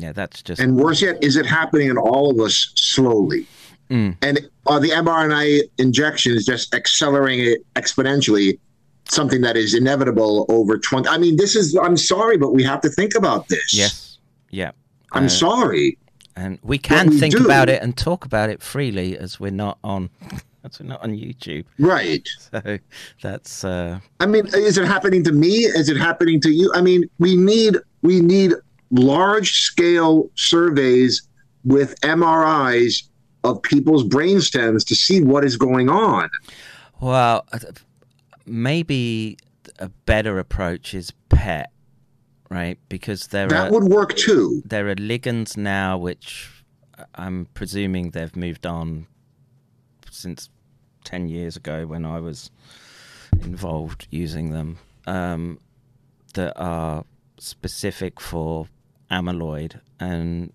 yeah, 0.00 0.12
that's 0.12 0.42
just 0.42 0.60
And 0.60 0.76
worse 0.76 1.02
yet, 1.02 1.22
is 1.22 1.36
it 1.36 1.46
happening 1.46 1.88
in 1.88 1.96
all 1.98 2.30
of 2.30 2.38
us 2.40 2.72
slowly? 2.74 3.46
Mm. 3.90 4.16
And 4.22 4.48
are 4.66 4.80
the 4.80 4.90
mRNA 4.90 5.62
injection 5.78 6.34
is 6.36 6.44
just 6.46 6.74
accelerating 6.74 7.46
it 7.52 7.66
exponentially? 7.74 8.58
Something 9.08 9.40
that 9.40 9.56
is 9.56 9.74
inevitable 9.74 10.46
over 10.48 10.78
20. 10.78 11.08
I 11.08 11.18
mean, 11.18 11.36
this 11.36 11.56
is, 11.56 11.76
I'm 11.82 11.96
sorry, 11.96 12.36
but 12.36 12.52
we 12.54 12.62
have 12.62 12.80
to 12.82 12.88
think 12.88 13.14
about 13.16 13.48
this. 13.48 13.74
yes, 13.74 14.18
yeah. 14.50 14.70
I'm 15.12 15.24
Uh, 15.24 15.28
sorry. 15.28 15.98
and 16.36 16.60
we 16.62 16.78
can 16.78 17.10
we 17.10 17.18
think 17.18 17.36
do- 17.36 17.44
about 17.44 17.68
it 17.68 17.82
and 17.82 17.96
talk 17.96 18.24
about 18.24 18.48
it 18.50 18.62
freely 18.62 19.18
as 19.18 19.40
we're 19.40 19.50
not 19.50 19.78
on 19.82 20.10
as 20.64 20.78
we're 20.78 20.86
not 20.86 21.02
on 21.02 21.10
YouTube. 21.10 21.64
Right. 21.80 22.28
So 22.52 22.78
that's 23.20 23.64
uh 23.64 23.98
I 24.20 24.26
mean, 24.26 24.46
is 24.54 24.78
it 24.78 24.86
happening 24.86 25.24
to 25.24 25.32
me? 25.32 25.54
Is 25.80 25.88
it 25.88 25.96
happening 25.96 26.40
to 26.42 26.50
you? 26.50 26.70
I 26.72 26.80
mean, 26.80 27.02
we 27.18 27.34
need 27.34 27.76
we 28.02 28.20
need 28.20 28.52
large 28.90 29.60
scale 29.60 30.28
surveys 30.34 31.22
with 31.64 31.98
MRIs 32.00 33.04
of 33.44 33.62
people's 33.62 34.04
brain 34.04 34.40
stems 34.40 34.84
to 34.84 34.94
see 34.94 35.22
what 35.22 35.44
is 35.44 35.56
going 35.56 35.88
on. 35.88 36.28
well 37.00 37.46
maybe 38.46 39.36
a 39.78 39.88
better 40.06 40.38
approach 40.38 40.92
is 40.94 41.12
PET, 41.28 41.70
right? 42.50 42.78
Because 42.88 43.28
there 43.28 43.46
That 43.48 43.68
are 43.68 43.72
would 43.72 43.84
work 43.84 44.14
too. 44.16 44.62
there 44.64 44.88
are 44.88 44.94
ligands 44.96 45.56
now 45.56 45.96
which 45.96 46.50
I'm 47.14 47.46
presuming 47.54 48.10
they've 48.10 48.34
moved 48.36 48.66
on 48.66 49.06
since 50.10 50.50
10 51.04 51.28
years 51.28 51.56
ago 51.56 51.86
when 51.86 52.04
I 52.04 52.20
was 52.20 52.50
involved 53.42 54.06
using 54.10 54.50
them 54.50 54.78
um, 55.06 55.58
that 56.34 56.52
are 56.58 57.04
specific 57.38 58.20
for 58.20 58.66
amyloid 59.10 59.80
and 59.98 60.52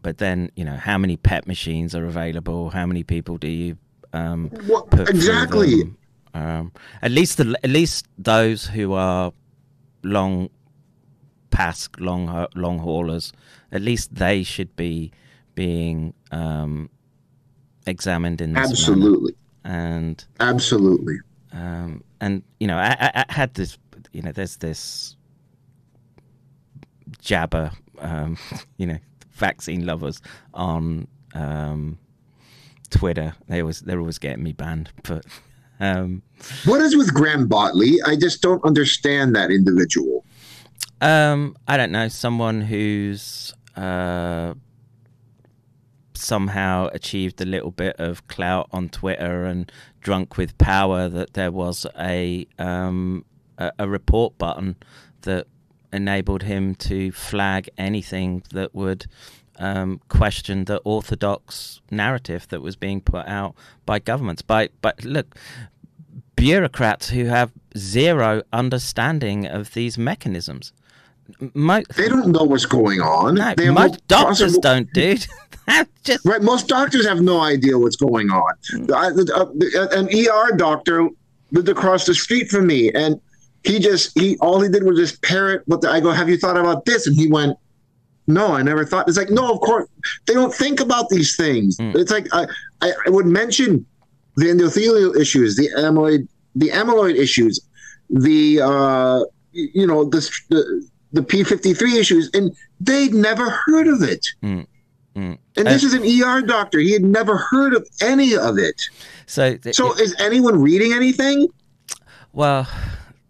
but 0.00 0.18
then 0.18 0.50
you 0.54 0.64
know 0.64 0.76
how 0.76 0.96
many 0.96 1.16
pet 1.16 1.46
machines 1.46 1.94
are 1.94 2.06
available 2.06 2.70
how 2.70 2.86
many 2.86 3.02
people 3.02 3.36
do 3.36 3.48
you 3.48 3.76
um, 4.12 4.50
What, 4.66 4.86
exactly. 5.08 5.94
Um, 6.34 6.72
at 7.02 7.10
least 7.10 7.38
the 7.38 7.58
at 7.62 7.70
least 7.70 8.06
those 8.18 8.66
who 8.66 8.92
are 8.92 9.32
long 10.02 10.50
past 11.50 11.98
long 12.00 12.46
long 12.54 12.78
haulers, 12.78 13.32
at 13.72 13.82
least 13.82 14.14
they 14.14 14.42
should 14.42 14.74
be 14.76 15.10
being 15.54 16.14
um, 16.30 16.90
examined 17.86 18.40
in 18.40 18.52
this 18.52 18.60
manner. 18.60 18.72
Absolutely. 18.72 19.34
And 19.64 20.24
Absolutely. 20.40 21.18
um, 21.52 22.04
and 22.20 22.42
you 22.60 22.66
know, 22.66 22.78
I, 22.78 22.96
I, 23.00 23.24
I 23.28 23.32
had 23.32 23.54
this. 23.54 23.78
You 24.12 24.22
know, 24.22 24.32
there's 24.32 24.56
this 24.56 25.16
jabber. 27.20 27.72
Um, 27.98 28.36
you 28.76 28.86
know, 28.86 28.98
vaccine 29.32 29.86
lovers 29.86 30.20
on 30.54 31.08
um, 31.34 31.98
Twitter. 32.90 33.34
They 33.48 33.60
always 33.60 33.80
they're 33.80 34.00
always 34.00 34.18
getting 34.18 34.44
me 34.44 34.52
banned, 34.52 34.90
but. 35.02 35.24
Um, 35.80 36.22
What 36.64 36.80
is 36.80 36.96
with 36.96 37.14
Graham 37.14 37.46
Botley? 37.46 38.02
I 38.04 38.16
just 38.16 38.42
don't 38.42 38.64
understand 38.64 39.36
that 39.36 39.52
individual. 39.52 40.24
Um, 41.00 41.56
I 41.68 41.76
don't 41.76 41.92
know. 41.92 42.08
Someone 42.08 42.62
who's 42.62 43.54
uh, 43.76 44.54
somehow 46.14 46.88
achieved 46.92 47.40
a 47.40 47.44
little 47.44 47.70
bit 47.70 47.94
of 48.00 48.26
clout 48.26 48.68
on 48.72 48.88
Twitter 48.88 49.44
and 49.44 49.70
drunk 50.00 50.36
with 50.36 50.58
power. 50.58 51.08
That 51.08 51.34
there 51.34 51.52
was 51.52 51.86
a 51.96 52.46
um, 52.58 53.24
a, 53.56 53.72
a 53.78 53.88
report 53.88 54.36
button 54.38 54.76
that 55.22 55.46
enabled 55.92 56.42
him 56.42 56.74
to 56.76 57.10
flag 57.12 57.68
anything 57.78 58.42
that 58.52 58.74
would 58.74 59.06
um, 59.58 60.00
question 60.08 60.64
the 60.66 60.78
orthodox 60.84 61.80
narrative 61.90 62.46
that 62.48 62.62
was 62.62 62.76
being 62.76 63.00
put 63.00 63.26
out 63.26 63.54
by 63.86 63.98
governments. 63.98 64.42
By 64.42 64.68
but 64.82 65.04
look, 65.04 65.34
bureaucrats 66.36 67.10
who 67.10 67.24
have 67.26 67.52
zero 67.76 68.42
understanding 68.52 69.46
of 69.46 69.74
these 69.74 69.98
mechanisms. 69.98 70.72
Mo- 71.54 71.82
They 71.96 72.08
don't 72.08 72.28
know 72.28 72.44
what's 72.44 72.64
going 72.66 73.00
on. 73.00 73.34
no, 73.34 73.54
they 73.54 73.68
most 73.70 73.92
no 73.94 73.98
doctors 74.08 74.38
possible- 74.56 74.60
don't, 74.62 74.92
dude. 74.92 75.26
Just 76.04 76.24
Right, 76.24 76.40
most 76.40 76.66
doctors 76.68 77.06
have 77.06 77.20
no 77.20 77.40
idea 77.40 77.78
what's 77.78 77.96
going 77.96 78.30
on. 78.30 78.54
I, 78.94 79.08
uh, 79.08 79.88
an 79.90 80.08
ER 80.08 80.56
doctor 80.56 81.08
lived 81.52 81.68
across 81.68 82.06
the 82.06 82.14
street 82.14 82.48
from 82.48 82.66
me, 82.66 82.90
and 82.92 83.20
he 83.68 83.78
just 83.78 84.18
he 84.18 84.36
all 84.38 84.60
he 84.60 84.68
did 84.68 84.82
was 84.82 84.98
just 84.98 85.22
parrot. 85.22 85.62
What 85.66 85.80
the, 85.82 85.90
I 85.90 86.00
go, 86.00 86.10
have 86.10 86.28
you 86.28 86.38
thought 86.38 86.56
about 86.56 86.84
this? 86.84 87.06
And 87.06 87.14
he 87.14 87.28
went, 87.30 87.56
No, 88.26 88.54
I 88.54 88.62
never 88.62 88.84
thought. 88.84 89.08
It's 89.08 89.18
like, 89.18 89.30
no, 89.30 89.52
of 89.52 89.60
course 89.60 89.86
they 90.26 90.34
don't 90.34 90.54
think 90.54 90.80
about 90.80 91.08
these 91.10 91.36
things. 91.36 91.76
Mm. 91.76 91.94
It's 91.94 92.10
like 92.10 92.26
I, 92.32 92.46
I, 92.80 92.92
I 93.06 93.10
would 93.10 93.26
mention 93.26 93.84
the 94.36 94.46
endothelial 94.46 95.16
issues, 95.16 95.56
the 95.56 95.68
amyloid, 95.76 96.26
the 96.54 96.70
amyloid 96.70 97.16
issues, 97.16 97.60
the 98.10 98.60
uh, 98.60 99.20
you 99.52 99.86
know 99.86 100.04
the 100.04 100.20
the, 100.48 100.88
the 101.12 101.22
P 101.22 101.44
fifty 101.44 101.74
three 101.74 101.98
issues, 101.98 102.30
and 102.34 102.54
they'd 102.80 103.14
never 103.14 103.50
heard 103.50 103.86
of 103.86 104.02
it. 104.02 104.26
Mm. 104.42 104.66
And 105.56 105.66
this 105.66 105.82
is 105.82 105.94
an 105.94 106.04
ER 106.04 106.42
doctor. 106.42 106.78
He 106.78 106.92
had 106.92 107.02
never 107.02 107.36
heard 107.36 107.74
of 107.74 107.84
any 108.00 108.36
of 108.36 108.56
it. 108.56 108.80
So, 109.26 109.56
th- 109.56 109.74
So 109.74 109.92
is 109.94 110.14
anyone 110.20 110.62
reading 110.62 110.92
anything? 110.92 111.48
Well, 112.32 112.68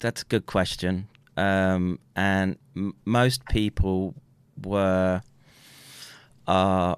that's 0.01 0.23
a 0.23 0.25
good 0.27 0.47
question. 0.47 1.09
Um, 1.37 1.99
and 2.17 2.57
m- 2.77 2.95
most 3.05 3.45
people 3.47 4.15
were, 4.65 5.23
uh, 6.47 6.95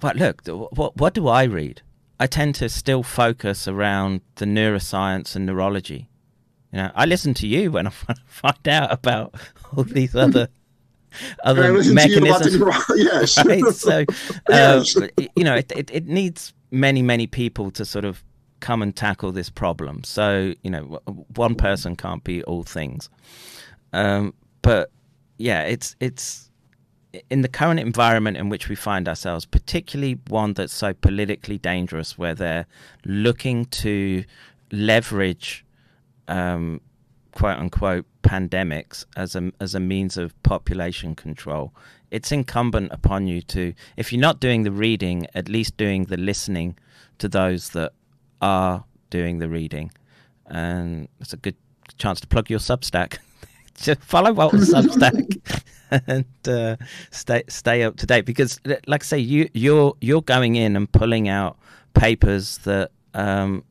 but 0.00 0.16
look, 0.16 0.42
what 0.46 0.96
what 0.96 1.14
do 1.14 1.28
I 1.28 1.44
read? 1.44 1.82
I 2.18 2.26
tend 2.26 2.54
to 2.56 2.68
still 2.68 3.02
focus 3.02 3.66
around 3.68 4.20
the 4.36 4.44
neuroscience 4.44 5.36
and 5.36 5.46
neurology. 5.46 6.08
You 6.72 6.78
know, 6.78 6.90
I 6.94 7.04
listen 7.06 7.34
to 7.34 7.46
you 7.46 7.70
when 7.72 7.86
I 7.86 7.90
find 8.26 8.68
out 8.68 8.92
about 8.92 9.34
all 9.76 9.84
these 9.84 10.16
other 10.16 10.48
other 11.44 11.80
you 11.82 11.94
mechanisms 11.94 12.58
neuro- 12.58 12.72
yes. 12.96 13.44
right? 13.44 13.64
So, 13.74 14.04
Yes. 14.48 14.96
you 15.36 15.44
know, 15.44 15.54
it, 15.56 15.70
it, 15.76 15.90
it 15.92 16.06
needs 16.06 16.52
many, 16.70 17.02
many 17.02 17.26
people 17.26 17.70
to 17.72 17.84
sort 17.84 18.04
of 18.04 18.22
come 18.62 18.80
and 18.80 18.96
tackle 18.96 19.32
this 19.32 19.50
problem. 19.50 20.04
So, 20.04 20.54
you 20.62 20.70
know, 20.70 21.00
one 21.36 21.54
person 21.54 21.96
can't 21.96 22.24
be 22.24 22.42
all 22.44 22.62
things. 22.62 23.10
Um, 23.92 24.32
but 24.62 24.90
yeah, 25.36 25.62
it's 25.62 25.96
it's 26.00 26.50
in 27.28 27.42
the 27.42 27.48
current 27.48 27.80
environment 27.80 28.38
in 28.38 28.48
which 28.48 28.68
we 28.70 28.74
find 28.74 29.08
ourselves, 29.08 29.44
particularly 29.44 30.18
one 30.28 30.54
that's 30.54 30.72
so 30.72 30.94
politically 30.94 31.58
dangerous, 31.58 32.16
where 32.16 32.34
they're 32.34 32.66
looking 33.04 33.66
to 33.66 34.24
leverage 34.70 35.66
um, 36.28 36.80
quote 37.32 37.58
unquote 37.58 38.06
pandemics 38.22 39.04
as 39.16 39.36
a 39.36 39.52
as 39.60 39.74
a 39.74 39.80
means 39.80 40.16
of 40.16 40.40
population 40.42 41.14
control. 41.14 41.74
It's 42.10 42.30
incumbent 42.30 42.92
upon 42.92 43.26
you 43.26 43.40
to, 43.42 43.72
if 43.96 44.12
you're 44.12 44.20
not 44.20 44.38
doing 44.38 44.64
the 44.64 44.70
reading, 44.70 45.26
at 45.34 45.48
least 45.48 45.78
doing 45.78 46.04
the 46.04 46.18
listening 46.18 46.76
to 47.18 47.26
those 47.26 47.70
that 47.70 47.92
are 48.42 48.84
doing 49.08 49.38
the 49.38 49.48
reading, 49.48 49.90
and 50.46 51.08
it's 51.20 51.32
a 51.32 51.38
good 51.38 51.56
chance 51.96 52.20
to 52.20 52.26
plug 52.26 52.50
your 52.50 52.58
Substack. 52.58 53.18
Just 53.74 54.02
follow 54.02 54.32
Walter's 54.32 54.70
Substack 54.74 55.62
and 56.06 56.26
uh, 56.46 56.76
stay 57.10 57.42
stay 57.48 57.82
up 57.82 57.96
to 57.96 58.06
date 58.06 58.26
because, 58.26 58.60
like 58.86 59.02
I 59.02 59.06
say, 59.06 59.18
you 59.18 59.48
you're 59.54 59.94
you're 60.00 60.22
going 60.22 60.56
in 60.56 60.76
and 60.76 60.90
pulling 60.90 61.28
out 61.28 61.58
papers 61.94 62.58
that 62.58 62.90
um, 63.14 63.64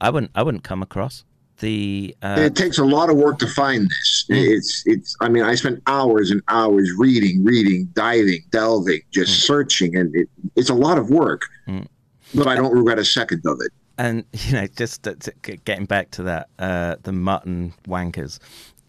I 0.00 0.10
wouldn't 0.10 0.32
I 0.34 0.42
wouldn't 0.42 0.64
come 0.64 0.82
across. 0.82 1.24
The 1.60 2.16
uh, 2.22 2.36
it 2.38 2.56
takes 2.56 2.78
a 2.78 2.84
lot 2.84 3.10
of 3.10 3.16
work 3.16 3.38
to 3.38 3.46
find 3.46 3.88
this. 3.88 4.26
It's 4.28 4.82
it's. 4.86 5.16
I 5.20 5.28
mean, 5.28 5.44
I 5.44 5.54
spent 5.54 5.82
hours 5.86 6.30
and 6.30 6.42
hours 6.48 6.90
reading, 6.98 7.44
reading, 7.44 7.88
diving, 7.94 8.44
delving, 8.50 9.02
just 9.12 9.46
searching, 9.46 9.96
and 9.96 10.14
it, 10.16 10.28
it's 10.56 10.70
a 10.70 10.74
lot 10.74 10.98
of 10.98 11.10
work. 11.10 11.42
Mm. 11.68 11.86
But 12.34 12.46
I 12.48 12.54
don't 12.56 12.72
regret 12.74 12.98
a 12.98 13.04
second 13.04 13.42
of 13.46 13.60
it. 13.60 13.72
and 13.98 14.24
you 14.32 14.52
know 14.52 14.66
just 14.76 15.04
to, 15.04 15.14
to, 15.16 15.32
getting 15.64 15.84
back 15.86 16.10
to 16.12 16.22
that 16.24 16.48
uh 16.58 16.96
the 17.04 17.12
mutton 17.12 17.72
wankers 17.86 18.38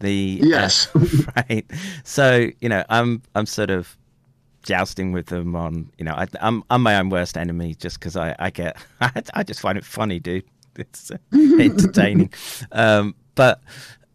the 0.00 0.40
Yes. 0.42 0.88
uh, 0.94 1.06
right 1.48 1.64
so 2.04 2.50
you 2.60 2.68
know 2.68 2.84
i'm 2.88 3.22
i'm 3.36 3.46
sort 3.46 3.70
of 3.70 3.96
jousting 4.64 5.12
with 5.12 5.26
them 5.26 5.54
on 5.54 5.90
you 5.96 6.04
know 6.04 6.12
I, 6.12 6.26
i'm 6.40 6.64
i'm 6.70 6.82
my 6.82 6.96
own 6.98 7.08
worst 7.08 7.36
enemy 7.38 7.74
just 7.76 8.00
because 8.00 8.16
i 8.16 8.34
i 8.40 8.50
get 8.50 8.76
I, 9.00 9.22
I 9.32 9.42
just 9.44 9.60
find 9.60 9.78
it 9.78 9.84
funny 9.84 10.18
dude 10.18 10.44
it's 10.76 11.10
uh, 11.12 11.16
entertaining 11.32 12.32
um 12.72 13.14
but 13.36 13.60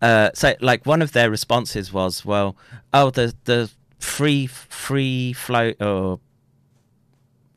uh 0.02 0.32
so 0.34 0.54
like 0.60 0.86
one 0.86 1.02
of 1.02 1.14
their 1.14 1.30
responses 1.32 1.94
was 1.94 2.26
well 2.26 2.58
oh 2.94 3.10
the 3.12 3.34
the 3.46 3.72
free 4.00 4.46
free 4.48 5.32
flow 5.34 5.72
or 5.80 6.20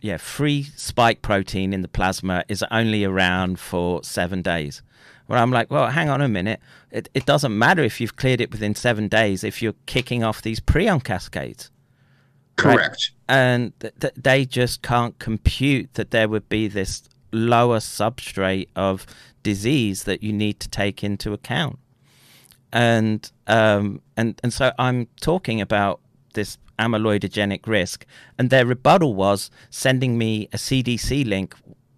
yeah, 0.04 0.18
free 0.18 0.64
spike 0.76 1.22
protein 1.22 1.72
in 1.72 1.80
the 1.80 1.88
plasma 1.88 2.44
is 2.46 2.62
only 2.70 3.04
around 3.04 3.58
for 3.58 4.04
seven 4.04 4.42
days. 4.42 4.82
Where 5.28 5.38
I'm 5.38 5.50
like, 5.50 5.70
well, 5.70 5.88
hang 5.88 6.10
on 6.10 6.20
a 6.20 6.28
minute. 6.28 6.60
It, 6.90 7.08
it 7.14 7.24
doesn't 7.24 7.56
matter 7.58 7.82
if 7.82 8.02
you've 8.02 8.14
cleared 8.14 8.42
it 8.42 8.52
within 8.52 8.74
seven 8.74 9.08
days 9.08 9.42
if 9.42 9.62
you're 9.62 9.72
kicking 9.86 10.22
off 10.22 10.42
these 10.42 10.60
prion 10.60 11.02
cascades. 11.02 11.70
Right. 12.62 12.76
Correct. 12.76 13.12
And 13.30 13.72
th- 13.80 13.94
th- 13.98 14.12
they 14.14 14.44
just 14.44 14.82
can't 14.82 15.18
compute 15.18 15.94
that 15.94 16.10
there 16.10 16.28
would 16.28 16.50
be 16.50 16.68
this 16.68 17.04
lower 17.32 17.78
substrate 17.78 18.68
of 18.76 19.06
disease 19.42 20.02
that 20.02 20.22
you 20.22 20.34
need 20.34 20.60
to 20.60 20.68
take 20.68 21.02
into 21.02 21.32
account. 21.32 21.78
And 22.74 23.32
um, 23.46 24.02
and 24.18 24.38
and 24.42 24.52
so 24.52 24.70
I'm 24.78 25.08
talking 25.18 25.62
about 25.62 26.00
this 26.34 26.58
amyloidogenic 26.78 27.66
risk, 27.66 28.06
and 28.38 28.50
their 28.50 28.66
rebuttal 28.66 29.14
was 29.14 29.50
sending 29.70 30.18
me 30.18 30.48
a 30.52 30.56
CDC 30.56 31.26
link 31.26 31.54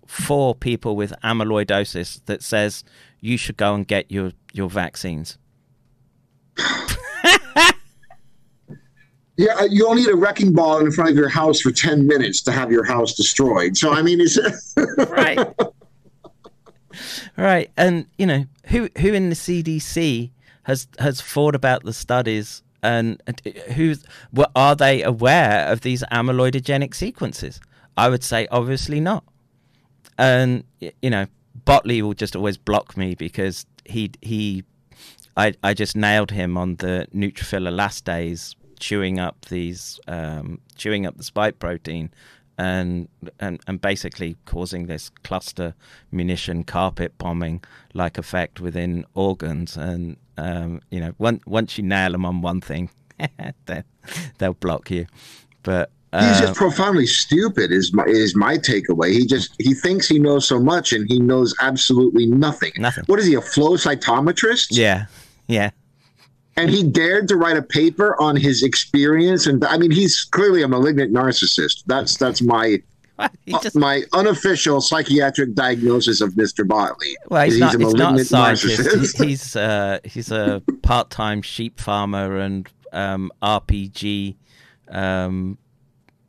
for 0.07 0.55
people 0.55 0.97
with 0.97 1.13
amyloidosis 1.25 2.21
that 2.27 2.43
says 2.43 2.85
you 3.21 3.37
should 3.37 3.57
go 3.57 3.75
and 3.75 3.87
get 3.87 4.11
your 4.11 4.33
your 4.53 4.69
vaccines. 4.69 5.39
Yeah, 9.39 9.65
you 9.69 9.81
don't 9.81 9.97
need 9.97 10.09
a 10.09 10.17
wrecking 10.17 10.55
ball 10.55 10.79
in 10.79 10.91
front 10.91 11.11
of 11.11 11.17
your 11.17 11.29
house 11.29 11.61
for 11.61 11.71
ten 11.71 12.07
minutes 12.07 12.41
to 12.45 12.53
have 12.53 12.73
your 12.73 12.85
house 12.85 13.13
destroyed. 13.13 13.77
So 13.77 13.93
I 13.93 14.01
mean, 14.01 14.19
it's 14.19 14.39
right 15.11 15.47
right 17.37 17.71
and 17.77 18.07
you 18.19 18.27
know 18.27 18.47
who 18.67 18.89
who 18.99 19.13
in 19.13 19.29
the 19.29 19.35
cdc 19.35 20.31
has 20.65 20.89
has 20.99 21.21
thought 21.21 21.55
about 21.55 21.85
the 21.85 21.93
studies 21.93 22.63
and 22.87 23.23
and 23.27 23.41
who's 23.75 24.05
well, 24.33 24.51
are 24.55 24.77
they 24.77 25.03
aware 25.03 25.67
of 25.67 25.81
these 25.81 26.03
amyloidogenic 26.13 26.95
sequences? 26.95 27.61
I 27.97 28.09
would 28.09 28.25
say 28.25 28.47
obviously 28.51 29.01
not. 29.01 29.25
And 30.19 30.65
you 30.81 31.11
know 31.11 31.27
botley 31.65 32.01
will 32.03 32.15
just 32.15 32.37
always 32.37 32.57
block 32.57 32.97
me 32.97 33.15
because 33.15 33.67
he 33.85 34.11
he 34.23 34.63
i 35.37 35.53
i 35.63 35.73
just 35.73 35.97
nailed 35.97 36.31
him 36.31 36.57
on 36.57 36.77
the 36.77 37.07
neutrophil 37.15 37.67
elastase 37.67 38.55
chewing 38.79 39.19
up 39.19 39.47
these 39.47 39.99
um 40.07 40.61
chewing 40.77 41.07
up 41.07 41.17
the 41.17 41.23
spike 41.23 41.59
protein 41.59 42.11
and 42.59 43.09
and 43.41 43.61
and 43.67 43.81
basically 43.81 44.37
causing 44.45 44.87
this 44.87 45.11
cluster 45.23 45.75
munition 46.11 46.65
carpet 46.65 47.17
bombing 47.19 47.63
like 47.95 48.19
effect 48.19 48.61
within 48.61 49.05
organs. 49.15 49.77
And 49.77 50.17
um 50.39 50.81
you 50.91 51.01
know 51.01 51.13
once 51.19 51.43
once 51.47 51.79
you 51.79 51.85
nail 51.85 52.13
them 52.13 52.25
on 52.25 52.41
one 52.41 52.61
thing 52.61 52.91
then 53.67 53.85
they'll 54.39 54.55
block 54.55 54.91
you 54.91 55.07
but 55.63 55.91
he's 56.13 56.21
uh, 56.23 56.41
just 56.43 56.55
profoundly 56.55 57.07
stupid. 57.07 57.73
Is 57.73 57.93
my 57.93 58.05
is 58.05 58.37
my 58.37 58.57
takeaway. 58.57 59.11
He 59.13 59.27
just 59.27 59.53
he 59.59 59.75
thinks 59.75 60.07
he 60.07 60.21
knows 60.21 60.47
so 60.47 60.61
much, 60.61 60.93
and 60.93 61.05
he 61.11 61.19
knows 61.19 61.53
absolutely 61.61 62.25
nothing. 62.25 62.71
Nothing. 62.79 63.03
What 63.07 63.19
is 63.19 63.27
he? 63.27 63.35
A 63.35 63.41
flow 63.41 63.73
cytometrist? 63.73 64.69
yeah 64.71 65.07
yeah 65.49 65.71
and 66.57 66.71
he 66.71 66.83
dared 66.83 67.29
to 67.29 67.37
write 67.37 67.57
a 67.57 67.63
paper 67.63 68.21
on 68.21 68.37
his 68.37 68.63
experience 68.63 69.47
and 69.47 69.65
i 69.67 69.77
mean 69.77 69.91
he's 69.91 70.25
clearly 70.25 70.63
a 70.63 70.69
malignant 70.69 71.13
narcissist 71.13 71.83
that's 71.87 72.17
that's 72.17 72.43
my 72.43 72.75
uh, 72.75 72.79
just 73.63 73.77
my 73.77 74.03
unofficial 74.13 74.81
psychiatric 74.81 75.55
diagnosis 75.55 76.21
of 76.21 76.35
mr 76.35 76.67
botley 76.67 77.15
Well, 77.29 77.45
he's 77.45 77.59
not. 77.59 77.79
He's 77.79 77.95
not 77.95 78.19
a 78.19 78.25
scientist. 78.25 79.19
he's 79.23 79.57
uh, 79.57 79.99
he's 80.05 80.31
a 80.31 80.63
part-time 80.83 81.43
sheep 81.43 81.81
farmer 81.81 82.39
and 82.39 82.69
um, 82.93 83.31
RPG 83.43 84.37
um, 84.89 85.59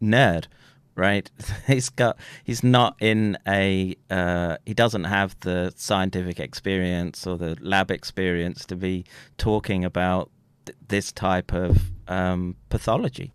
nerd, 0.02 0.48
right? 0.96 1.30
He's 1.68 1.90
got. 1.90 2.18
He's 2.44 2.64
not 2.64 2.96
in 3.00 3.38
a. 3.48 3.96
Uh, 4.10 4.58
he 4.66 4.74
doesn't 4.74 5.06
have 5.06 5.40
the 5.42 5.74
scientific 5.76 6.40
experience 6.40 7.26
or 7.26 7.38
the 7.38 7.58
lab 7.62 7.92
experience 7.92 8.66
to 8.66 8.76
be 8.76 9.06
talking 9.38 9.86
about 9.86 10.30
th- 10.66 10.78
this 10.88 11.12
type 11.12 11.54
of 11.54 11.92
um, 12.08 12.56
pathology. 12.70 13.34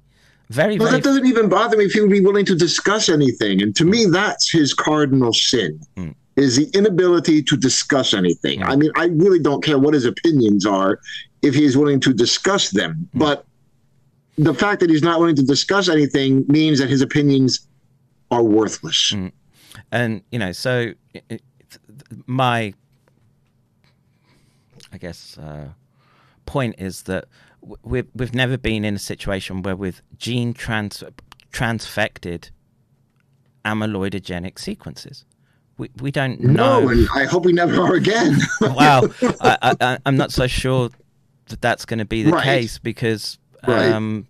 Very, 0.53 0.77
But 0.77 0.85
very. 0.85 0.97
that 0.97 1.05
doesn't 1.05 1.27
even 1.27 1.49
bother 1.49 1.77
me 1.79 1.85
if 1.87 1.93
he 1.93 2.01
would 2.03 2.11
be 2.11 2.21
willing 2.21 2.45
to 2.47 2.55
discuss 2.55 3.09
anything. 3.09 3.63
And 3.63 3.75
to 3.77 3.85
me, 3.85 4.05
that's 4.07 4.51
his 4.51 4.75
cardinal 4.75 5.33
sin 5.33 5.81
Mm. 5.97 6.15
is 6.37 6.57
the 6.57 6.67
inability 6.79 7.43
to 7.45 7.57
discuss 7.57 8.13
anything. 8.13 8.61
Mm. 8.61 8.67
I 8.73 8.77
mean, 8.77 8.91
I 8.97 9.07
really 9.07 9.39
don't 9.39 9.63
care 9.65 9.79
what 9.79 9.95
his 9.95 10.05
opinions 10.05 10.67
are 10.67 10.99
if 11.43 11.55
he 11.55 11.65
is 11.65 11.77
willing 11.77 12.01
to 12.01 12.13
discuss 12.13 12.71
them. 12.71 13.09
Mm. 13.15 13.19
But 13.25 13.47
the 14.37 14.55
fact 14.55 14.81
that 14.81 14.91
he's 14.91 15.03
not 15.03 15.21
willing 15.21 15.37
to 15.37 15.43
discuss 15.43 15.89
anything 15.89 16.45
means 16.49 16.79
that 16.81 16.89
his 16.91 17.01
opinions 17.03 17.67
are 18.31 18.43
worthless. 18.43 19.13
Mm. 19.13 19.33
and 19.91 20.23
you 20.31 20.39
know 20.39 20.53
so 20.53 20.93
it, 21.15 21.25
it- 21.31 21.43
my 22.27 22.75
i 24.93 24.99
guess 24.99 25.39
uh, 25.39 25.69
point 26.47 26.75
is 26.79 27.03
that 27.05 27.25
we've, 27.83 28.07
we've 28.15 28.35
never 28.35 28.57
been 28.59 28.85
in 28.85 28.95
a 28.97 28.99
situation 28.99 29.63
where 29.63 29.77
with 29.77 30.03
gene 30.19 30.53
trans 30.53 31.03
transfected 31.53 32.51
amyloidogenic 33.65 34.59
sequences 34.59 35.25
we, 35.79 35.91
we 36.01 36.11
don't 36.11 36.39
know. 36.41 36.81
No, 36.81 36.89
and 36.91 37.09
I 37.15 37.25
hope 37.25 37.45
we 37.47 37.53
never 37.53 37.81
are 37.81 37.95
again. 37.95 38.39
wow 38.61 39.03
I, 39.41 39.75
I, 39.81 39.99
i'm 40.05 40.17
not 40.17 40.31
so 40.31 40.47
sure 40.47 40.91
that 41.47 41.61
that's 41.61 41.85
going 41.87 41.99
to 41.99 42.05
be 42.05 42.23
the 42.23 42.33
Right. 42.33 42.45
case 42.45 42.79
because 42.79 43.39
Right. 43.67 43.93
um, 43.93 44.27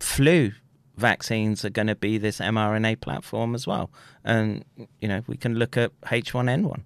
flu 0.00 0.52
vaccines 0.96 1.64
are 1.64 1.70
going 1.70 1.86
to 1.86 1.94
be 1.94 2.18
this 2.18 2.38
mRNA 2.38 3.00
platform 3.00 3.54
as 3.54 3.66
well. 3.66 3.90
And 4.24 4.64
you 5.00 5.08
know, 5.08 5.22
we 5.26 5.36
can 5.36 5.54
look 5.56 5.76
at 5.76 5.92
H1N1. 6.02 6.80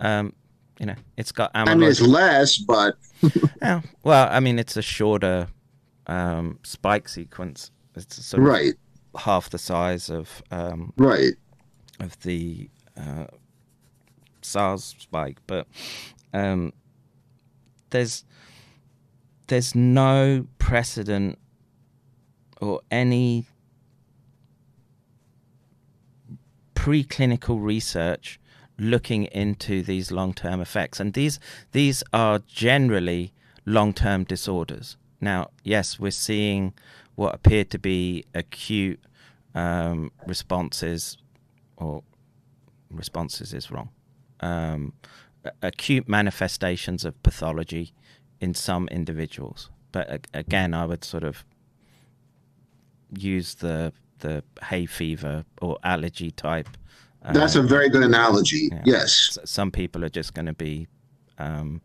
Um, 0.00 0.32
you 0.78 0.86
know, 0.86 0.94
it's 1.16 1.30
got 1.32 1.52
amyloid. 1.54 1.68
I 1.68 1.74
mean, 1.74 1.88
it's 1.90 2.00
less, 2.00 2.58
but 2.58 2.96
Yeah, 3.62 3.80
well, 4.02 4.28
I 4.30 4.40
mean, 4.40 4.58
it's 4.58 4.76
a 4.76 4.82
shorter 4.82 5.48
um, 6.06 6.58
spike 6.62 7.08
sequence. 7.08 7.70
It's 7.94 8.24
sort 8.24 8.42
of 8.42 8.48
right, 8.48 8.74
half 9.16 9.50
the 9.50 9.58
size 9.58 10.10
of 10.10 10.42
um, 10.50 10.92
right. 10.96 11.34
of 12.00 12.20
the 12.20 12.68
uh, 12.96 13.26
SARS 14.42 14.94
spike, 14.98 15.38
but 15.46 15.66
um, 16.32 16.72
there's 17.90 18.24
there's 19.46 19.74
no 19.74 20.46
precedent 20.58 21.38
or 22.60 22.80
any 22.90 23.46
preclinical 26.74 27.62
research 27.62 28.38
looking 28.78 29.24
into 29.24 29.82
these 29.82 30.10
long-term 30.10 30.60
effects. 30.60 31.00
And 31.00 31.12
these 31.14 31.38
these 31.72 32.02
are 32.12 32.40
generally 32.40 33.32
long-term 33.64 34.24
disorders. 34.24 34.96
Now 35.20 35.50
yes 35.62 35.98
we're 35.98 36.10
seeing 36.10 36.74
what 37.14 37.34
appear 37.34 37.64
to 37.64 37.78
be 37.78 38.24
acute 38.34 39.00
um, 39.54 40.10
responses 40.26 41.16
or 41.76 42.02
responses 42.90 43.54
is 43.54 43.70
wrong. 43.70 43.90
Um, 44.40 44.94
acute 45.62 46.08
manifestations 46.08 47.04
of 47.04 47.22
pathology 47.22 47.92
in 48.40 48.54
some 48.54 48.88
individuals. 48.88 49.70
But 49.92 50.26
again 50.34 50.74
i 50.74 50.84
would 50.84 51.04
sort 51.04 51.22
of 51.22 51.44
use 53.16 53.54
the 53.54 53.92
the 54.18 54.42
hay 54.64 54.86
fever 54.86 55.44
or 55.60 55.78
allergy 55.84 56.30
type 56.30 56.68
That's 57.32 57.56
a 57.56 57.60
um, 57.60 57.68
very 57.68 57.88
good 57.88 58.02
analogy. 58.02 58.68
yeah. 58.70 58.82
Yes, 58.84 59.38
some 59.44 59.70
people 59.70 60.04
are 60.04 60.10
just 60.10 60.34
going 60.34 60.46
to 60.46 60.52
be 60.52 60.86
um, 61.38 61.80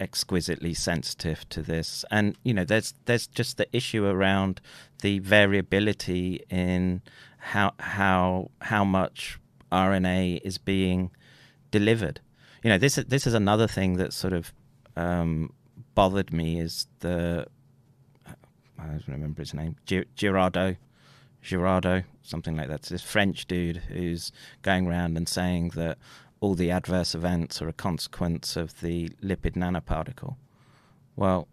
exquisitely 0.00 0.74
sensitive 0.74 1.48
to 1.50 1.62
this, 1.62 2.04
and 2.10 2.36
you 2.42 2.52
know, 2.54 2.64
there's 2.64 2.94
there's 3.04 3.26
just 3.26 3.56
the 3.56 3.68
issue 3.76 4.04
around 4.06 4.60
the 5.02 5.20
variability 5.20 6.44
in 6.50 7.02
how 7.38 7.72
how 7.78 8.50
how 8.62 8.84
much 8.84 9.38
RNA 9.70 10.40
is 10.42 10.58
being 10.58 11.10
delivered. 11.70 12.20
You 12.64 12.70
know, 12.70 12.78
this 12.78 12.98
is 12.98 13.04
this 13.06 13.26
is 13.26 13.34
another 13.34 13.68
thing 13.68 13.96
that 13.98 14.12
sort 14.12 14.32
of 14.32 14.52
um, 14.96 15.52
bothered 15.94 16.32
me 16.32 16.58
is 16.60 16.86
the 17.00 17.46
I 18.78 18.86
don't 18.86 19.08
remember 19.08 19.42
his 19.42 19.54
name 19.54 19.76
Gi- 19.86 20.06
Girardo. 20.16 20.76
Girardo, 21.48 22.04
something 22.22 22.56
like 22.56 22.68
that. 22.68 22.80
It's 22.80 22.88
this 22.90 23.02
French 23.02 23.46
dude 23.46 23.78
who's 23.78 24.32
going 24.62 24.86
around 24.86 25.16
and 25.16 25.28
saying 25.28 25.70
that 25.70 25.98
all 26.40 26.54
the 26.54 26.70
adverse 26.70 27.14
events 27.14 27.60
are 27.62 27.68
a 27.68 27.72
consequence 27.72 28.56
of 28.56 28.80
the 28.80 29.08
lipid 29.22 29.54
nanoparticle. 29.54 30.36
Well, 31.16 31.48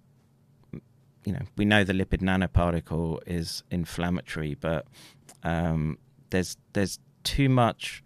you 1.23 1.33
know, 1.33 1.41
we 1.57 1.65
know 1.65 1.83
the 1.83 1.93
lipid 1.93 2.21
nanoparticle 2.21 3.19
is 3.25 3.63
inflammatory, 3.71 4.55
but 4.55 4.85
um, 5.43 5.97
there's 6.29 6.57
there's 6.73 6.99
too 7.23 7.49
much 7.49 8.03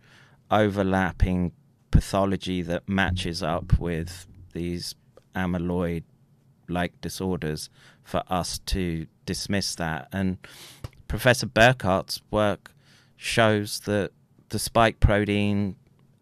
overlapping 0.51 1.51
pathology 1.91 2.61
that 2.61 2.87
matches 2.87 3.43
up 3.43 3.77
with 3.79 4.27
these 4.53 4.95
amyloid 5.35 6.03
like 6.69 6.99
disorders 7.01 7.69
for 8.03 8.23
us 8.29 8.59
to 8.59 9.07
dismiss 9.25 9.75
that. 9.75 10.07
And 10.11 10.37
Professor 11.09 11.47
Burkhart's 11.47 12.21
work 12.31 12.71
shows 13.17 13.81
that 13.81 14.11
the 14.49 14.59
spike 14.59 15.01
protein 15.01 15.75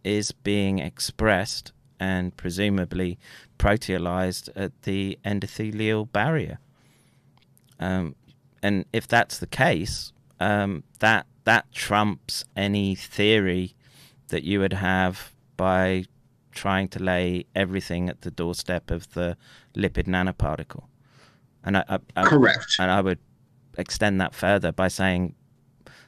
is 0.03 0.31
being 0.31 0.79
expressed 0.79 1.73
and 1.99 2.35
presumably 2.37 3.19
proteolyzed 3.59 4.49
at 4.55 4.71
the 4.83 5.19
endothelial 5.23 6.11
barrier. 6.11 6.57
Um, 7.79 8.15
and 8.63 8.85
if 8.91 9.07
that's 9.07 9.37
the 9.37 9.47
case, 9.47 10.13
um, 10.39 10.83
that 10.99 11.27
that 11.43 11.71
trumps 11.71 12.43
any 12.55 12.95
theory 12.95 13.73
that 14.29 14.43
you 14.43 14.59
would 14.59 14.73
have 14.73 15.31
by 15.55 16.05
trying 16.51 16.87
to 16.89 16.99
lay 17.03 17.45
everything 17.55 18.09
at 18.09 18.21
the 18.21 18.31
doorstep 18.31 18.89
of 18.89 19.13
the 19.13 19.37
lipid 19.75 20.07
nanoparticle. 20.07 20.83
And 21.63 21.77
I, 21.77 21.83
I, 21.87 21.99
I 22.15 22.23
correct. 22.23 22.75
and 22.79 22.89
I 22.89 23.01
would 23.01 23.19
extend 23.77 24.19
that 24.21 24.33
further 24.33 24.71
by 24.71 24.87
saying 24.87 25.35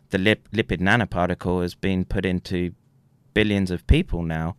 the 0.09 0.17
lip, 0.17 0.47
lipid 0.51 0.79
nanoparticle 0.79 1.61
has 1.61 1.75
been 1.75 2.03
put 2.05 2.25
into 2.25 2.73
billions 3.33 3.71
of 3.71 3.85
people 3.87 4.23
now. 4.23 4.55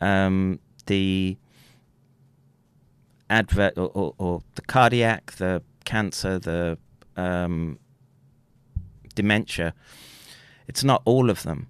Um, 0.00 0.60
the 0.86 1.36
advert 3.28 3.76
or, 3.76 3.90
or, 3.94 4.14
or 4.18 4.42
the 4.54 4.62
cardiac, 4.62 5.32
the 5.32 5.62
cancer, 5.84 6.38
the 6.38 6.78
um, 7.16 7.78
dementia. 9.14 9.74
It's 10.68 10.84
not 10.84 11.02
all 11.04 11.30
of 11.30 11.42
them, 11.42 11.68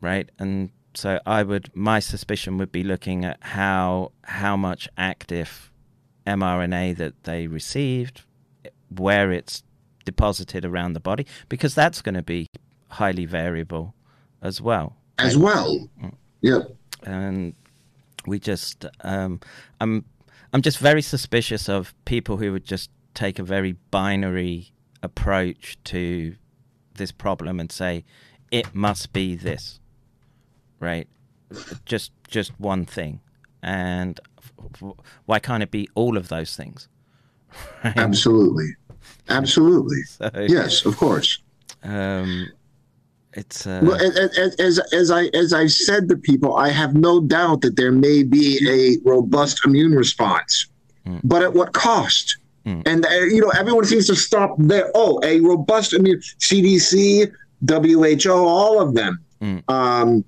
right? 0.00 0.30
And 0.38 0.70
so 0.94 1.20
I 1.24 1.42
would, 1.42 1.70
my 1.74 2.00
suspicion 2.00 2.58
would 2.58 2.72
be 2.72 2.82
looking 2.82 3.24
at 3.24 3.38
how 3.40 4.12
how 4.24 4.56
much 4.56 4.88
active 4.96 5.70
mRNA 6.26 6.96
that 6.96 7.24
they 7.24 7.46
received, 7.46 8.22
where 8.88 9.30
it's 9.32 9.62
deposited 10.12 10.64
around 10.64 10.94
the 10.94 11.00
body, 11.10 11.26
because 11.48 11.74
that's 11.74 12.00
going 12.02 12.14
to 12.14 12.22
be 12.22 12.46
highly 12.88 13.26
variable 13.26 13.94
as 14.40 14.60
well. 14.60 14.96
As 15.18 15.36
well. 15.36 15.88
Mm. 16.02 16.14
Yep. 16.40 16.62
and 17.04 17.54
we 18.26 18.38
just 18.38 18.86
um, 19.02 19.40
I'm 19.80 20.04
I'm 20.52 20.62
just 20.62 20.78
very 20.78 21.02
suspicious 21.02 21.68
of 21.68 21.94
people 22.04 22.36
who 22.36 22.52
would 22.52 22.64
just 22.64 22.90
take 23.14 23.38
a 23.38 23.42
very 23.42 23.72
binary 23.90 24.70
approach 25.02 25.76
to 25.84 26.34
this 26.94 27.12
problem 27.12 27.60
and 27.60 27.70
say 27.70 28.04
it 28.50 28.74
must 28.74 29.12
be 29.12 29.34
this, 29.36 29.80
right? 30.80 31.08
Just 31.84 32.12
just 32.28 32.52
one 32.60 32.84
thing, 32.86 33.20
and 33.62 34.20
why 35.26 35.38
can't 35.38 35.62
it 35.62 35.70
be 35.70 35.88
all 35.94 36.16
of 36.16 36.28
those 36.28 36.56
things? 36.56 36.88
Right? 37.84 37.96
Absolutely. 37.96 38.70
Absolutely. 39.28 39.98
So, 40.18 40.30
Yes, 40.48 40.84
of 40.86 40.96
course. 40.96 41.38
um, 41.82 42.48
it's 43.34 43.66
uh, 43.66 43.80
Well, 43.84 43.96
as, 43.96 44.58
as, 44.58 44.78
as, 44.92 45.10
I 45.10 45.24
as 45.34 45.52
I 45.52 45.66
said 45.66 46.08
to 46.08 46.16
people, 46.16 46.56
I 46.56 46.70
have 46.70 46.94
no 46.94 47.20
doubt 47.20 47.60
that 47.60 47.76
there 47.76 47.92
may 47.92 48.22
be 48.22 48.58
a 48.68 49.08
robust 49.08 49.60
immune 49.64 49.92
response, 49.94 50.66
Mm. 51.06 51.20
but 51.24 51.42
at 51.42 51.52
what 51.54 51.72
cost? 51.72 52.36
Mm. 52.66 52.82
And 52.86 53.06
uh, 53.06 53.10
you 53.34 53.40
know, 53.40 53.50
everyone 53.50 53.84
seems 53.84 54.06
to 54.08 54.16
stop 54.16 54.56
there. 54.58 54.90
Oh, 54.94 55.20
a 55.22 55.40
robust 55.40 55.92
immune 55.94 56.20
CDC, 56.40 57.30
WHO, 57.66 58.32
all 58.32 58.80
of 58.80 58.94
them, 58.94 59.18
Mm. 59.40 59.62
um, 59.70 60.24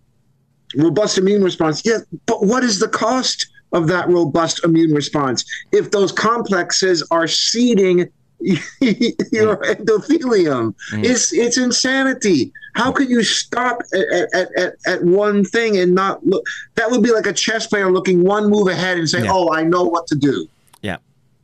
robust 0.77 1.19
immune 1.19 1.43
response. 1.43 1.83
Yeah, 1.85 1.99
but 2.27 2.45
what 2.47 2.63
is 2.65 2.79
the 2.79 2.89
cost 2.89 3.47
of 3.73 3.89
that 3.89 4.09
robust 4.09 4.65
immune 4.65 4.93
response 4.93 5.45
if 5.73 5.91
those 5.91 6.13
complexes 6.13 7.03
are 7.11 7.27
seeding 7.27 8.09
your 8.41 9.57
endothelium? 9.59 10.75
Mm. 10.93 11.05
It's 11.05 11.33
it's 11.33 11.59
insanity. 11.59 12.53
How 12.75 12.93
can 12.93 13.09
you 13.11 13.23
stop 13.23 13.81
at, 13.93 14.35
at, 14.35 14.57
at, 14.57 14.75
at 14.87 15.05
one 15.05 15.45
thing 15.45 15.77
and 15.77 15.95
not 15.95 16.25
look? 16.27 16.45
That 16.77 16.91
would 16.91 17.03
be 17.03 17.13
like 17.13 17.27
a 17.27 17.33
chess 17.33 17.67
player 17.67 17.91
looking 17.91 18.23
one 18.25 18.49
move 18.49 18.69
ahead 18.69 18.99
and 18.99 19.09
saying, 19.09 19.25
Yeah. 19.25 19.33
"Oh, 19.33 19.53
I 19.53 19.63
know 19.63 19.85
what 19.85 20.07
to 20.09 20.15
do. 20.15 20.47
yeah, 20.83 20.97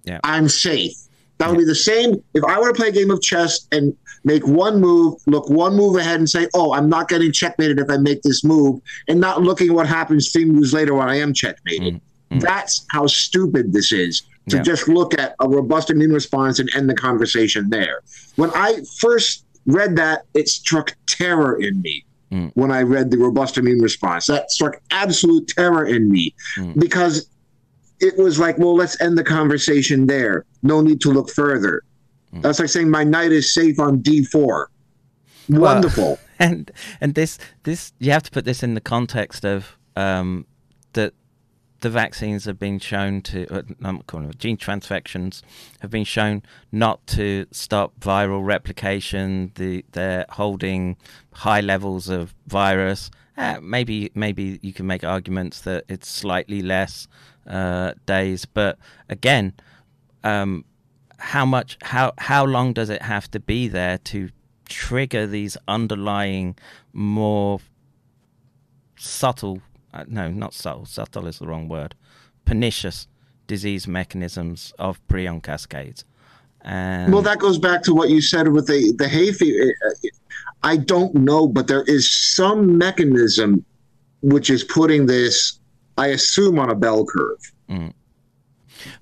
yeah. 0.04 0.20
I'm 0.24 0.48
safe." 0.48 0.92
That 1.38 1.50
would 1.50 1.58
be 1.58 1.64
the 1.64 1.74
same 1.74 2.22
if 2.32 2.42
I 2.44 2.58
were 2.58 2.68
to 2.68 2.74
play 2.74 2.88
a 2.88 2.92
game 2.92 3.10
of 3.10 3.20
chess 3.20 3.66
and 3.70 3.94
make 4.24 4.46
one 4.46 4.80
move, 4.80 5.20
look 5.26 5.50
one 5.50 5.76
move 5.76 5.96
ahead, 5.96 6.18
and 6.18 6.30
say, 6.30 6.48
"Oh, 6.54 6.72
I'm 6.72 6.88
not 6.88 7.08
getting 7.08 7.30
checkmated 7.32 7.78
if 7.78 7.90
I 7.90 7.98
make 7.98 8.22
this 8.22 8.42
move," 8.42 8.80
and 9.08 9.20
not 9.20 9.42
looking 9.42 9.74
what 9.74 9.86
happens 9.86 10.30
three 10.32 10.46
moves 10.46 10.72
later 10.72 10.94
when 10.94 11.08
I 11.08 11.16
am 11.16 11.34
checkmated. 11.34 12.00
That's 12.30 12.84
how 12.90 13.06
stupid 13.06 13.72
this 13.72 13.92
is 13.92 14.22
to 14.48 14.56
Yeah. 14.56 14.62
just 14.62 14.88
look 14.88 15.18
at 15.18 15.34
a 15.40 15.48
robust 15.48 15.90
immune 15.90 16.12
response 16.12 16.58
and 16.58 16.70
end 16.74 16.88
the 16.88 16.94
conversation 16.94 17.68
there. 17.70 18.00
When 18.36 18.50
I 18.54 18.80
first 19.00 19.44
read 19.66 19.96
that, 19.96 20.22
it 20.34 20.48
struck 20.48 20.94
terror 21.06 21.60
in 21.60 21.80
me. 21.82 22.04
Mm. 22.32 22.50
When 22.54 22.70
I 22.70 22.82
read 22.82 23.10
the 23.10 23.18
robust 23.18 23.58
immune 23.58 23.80
response, 23.80 24.26
that 24.26 24.50
struck 24.50 24.80
absolute 24.90 25.48
terror 25.48 25.84
in 25.84 26.10
me 26.10 26.34
Mm. 26.58 26.78
because 26.78 27.28
it 28.00 28.16
was 28.18 28.38
like, 28.38 28.58
well, 28.58 28.74
let's 28.76 29.00
end 29.00 29.16
the 29.16 29.24
conversation 29.24 30.06
there. 30.06 30.44
No 30.62 30.80
need 30.80 31.00
to 31.00 31.10
look 31.12 31.30
further. 31.30 31.82
Mm. 32.34 32.42
That's 32.42 32.58
like 32.60 32.68
saying 32.68 32.90
my 32.90 33.04
knight 33.04 33.32
is 33.32 33.52
safe 33.52 33.78
on 33.80 33.98
D4. 34.02 34.66
Wonderful. 35.48 36.18
and 36.38 36.70
and 37.00 37.14
this 37.14 37.38
this 37.62 37.92
you 37.98 38.10
have 38.12 38.22
to 38.24 38.30
put 38.30 38.44
this 38.44 38.62
in 38.62 38.74
the 38.74 38.80
context 38.80 39.44
of 39.44 39.76
um, 39.96 40.44
that 40.92 41.14
the 41.80 41.90
vaccines 41.90 42.44
have 42.46 42.58
been 42.58 42.78
shown 42.78 43.20
to, 43.22 43.46
uh, 43.52 43.62
I'm 43.82 44.02
calling 44.02 44.30
it 44.30 44.38
gene 44.38 44.56
transfections, 44.56 45.42
have 45.80 45.90
been 45.90 46.04
shown 46.04 46.42
not 46.72 47.06
to 47.08 47.46
stop 47.50 47.98
viral 48.00 48.44
replication. 48.44 49.52
The, 49.56 49.84
they're 49.92 50.26
holding 50.30 50.96
high 51.32 51.60
levels 51.60 52.08
of 52.08 52.34
virus. 52.46 53.10
Uh, 53.36 53.58
maybe 53.60 54.10
maybe 54.14 54.58
you 54.62 54.72
can 54.72 54.86
make 54.86 55.04
arguments 55.04 55.60
that 55.62 55.84
it's 55.88 56.08
slightly 56.08 56.62
less 56.62 57.06
uh, 57.46 57.92
days, 58.06 58.46
but 58.46 58.78
again, 59.10 59.52
um, 60.24 60.64
how 61.18 61.44
much 61.44 61.76
how 61.82 62.12
how 62.16 62.46
long 62.46 62.72
does 62.72 62.88
it 62.88 63.02
have 63.02 63.30
to 63.30 63.38
be 63.38 63.68
there 63.68 63.98
to 63.98 64.30
trigger 64.68 65.26
these 65.26 65.56
underlying 65.68 66.56
more 66.94 67.60
subtle 68.96 69.60
uh, 69.96 70.04
no 70.08 70.30
not 70.30 70.54
subtle 70.54 70.84
subtle 70.84 71.26
is 71.26 71.38
the 71.38 71.46
wrong 71.46 71.68
word 71.68 71.94
pernicious 72.44 73.08
disease 73.46 73.86
mechanisms 73.88 74.72
of 74.78 75.04
prion 75.08 75.42
cascades 75.42 76.04
and 76.66 77.12
Well, 77.12 77.22
that 77.22 77.38
goes 77.38 77.58
back 77.58 77.82
to 77.84 77.94
what 77.94 78.10
you 78.10 78.20
said 78.20 78.48
with 78.48 78.66
the 78.66 78.92
the 78.98 79.08
hay 79.08 79.32
fever. 79.32 79.72
I 80.62 80.76
don't 80.76 81.14
know, 81.14 81.46
but 81.46 81.68
there 81.68 81.84
is 81.84 82.10
some 82.10 82.76
mechanism 82.76 83.64
which 84.22 84.50
is 84.50 84.64
putting 84.64 85.06
this, 85.06 85.60
I 85.96 86.08
assume, 86.08 86.58
on 86.58 86.68
a 86.68 86.74
bell 86.74 87.06
curve. 87.06 87.52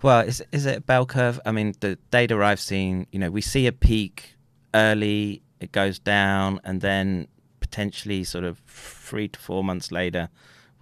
Well, 0.03 0.21
is 0.21 0.43
is 0.53 0.67
it 0.67 0.79
a 0.79 0.81
bell 0.83 1.07
curve? 1.07 1.41
I 1.47 1.53
mean, 1.53 1.75
the 1.81 1.99
data 2.11 2.37
I've 2.37 2.61
seen, 2.61 3.07
you 3.13 3.19
know, 3.19 3.31
we 3.31 3.41
see 3.41 3.67
a 3.67 3.73
peak 3.73 4.35
early, 4.75 5.43
it 5.61 5.73
goes 5.73 5.99
down, 5.99 6.61
and 6.65 6.83
then 6.83 7.29
potentially 7.61 8.25
sort 8.25 8.45
of 8.45 8.59
three 8.67 9.29
to 9.29 9.39
four 9.41 9.65
months 9.65 9.91
later, 9.91 10.29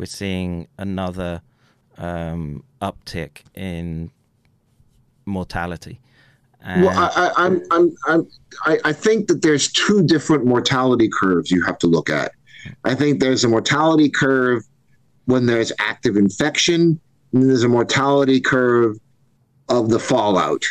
we're 0.02 0.06
seeing 0.06 0.66
another 0.78 1.40
um, 1.96 2.64
uptick 2.80 3.42
in 3.54 4.10
mortality. 5.26 6.00
And 6.60 6.82
Well, 6.82 6.98
I, 6.98 7.28
I, 7.28 7.46
I'm, 7.46 7.62
I'm, 7.70 7.96
I'm, 8.08 8.28
I, 8.64 8.78
I 8.86 8.92
think 8.92 9.28
that 9.28 9.42
there's 9.42 9.70
two 9.70 10.02
different 10.02 10.44
mortality 10.44 11.08
curves 11.08 11.52
you 11.52 11.62
have 11.62 11.78
to 11.78 11.86
look 11.86 12.10
at. 12.10 12.32
I 12.82 12.96
think 12.96 13.20
there's 13.20 13.44
a 13.44 13.48
mortality 13.48 14.08
curve 14.08 14.64
when 15.26 15.46
there's 15.46 15.70
active 15.78 16.16
infection, 16.16 16.98
and 17.32 17.48
there's 17.48 17.62
a 17.62 17.68
mortality 17.68 18.40
curve 18.40 18.96
of 19.68 19.88
the 19.88 20.00
fallout 20.00 20.64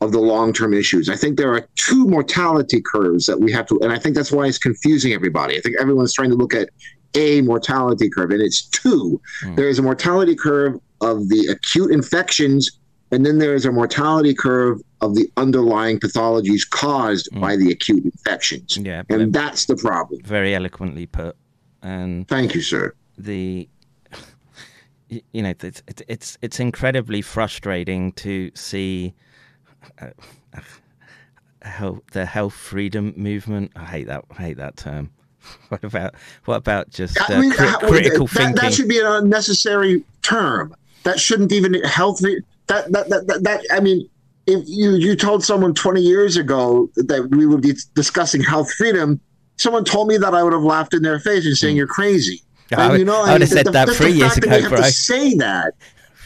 of 0.00 0.10
the 0.10 0.18
long-term 0.18 0.74
issues. 0.74 1.08
I 1.08 1.14
think 1.14 1.36
there 1.36 1.52
are 1.54 1.68
two 1.76 2.08
mortality 2.08 2.80
curves 2.80 3.26
that 3.26 3.38
we 3.38 3.52
have 3.52 3.66
to, 3.68 3.78
and 3.82 3.92
I 3.92 4.00
think 4.00 4.16
that's 4.16 4.32
why 4.32 4.46
it's 4.46 4.58
confusing 4.58 5.12
everybody. 5.12 5.56
I 5.56 5.60
think 5.60 5.76
everyone's 5.80 6.12
trying 6.12 6.30
to 6.30 6.36
look 6.36 6.54
at 6.54 6.70
a 7.14 7.40
mortality 7.42 8.08
curve, 8.08 8.30
and 8.30 8.40
it's 8.40 8.62
two. 8.62 9.20
Hmm. 9.42 9.54
There 9.54 9.68
is 9.68 9.78
a 9.78 9.82
mortality 9.82 10.34
curve 10.34 10.78
of 11.00 11.28
the 11.28 11.48
acute 11.50 11.90
infections, 11.90 12.78
and 13.10 13.24
then 13.24 13.38
there 13.38 13.54
is 13.54 13.64
a 13.64 13.72
mortality 13.72 14.34
curve 14.34 14.80
of 15.00 15.14
the 15.14 15.30
underlying 15.36 15.98
pathologies 15.98 16.68
caused 16.68 17.28
hmm. 17.32 17.40
by 17.40 17.56
the 17.56 17.70
acute 17.70 18.04
infections. 18.04 18.76
Yeah, 18.76 19.02
and 19.08 19.32
that's 19.32 19.66
the 19.66 19.76
problem. 19.76 20.20
very 20.24 20.54
eloquently 20.54 21.06
put. 21.06 21.36
And 21.82 22.26
Thank 22.28 22.54
you, 22.54 22.62
sir. 22.62 22.94
the 23.16 23.68
you 25.08 25.42
know 25.42 25.54
it's 25.60 25.82
it's 25.86 26.02
it's, 26.08 26.38
it's 26.42 26.60
incredibly 26.60 27.22
frustrating 27.22 28.12
to 28.12 28.50
see 28.54 29.14
uh, 30.00 30.10
uh, 30.54 30.60
health, 31.62 32.00
the 32.12 32.26
health 32.26 32.54
freedom 32.54 33.14
movement. 33.16 33.72
I 33.76 33.84
hate 33.84 34.06
that. 34.08 34.24
I 34.36 34.42
hate 34.42 34.56
that 34.56 34.76
term. 34.76 35.10
What 35.68 35.84
about 35.84 36.14
what 36.46 36.56
about 36.56 36.88
just 36.90 37.18
uh, 37.20 37.24
I 37.34 37.40
mean, 37.40 37.50
cri- 37.52 37.68
critical 37.88 38.26
that, 38.26 38.34
thinking? 38.34 38.54
That 38.56 38.72
should 38.72 38.88
be 38.88 38.98
an 39.00 39.06
unnecessary 39.06 40.02
term. 40.22 40.74
That 41.04 41.20
shouldn't 41.20 41.52
even 41.52 41.74
healthy. 41.84 42.38
That 42.68 42.90
that, 42.92 43.08
that 43.10 43.26
that 43.26 43.42
that 43.44 43.64
I 43.70 43.80
mean, 43.80 44.08
if 44.46 44.62
you 44.66 44.92
you 44.96 45.14
told 45.14 45.44
someone 45.44 45.74
20 45.74 46.00
years 46.00 46.36
ago 46.38 46.88
that 46.96 47.28
we 47.30 47.44
would 47.46 47.60
be 47.62 47.74
discussing 47.94 48.42
health 48.42 48.72
freedom, 48.72 49.20
someone 49.56 49.84
told 49.84 50.08
me 50.08 50.16
that 50.16 50.34
I 50.34 50.42
would 50.42 50.52
have 50.54 50.62
laughed 50.62 50.94
in 50.94 51.02
their 51.02 51.20
face 51.20 51.44
and 51.44 51.56
saying 51.56 51.76
you're 51.76 51.86
crazy. 51.86 52.40
I 52.74 52.82
And, 52.82 52.90
would- 52.92 52.98
you 53.00 53.04
know, 53.04 53.22
I 53.22 53.32
would 53.32 53.40
have 53.42 53.50
the- 53.50 53.56
said 53.56 53.66
the- 53.66 53.70
that 53.72 53.88
three 53.90 54.12
years 54.12 54.34
that 54.36 54.44
ago, 54.44 54.68
bro. 54.70 54.78
To 54.78 54.90
say 55.10 55.34
that. 55.34 55.74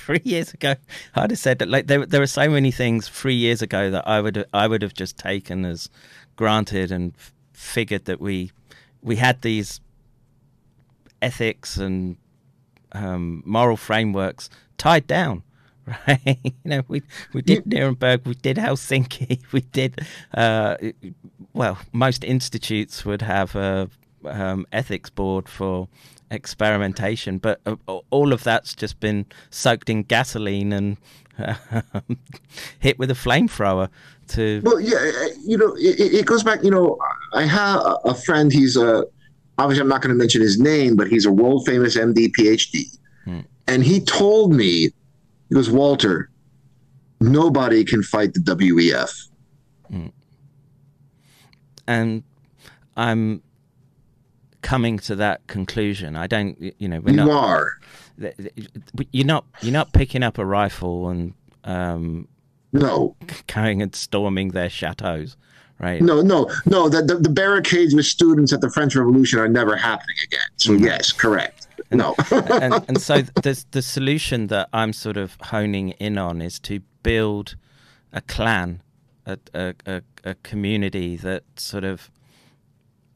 three 0.06 0.20
years 0.24 0.52
ago, 0.54 0.74
I'd 1.16 1.30
have 1.30 1.38
said 1.38 1.58
that. 1.60 1.68
Like 1.68 1.86
there, 1.88 2.06
there 2.06 2.20
were 2.20 2.26
so 2.28 2.48
many 2.48 2.70
things 2.70 3.08
three 3.08 3.34
years 3.36 3.60
ago 3.62 3.90
that 3.90 4.06
I 4.06 4.20
would, 4.20 4.44
I 4.52 4.66
would 4.68 4.82
have 4.82 4.94
just 4.94 5.18
taken 5.18 5.64
as 5.64 5.88
granted 6.36 6.90
and 6.92 7.12
figured 7.52 8.06
that 8.06 8.20
we, 8.20 8.50
we 9.02 9.16
had 9.16 9.42
these 9.42 9.80
ethics 11.20 11.76
and 11.76 12.16
um, 12.92 13.42
moral 13.44 13.76
frameworks 13.76 14.50
tied 14.78 15.06
down. 15.06 15.42
Right, 16.06 16.38
you 16.44 16.52
know, 16.64 16.82
we 16.86 17.02
we 17.32 17.42
did 17.42 17.66
Nuremberg, 17.66 18.24
we 18.24 18.34
did 18.34 18.56
Helsinki, 18.56 19.40
we 19.52 19.62
did. 19.62 20.00
Uh, 20.32 20.76
well, 21.54 21.76
most 21.90 22.22
institutes 22.22 23.04
would 23.04 23.20
have 23.20 23.56
a 23.56 23.90
um, 24.24 24.64
ethics 24.70 25.10
board 25.10 25.48
for 25.48 25.88
experimentation, 26.30 27.38
but 27.38 27.60
uh, 27.66 27.74
all 28.10 28.32
of 28.32 28.44
that's 28.44 28.76
just 28.76 29.00
been 29.00 29.26
soaked 29.50 29.90
in 29.90 30.04
gasoline 30.04 30.72
and 30.72 30.96
um, 31.38 31.82
hit 32.78 32.98
with 32.98 33.10
a 33.10 33.14
flamethrower 33.14 33.88
to. 34.28 34.60
Well, 34.64 34.80
yeah, 34.80 34.98
uh, 34.98 35.28
you 35.44 35.58
know, 35.58 35.74
it, 35.74 35.98
it 36.00 36.14
it 36.14 36.26
goes 36.26 36.42
back. 36.42 36.62
You 36.62 36.70
know, 36.70 36.98
I 37.32 37.44
have 37.44 37.80
a- 38.04 38.14
friend. 38.14 38.52
He's 38.52 38.76
a 38.76 39.04
obviously 39.58 39.82
I'm 39.82 39.88
not 39.88 40.02
going 40.02 40.14
to 40.14 40.18
mention 40.18 40.40
his 40.42 40.58
name, 40.58 40.96
but 40.96 41.08
he's 41.08 41.24
a 41.26 41.32
world 41.32 41.66
famous 41.66 41.96
MD 41.96 42.30
PhD, 42.38 42.84
and 43.68 43.82
he 43.84 44.00
told 44.00 44.52
me, 44.54 44.90
he 45.48 45.54
goes, 45.54 45.70
Walter, 45.70 46.30
nobody 47.20 47.84
can 47.84 48.02
fight 48.02 48.34
the 48.34 48.40
WEF. 48.40 49.28
and 51.86 52.22
I'm 52.96 53.42
coming 54.62 54.98
to 55.00 55.16
that 55.16 55.46
conclusion. 55.46 56.16
I 56.16 56.26
don't, 56.26 56.56
you 56.78 56.88
know, 56.88 57.00
we're 57.00 57.10
You 57.10 57.16
not. 57.16 57.30
are. 57.30 57.72
You're 59.10 59.26
not. 59.26 59.44
You're 59.62 59.72
not 59.72 59.92
picking 59.92 60.22
up 60.22 60.38
a 60.38 60.44
rifle 60.44 61.08
and 61.08 61.34
um, 61.64 62.28
No, 62.72 63.16
going 63.46 63.82
and 63.82 63.94
storming 63.94 64.48
their 64.50 64.68
chateaus, 64.68 65.36
right? 65.82 66.00
no, 66.00 66.22
no, 66.22 66.50
no. 66.66 66.88
The, 66.88 67.02
the, 67.02 67.16
the 67.16 67.28
barricades 67.28 67.94
with 67.94 68.06
students 68.06 68.52
at 68.52 68.60
the 68.60 68.70
French 68.70 68.96
Revolution 68.96 69.38
are 69.38 69.48
never 69.48 69.76
happening 69.76 70.16
again. 70.24 70.40
So, 70.56 70.72
mm-hmm. 70.72 70.84
yes, 70.84 71.12
correct. 71.12 71.66
No. 71.90 72.14
and, 72.30 72.74
and 72.88 73.00
so 73.00 73.20
the 73.42 73.64
the 73.72 73.82
solution 73.82 74.46
that 74.46 74.68
I'm 74.72 74.92
sort 74.92 75.16
of 75.16 75.36
honing 75.42 75.90
in 75.90 76.16
on 76.18 76.40
is 76.40 76.58
to 76.60 76.80
build 77.02 77.56
a 78.12 78.20
clan, 78.22 78.82
a 79.26 79.38
a, 79.52 79.74
a, 79.86 80.02
a 80.24 80.34
community 80.36 81.16
that 81.16 81.44
sort 81.56 81.84
of 81.84 82.10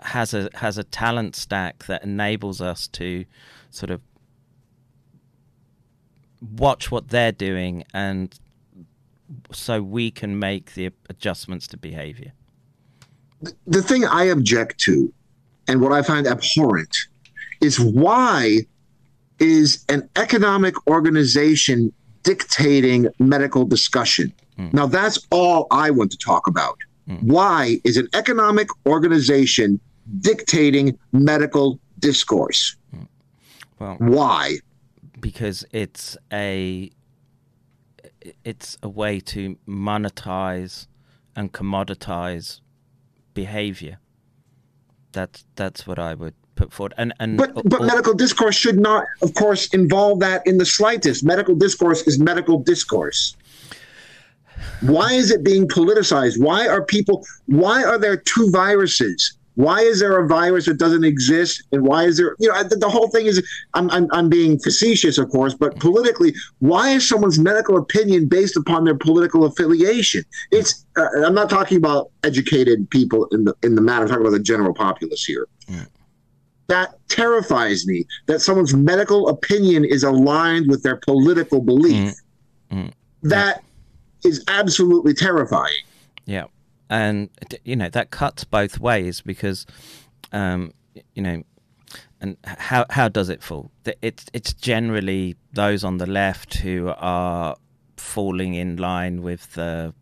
has 0.00 0.34
a 0.34 0.50
has 0.54 0.76
a 0.76 0.84
talent 0.84 1.36
stack 1.36 1.84
that 1.86 2.04
enables 2.04 2.60
us 2.60 2.86
to 2.88 3.24
sort 3.70 3.90
of 3.90 4.00
watch 6.40 6.90
what 6.90 7.08
they're 7.08 7.32
doing 7.32 7.82
and 7.94 8.38
so 9.52 9.82
we 9.82 10.10
can 10.10 10.38
make 10.38 10.74
the 10.74 10.90
adjustments 11.08 11.66
to 11.66 11.76
behavior. 11.76 12.32
The 13.66 13.82
thing 13.82 14.04
I 14.04 14.24
object 14.24 14.78
to 14.80 15.12
and 15.68 15.80
what 15.80 15.92
I 15.92 16.02
find 16.02 16.26
abhorrent 16.26 16.96
is 17.60 17.78
why 17.80 18.60
is 19.38 19.84
an 19.88 20.08
economic 20.16 20.74
organization 20.86 21.92
dictating 22.22 23.08
medical 23.18 23.64
discussion? 23.64 24.32
Hmm. 24.56 24.68
Now, 24.72 24.86
that's 24.86 25.26
all 25.30 25.66
I 25.70 25.90
want 25.90 26.10
to 26.12 26.18
talk 26.18 26.46
about. 26.46 26.78
Hmm. 27.06 27.16
Why 27.16 27.80
is 27.84 27.96
an 27.96 28.08
economic 28.14 28.68
organization 28.86 29.80
dictating 30.20 30.98
medical 31.12 31.78
discourse? 31.98 32.76
Hmm. 32.90 33.02
Well, 33.78 33.96
Why? 33.98 34.58
because 35.20 35.64
it's 35.72 36.16
a 36.32 36.90
it's 38.44 38.76
a 38.82 38.88
way 38.88 39.20
to 39.20 39.56
monetize 39.66 40.86
and 41.34 41.52
commoditize 41.52 42.60
behavior. 43.36 43.98
That's 45.12 45.44
that's 45.54 45.86
what 45.86 45.98
I 46.00 46.14
would 46.14 46.34
put 46.56 46.72
forward. 46.72 46.94
And 46.96 47.12
and 47.20 47.38
But 47.38 47.54
but 47.54 47.80
al- 47.80 47.86
medical 47.86 48.14
discourse 48.14 48.56
should 48.56 48.80
not, 48.80 49.04
of 49.22 49.34
course, 49.34 49.68
involve 49.72 50.18
that 50.20 50.44
in 50.44 50.58
the 50.58 50.66
slightest. 50.66 51.24
Medical 51.24 51.54
discourse 51.54 52.02
is 52.08 52.18
medical 52.18 52.58
discourse. 52.58 53.36
Why 54.80 55.12
is 55.12 55.30
it 55.30 55.44
being 55.44 55.68
politicized? 55.68 56.40
Why 56.40 56.66
are 56.66 56.82
people? 56.84 57.24
Why 57.46 57.84
are 57.84 57.98
there 57.98 58.16
two 58.16 58.50
viruses? 58.50 59.35
Why 59.56 59.80
is 59.80 60.00
there 60.00 60.18
a 60.18 60.26
virus 60.26 60.66
that 60.66 60.78
doesn't 60.78 61.04
exist? 61.04 61.62
And 61.72 61.82
why 61.82 62.04
is 62.04 62.16
there? 62.16 62.36
You 62.38 62.48
know, 62.48 62.62
the, 62.62 62.76
the 62.76 62.88
whole 62.88 63.08
thing 63.08 63.26
is. 63.26 63.42
I'm, 63.74 63.90
I'm 63.90 64.08
I'm 64.12 64.28
being 64.28 64.58
facetious, 64.58 65.18
of 65.18 65.28
course, 65.30 65.54
but 65.54 65.78
politically, 65.80 66.34
why 66.60 66.90
is 66.90 67.06
someone's 67.06 67.38
medical 67.38 67.76
opinion 67.76 68.28
based 68.28 68.56
upon 68.56 68.84
their 68.84 68.96
political 68.96 69.44
affiliation? 69.44 70.24
It's. 70.50 70.86
Uh, 70.96 71.08
I'm 71.24 71.34
not 71.34 71.50
talking 71.50 71.76
about 71.76 72.10
educated 72.22 72.88
people 72.90 73.26
in 73.32 73.44
the 73.44 73.54
in 73.62 73.74
the 73.74 73.82
matter. 73.82 74.04
I'm 74.04 74.08
talking 74.08 74.22
about 74.22 74.36
the 74.36 74.42
general 74.42 74.72
populace 74.72 75.24
here 75.24 75.46
that 76.68 76.94
terrifies 77.08 77.86
me. 77.86 78.04
That 78.26 78.40
someone's 78.40 78.74
medical 78.74 79.28
opinion 79.28 79.84
is 79.84 80.02
aligned 80.02 80.68
with 80.68 80.82
their 80.82 80.96
political 80.96 81.60
belief. 81.60 82.14
Mm. 82.70 82.92
That 83.22 83.62
is 84.24 84.44
absolutely 84.48 85.14
terrifying. 85.14 85.74
Yeah, 86.24 86.44
and 86.88 87.28
you 87.64 87.76
know 87.76 87.88
that 87.90 88.10
cuts 88.10 88.44
both 88.44 88.78
ways 88.78 89.20
because, 89.20 89.66
um, 90.32 90.72
you 91.14 91.22
know, 91.22 91.42
and 92.20 92.36
how 92.44 92.86
how 92.90 93.08
does 93.08 93.28
it 93.28 93.42
fall? 93.42 93.70
It's 94.02 94.26
it's 94.32 94.52
generally 94.52 95.36
those 95.52 95.84
on 95.84 95.98
the 95.98 96.06
left 96.06 96.54
who 96.54 96.92
are 96.96 97.56
falling 97.96 98.54
in 98.54 98.76
line 98.76 99.22
with 99.22 99.54
the 99.54 99.94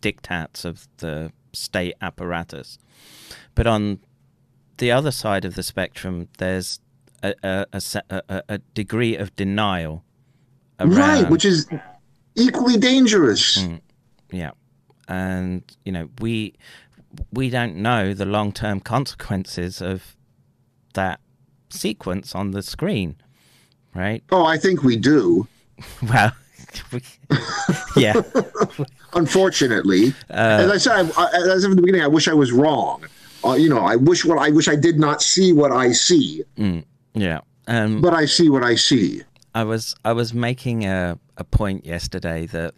diktats 0.00 0.64
of 0.64 0.86
the 0.98 1.32
state 1.52 1.94
apparatus, 2.00 2.78
but 3.54 3.66
on 3.66 4.00
the 4.78 4.90
other 4.90 5.10
side 5.10 5.44
of 5.44 5.54
the 5.54 5.62
spectrum, 5.62 6.28
there's 6.38 6.80
a 7.22 7.34
a, 7.42 7.82
a, 8.10 8.42
a, 8.48 8.58
degree 8.74 9.16
of 9.16 9.34
denial. 9.36 10.04
Right, 10.82 11.28
which 11.28 11.44
is 11.44 11.68
equally 12.34 12.78
dangerous. 12.78 13.58
Mm. 13.58 13.80
Yeah, 14.32 14.52
and 15.10 15.62
you 15.84 15.92
know 15.92 16.08
we 16.20 16.54
we 17.32 17.50
don't 17.50 17.76
know 17.76 18.14
the 18.14 18.24
long 18.24 18.52
term 18.52 18.80
consequences 18.80 19.82
of 19.82 20.16
that 20.94 21.20
sequence 21.68 22.34
on 22.34 22.52
the 22.52 22.62
screen, 22.62 23.16
right? 23.94 24.22
Oh, 24.30 24.46
I 24.46 24.56
think 24.56 24.82
we 24.82 24.96
do. 24.96 25.46
Well, 26.02 26.32
we, 26.92 27.00
yeah, 27.96 28.20
Unfortunately, 29.14 30.12
Uh, 30.28 30.60
as 30.60 30.70
I 30.70 30.76
said, 30.76 31.12
I, 31.16 31.26
as 31.32 31.48
I 31.48 31.58
said 31.58 31.70
at 31.70 31.76
the 31.76 31.82
beginning, 31.82 32.02
I 32.02 32.06
wish 32.06 32.28
I 32.28 32.34
was 32.34 32.52
wrong. 32.52 33.04
Uh, 33.42 33.54
you 33.54 33.70
know, 33.70 33.78
I 33.80 33.96
wish 33.96 34.24
what 34.26 34.38
I 34.38 34.50
wish 34.50 34.68
I 34.68 34.76
did 34.76 34.98
not 34.98 35.22
see 35.22 35.54
what 35.54 35.72
I 35.72 35.92
see, 35.92 36.44
yeah. 37.14 37.40
Um, 37.66 38.02
but 38.02 38.12
I 38.12 38.26
see 38.26 38.50
what 38.50 38.62
I 38.62 38.74
see. 38.74 39.22
I 39.54 39.64
was 39.64 39.94
I 40.04 40.12
was 40.12 40.34
making 40.34 40.84
a 40.84 41.18
a 41.38 41.44
point 41.44 41.86
yesterday 41.86 42.44
that 42.46 42.74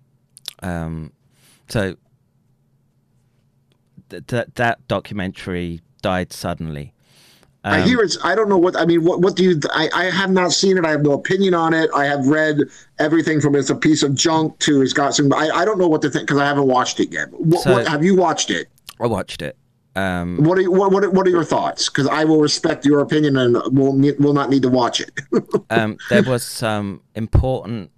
um, 0.63 1.13
so 1.69 1.97
th- 4.13 4.25
that 4.29 4.55
that 4.55 4.87
documentary 4.89 5.81
died 6.03 6.33
suddenly. 6.33 6.93
I 7.65 7.81
Um, 7.81 7.89
hear 7.89 8.01
it's. 8.01 8.19
I 8.25 8.35
don't 8.35 8.49
know 8.49 8.59
what. 8.59 8.77
I 8.77 8.85
mean, 8.87 9.05
what 9.05 9.21
what 9.21 9.37
do 9.37 9.45
you? 9.45 9.61
I, 9.73 9.89
I 9.95 10.05
have 10.05 10.31
not 10.31 10.53
seen 10.53 10.77
it. 10.79 10.85
I 10.85 10.91
have 10.91 11.03
no 11.03 11.13
opinion 11.13 11.55
on 11.55 11.73
it. 11.75 11.91
I 11.95 12.05
have 12.07 12.27
read 12.27 12.57
everything 12.99 13.41
from 13.41 13.55
it's 13.55 13.71
a 13.71 13.75
piece 13.77 14.03
of 14.03 14.15
junk 14.15 14.59
to 14.61 14.83
it's 14.83 14.93
got 14.93 15.15
some. 15.15 15.33
I, 15.33 15.49
I 15.51 15.65
don't 15.65 15.79
know 15.79 15.87
what 15.89 16.03
to 16.03 16.11
think 16.11 16.27
because 16.27 16.41
I 16.41 16.47
haven't 16.47 16.67
watched 16.67 16.99
it 17.01 17.13
yet. 17.13 17.29
What, 17.33 17.63
So- 17.63 17.73
what 17.73 17.87
have 17.87 18.05
you 18.05 18.17
watched 18.17 18.51
it? 18.51 18.69
I 19.01 19.07
watched 19.07 19.43
it. 19.43 19.57
Um, 19.95 20.39
What 20.39 20.57
are 20.57 20.63
you, 20.63 20.73
what, 20.73 20.91
what 20.91 21.13
what 21.13 21.27
are 21.27 21.31
your 21.31 21.45
thoughts? 21.45 21.91
Because 21.91 22.07
I 22.09 22.25
will 22.25 22.41
respect 22.41 22.87
your 22.87 23.01
opinion 23.01 23.37
and 23.37 23.55
will 23.77 23.93
will 24.19 24.33
not 24.33 24.49
need 24.49 24.63
to 24.63 24.71
watch 24.71 25.01
it. 25.03 25.11
um, 25.71 25.99
there 26.09 26.23
was 26.23 26.43
some 26.43 27.03
important 27.15 27.91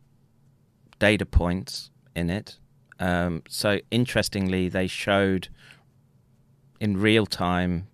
data 0.99 1.25
points 1.25 1.91
in 2.17 2.31
it. 2.31 2.59
Um, 2.99 3.43
so 3.49 3.79
interestingly, 3.93 4.69
they 4.69 4.89
showed 4.89 5.49
in 6.85 6.99
real 6.99 7.25
time 7.25 7.87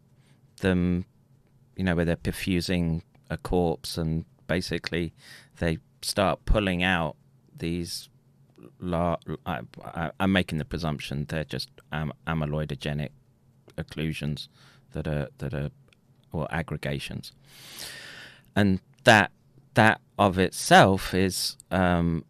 them, 0.63 1.05
you 1.77 1.85
know, 1.85 1.95
where 1.95 2.05
they're 2.05 2.17
perfusing 2.17 3.03
a 3.31 3.37
corpse, 3.37 3.97
and 3.97 4.25
basically 4.49 5.15
they 5.61 5.79
start 6.03 6.45
pulling 6.45 6.83
out 6.83 7.15
these. 7.57 8.09
La- 8.81 9.17
I, 9.47 9.61
I'm 10.19 10.33
making 10.33 10.59
the 10.59 10.65
presumption 10.65 11.27
they're 11.29 11.45
just 11.45 11.71
am- 11.93 12.13
amyloidogenic 12.27 13.11
occlusions 13.79 14.49
that 14.93 15.07
are 15.07 15.29
that 15.39 15.55
are 15.55 15.71
or 16.33 16.47
aggregations 16.51 17.33
and 18.57 18.81
that 19.05 19.31
that 19.75 20.01
of 20.19 20.39
itself 20.39 21.15
is 21.15 21.57
um, 21.71 22.25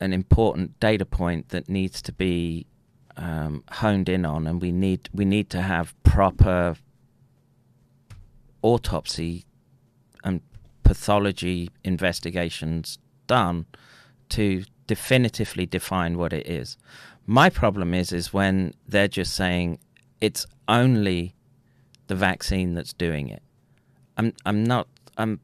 an 0.00 0.12
important 0.12 0.78
data 0.80 1.04
point 1.04 1.48
that 1.48 1.68
needs 1.68 2.02
to 2.02 2.12
be 2.12 2.66
um, 3.20 3.62
honed 3.70 4.08
in 4.08 4.24
on, 4.24 4.46
and 4.46 4.60
we 4.60 4.72
need 4.72 5.08
we 5.12 5.24
need 5.24 5.50
to 5.50 5.60
have 5.60 5.94
proper 6.02 6.76
autopsy 8.62 9.44
and 10.24 10.40
pathology 10.82 11.70
investigations 11.84 12.98
done 13.26 13.66
to 14.30 14.64
definitively 14.86 15.66
define 15.66 16.16
what 16.16 16.32
it 16.32 16.46
is. 16.46 16.76
My 17.26 17.50
problem 17.50 17.94
is 17.94 18.10
is 18.10 18.32
when 18.32 18.74
they're 18.88 19.06
just 19.06 19.34
saying 19.34 19.78
it's 20.20 20.46
only 20.66 21.34
the 22.06 22.14
vaccine 22.14 22.74
that's 22.74 22.94
doing 22.94 23.28
it. 23.28 23.42
I'm 24.16 24.32
I'm 24.46 24.64
not 24.64 24.88
I'm 25.18 25.40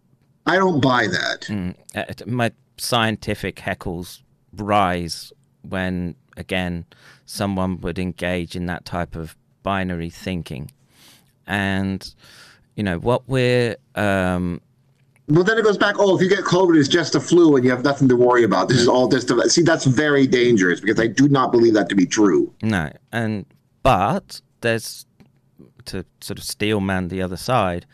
I 0.46 0.56
don't 0.56 0.80
buy 0.80 1.08
that. 1.08 1.42
Mm, 1.42 1.74
uh, 1.94 2.04
my 2.26 2.52
scientific 2.78 3.56
heckles 3.56 4.22
rise 4.54 5.32
when 5.62 6.14
again 6.36 6.84
someone 7.24 7.80
would 7.80 7.98
engage 7.98 8.54
in 8.56 8.66
that 8.66 8.84
type 8.84 9.16
of 9.16 9.36
binary 9.62 10.10
thinking 10.10 10.70
and 11.46 12.14
you 12.76 12.82
know 12.82 12.98
what 12.98 13.28
we're 13.28 13.76
um 13.94 14.60
Well, 15.28 15.42
then 15.42 15.58
it 15.58 15.64
goes 15.64 15.78
back. 15.78 15.96
Oh, 15.98 16.14
if 16.16 16.22
you 16.22 16.28
get 16.28 16.44
COVID, 16.44 16.78
it's 16.78 16.88
just 16.88 17.16
a 17.16 17.20
flu, 17.20 17.56
and 17.56 17.64
you 17.64 17.70
have 17.72 17.82
nothing 17.82 18.08
to 18.08 18.14
worry 18.16 18.44
about. 18.44 18.68
This 18.68 18.78
is 18.78 18.86
all 18.86 19.08
just 19.08 19.28
a, 19.30 19.50
see. 19.50 19.62
That's 19.62 19.84
very 19.84 20.24
dangerous 20.26 20.78
because 20.80 21.00
I 21.00 21.08
do 21.08 21.28
not 21.28 21.50
believe 21.50 21.74
that 21.74 21.88
to 21.88 21.96
be 21.96 22.06
true. 22.06 22.52
no 22.62 22.90
and 23.12 23.44
but 23.82 24.40
there's 24.60 25.06
to 25.86 26.04
sort 26.20 26.38
of 26.38 26.44
steel 26.44 26.80
man 26.80 27.08
the 27.08 27.22
other 27.22 27.36
side 27.36 27.86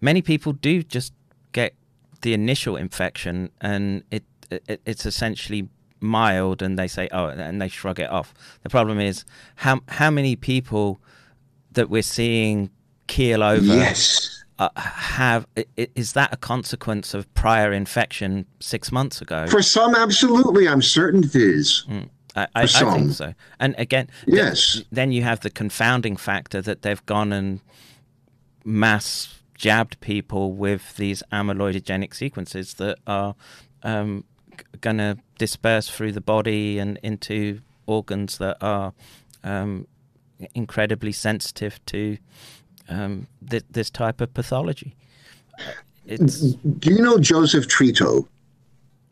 many 0.00 0.22
people 0.22 0.52
do 0.52 0.82
just 0.82 1.12
get 1.52 1.74
the 2.22 2.32
initial 2.34 2.76
infection 2.76 3.50
and 3.60 4.02
it, 4.10 4.24
it 4.50 4.80
it's 4.84 5.06
essentially 5.06 5.68
mild 6.00 6.62
and 6.62 6.78
they 6.78 6.86
say 6.88 7.08
oh 7.12 7.26
and 7.26 7.60
they 7.60 7.68
shrug 7.68 7.98
it 8.00 8.10
off 8.10 8.32
the 8.62 8.68
problem 8.68 9.00
is 9.00 9.24
how 9.56 9.80
how 9.88 10.10
many 10.10 10.36
people 10.36 11.00
that 11.72 11.90
we're 11.90 12.02
seeing 12.02 12.70
keel 13.08 13.42
over 13.42 13.64
Yes. 13.64 14.44
uh, 14.58 14.68
have 14.76 15.46
is 15.96 16.12
that 16.12 16.32
a 16.32 16.36
consequence 16.36 17.14
of 17.14 17.32
prior 17.34 17.72
infection 17.72 18.46
six 18.60 18.90
months 18.92 19.20
ago 19.20 19.46
For 19.46 19.62
some, 19.62 19.94
absolutely, 19.94 20.68
I'm 20.68 20.82
certain 20.82 21.24
it 21.24 21.34
is. 21.34 21.84
I, 22.36 22.42
I, 22.54 22.62
I 22.62 22.66
think 22.66 23.12
so. 23.12 23.34
And 23.58 23.74
again, 23.78 24.08
th- 24.26 24.36
Yes. 24.36 24.82
then 24.92 25.10
you 25.12 25.22
have 25.22 25.40
the 25.40 25.50
confounding 25.50 26.16
factor 26.16 26.60
that 26.62 26.82
they've 26.82 27.04
gone 27.06 27.32
and 27.32 27.60
mass 28.64 29.34
jabbed 29.54 29.98
people 30.00 30.52
with 30.52 30.96
these 30.96 31.22
amyloidogenic 31.32 32.14
sequences 32.14 32.74
that 32.74 32.98
are 33.06 33.34
um, 33.82 34.24
going 34.80 34.98
to 34.98 35.18
disperse 35.38 35.88
through 35.88 36.12
the 36.12 36.20
body 36.20 36.78
and 36.78 36.98
into 37.02 37.60
organs 37.86 38.38
that 38.38 38.56
are 38.60 38.92
um, 39.44 39.86
incredibly 40.54 41.12
sensitive 41.12 41.84
to 41.86 42.18
um, 42.88 43.26
th- 43.48 43.64
this 43.70 43.90
type 43.90 44.20
of 44.20 44.34
pathology. 44.34 44.94
It's 46.06 46.40
Do 46.40 46.94
you 46.94 47.02
know 47.02 47.18
Joseph 47.18 47.68
Trito? 47.68 48.26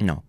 no. 0.01 0.23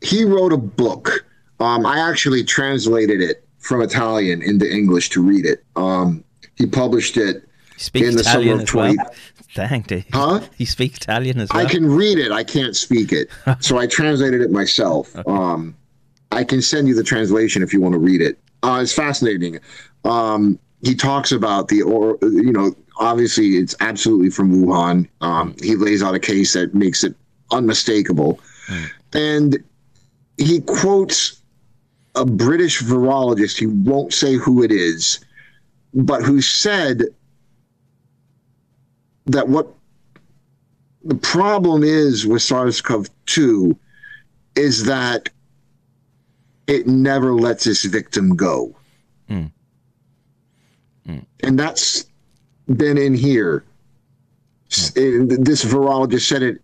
He 0.00 0.24
wrote 0.24 0.52
a 0.52 0.56
book. 0.56 1.24
Um, 1.60 1.86
I 1.86 2.00
actually 2.00 2.42
translated 2.42 3.20
it 3.20 3.46
from 3.58 3.82
Italian 3.82 4.42
into 4.42 4.68
English 4.68 5.10
to 5.10 5.22
read 5.22 5.46
it. 5.46 5.64
Um, 5.76 6.24
he 6.56 6.66
published 6.66 7.16
it. 7.16 7.48
Speak 7.76 8.02
In 8.02 8.16
the 8.16 8.24
summer 8.24 8.40
Italian 8.40 8.60
of 8.60 8.68
as 8.68 8.74
well. 8.74 8.94
20 9.54 9.68
Dang, 9.68 9.82
dude. 9.82 10.04
Huh? 10.12 10.40
You 10.56 10.66
speak 10.66 10.96
Italian 10.96 11.40
as 11.40 11.50
well. 11.52 11.64
I 11.66 11.68
can 11.68 11.90
read 11.90 12.18
it. 12.18 12.32
I 12.32 12.44
can't 12.44 12.76
speak 12.76 13.12
it. 13.12 13.28
so 13.60 13.78
I 13.78 13.86
translated 13.86 14.40
it 14.40 14.50
myself. 14.50 15.14
Um, 15.26 15.76
I 16.30 16.44
can 16.44 16.62
send 16.62 16.88
you 16.88 16.94
the 16.94 17.04
translation 17.04 17.62
if 17.62 17.72
you 17.72 17.80
want 17.80 17.92
to 17.94 17.98
read 17.98 18.20
it. 18.20 18.38
Uh, 18.62 18.80
it's 18.82 18.94
fascinating. 18.94 19.58
Um, 20.04 20.58
he 20.82 20.94
talks 20.94 21.32
about 21.32 21.68
the, 21.68 21.82
or 21.82 22.18
you 22.22 22.52
know, 22.52 22.74
obviously 22.98 23.56
it's 23.56 23.74
absolutely 23.80 24.30
from 24.30 24.52
Wuhan. 24.52 25.08
Um, 25.20 25.54
he 25.62 25.76
lays 25.76 26.02
out 26.02 26.14
a 26.14 26.20
case 26.20 26.54
that 26.54 26.74
makes 26.74 27.04
it 27.04 27.14
unmistakable, 27.50 28.40
and 29.12 29.62
he 30.38 30.60
quotes 30.60 31.40
a 32.14 32.24
British 32.24 32.82
virologist. 32.82 33.58
He 33.58 33.66
won't 33.66 34.12
say 34.12 34.34
who 34.34 34.62
it 34.62 34.72
is, 34.72 35.20
but 35.94 36.22
who 36.22 36.40
said 36.40 37.04
that 39.26 39.48
what 39.48 39.68
the 41.04 41.14
problem 41.16 41.82
is 41.82 42.26
with 42.26 42.42
SARS-CoV-2 42.42 43.76
is 44.54 44.84
that 44.84 45.28
it 46.66 46.86
never 46.86 47.34
lets 47.34 47.66
its 47.66 47.84
victim 47.84 48.36
go. 48.36 48.74
Hmm. 49.28 49.46
And 51.40 51.58
that's 51.58 52.06
been 52.76 52.96
in 52.96 53.14
here. 53.14 53.64
And 54.96 55.30
hmm. 55.30 55.42
This 55.42 55.64
virologist 55.64 56.22
said 56.22 56.42
it 56.42 56.62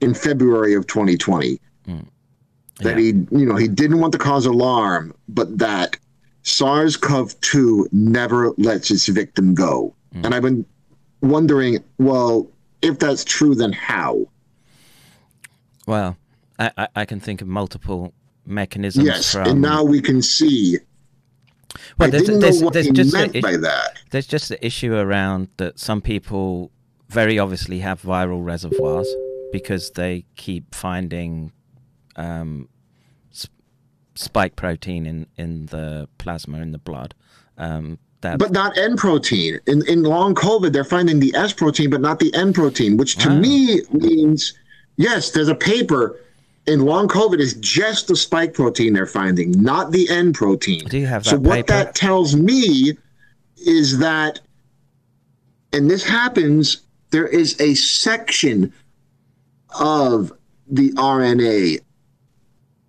in 0.00 0.14
February 0.14 0.74
of 0.74 0.86
2020 0.86 1.60
hmm. 1.84 1.98
that 2.80 2.96
he, 2.96 3.06
you 3.06 3.46
know, 3.46 3.56
he 3.56 3.68
didn't 3.68 4.00
want 4.00 4.12
to 4.12 4.18
cause 4.18 4.46
alarm, 4.46 5.14
but 5.28 5.58
that 5.58 5.98
SARS-CoV-2 6.42 7.92
never 7.92 8.52
lets 8.56 8.90
its 8.90 9.06
victim 9.08 9.54
go. 9.54 9.94
And 10.24 10.34
I've 10.34 10.42
been 10.42 10.64
wondering, 11.20 11.82
well, 11.98 12.48
if 12.82 12.98
that's 12.98 13.24
true, 13.24 13.54
then 13.54 13.72
how? 13.72 14.26
Well, 15.86 16.16
I, 16.58 16.70
I, 16.76 16.88
I 16.96 17.04
can 17.04 17.20
think 17.20 17.40
of 17.40 17.48
multiple 17.48 18.12
mechanisms. 18.46 19.06
Yes, 19.06 19.32
from, 19.32 19.48
and 19.48 19.60
now 19.62 19.82
we 19.84 20.00
can 20.00 20.22
see. 20.22 20.78
Well, 21.98 22.08
I 22.08 22.10
there's- 22.10 22.26
didn't 22.26 22.40
there's- 22.40 22.60
know 22.60 22.64
what 22.66 22.74
there's 22.74 22.86
he 22.86 22.92
just 22.92 23.12
meant 23.12 23.34
issue- 23.34 23.42
by 23.42 23.56
that. 23.56 23.98
there's 24.10 24.26
just 24.26 24.48
the 24.48 24.64
issue 24.64 24.94
around 24.94 25.48
that 25.56 25.78
some 25.78 26.00
people 26.00 26.70
very 27.08 27.38
obviously 27.38 27.80
have 27.80 28.02
viral 28.02 28.44
reservoirs 28.44 29.08
because 29.52 29.90
they 29.92 30.24
keep 30.36 30.74
finding 30.74 31.52
um, 32.16 32.68
sp- 33.32 33.52
spike 34.14 34.56
protein 34.56 35.06
in, 35.06 35.26
in 35.36 35.66
the 35.66 36.06
plasma 36.18 36.58
in 36.60 36.72
the 36.72 36.78
blood. 36.78 37.14
Um, 37.56 37.98
that 38.20 38.38
But 38.38 38.52
not 38.52 38.76
N 38.76 38.96
protein. 38.96 39.60
In 39.66 39.86
in 39.86 40.02
long 40.02 40.34
COVID, 40.34 40.72
they're 40.72 40.84
finding 40.84 41.20
the 41.20 41.34
S 41.34 41.52
protein, 41.52 41.90
but 41.90 42.00
not 42.00 42.18
the 42.18 42.34
N 42.34 42.52
protein, 42.52 42.96
which 42.96 43.16
to 43.18 43.28
Wow. 43.28 43.38
me 43.38 43.82
means 43.92 44.54
yes, 44.96 45.30
there's 45.30 45.48
a 45.48 45.54
paper 45.54 46.18
in 46.66 46.80
long 46.80 47.08
COVID 47.08 47.38
is 47.40 47.54
just 47.54 48.08
the 48.08 48.16
spike 48.16 48.52
protein 48.54 48.92
they're 48.92 49.06
finding, 49.06 49.50
not 49.52 49.90
the 49.90 50.08
N 50.10 50.32
protein. 50.32 50.84
Do 50.86 50.98
you 50.98 51.06
have 51.06 51.24
so 51.24 51.38
what 51.38 51.54
paper? 51.54 51.72
that 51.72 51.94
tells 51.94 52.36
me 52.36 52.96
is 53.56 53.98
that, 53.98 54.40
and 55.72 55.90
this 55.90 56.04
happens, 56.04 56.82
there 57.10 57.26
is 57.26 57.58
a 57.60 57.74
section 57.74 58.72
of 59.80 60.32
the 60.70 60.90
RNA 60.92 61.80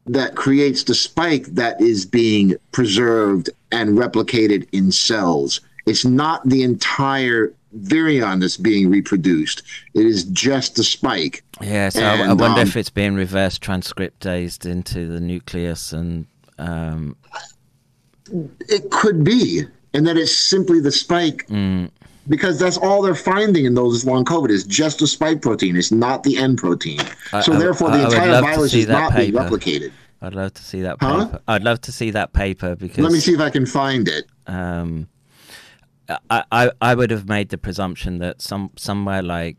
that 0.07 0.35
creates 0.35 0.84
the 0.84 0.95
spike 0.95 1.45
that 1.45 1.80
is 1.80 2.06
being 2.06 2.56
preserved 2.72 3.49
and 3.72 3.98
replicated 3.98 4.68
in 4.72 4.91
cells. 4.91 5.62
It's 5.86 6.06
not 6.06 6.48
the 6.48 6.64
entire 6.64 7.54
virion 7.78 8.41
that's 8.41 8.58
being 8.58 8.90
reproduced. 8.90 9.62
It 9.94 10.06
is 10.06 10.24
just 10.26 10.76
the 10.76 10.84
spike. 10.84 11.44
yeah, 11.62 11.90
so 11.90 12.04
I, 12.04 12.18
I 12.18 12.34
wonder 12.34 12.46
um, 12.62 12.68
if 12.68 12.76
it's 12.76 12.90
being 12.90 13.16
reverse 13.16 13.60
transcriptased 13.60 14.66
into 14.66 15.08
the 15.08 15.20
nucleus 15.20 15.94
and 15.94 16.26
um, 16.58 17.16
It 18.68 18.91
could 18.91 19.24
be, 19.24 19.64
and 19.94 20.06
that 20.08 20.18
it's 20.18 20.36
simply 20.36 20.80
the 20.80 20.91
spike. 20.91 21.48
Mm. 21.48 21.90
Because 22.28 22.60
that's 22.60 22.78
all 22.78 23.02
they're 23.02 23.16
finding 23.16 23.66
in 23.66 23.74
those 23.74 24.06
long 24.06 24.24
COVID 24.24 24.52
is 24.52 24.64
just 24.64 25.00
the 25.00 25.08
spike 25.08 25.41
protein. 25.41 25.76
It's 25.76 25.91
not 25.91 26.22
the 26.22 26.38
N 26.38 26.56
protein. 26.56 27.00
I- 27.34 27.41
so 27.41 27.54
I- 27.54 27.58
therefore, 27.58 27.90
the 27.90 28.06
entire 28.06 28.41
virus 28.41 28.74
is 28.74 28.88
not 28.88 29.16
being 29.16 29.34
replicated. 29.34 29.91
I'd 30.22 30.36
love 30.36 30.54
to 30.54 30.64
see 30.64 30.82
that 30.82 30.98
Huh? 31.00 31.26
paper. 31.26 31.41
I'd 31.48 31.64
love 31.64 31.82
to 31.82 31.91
see 31.91 32.12
that 32.12 32.34
paper 32.34 32.76
because 32.76 33.04
Let 33.04 33.14
me 33.14 33.20
see 33.20 33.34
if 33.34 33.40
I 33.40 33.50
can 33.50 33.66
find 33.66 34.08
it. 34.08 34.26
um, 34.48 35.08
I, 36.30 36.44
I 36.52 36.72
I 36.82 36.96
would 36.96 37.12
have 37.12 37.28
made 37.30 37.50
the 37.50 37.58
presumption 37.58 38.18
that 38.20 38.41
some 38.41 38.72
somewhere 38.76 39.22
like 39.22 39.58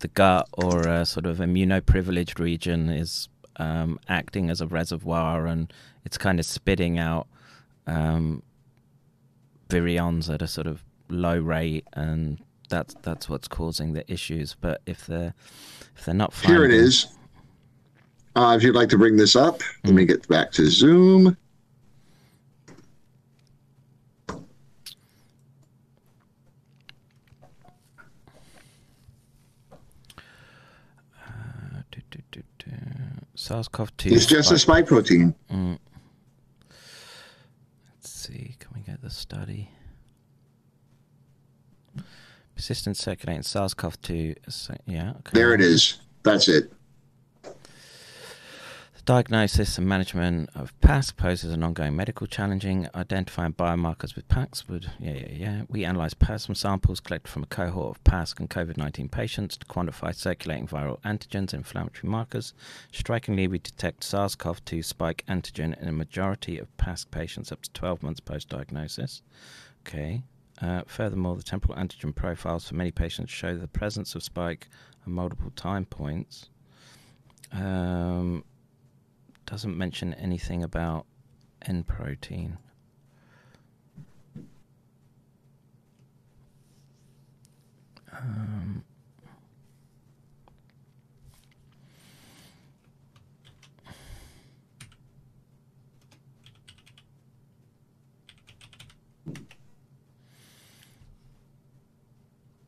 the 0.00 0.08
gut 0.08 0.48
or 0.54 0.80
a 0.88 1.04
sort 1.04 1.26
of 1.26 1.38
immunoprivileged 1.38 2.38
region 2.38 2.88
is 2.88 3.28
um, 3.56 3.98
acting 4.08 4.50
as 4.50 4.60
a 4.60 4.66
reservoir 4.66 5.46
and 5.46 5.72
it's 6.04 6.16
kind 6.18 6.40
of 6.40 6.46
spitting 6.46 6.98
out 6.98 7.26
um, 7.86 8.42
virions 9.68 10.32
at 10.32 10.42
a 10.42 10.46
sort 10.46 10.66
of 10.66 10.82
low 11.08 11.38
rate 11.38 11.86
and 11.92 12.38
that's 12.70 12.94
that's 13.02 13.28
what's 13.28 13.46
causing 13.48 13.92
the 13.92 14.10
issues. 14.10 14.56
But 14.58 14.80
if 14.86 15.06
they're 15.06 15.34
if 15.96 16.04
they're 16.06 16.14
not 16.14 16.34
Here 16.34 16.64
it 16.64 16.68
finding- 16.70 16.80
is. 16.80 17.06
Uh, 18.36 18.54
if 18.56 18.62
you'd 18.64 18.74
like 18.74 18.88
to 18.88 18.98
bring 18.98 19.16
this 19.16 19.36
up, 19.36 19.60
let 19.84 19.94
me 19.94 20.04
get 20.04 20.26
back 20.28 20.50
to 20.52 20.66
Zoom. 20.68 21.36
Do, 31.90 32.00
do, 32.10 32.18
do, 32.32 32.42
do. 32.58 32.70
SARS-CoV-2. 33.36 34.12
It's 34.12 34.26
just 34.26 34.50
a 34.50 34.58
spike- 34.58 34.84
spike 34.84 34.86
protein. 34.86 35.34
Let's 35.50 35.78
see, 38.02 38.56
can 38.58 38.70
we 38.74 38.80
get 38.80 39.00
the 39.02 39.10
study? 39.10 39.70
Persistent 42.56 42.96
circulating 42.96 43.42
SARS-CoV-2. 43.42 44.78
Yeah. 44.86 45.10
Okay. 45.10 45.30
There 45.32 45.54
it 45.54 45.60
is. 45.60 45.98
That's 46.22 46.48
it. 46.48 46.72
Diagnosis 49.04 49.76
and 49.76 49.86
management 49.86 50.48
of 50.54 50.72
PAS 50.80 51.10
poses 51.10 51.52
an 51.52 51.62
ongoing 51.62 51.94
medical 51.94 52.26
challenging. 52.26 52.88
Identifying 52.94 53.52
biomarkers 53.52 54.16
with 54.16 54.26
PAS 54.28 54.66
would, 54.66 54.92
yeah, 54.98 55.12
yeah, 55.12 55.28
yeah. 55.30 55.62
We 55.68 55.84
analyze 55.84 56.14
plasma 56.14 56.54
samples 56.54 57.00
collected 57.00 57.28
from 57.30 57.42
a 57.42 57.46
cohort 57.46 57.98
of 57.98 58.04
PAS 58.04 58.32
and 58.38 58.48
COVID 58.48 58.78
19 58.78 59.10
patients 59.10 59.58
to 59.58 59.66
quantify 59.66 60.14
circulating 60.14 60.66
viral 60.66 61.02
antigens 61.02 61.52
and 61.52 61.54
inflammatory 61.54 62.08
markers. 62.08 62.54
Strikingly, 62.92 63.46
we 63.46 63.58
detect 63.58 64.04
SARS 64.04 64.34
CoV 64.36 64.64
2 64.64 64.82
spike 64.82 65.22
antigen 65.28 65.78
in 65.82 65.86
a 65.86 65.92
majority 65.92 66.58
of 66.58 66.74
PAS 66.78 67.04
patients 67.04 67.52
up 67.52 67.60
to 67.60 67.70
12 67.72 68.02
months 68.02 68.20
post 68.20 68.48
diagnosis. 68.48 69.20
Okay. 69.86 70.22
Uh, 70.62 70.80
furthermore, 70.86 71.36
the 71.36 71.42
temporal 71.42 71.76
antigen 71.76 72.14
profiles 72.14 72.66
for 72.66 72.74
many 72.74 72.90
patients 72.90 73.30
show 73.30 73.54
the 73.54 73.68
presence 73.68 74.14
of 74.14 74.22
spike 74.22 74.68
at 75.02 75.08
multiple 75.08 75.52
time 75.54 75.84
points. 75.84 76.48
Um, 77.52 78.44
doesn't 79.46 79.76
mention 79.76 80.14
anything 80.14 80.62
about 80.62 81.06
N 81.62 81.84
protein. 81.84 82.58
Um, 88.12 88.84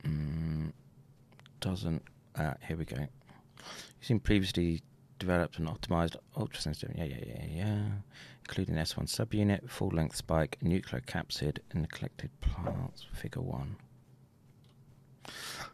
mm, 0.05 0.73
doesn't. 1.61 2.03
Uh, 2.35 2.55
here 2.66 2.77
we 2.77 2.85
go. 2.85 2.97
You 2.98 3.09
Using 4.01 4.20
previously 4.20 4.82
developed 5.18 5.59
and 5.59 5.68
optimized 5.68 6.16
ultrasensitive, 6.36 6.97
yeah, 6.97 7.05
yeah, 7.05 7.24
yeah, 7.26 7.44
yeah, 7.51 7.82
including 8.40 8.74
S1 8.76 9.06
subunit, 9.09 9.68
full 9.68 9.88
length 9.88 10.16
spike, 10.16 10.59
nucleocapsid 10.62 11.59
in 11.74 11.82
the 11.82 11.88
collected 11.88 12.30
plants, 12.40 13.06
figure 13.12 13.43
one. 13.43 13.76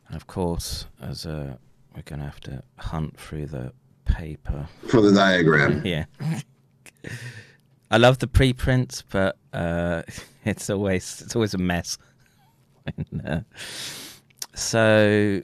And 0.08 0.16
of 0.16 0.26
course, 0.26 0.86
as 1.00 1.26
a, 1.26 1.58
we're 1.94 2.02
going 2.02 2.20
to 2.20 2.26
have 2.26 2.40
to 2.40 2.62
hunt 2.78 3.18
through 3.18 3.46
the 3.46 3.72
paper. 4.04 4.68
For 4.88 5.00
the 5.00 5.12
diagram. 5.12 5.82
Yeah. 5.84 6.04
I 7.90 7.98
love 7.98 8.18
the 8.18 8.26
preprints, 8.26 9.02
but 9.02 9.36
uh, 9.52 10.02
it's 10.44 10.70
always 10.70 11.20
it's 11.20 11.36
always 11.36 11.54
a 11.54 11.58
mess. 11.58 11.98
And, 12.84 13.22
uh, 13.24 13.40
so 14.54 15.42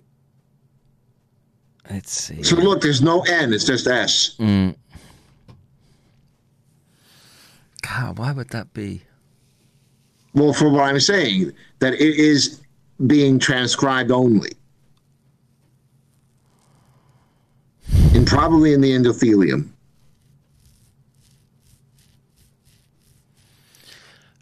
let's 1.90 2.12
see. 2.12 2.42
So 2.42 2.56
look, 2.56 2.80
there's 2.80 3.02
no 3.02 3.20
N. 3.22 3.52
It's 3.52 3.64
just 3.64 3.86
S. 3.86 4.36
Mm. 4.38 4.76
God, 7.82 8.18
why 8.18 8.32
would 8.32 8.50
that 8.50 8.72
be? 8.72 9.02
Well, 10.34 10.52
for 10.52 10.68
what 10.68 10.84
I'm 10.84 11.00
saying, 11.00 11.52
that 11.78 11.94
it 11.94 12.00
is 12.00 12.60
being 13.06 13.38
transcribed 13.38 14.10
only. 14.10 14.52
And 18.14 18.26
probably 18.26 18.72
in 18.72 18.80
the 18.80 18.90
endothelium. 18.92 19.70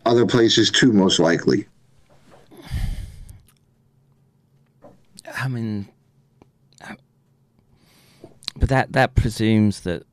Other 0.04 0.26
places 0.26 0.70
too, 0.70 0.92
most 0.92 1.18
likely. 1.18 1.66
I 5.38 5.48
mean, 5.48 5.88
but 8.56 8.68
that 8.68 8.92
that 8.92 9.14
presumes 9.14 9.80
that 9.80 10.04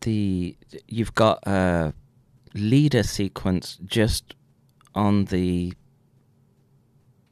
the 0.00 0.56
you've 0.88 1.14
got 1.14 1.38
a 1.46 1.92
leader 2.54 3.02
sequence 3.02 3.78
just 3.84 4.34
on 4.94 5.26
the 5.26 5.72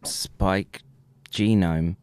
spike 0.05 0.83
genome 1.31 1.97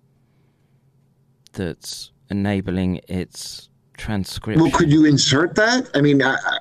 that's 1.54 2.12
enabling 2.30 3.02
its 3.08 3.70
transcription. 3.98 4.64
Well, 4.64 4.72
could 4.72 4.92
you 4.92 5.06
insert 5.06 5.56
that? 5.56 5.90
I 5.94 6.02
mean, 6.02 6.22
I, 6.22 6.36
I, 6.36 6.60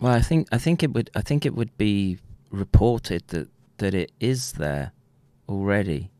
Well, 0.00 0.12
I 0.12 0.20
think 0.20 0.48
I 0.52 0.58
think 0.58 0.82
it 0.82 0.92
would 0.92 1.10
I 1.14 1.20
think 1.20 1.44
it 1.44 1.54
would 1.54 1.76
be 1.76 2.18
reported 2.50 3.28
that 3.28 3.48
that 3.78 3.94
it 3.94 4.12
is 4.20 4.52
there 4.52 4.92
already, 5.48 6.10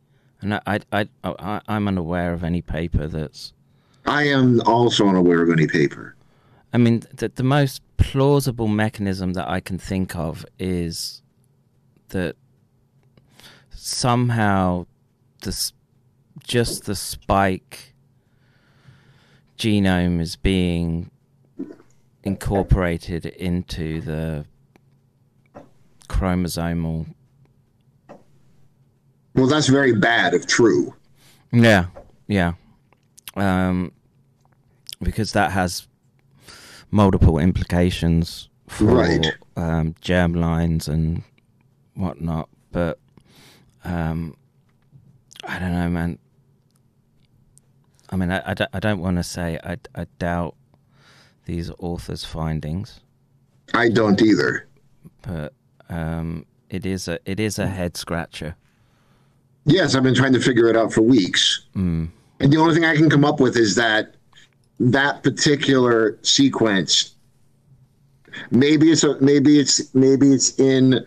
and 0.41 0.53
I 0.53 0.61
I, 0.67 0.79
I, 0.91 1.07
I 1.23 1.61
I'm 1.67 1.87
unaware 1.87 2.33
of 2.33 2.43
any 2.43 2.61
paper 2.61 3.07
that's. 3.07 3.53
I 4.07 4.23
am 4.23 4.61
also 4.61 5.07
unaware 5.07 5.43
of 5.43 5.49
any 5.49 5.67
paper. 5.67 6.15
I 6.73 6.77
mean, 6.77 7.03
the 7.13 7.29
the 7.29 7.43
most 7.43 7.81
plausible 7.97 8.67
mechanism 8.67 9.33
that 9.33 9.47
I 9.47 9.59
can 9.59 9.77
think 9.77 10.15
of 10.15 10.45
is 10.57 11.21
that 12.09 12.35
somehow 13.69 14.85
this 15.43 15.73
just 16.43 16.85
the 16.85 16.95
spike 16.95 17.93
genome 19.57 20.21
is 20.21 20.35
being 20.35 21.11
incorporated 22.23 23.25
into 23.25 24.01
the 24.01 24.45
chromosomal. 26.07 27.07
Well, 29.35 29.47
that's 29.47 29.67
very 29.67 29.93
bad 29.93 30.33
if 30.33 30.47
true. 30.47 30.93
Yeah, 31.51 31.87
yeah. 32.27 32.53
Um, 33.35 33.91
because 35.01 35.33
that 35.33 35.51
has 35.51 35.87
multiple 36.91 37.37
implications 37.39 38.49
for 38.67 38.85
Right. 38.85 39.27
um, 39.55 39.95
germ 40.01 40.33
lines 40.33 40.87
and 40.87 41.23
whatnot. 41.95 42.49
But 42.71 42.99
um, 43.83 44.35
I 45.43 45.59
don't 45.59 45.71
know, 45.73 45.89
man. 45.89 46.19
I 48.09 48.15
mean, 48.15 48.31
I, 48.31 48.41
I, 48.51 48.53
don't, 48.53 48.69
I 48.73 48.79
don't 48.79 48.99
want 48.99 49.17
to 49.17 49.23
say 49.23 49.59
I, 49.63 49.77
I 49.95 50.05
doubt 50.19 50.55
these 51.45 51.71
authors' 51.79 52.23
findings, 52.25 52.99
I 53.73 53.89
don't 53.89 54.21
either. 54.21 54.67
but 55.21 55.53
um, 55.89 56.45
it 56.69 56.85
is 56.85 57.07
a 57.07 57.19
it 57.25 57.39
is 57.39 57.57
a 57.59 57.67
head 57.67 57.95
scratcher. 57.95 58.55
Yes, 59.65 59.95
I've 59.95 60.03
been 60.03 60.15
trying 60.15 60.33
to 60.33 60.41
figure 60.41 60.67
it 60.67 60.75
out 60.75 60.91
for 60.93 61.01
weeks. 61.01 61.65
And 61.75 62.11
the 62.39 62.57
only 62.57 62.73
thing 62.73 62.83
I 62.85 62.95
can 62.97 63.09
come 63.09 63.23
up 63.25 63.39
with 63.39 63.55
is 63.57 63.75
that 63.75 64.15
that 64.79 65.23
particular 65.23 66.17
sequence. 66.21 67.15
Maybe 68.51 68.91
it's 68.91 69.03
a, 69.03 69.19
maybe 69.21 69.59
it's 69.59 69.93
maybe 69.95 70.31
it's 70.31 70.59
in 70.59 71.05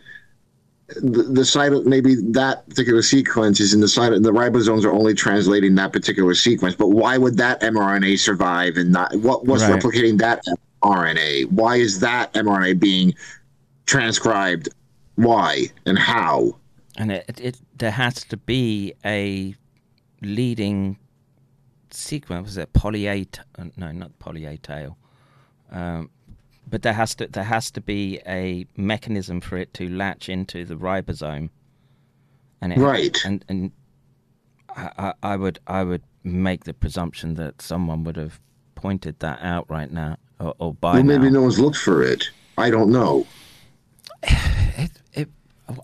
the, 0.96 1.22
the 1.22 1.44
site 1.44 1.72
of 1.72 1.86
maybe 1.86 2.16
that 2.32 2.68
particular 2.68 3.02
sequence 3.02 3.60
is 3.60 3.72
in 3.72 3.80
the 3.80 3.88
site 3.88 4.12
of 4.12 4.22
the 4.24 4.32
ribosomes 4.32 4.84
are 4.84 4.90
only 4.92 5.14
translating 5.14 5.76
that 5.76 5.92
particular 5.92 6.34
sequence 6.34 6.74
but 6.74 6.88
why 6.88 7.16
would 7.16 7.36
that 7.36 7.60
mRNA 7.60 8.18
survive 8.18 8.76
and 8.76 8.90
not 8.90 9.14
what 9.14 9.46
what's 9.46 9.62
Right. 9.62 9.80
replicating 9.80 10.18
that 10.18 10.42
RNA 10.82 11.52
why 11.52 11.76
is 11.76 12.00
that 12.00 12.32
mRNA 12.34 12.80
being 12.80 13.14
transcribed? 13.86 14.68
Why 15.16 15.66
and 15.84 15.98
how? 15.98 16.56
And 16.96 17.12
it, 17.12 17.40
it 17.40 17.60
there 17.76 17.90
has 17.90 18.24
to 18.24 18.36
be 18.36 18.94
a 19.04 19.54
leading 20.22 20.96
sequence. 21.94 22.46
Was 22.46 22.56
it 22.56 22.72
poly 22.72 23.06
A? 23.06 23.24
t- 23.24 23.40
uh, 23.58 23.64
No, 23.76 23.92
not 23.92 24.18
poly 24.18 24.44
A 24.44 24.56
tail. 24.56 24.96
Um, 25.70 26.10
but 26.66 26.82
there 26.82 26.92
has 26.92 27.14
to 27.16 27.26
there 27.26 27.44
has 27.44 27.70
to 27.72 27.80
be 27.80 28.20
a 28.26 28.66
mechanism 28.76 29.40
for 29.40 29.56
it 29.56 29.72
to 29.74 29.88
latch 29.88 30.28
into 30.28 30.64
the 30.64 30.76
ribosome. 30.76 31.50
And 32.60 32.72
it, 32.72 32.78
Right. 32.78 33.16
And 33.24 33.44
and 33.48 33.72
I, 34.76 34.90
I, 34.98 35.12
I 35.22 35.36
would 35.36 35.58
I 35.66 35.82
would 35.84 36.02
make 36.22 36.64
the 36.64 36.74
presumption 36.74 37.34
that 37.34 37.62
someone 37.62 38.04
would 38.04 38.16
have 38.16 38.40
pointed 38.74 39.18
that 39.20 39.40
out 39.42 39.68
right 39.70 39.90
now 39.90 40.16
or, 40.38 40.54
or 40.58 40.74
by 40.74 40.94
well 40.94 41.02
maybe 41.02 41.24
now. 41.24 41.30
no 41.30 41.42
one's 41.42 41.58
looked 41.58 41.76
for 41.78 42.02
it 42.02 42.28
I 42.58 42.70
don't 42.70 42.90
know 42.90 43.26
It, 44.76 44.90
it, 45.12 45.28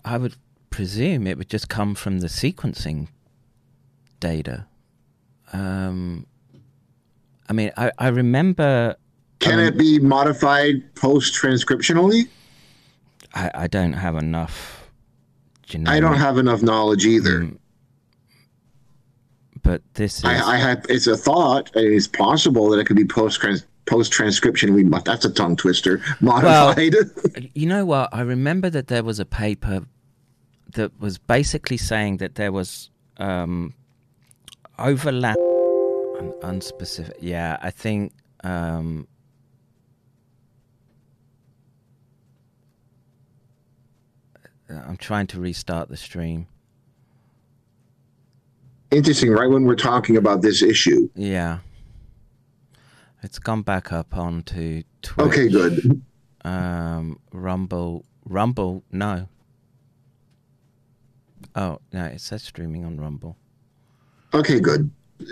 I 0.05 0.17
would 0.17 0.35
presume 0.71 1.27
it 1.27 1.37
would 1.37 1.49
just 1.49 1.69
come 1.69 1.93
from 1.95 2.19
the 2.19 2.27
sequencing 2.27 3.09
data. 4.19 4.65
Um, 5.53 6.25
I 7.49 7.53
mean, 7.53 7.71
I, 7.77 7.91
I 7.97 8.07
remember. 8.09 8.95
can 9.39 9.59
I, 9.59 9.67
it 9.67 9.77
be 9.77 9.99
modified 9.99 10.93
post 10.95 11.33
transcriptionally 11.35 12.27
I, 13.33 13.51
I 13.53 13.67
don't 13.67 13.93
have 13.93 14.15
enough. 14.15 14.89
Genomic, 15.67 15.87
I 15.87 15.99
don't 15.99 16.17
have 16.17 16.37
enough 16.37 16.61
knowledge 16.63 17.05
either. 17.05 17.41
Mm, 17.41 17.57
But 19.61 19.81
this 19.93 20.19
is. 20.19 20.25
I, 20.25 20.53
I 20.53 20.57
have. 20.57 20.85
It's 20.89 21.07
a 21.07 21.17
thought. 21.17 21.69
It's 21.75 22.07
possible 22.07 22.69
that 22.69 22.79
it 22.79 22.85
could 22.85 22.95
be 22.95 23.05
post 23.05 23.45
post 23.85 24.11
transcription. 24.11 24.73
We 24.73 24.83
that's 24.83 25.25
a 25.25 25.31
tongue 25.31 25.55
twister. 25.55 26.01
Modified. 26.21 26.95
You 27.53 27.67
know 27.67 27.85
what? 27.85 28.09
I 28.11 28.21
remember 28.21 28.69
that 28.69 28.87
there 28.87 29.03
was 29.03 29.19
a 29.19 29.25
paper 29.25 29.85
that 30.73 30.99
was 30.99 31.17
basically 31.17 31.77
saying 31.77 32.17
that 32.17 32.35
there 32.35 32.51
was 32.51 32.89
um, 33.17 33.73
overlap, 34.79 35.37
and 35.37 36.33
unspecific. 36.41 37.13
Yeah, 37.19 37.57
I 37.61 37.71
think. 37.71 38.13
Um, 38.43 39.07
I'm 44.69 44.97
trying 44.97 45.27
to 45.27 45.39
restart 45.39 45.89
the 45.89 45.97
stream. 45.97 46.47
Interesting. 48.91 49.31
Right 49.31 49.49
when 49.49 49.65
we're 49.65 49.75
talking 49.75 50.17
about 50.17 50.41
this 50.41 50.61
issue. 50.61 51.09
Yeah, 51.15 51.59
it's 53.23 53.39
gone 53.39 53.61
back 53.61 53.91
up 53.91 54.15
onto 54.15 54.83
Twitch. 55.01 55.27
Okay. 55.27 55.49
Good. 55.49 56.01
Um, 56.43 57.19
Rumble, 57.31 58.05
Rumble, 58.25 58.83
no. 58.91 59.27
Oh 61.55 61.79
no, 61.91 62.05
it 62.05 62.21
says 62.21 62.43
streaming 62.43 62.85
on 62.85 62.99
Rumble. 62.99 63.35
Okay. 64.33 64.59
Good. 64.59 64.89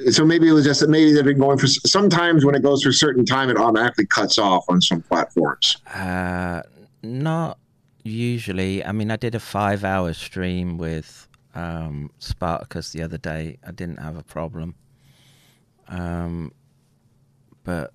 So 0.10 0.26
maybe 0.26 0.48
it 0.48 0.52
was 0.52 0.66
just 0.66 0.80
that 0.80 0.90
maybe 0.90 1.14
they've 1.14 1.24
been 1.24 1.38
going 1.38 1.58
for. 1.60 1.68
Sometimes 1.68 2.44
when 2.44 2.56
it 2.56 2.64
goes 2.64 2.82
for 2.84 2.90
a 2.90 2.94
certain 2.94 3.24
time, 3.26 3.50
it 3.50 3.58
automatically 3.58 4.06
cuts 4.08 4.38
off 4.40 4.66
on 4.68 4.82
some 4.82 5.02
platforms. 5.04 5.78
Uh, 5.94 6.64
not 7.04 7.60
usually. 8.04 8.84
I 8.84 8.92
mean, 8.92 9.12
I 9.12 9.16
did 9.16 9.36
a 9.36 9.40
five-hour 9.40 10.14
stream 10.14 10.78
with 10.80 11.28
um, 11.54 12.10
Spartacus 12.20 12.92
the 12.94 13.04
other 13.04 13.20
day. 13.20 13.58
I 13.66 13.72
didn't 13.72 13.98
have 14.00 14.18
a 14.18 14.24
problem. 14.24 14.74
Um, 15.88 16.52
but 17.64 17.94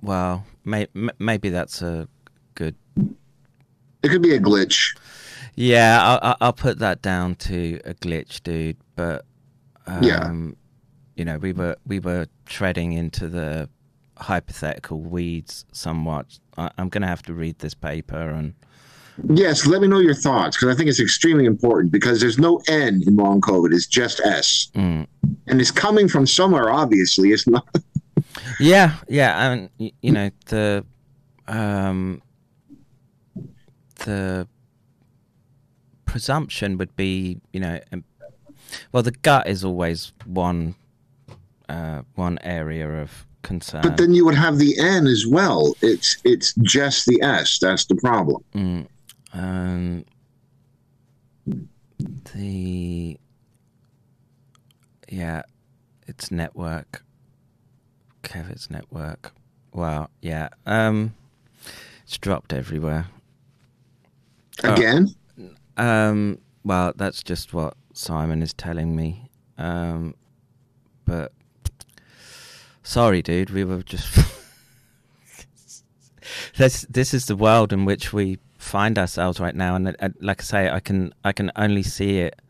well, 0.00 0.44
may, 0.64 0.86
m- 0.94 1.10
maybe 1.18 1.48
that's 1.48 1.82
a 1.82 2.06
good. 2.54 2.76
It 4.02 4.08
could 4.10 4.22
be 4.22 4.34
a 4.34 4.40
glitch. 4.40 4.96
Yeah, 5.56 6.18
I'll- 6.22 6.36
I'll 6.40 6.52
put 6.52 6.78
that 6.78 7.02
down 7.02 7.34
to 7.36 7.80
a 7.84 7.94
glitch, 7.94 8.42
dude. 8.44 8.76
But 8.94 9.24
um, 9.86 10.02
Yeah. 10.02 10.32
you 11.16 11.24
know, 11.24 11.38
we 11.38 11.52
were 11.52 11.76
we 11.86 11.98
were 12.00 12.26
treading 12.46 12.92
into 12.92 13.28
the 13.28 13.68
hypothetical 14.18 15.00
weeds 15.00 15.64
somewhat. 15.72 16.38
I, 16.56 16.70
I'm 16.78 16.88
going 16.88 17.02
to 17.02 17.08
have 17.08 17.22
to 17.22 17.34
read 17.34 17.58
this 17.58 17.74
paper 17.74 18.30
and. 18.30 18.54
Yes. 19.30 19.66
Let 19.66 19.80
me 19.80 19.88
know 19.88 19.98
your 20.00 20.12
thoughts 20.14 20.58
because 20.58 20.74
I 20.74 20.76
think 20.76 20.90
it's 20.90 21.00
extremely 21.00 21.46
important 21.46 21.90
because 21.90 22.20
there's 22.20 22.38
no 22.38 22.60
N 22.68 23.02
in 23.06 23.16
long 23.16 23.40
COVID. 23.40 23.72
It's 23.72 23.86
just 23.86 24.20
S, 24.20 24.70
Mm. 24.74 25.06
and 25.46 25.58
it's 25.60 25.70
coming 25.70 26.06
from 26.06 26.26
somewhere. 26.26 26.70
Obviously, 26.70 27.32
it's 27.32 27.46
not. 27.48 27.66
Yeah, 28.60 28.94
yeah, 29.08 29.50
and 29.52 29.70
you 29.78 30.12
know 30.12 30.30
the 30.46 30.84
um 31.48 32.20
the 34.04 34.46
presumption 36.04 36.76
would 36.78 36.94
be, 36.96 37.40
you 37.52 37.60
know, 37.60 37.80
well, 38.92 39.02
the 39.02 39.12
gut 39.12 39.46
is 39.46 39.64
always 39.64 40.12
one 40.24 40.74
uh, 41.68 42.02
one 42.14 42.38
area 42.42 43.02
of 43.02 43.26
concern. 43.42 43.82
But 43.82 43.96
then 43.96 44.12
you 44.12 44.24
would 44.24 44.34
have 44.34 44.58
the 44.58 44.78
N 44.78 45.06
as 45.06 45.26
well. 45.26 45.74
It's 45.82 46.16
it's 46.24 46.54
just 46.62 47.06
the 47.06 47.20
S. 47.22 47.58
That's 47.58 47.84
the 47.86 47.96
problem. 47.96 48.44
Mm, 48.54 48.86
um, 49.32 50.04
the 52.34 53.18
yeah, 55.08 55.42
it's 56.06 56.30
network. 56.30 57.02
Kevin's 58.22 58.68
network. 58.70 59.32
Wow, 59.72 60.08
yeah. 60.20 60.48
Um, 60.66 61.14
it's 62.04 62.18
dropped 62.18 62.52
everywhere. 62.52 63.06
Oh. 64.64 64.72
Again, 64.72 65.14
Um, 65.76 66.38
well, 66.64 66.92
that's 66.96 67.22
just 67.22 67.52
what 67.52 67.76
Simon 67.96 68.42
is 68.42 68.52
telling 68.52 68.94
me. 68.94 69.30
Um, 69.58 70.14
but 71.04 71.32
sorry, 72.82 73.22
dude, 73.22 73.50
we 73.50 73.64
were 73.64 73.82
just. 73.82 74.16
this 76.56 76.82
this 76.90 77.14
is 77.14 77.26
the 77.26 77.36
world 77.36 77.72
in 77.72 77.84
which 77.84 78.12
we 78.12 78.38
find 78.58 78.98
ourselves 78.98 79.40
right 79.40 79.54
now, 79.54 79.76
and 79.76 79.96
uh, 79.98 80.08
like 80.20 80.42
I 80.42 80.44
say, 80.44 80.70
I 80.70 80.80
can 80.80 81.14
I 81.24 81.32
can 81.32 81.50
only 81.56 81.82
see 81.82 82.18
it 82.18 82.40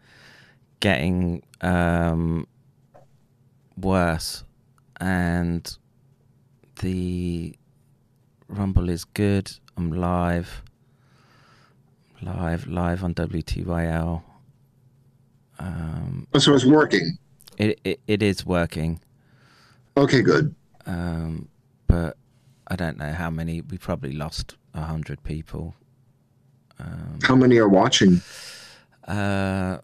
getting 0.81 1.43
um, 1.60 2.47
worse, 3.77 4.44
and 5.01 5.77
the 6.81 7.56
Rumble 8.48 8.89
is 8.89 9.05
good. 9.05 9.51
I'm 9.77 9.93
live 9.93 10.62
live 12.23 12.66
live 12.66 13.05
on 13.05 13.14
WTYL. 13.14 14.23
Um, 15.59 16.27
so 16.39 16.55
it's 16.55 16.65
working. 16.65 17.16
it, 17.59 17.81
it 17.85 18.01
it 18.07 18.23
is 18.23 18.45
working, 18.45 19.01
Okay, 19.97 20.20
good. 20.23 20.55
um, 20.87 21.49
but 21.87 22.16
I 22.69 22.77
don't 22.77 22.99
know 22.99 23.12
how 23.12 23.31
many. 23.31 23.62
We 23.62 23.78
probably 23.78 24.12
lost 24.12 24.57
a 24.74 24.83
hundred 24.83 25.23
people. 25.24 25.74
Um, 26.78 27.19
How 27.23 27.35
many 27.35 27.57
are 27.57 27.69
watching? 27.69 28.20
uh, 29.09 29.78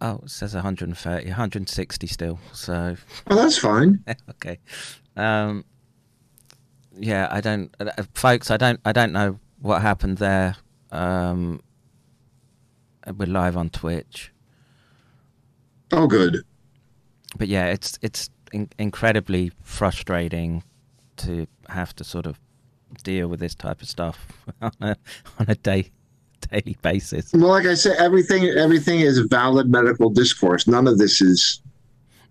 Oh, 0.00 0.20
it 0.22 0.30
says 0.30 0.54
130, 0.54 1.26
160 1.28 2.06
still. 2.06 2.38
So 2.52 2.94
Oh, 3.28 3.34
that's 3.34 3.56
fine. 3.58 4.04
okay. 4.30 4.58
Um, 5.16 5.64
yeah, 6.96 7.26
I 7.30 7.40
don't, 7.40 7.74
uh, 7.80 7.90
folks. 8.12 8.50
I 8.50 8.56
don't, 8.58 8.78
I 8.84 8.92
don't 8.92 9.12
know 9.12 9.38
what 9.60 9.80
happened 9.82 10.18
there. 10.18 10.56
Um, 10.92 11.62
we're 13.16 13.26
live 13.26 13.56
on 13.56 13.70
Twitch, 13.70 14.30
Oh, 15.92 16.06
good. 16.06 16.42
but 17.38 17.48
yeah, 17.48 17.66
it's 17.66 17.98
it's 18.02 18.30
in- 18.52 18.70
incredibly 18.78 19.52
frustrating 19.62 20.62
to 21.18 21.46
have 21.68 21.94
to 21.96 22.04
sort 22.04 22.26
of 22.26 22.38
deal 23.02 23.28
with 23.28 23.40
this 23.40 23.54
type 23.54 23.82
of 23.82 23.88
stuff 23.88 24.26
on 24.62 24.72
a 24.80 24.96
on 25.38 25.46
a 25.48 25.54
day 25.56 25.90
daily 26.50 26.76
basis. 26.82 27.32
Well, 27.32 27.48
like 27.50 27.66
I 27.66 27.74
said, 27.74 27.96
everything 27.98 28.44
everything 28.46 29.00
is 29.00 29.18
valid 29.20 29.68
medical 29.70 30.10
discourse. 30.10 30.66
None 30.66 30.86
of 30.88 30.98
this 30.98 31.20
is 31.20 31.60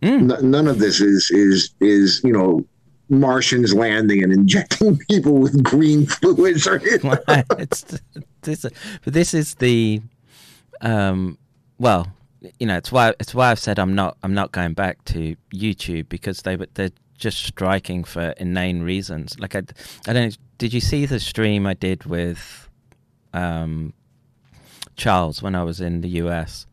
Mm. 0.02 0.34
n- 0.38 0.52
none 0.52 0.68
of 0.68 0.80
this 0.80 1.00
is 1.00 1.32
is 1.32 1.70
is 1.80 2.20
you 2.26 2.34
know 2.34 2.66
Martians 3.10 3.74
landing 3.74 4.22
and 4.22 4.34
injecting 4.40 4.98
people 5.10 5.36
with 5.36 5.64
green 5.64 6.06
fluids 6.16 6.68
or 6.68 6.82
it's 6.84 7.86
this, 8.42 8.66
but 9.04 9.14
this 9.14 9.34
is 9.34 9.56
the, 9.56 10.02
um, 10.82 11.38
well, 11.80 12.12
you 12.60 12.68
know, 12.68 12.78
it's 12.78 12.92
why 12.92 13.14
it's 13.20 13.34
why 13.34 13.52
I've 13.52 13.60
said 13.60 13.80
I'm 13.80 13.96
not 13.96 14.18
I'm 14.24 14.34
not 14.34 14.52
going 14.52 14.74
back 14.74 15.04
to 15.06 15.36
YouTube 15.54 16.10
because 16.10 16.42
they 16.42 16.56
they're 16.74 16.90
just 17.18 17.44
striking 17.46 18.04
for 18.04 18.34
inane 18.38 18.82
reasons. 18.82 19.40
Like 19.40 19.56
I, 19.56 19.64
I 20.08 20.14
don't. 20.14 20.38
Did 20.58 20.74
you 20.74 20.80
see 20.82 21.06
the 21.06 21.20
stream 21.20 21.66
I 21.66 21.74
did 21.74 22.06
with, 22.06 22.70
um, 23.34 23.94
Charles 24.96 25.42
when 25.42 25.56
I 25.56 25.64
was 25.64 25.82
in 25.82 26.02
the 26.02 26.10
US, 26.10 26.68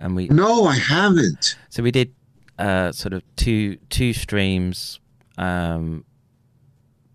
and 0.00 0.16
we 0.16 0.28
No, 0.28 0.64
I 0.64 0.76
haven't. 0.76 1.56
so 1.68 1.82
we 1.82 1.90
did 1.90 2.14
uh, 2.58 2.92
sort 2.92 3.12
of 3.12 3.22
two 3.36 3.76
two 3.90 4.12
streams 4.12 5.00
um, 5.36 6.04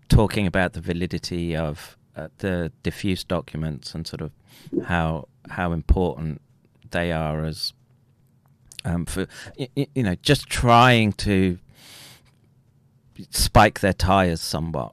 talking 0.08 0.46
about 0.46 0.72
the 0.74 0.80
validity 0.80 1.56
of 1.56 1.96
uh, 2.16 2.28
the 2.38 2.70
diffuse 2.82 3.24
documents 3.24 3.94
and 3.94 4.06
sort 4.06 4.20
of 4.20 4.30
how 4.84 5.28
how 5.50 5.72
important 5.72 6.40
they 6.90 7.12
are 7.12 7.44
as 7.44 7.72
um, 8.84 9.06
for 9.06 9.26
y- 9.58 9.68
y- 9.76 9.88
you 9.94 10.02
know 10.02 10.14
just 10.22 10.48
trying 10.48 11.12
to 11.12 11.58
spike 13.30 13.80
their 13.80 13.92
tires 13.92 14.40
somewhat. 14.40 14.92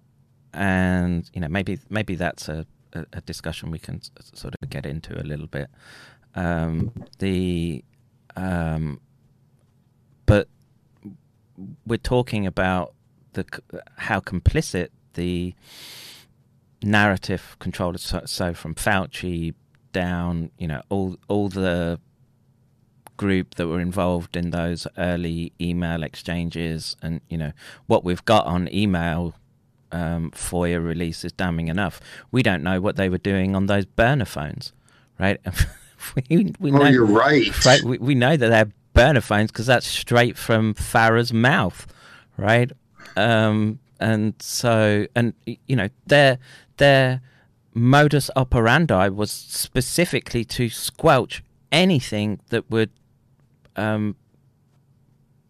And 0.53 1.29
you 1.33 1.41
know 1.41 1.47
maybe 1.47 1.79
maybe 1.89 2.15
that's 2.15 2.49
a, 2.49 2.65
a, 2.93 3.05
a 3.13 3.21
discussion 3.21 3.71
we 3.71 3.79
can 3.79 4.01
sort 4.33 4.55
of 4.61 4.69
get 4.69 4.85
into 4.85 5.19
a 5.19 5.23
little 5.23 5.47
bit. 5.47 5.69
Um, 6.35 6.91
the 7.19 7.83
um, 8.35 8.99
but 10.25 10.47
we're 11.85 11.97
talking 11.97 12.45
about 12.45 12.93
the 13.33 13.45
how 13.97 14.19
complicit 14.19 14.89
the 15.13 15.53
narrative 16.83 17.55
controllers 17.59 18.01
so, 18.01 18.21
so 18.25 18.53
from 18.53 18.73
Fauci 18.75 19.53
down 19.93 20.49
you 20.57 20.67
know 20.67 20.81
all 20.89 21.17
all 21.27 21.49
the 21.49 21.99
group 23.17 23.55
that 23.55 23.67
were 23.67 23.79
involved 23.79 24.35
in 24.35 24.49
those 24.51 24.87
early 24.97 25.51
email 25.61 26.01
exchanges 26.03 26.95
and 27.01 27.21
you 27.29 27.37
know 27.37 27.51
what 27.87 28.03
we've 28.03 28.25
got 28.25 28.45
on 28.45 28.73
email 28.73 29.35
um, 29.91 30.31
FOIA 30.31 30.83
release 30.83 31.23
is 31.25 31.31
damning 31.33 31.67
enough. 31.67 31.99
We 32.31 32.41
don't 32.43 32.63
know 32.63 32.79
what 32.79 32.95
they 32.95 33.09
were 33.09 33.17
doing 33.17 33.55
on 33.55 33.65
those 33.65 33.85
burner 33.85 34.25
phones, 34.25 34.71
right? 35.19 35.39
we, 36.29 36.53
we 36.59 36.71
Oh, 36.71 36.77
know, 36.77 36.85
you're 36.85 37.05
right. 37.05 37.65
right? 37.65 37.83
We, 37.83 37.97
we 37.97 38.15
know 38.15 38.37
that 38.37 38.47
they're 38.49 38.71
burner 38.93 39.21
phones 39.21 39.51
because 39.51 39.65
that's 39.65 39.85
straight 39.85 40.37
from 40.37 40.73
Farah's 40.75 41.33
mouth, 41.33 41.87
right? 42.37 42.71
Um, 43.17 43.79
and 43.99 44.33
so, 44.39 45.05
and 45.13 45.33
you 45.45 45.75
know, 45.75 45.89
their 46.07 46.39
their 46.77 47.21
modus 47.73 48.29
operandi 48.35 49.09
was 49.09 49.29
specifically 49.31 50.43
to 50.45 50.69
squelch 50.69 51.43
anything 51.71 52.39
that 52.49 52.69
would 52.71 52.89
um, 53.75 54.15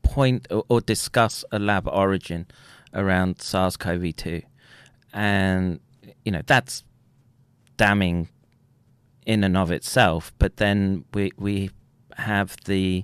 point 0.03 0.48
or, 0.52 0.64
or 0.69 0.81
discuss 0.81 1.45
a 1.52 1.60
lab 1.60 1.88
origin 1.88 2.48
around 2.93 3.41
SARS-CoV-2, 3.41 4.43
and 5.14 5.80
you 6.26 6.31
know 6.31 6.41
that's 6.45 6.84
damning 7.77 8.30
in 9.26 9.43
and 9.43 9.56
of 9.57 9.72
itself. 9.72 10.34
But 10.39 10.57
then 10.57 11.06
we 11.14 11.31
we 11.38 11.69
have 12.18 12.56
the 12.65 13.03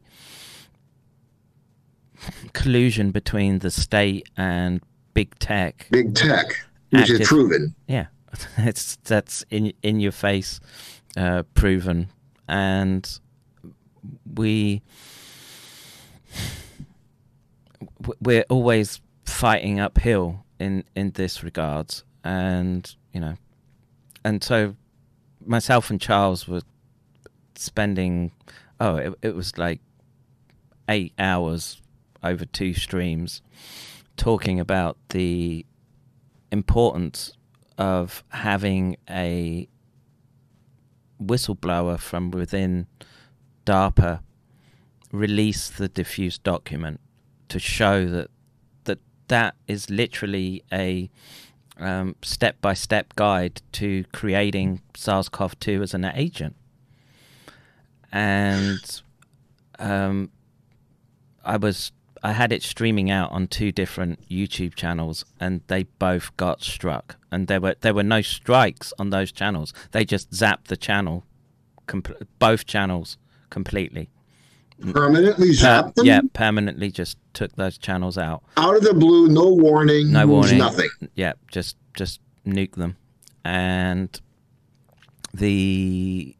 collusion 2.53 3.11
between 3.11 3.59
the 3.59 3.71
state 3.71 4.27
and 4.37 4.81
big 5.13 5.37
tech. 5.39 5.87
Big 5.91 6.13
tech, 6.15 6.47
which 6.89 7.01
Active- 7.03 7.21
is 7.21 7.27
proven. 7.27 7.75
Yeah, 7.87 8.07
it's 8.57 8.97
that's 8.97 9.45
in 9.49 9.73
in 9.83 9.99
your 9.99 10.11
face, 10.11 10.59
uh, 11.15 11.43
proven, 11.53 12.09
and 12.47 13.19
we 14.35 14.81
we're 18.21 18.45
always 18.49 19.01
fighting 19.25 19.79
uphill 19.79 20.43
in 20.59 20.83
in 20.95 21.11
this 21.11 21.43
regards, 21.43 22.03
and 22.23 22.95
you 23.13 23.19
know, 23.19 23.35
and 24.23 24.43
so 24.43 24.75
myself 25.45 25.89
and 25.89 26.01
Charles 26.01 26.47
were 26.47 26.61
spending 27.55 28.31
oh 28.79 28.97
it, 28.97 29.13
it 29.21 29.35
was 29.35 29.57
like 29.57 29.81
eight 30.89 31.13
hours 31.17 31.81
over 32.23 32.45
two 32.45 32.73
streams 32.73 33.41
talking 34.15 34.59
about 34.59 34.97
the 35.09 35.65
importance 36.51 37.33
of 37.77 38.23
having 38.29 38.97
a 39.09 39.67
whistleblower 41.21 41.99
from 41.99 42.31
within 42.31 42.87
DARPA 43.67 44.21
release 45.11 45.69
the 45.69 45.89
diffuse 45.89 46.37
document 46.37 47.01
to 47.49 47.59
show 47.59 48.07
that 48.07 48.29
that 48.85 48.99
that 49.27 49.55
is 49.67 49.89
literally 49.89 50.63
a 50.71 51.09
um, 51.77 52.15
step-by-step 52.21 53.13
guide 53.15 53.61
to 53.73 54.05
creating 54.13 54.81
SARS-CoV-2 54.95 55.83
as 55.83 55.93
an 55.93 56.05
agent, 56.05 56.55
and 58.11 59.01
um, 59.77 60.31
I 61.43 61.57
was 61.57 61.91
I 62.23 62.31
had 62.31 62.53
it 62.53 62.63
streaming 62.63 63.11
out 63.11 63.31
on 63.31 63.47
two 63.47 63.73
different 63.73 64.27
YouTube 64.29 64.75
channels, 64.75 65.25
and 65.41 65.61
they 65.67 65.83
both 65.83 66.35
got 66.37 66.63
struck. 66.63 67.17
And 67.31 67.47
there 67.47 67.59
were 67.59 67.75
there 67.81 67.93
were 67.93 68.03
no 68.03 68.21
strikes 68.21 68.93
on 68.97 69.09
those 69.09 69.33
channels. 69.33 69.73
They 69.91 70.05
just 70.05 70.31
zapped 70.31 70.67
the 70.67 70.77
channel, 70.77 71.25
both 72.39 72.65
channels 72.65 73.17
completely. 73.49 74.09
Permanently 74.91 75.55
Per- 75.55 75.91
them 75.95 76.05
yeah, 76.05 76.21
permanently 76.33 76.91
just 76.91 77.17
took 77.33 77.55
those 77.55 77.77
channels 77.79 78.15
out. 78.17 78.43
out 78.57 78.75
of 78.75 78.83
the 78.83 78.93
blue, 78.93 79.27
no 79.27 79.47
warning, 79.49 80.11
No 80.11 80.27
warning. 80.27 80.59
nothing. 80.59 80.89
Yeah, 81.15 81.33
just 81.51 81.77
just 81.95 82.19
nuke 82.45 82.75
them. 82.75 82.95
And 83.43 84.19
the 85.33 86.35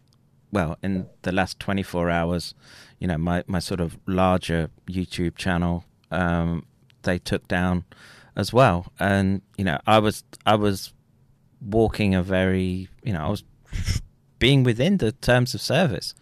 well, 0.52 0.78
in 0.82 1.08
the 1.24 1.32
last 1.32 1.60
24 1.60 2.10
hours, 2.10 2.54
you 3.00 3.08
know, 3.08 3.18
my 3.18 3.44
my 3.48 3.60
sort 3.60 3.80
of 3.80 3.98
larger 4.06 4.70
YouTube 4.88 5.36
channel 5.36 5.84
um 6.12 6.66
they 7.04 7.18
took 7.20 7.48
down 7.48 7.86
as 8.36 8.54
well. 8.54 8.92
And 9.00 9.42
you 9.58 9.66
know, 9.66 9.80
I 9.88 10.00
was 10.00 10.24
I 10.46 10.56
was 10.56 10.94
walking 11.62 12.14
a 12.14 12.22
very, 12.22 12.88
you 13.04 13.14
know, 13.14 13.26
I 13.26 13.30
was 13.30 13.44
being 14.40 14.64
within 14.64 14.98
the 14.98 15.12
terms 15.12 15.56
of 15.56 15.62
service, 15.62 16.14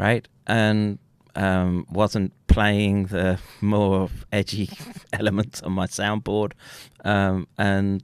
right? 0.00 0.26
And 0.46 0.98
um, 1.36 1.86
wasn't 1.90 2.32
playing 2.46 3.06
the 3.06 3.38
more 3.60 4.08
edgy 4.32 4.70
elements 5.12 5.62
on 5.62 5.72
my 5.72 5.86
soundboard, 5.86 6.52
um, 7.04 7.46
and 7.58 8.02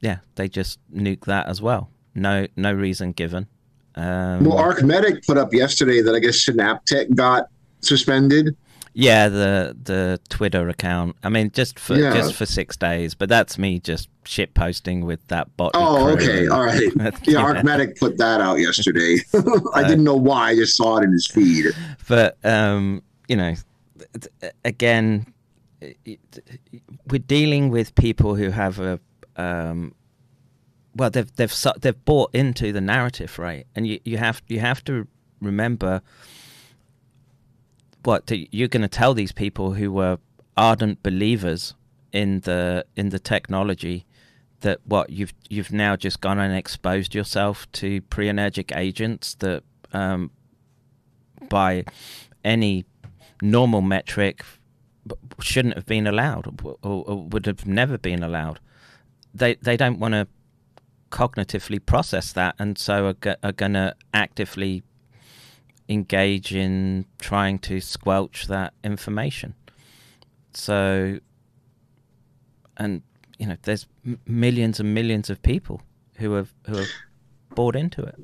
yeah, 0.00 0.18
they 0.34 0.48
just 0.48 0.78
nuked 0.92 1.26
that 1.26 1.46
as 1.46 1.60
well. 1.60 1.90
No, 2.14 2.46
no 2.56 2.72
reason 2.72 3.12
given. 3.12 3.46
Um, 3.94 4.44
Well, 4.44 4.58
Archmedic 4.58 5.26
put 5.26 5.36
up 5.36 5.52
yesterday 5.52 6.00
that 6.02 6.14
I 6.14 6.18
guess 6.18 6.44
Synaptech 6.44 7.14
got 7.14 7.48
suspended. 7.80 8.56
Yeah, 8.98 9.28
the 9.28 9.76
the 9.82 10.18
Twitter 10.30 10.70
account. 10.70 11.16
I 11.22 11.28
mean, 11.28 11.50
just 11.50 11.78
for 11.78 11.94
Yeah. 11.96 12.14
just 12.14 12.34
for 12.34 12.46
six 12.46 12.78
days, 12.78 13.14
but 13.14 13.28
that's 13.28 13.58
me 13.58 13.78
just 13.78 14.08
shit 14.24 14.54
posting 14.54 15.04
with 15.04 15.20
that 15.28 15.54
bot. 15.58 15.72
Oh, 15.74 16.08
okay, 16.14 16.46
all 16.48 16.64
right. 16.64 16.80
Yeah, 17.26 17.42
Archmedic 17.42 17.98
put 17.98 18.16
that 18.16 18.40
out 18.40 18.58
yesterday. 18.58 19.18
I 19.74 19.82
didn't 19.86 20.04
know 20.04 20.16
why. 20.16 20.50
I 20.50 20.54
just 20.54 20.78
saw 20.78 20.96
it 20.96 21.04
in 21.04 21.12
his 21.12 21.26
feed. 21.26 21.66
but 22.08 22.38
um, 22.42 23.02
you 23.28 23.36
know, 23.36 23.54
again, 24.64 25.26
we're 27.10 27.18
dealing 27.26 27.68
with 27.68 27.94
people 27.96 28.34
who 28.34 28.48
have 28.50 28.78
a 28.80 28.98
um, 29.36 29.94
well, 30.94 31.10
they've 31.10 31.30
they've 31.36 31.54
they've 31.80 32.04
bought 32.06 32.34
into 32.34 32.72
the 32.72 32.80
narrative, 32.80 33.38
right? 33.38 33.66
And 33.76 33.86
you, 33.86 34.00
you 34.04 34.16
have 34.16 34.40
you 34.48 34.60
have 34.60 34.82
to 34.84 35.06
remember 35.42 36.00
what 38.06 38.30
you're 38.30 38.68
going 38.68 38.82
to 38.82 38.88
tell 38.88 39.14
these 39.14 39.32
people 39.32 39.72
who 39.72 39.90
were 39.90 40.18
ardent 40.56 41.02
believers 41.02 41.74
in 42.12 42.40
the 42.40 42.84
in 42.94 43.08
the 43.10 43.18
technology 43.18 44.06
that 44.60 44.78
what 44.84 45.10
you've 45.10 45.34
you've 45.48 45.72
now 45.72 45.96
just 45.96 46.20
gone 46.20 46.38
and 46.38 46.54
exposed 46.54 47.14
yourself 47.14 47.70
to 47.72 48.00
pre-energetic 48.02 48.74
agents 48.74 49.34
that 49.34 49.62
um, 49.92 50.30
by 51.48 51.84
any 52.44 52.84
normal 53.42 53.82
metric 53.82 54.44
shouldn't 55.40 55.74
have 55.74 55.86
been 55.86 56.06
allowed 56.06 56.46
or, 56.62 56.76
or 56.82 57.26
would 57.26 57.46
have 57.46 57.66
never 57.66 57.98
been 57.98 58.22
allowed. 58.22 58.60
They 59.34 59.56
they 59.56 59.76
don't 59.76 59.98
want 59.98 60.14
to 60.14 60.28
cognitively 61.10 61.84
process 61.84 62.32
that, 62.32 62.54
and 62.58 62.78
so 62.78 63.14
are, 63.24 63.36
are 63.42 63.52
going 63.52 63.74
to 63.74 63.94
actively 64.14 64.82
engage 65.88 66.54
in 66.54 67.04
trying 67.18 67.58
to 67.60 67.80
squelch 67.80 68.46
that 68.48 68.72
information. 68.82 69.54
So, 70.54 71.18
and 72.76 73.02
you 73.38 73.46
know, 73.46 73.56
there's 73.62 73.86
m- 74.04 74.18
millions 74.26 74.80
and 74.80 74.94
millions 74.94 75.30
of 75.30 75.42
people 75.42 75.82
who 76.16 76.32
have 76.32 76.52
who 76.66 76.76
have 76.76 76.88
bought 77.54 77.76
into 77.76 78.02
it. 78.02 78.16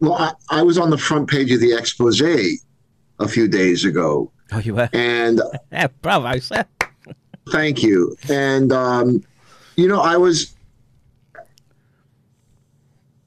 Well, 0.00 0.14
I, 0.14 0.32
I 0.50 0.62
was 0.62 0.78
on 0.78 0.90
the 0.90 0.98
front 0.98 1.28
page 1.30 1.52
of 1.52 1.60
the 1.60 1.72
expose 1.76 2.20
a 2.20 3.28
few 3.28 3.46
days 3.46 3.84
ago, 3.84 4.32
Oh, 4.50 4.58
you 4.58 4.74
were? 4.74 4.88
and 4.92 5.40
Yeah, 5.72 5.86
bravo, 6.02 6.38
sir. 6.38 6.64
Thank 7.50 7.82
you. 7.82 8.16
And 8.28 8.72
um, 8.72 9.22
you 9.76 9.86
know, 9.88 10.00
I 10.00 10.16
was. 10.16 10.54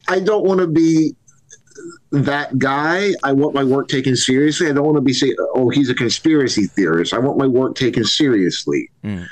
I 0.07 0.19
don't 0.19 0.45
want 0.45 0.59
to 0.59 0.67
be 0.67 1.15
that 2.11 2.57
guy. 2.57 3.11
I 3.23 3.33
want 3.33 3.53
my 3.53 3.63
work 3.63 3.87
taken 3.87 4.15
seriously. 4.15 4.69
I 4.69 4.73
don't 4.73 4.85
want 4.85 4.97
to 4.97 5.01
be 5.01 5.13
say, 5.13 5.35
"Oh, 5.53 5.69
he's 5.69 5.89
a 5.89 5.95
conspiracy 5.95 6.65
theorist." 6.65 7.13
I 7.13 7.19
want 7.19 7.37
my 7.37 7.47
work 7.47 7.75
taken 7.75 8.03
seriously. 8.03 8.89
Mm. 9.03 9.27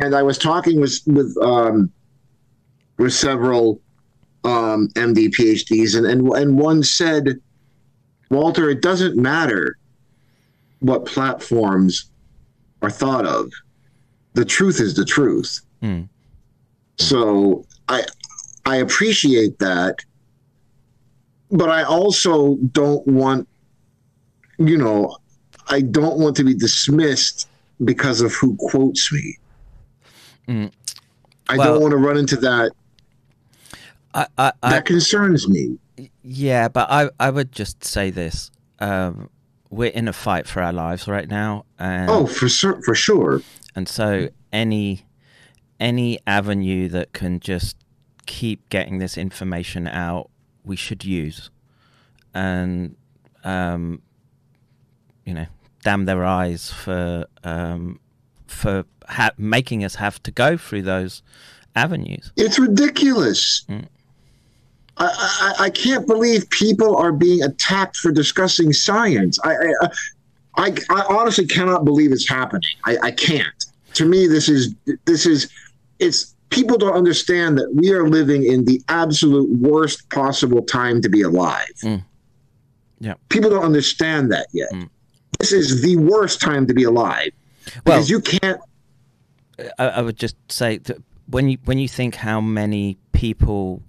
And 0.00 0.14
I 0.14 0.22
was 0.22 0.38
talking 0.38 0.80
with 0.80 1.00
with 1.06 1.36
um, 1.42 1.90
with 2.98 3.12
several 3.12 3.80
um, 4.44 4.88
MD 4.94 5.28
PhDs, 5.28 5.96
and, 5.96 6.06
and 6.06 6.28
and 6.28 6.58
one 6.58 6.82
said, 6.82 7.40
"Walter, 8.30 8.68
it 8.70 8.82
doesn't 8.82 9.16
matter 9.16 9.76
what 10.80 11.06
platforms 11.06 12.10
are 12.82 12.90
thought 12.90 13.26
of." 13.26 13.50
the 14.38 14.44
truth 14.44 14.80
is 14.80 14.94
the 14.94 15.04
truth. 15.04 15.60
Mm. 15.82 16.08
So 16.96 17.66
I 17.88 18.04
I 18.64 18.76
appreciate 18.76 19.58
that, 19.58 19.96
but 21.50 21.70
I 21.70 21.82
also 21.82 22.56
don't 22.72 23.06
want, 23.06 23.48
you 24.58 24.76
know, 24.76 25.16
I 25.68 25.80
don't 25.80 26.18
want 26.18 26.36
to 26.36 26.44
be 26.44 26.54
dismissed 26.54 27.48
because 27.84 28.20
of 28.20 28.32
who 28.34 28.56
quotes 28.58 29.12
me. 29.12 29.38
Mm. 30.48 30.72
I 31.48 31.56
Well- 31.56 31.72
don't 31.74 31.82
want 31.82 31.92
to 31.92 31.96
run 31.98 32.16
into 32.16 32.36
that. 32.36 32.72
I, 34.14 34.26
I, 34.38 34.52
I, 34.62 34.70
That 34.70 34.86
concerns 34.86 35.48
me. 35.48 35.78
Yeah, 36.22 36.68
but 36.68 36.88
I 36.90 37.10
I 37.20 37.30
would 37.30 37.52
just 37.52 37.84
say 37.84 38.10
this: 38.10 38.50
um, 38.80 39.28
we're 39.68 39.90
in 39.90 40.08
a 40.08 40.12
fight 40.12 40.46
for 40.46 40.62
our 40.62 40.72
lives 40.72 41.06
right 41.08 41.28
now, 41.28 41.64
and 41.78 42.08
Oh, 42.10 42.26
for 42.26 42.48
sure, 42.48 42.80
for 42.82 42.94
sure. 42.94 43.42
and 43.74 43.86
so 43.88 44.28
any 44.52 45.04
any 45.80 46.18
avenue 46.26 46.88
that 46.88 47.12
can 47.12 47.38
just 47.40 47.76
keep 48.26 48.68
getting 48.70 48.98
this 48.98 49.18
information 49.18 49.86
out, 49.88 50.30
we 50.68 50.76
should 50.76 51.04
use, 51.04 51.50
and 52.34 52.94
um, 53.44 54.02
you 55.24 55.34
know, 55.34 55.46
damn 55.82 56.04
their 56.04 56.24
eyes 56.24 56.70
for 56.70 57.26
um, 57.42 57.98
for 58.46 58.84
ha- 59.08 59.32
making 59.36 59.84
us 59.84 59.96
have 59.96 60.22
to 60.24 60.30
go 60.30 60.56
through 60.56 60.82
those 60.82 61.22
avenues. 61.74 62.32
It's 62.36 62.58
ridiculous. 62.58 63.64
Mm. 63.68 63.86
I, 64.98 65.54
I, 65.58 65.64
I 65.64 65.70
can't 65.70 66.06
believe 66.06 66.48
people 66.50 66.96
are 66.96 67.12
being 67.12 67.42
attacked 67.42 67.96
for 67.96 68.10
discussing 68.10 68.72
science. 68.72 69.38
I, 69.44 69.54
I, 69.54 69.88
I, 70.56 70.76
I 70.90 71.04
honestly 71.08 71.46
cannot 71.46 71.84
believe 71.84 72.12
it's 72.12 72.28
happening. 72.28 72.70
I, 72.84 72.98
I 73.02 73.10
can't. 73.12 73.64
To 73.94 74.04
me, 74.04 74.26
this 74.26 74.48
is 74.48 74.74
this 75.04 75.24
is 75.24 75.50
it's 75.98 76.34
people 76.50 76.78
don't 76.78 76.94
understand 76.94 77.58
that 77.58 77.74
we 77.74 77.92
are 77.92 78.08
living 78.08 78.44
in 78.44 78.64
the 78.64 78.80
absolute 78.88 79.50
worst 79.50 80.08
possible 80.10 80.62
time 80.62 81.00
to 81.02 81.08
be 81.08 81.22
alive. 81.22 81.72
Mm. 81.82 82.04
Yeah. 83.00 83.14
People 83.28 83.50
don't 83.50 83.64
understand 83.64 84.32
that 84.32 84.48
yet. 84.52 84.70
Mm. 84.72 84.88
This 85.38 85.52
is 85.52 85.82
the 85.82 85.96
worst 85.96 86.40
time 86.40 86.66
to 86.66 86.74
be 86.74 86.84
alive 86.84 87.30
Well, 87.86 87.96
because 87.96 88.10
you 88.10 88.20
can't. 88.20 88.60
I, 89.78 89.88
I 89.88 90.02
would 90.02 90.16
just 90.16 90.36
say 90.50 90.78
that 90.78 90.98
when 91.26 91.48
you 91.48 91.58
when 91.64 91.78
you 91.78 91.88
think 91.88 92.16
how 92.16 92.40
many 92.40 92.98
people 93.12 93.82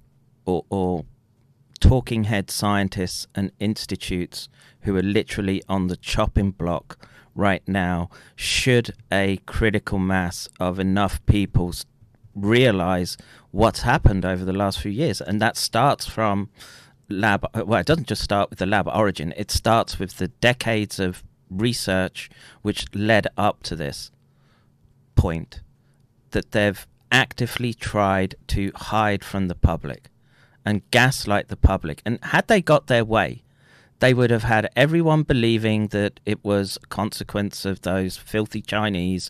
or, 0.46 0.66
or 0.70 1.06
talking 1.80 2.26
head 2.26 2.52
scientists 2.52 3.28
and 3.34 3.52
institutes 3.60 4.50
who 4.82 4.96
are 4.96 5.04
literally 5.04 5.64
on 5.68 5.88
the 5.88 5.98
chopping 5.98 6.52
block 6.52 7.08
right 7.36 7.66
now, 7.68 8.10
should 8.36 8.92
a 9.12 9.38
critical 9.46 9.98
mass 9.98 10.48
of 10.60 10.78
enough 10.78 11.26
people 11.26 11.74
realize 12.36 13.18
what's 13.52 13.82
happened 13.82 14.26
over 14.26 14.46
the 14.46 14.54
last 14.54 14.80
few 14.80 14.92
years, 14.92 15.22
and 15.22 15.42
that 15.42 15.58
starts 15.58 16.06
from 16.08 16.50
lab. 17.10 17.46
Well, 17.54 17.80
it 17.80 17.86
doesn't 17.86 18.08
just 18.08 18.24
start 18.24 18.50
with 18.50 18.60
the 18.60 18.66
lab 18.66 18.88
origin; 18.88 19.34
it 19.38 19.52
starts 19.52 20.00
with 20.00 20.18
the 20.18 20.28
decades 20.28 21.00
of 21.00 21.24
research 21.50 22.30
which 22.62 22.86
led 22.94 23.28
up 23.38 23.64
to 23.64 23.76
this 23.76 24.12
point 25.16 25.62
that 26.32 26.52
they've 26.52 26.86
actively 27.12 27.74
tried 27.74 28.36
to 28.48 28.72
hide 28.76 29.24
from 29.24 29.48
the 29.48 29.56
public 29.56 30.10
and 30.66 30.90
gaslight 30.92 31.48
the 31.48 31.58
public. 31.58 32.02
And 32.06 32.20
had 32.24 32.48
they 32.48 32.62
got 32.62 32.88
their 32.88 33.04
way, 33.04 33.44
they 34.00 34.14
would 34.14 34.30
have 34.30 34.44
had 34.44 34.70
everyone 34.76 35.24
believing 35.24 35.88
that 35.88 36.20
it 36.26 36.44
was 36.44 36.78
a 36.84 36.88
consequence 36.88 37.66
of 37.66 37.82
those 37.82 38.18
filthy 38.18 38.62
Chinese 38.62 39.30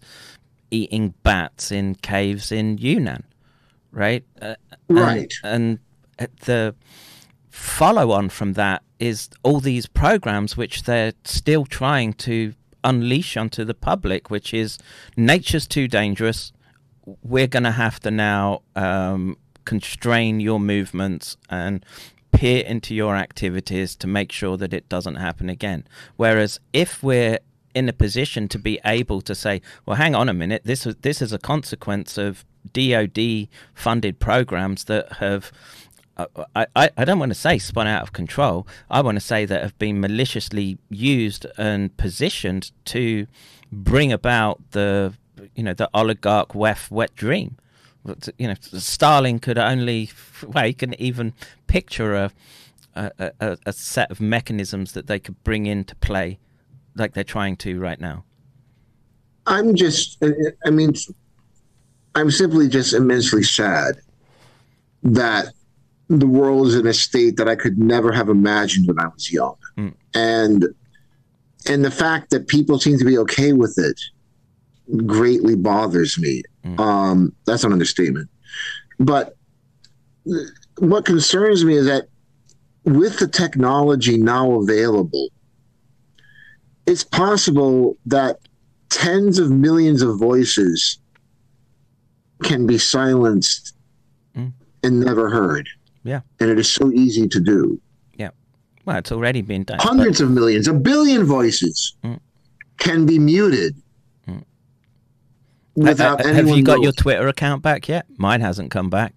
eating 0.71 1.13
bats 1.23 1.71
in 1.71 1.95
caves 1.95 2.51
in 2.51 2.77
Yunnan, 2.77 3.23
right? 3.91 4.23
Uh, 4.41 4.55
Right. 4.87 5.33
And, 5.43 5.79
uh, 6.17 6.27
the 6.45 6.75
follow 7.49 8.11
on 8.11 8.29
from 8.29 8.53
that 8.53 8.83
is 8.99 9.29
all 9.43 9.59
these 9.59 9.85
programs 9.85 10.57
which 10.57 10.83
they're 10.83 11.13
still 11.23 11.65
trying 11.65 12.13
to 12.13 12.53
unleash 12.83 13.37
onto 13.37 13.63
the 13.63 13.73
public, 13.73 14.29
which 14.29 14.53
is 14.53 14.77
nature's 15.15 15.67
too 15.67 15.87
dangerous. 15.87 16.51
We're 17.23 17.47
going 17.47 17.63
to 17.63 17.71
have 17.71 17.99
to 18.01 18.11
now 18.11 18.61
um, 18.75 19.37
constrain 19.65 20.39
your 20.39 20.59
movements 20.59 21.37
and 21.49 21.85
peer 22.31 22.63
into 22.65 22.95
your 22.95 23.15
activities 23.15 23.95
to 23.97 24.07
make 24.07 24.31
sure 24.31 24.57
that 24.57 24.73
it 24.73 24.87
doesn't 24.89 25.15
happen 25.15 25.49
again. 25.49 25.85
Whereas 26.15 26.59
if 26.73 27.03
we're 27.03 27.39
in 27.73 27.89
a 27.89 27.93
position 27.93 28.47
to 28.49 28.59
be 28.59 28.79
able 28.85 29.21
to 29.21 29.35
say, 29.35 29.61
well, 29.85 29.97
hang 29.97 30.15
on 30.15 30.29
a 30.29 30.33
minute, 30.33 30.63
this 30.65 30.85
is, 30.85 30.95
this 31.01 31.21
is 31.21 31.31
a 31.33 31.39
consequence 31.39 32.17
of 32.17 32.45
DoD 32.73 33.47
funded 33.73 34.19
programs 34.19 34.85
that 34.85 35.13
have 35.13 35.51
uh, 36.17 36.65
I, 36.75 36.89
I, 36.97 37.05
don't 37.05 37.17
want 37.17 37.31
to 37.31 37.39
say 37.39 37.57
spun 37.57 37.87
out 37.87 38.01
of 38.01 38.11
control. 38.11 38.67
I 38.89 38.99
want 39.01 39.15
to 39.15 39.21
say 39.21 39.45
that 39.45 39.61
have 39.61 39.77
been 39.79 40.01
maliciously 40.01 40.77
used 40.89 41.45
and 41.57 41.95
positioned 41.95 42.71
to 42.85 43.25
bring 43.71 44.11
about 44.11 44.59
the 44.71 45.13
you 45.55 45.63
know 45.63 45.73
the 45.73 45.89
oligarch 45.93 46.49
wef 46.49 46.91
wet 46.91 47.15
dream. 47.15 47.55
You 48.37 48.49
know, 48.49 48.55
Stalin 48.59 49.39
could 49.39 49.57
only 49.57 50.09
well, 50.45 50.65
he 50.65 50.73
can 50.73 50.93
even 51.01 51.33
picture 51.67 52.15
a 52.15 52.31
a, 52.95 53.31
a 53.39 53.57
a 53.67 53.73
set 53.73 54.11
of 54.11 54.19
mechanisms 54.19 54.91
that 54.93 55.07
they 55.07 55.19
could 55.19 55.41
bring 55.45 55.67
into 55.67 55.95
play, 55.95 56.37
like 56.95 57.13
they're 57.13 57.23
trying 57.23 57.57
to 57.57 57.79
right 57.79 57.99
now. 57.99 58.23
I'm 59.45 59.75
just, 59.75 60.23
I 60.65 60.69
mean, 60.69 60.93
I'm 62.15 62.29
simply 62.29 62.67
just 62.67 62.93
immensely 62.93 63.43
sad 63.43 63.95
that 65.03 65.53
the 66.09 66.27
world 66.27 66.67
is 66.67 66.75
in 66.75 66.87
a 66.87 66.93
state 66.93 67.37
that 67.37 67.47
I 67.47 67.55
could 67.55 67.77
never 67.77 68.11
have 68.11 68.29
imagined 68.29 68.87
when 68.87 68.99
I 68.99 69.07
was 69.07 69.31
young. 69.31 69.55
Mm. 69.77 69.93
And 70.13 70.65
and 71.67 71.83
the 71.83 71.91
fact 71.91 72.29
that 72.31 72.47
people 72.47 72.79
seem 72.79 72.97
to 72.97 73.05
be 73.05 73.17
okay 73.19 73.53
with 73.53 73.77
it 73.77 73.99
greatly 75.05 75.55
bothers 75.55 76.17
me. 76.17 76.43
Mm. 76.65 76.79
Um, 76.79 77.35
that's 77.45 77.63
an 77.63 77.71
understatement. 77.71 78.29
But 78.99 79.35
what 80.77 81.05
concerns 81.05 81.63
me 81.63 81.75
is 81.75 81.85
that 81.85 82.07
with 82.85 83.19
the 83.19 83.27
technology 83.27 84.17
now 84.17 84.53
available, 84.53 85.29
it's 86.89 87.03
possible 87.03 87.97
that 88.05 88.39
tens 88.89 89.37
of 89.39 89.51
millions 89.51 90.01
of 90.01 90.17
voices 90.17 90.97
can 92.43 92.65
be 92.65 92.77
silenced 92.77 93.73
Mm. 94.35 94.53
and 94.83 94.99
never 94.99 95.29
heard. 95.29 95.67
Yeah. 96.03 96.21
And 96.39 96.49
it 96.49 96.57
is 96.59 96.69
so 96.69 96.91
easy 96.91 97.27
to 97.27 97.39
do. 97.39 97.79
Yeah. 98.17 98.29
Well, 98.85 98.97
it's 98.97 99.11
already 99.11 99.41
been 99.41 99.63
done. 99.63 99.77
but- 99.77 99.87
hundreds 99.87 100.21
of 100.21 100.31
millions, 100.31 100.67
a 100.67 100.73
billion 100.73 101.23
voices 101.25 101.93
Mm. 102.03 102.19
can 102.77 103.05
be 103.05 103.19
muted 103.19 103.75
without 105.75 106.19
Uh, 106.21 106.23
uh, 106.23 106.27
anyone. 106.27 106.47
have 106.47 106.57
you 106.57 106.63
got 106.63 106.77
know- 106.77 106.83
your 106.83 106.91
Twitter 106.91 107.27
account 107.27 107.61
back 107.61 107.87
yet? 107.87 108.05
Mine 108.17 108.41
hasn't 108.41 108.71
come 108.71 108.89
back. 108.89 109.13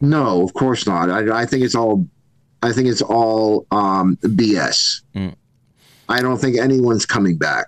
No, 0.00 0.42
of 0.42 0.52
course 0.54 0.86
not. 0.86 1.10
I, 1.10 1.42
I 1.42 1.46
think 1.46 1.64
it's 1.64 1.74
all. 1.74 2.06
I 2.62 2.72
think 2.72 2.88
it's 2.88 3.02
all 3.02 3.66
um, 3.72 4.16
BS. 4.22 5.02
Mm. 5.14 5.34
I 6.12 6.20
don't 6.20 6.38
think 6.38 6.58
anyone's 6.58 7.06
coming 7.06 7.36
back 7.36 7.66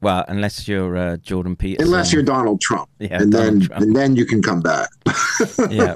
Well, 0.00 0.24
unless 0.28 0.68
you're 0.68 0.96
uh, 0.96 1.16
Jordan 1.18 1.56
Peterson. 1.56 1.86
unless 1.86 2.12
you're 2.12 2.22
Donald 2.22 2.60
Trump, 2.60 2.88
Yeah, 2.98 3.20
and 3.22 3.32
Donald 3.32 3.54
then 3.54 3.60
Trump. 3.68 3.82
and 3.82 3.96
then 3.96 4.16
you 4.16 4.24
can 4.26 4.42
come 4.42 4.60
back. 4.60 4.88
yeah. 5.70 5.94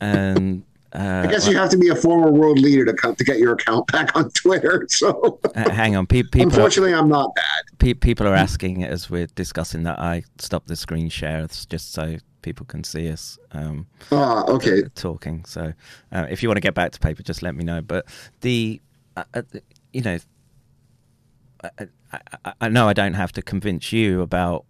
And 0.00 0.62
uh, 0.94 1.24
I 1.24 1.26
guess 1.26 1.46
you 1.48 1.56
have 1.56 1.70
to 1.70 1.76
be 1.78 1.88
a 1.88 1.96
former 1.96 2.30
world 2.30 2.58
leader 2.58 2.84
to 2.84 2.92
come, 2.94 3.16
to 3.16 3.24
get 3.24 3.38
your 3.38 3.54
account 3.54 3.86
back 3.88 4.14
on 4.16 4.30
Twitter. 4.30 4.86
So 4.90 5.40
uh, 5.54 5.70
hang 5.70 5.96
on, 5.96 6.06
pe- 6.06 6.22
people 6.22 6.42
are, 6.42 6.44
unfortunately, 6.44 6.94
I'm 6.94 7.08
not 7.08 7.34
that. 7.34 7.78
pe- 7.78 7.94
people 7.94 8.26
are 8.28 8.34
asking 8.34 8.84
as 8.84 9.10
we're 9.10 9.26
discussing 9.34 9.82
that 9.84 9.98
I 9.98 10.22
stop 10.38 10.66
the 10.66 10.76
screen 10.76 11.08
share 11.08 11.46
just 11.68 11.92
so 11.92 12.16
people 12.42 12.64
can 12.66 12.84
see 12.84 13.10
us. 13.10 13.38
Um, 13.52 13.86
Ah, 14.12 14.44
okay. 14.46 14.82
talking. 14.94 15.44
So 15.46 15.72
uh, 16.12 16.26
if 16.30 16.42
you 16.42 16.48
want 16.48 16.58
to 16.58 16.60
get 16.62 16.74
back 16.74 16.92
to 16.92 17.00
paper, 17.00 17.22
just 17.24 17.42
let 17.42 17.54
me 17.56 17.64
know. 17.64 17.80
But 17.82 18.06
the, 18.42 18.80
uh, 19.16 19.24
uh, 19.34 19.42
you 19.92 20.02
know, 20.02 20.18
I, 21.78 21.88
I, 22.44 22.52
I- 22.60 22.68
know 22.68 22.88
I 22.88 22.92
don't 22.92 23.14
have 23.14 23.32
to 23.32 23.42
convince 23.42 23.92
you 23.92 24.20
about 24.22 24.64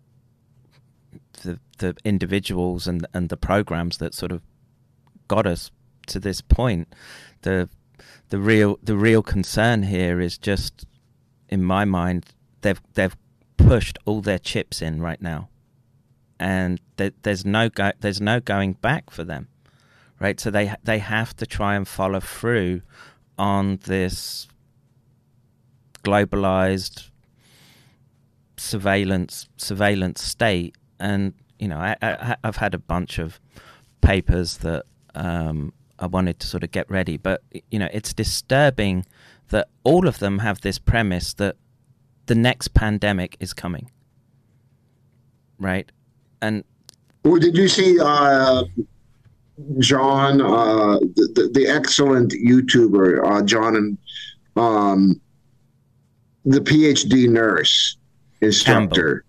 the 1.42 1.58
the 1.78 1.97
individuals 2.05 2.86
and 2.86 3.06
and 3.12 3.28
the 3.28 3.36
programs 3.36 3.98
that 3.98 4.14
sort 4.14 4.32
of 4.32 4.42
got 5.28 5.47
us 5.47 5.70
to 6.06 6.20
this 6.20 6.40
point. 6.40 6.94
The 7.42 7.68
the 8.28 8.39
real 8.39 8.78
the 8.82 8.97
real 8.97 9.23
concern 9.23 9.84
here 9.84 10.20
is 10.20 10.39
just, 10.39 10.86
in 11.48 11.62
my 11.62 11.84
mind, 11.84 12.26
they've 12.62 12.81
they've 12.94 13.16
pushed 13.56 13.98
all 14.05 14.20
their 14.20 14.39
chips 14.39 14.82
in 14.82 15.00
right 15.00 15.23
now 15.23 15.48
and 16.39 16.81
th- 16.97 17.14
there's 17.23 17.44
no 17.44 17.68
go- 17.68 17.92
there's 18.00 18.20
no 18.20 18.40
going 18.40 18.74
back 18.74 19.10
for 19.10 19.24
them, 19.24 19.48
right? 20.20 20.39
So 20.40 20.50
they 20.50 20.74
they 20.82 20.98
have 20.98 21.34
to 21.36 21.47
try 21.47 21.74
and 21.76 21.86
follow 21.86 22.20
through 22.20 22.82
on 23.39 23.78
this 23.84 24.48
globalized 26.05 27.10
surveillance 28.57 29.49
surveillance 29.57 30.23
state, 30.23 30.76
and 31.00 31.34
you 31.58 31.68
know 31.68 31.78
I, 31.78 31.97
I 32.02 32.36
I've 32.44 32.57
had 32.57 32.74
a 32.74 32.78
bunch 32.78 33.18
of 33.18 33.41
papers 34.00 34.58
that 34.58 34.84
um, 35.15 35.73
I 35.99 36.07
wanted 36.07 36.39
to 36.41 36.47
sort 36.47 36.65
of 36.65 36.70
get 36.70 36.91
ready, 36.91 37.16
but 37.16 37.42
you 37.70 37.78
know 37.78 37.89
it's 37.92 38.12
disturbing 38.12 39.07
that 39.49 39.68
all 39.84 40.07
of 40.08 40.18
them 40.18 40.39
have 40.39 40.60
this 40.60 40.78
premise 40.78 41.34
that 41.34 41.57
the 42.26 42.34
next 42.34 42.68
pandemic 42.74 43.36
is 43.41 43.52
coming, 43.52 43.91
right? 45.58 45.91
And 46.41 46.65
Well, 47.24 47.41
did 47.41 47.57
you 47.57 47.68
see 47.68 47.99
uh, 48.00 48.65
John, 49.78 50.41
uh, 50.41 50.99
the, 50.99 51.50
the, 51.52 51.66
excellent 51.68 52.33
YouTuber, 52.33 53.24
uh, 53.24 53.42
John 53.42 53.76
and 53.76 53.99
um, 54.57 55.20
the 56.44 56.60
PhD 56.60 57.28
nurse 57.28 57.97
instructor? 58.40 59.24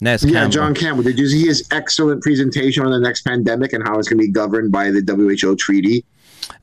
Yeah, 0.00 0.16
Campbell. 0.16 0.48
John 0.50 0.74
Campbell. 0.74 1.04
Did 1.04 1.18
you 1.18 1.28
see 1.28 1.46
his 1.46 1.68
excellent 1.70 2.22
presentation 2.22 2.84
on 2.84 2.90
the 2.90 2.98
next 2.98 3.22
pandemic 3.22 3.72
and 3.72 3.84
how 3.86 3.98
it's 4.00 4.08
going 4.08 4.18
to 4.18 4.26
be 4.26 4.32
governed 4.32 4.72
by 4.72 4.90
the 4.90 5.00
WHO 5.00 5.54
treaty? 5.56 6.04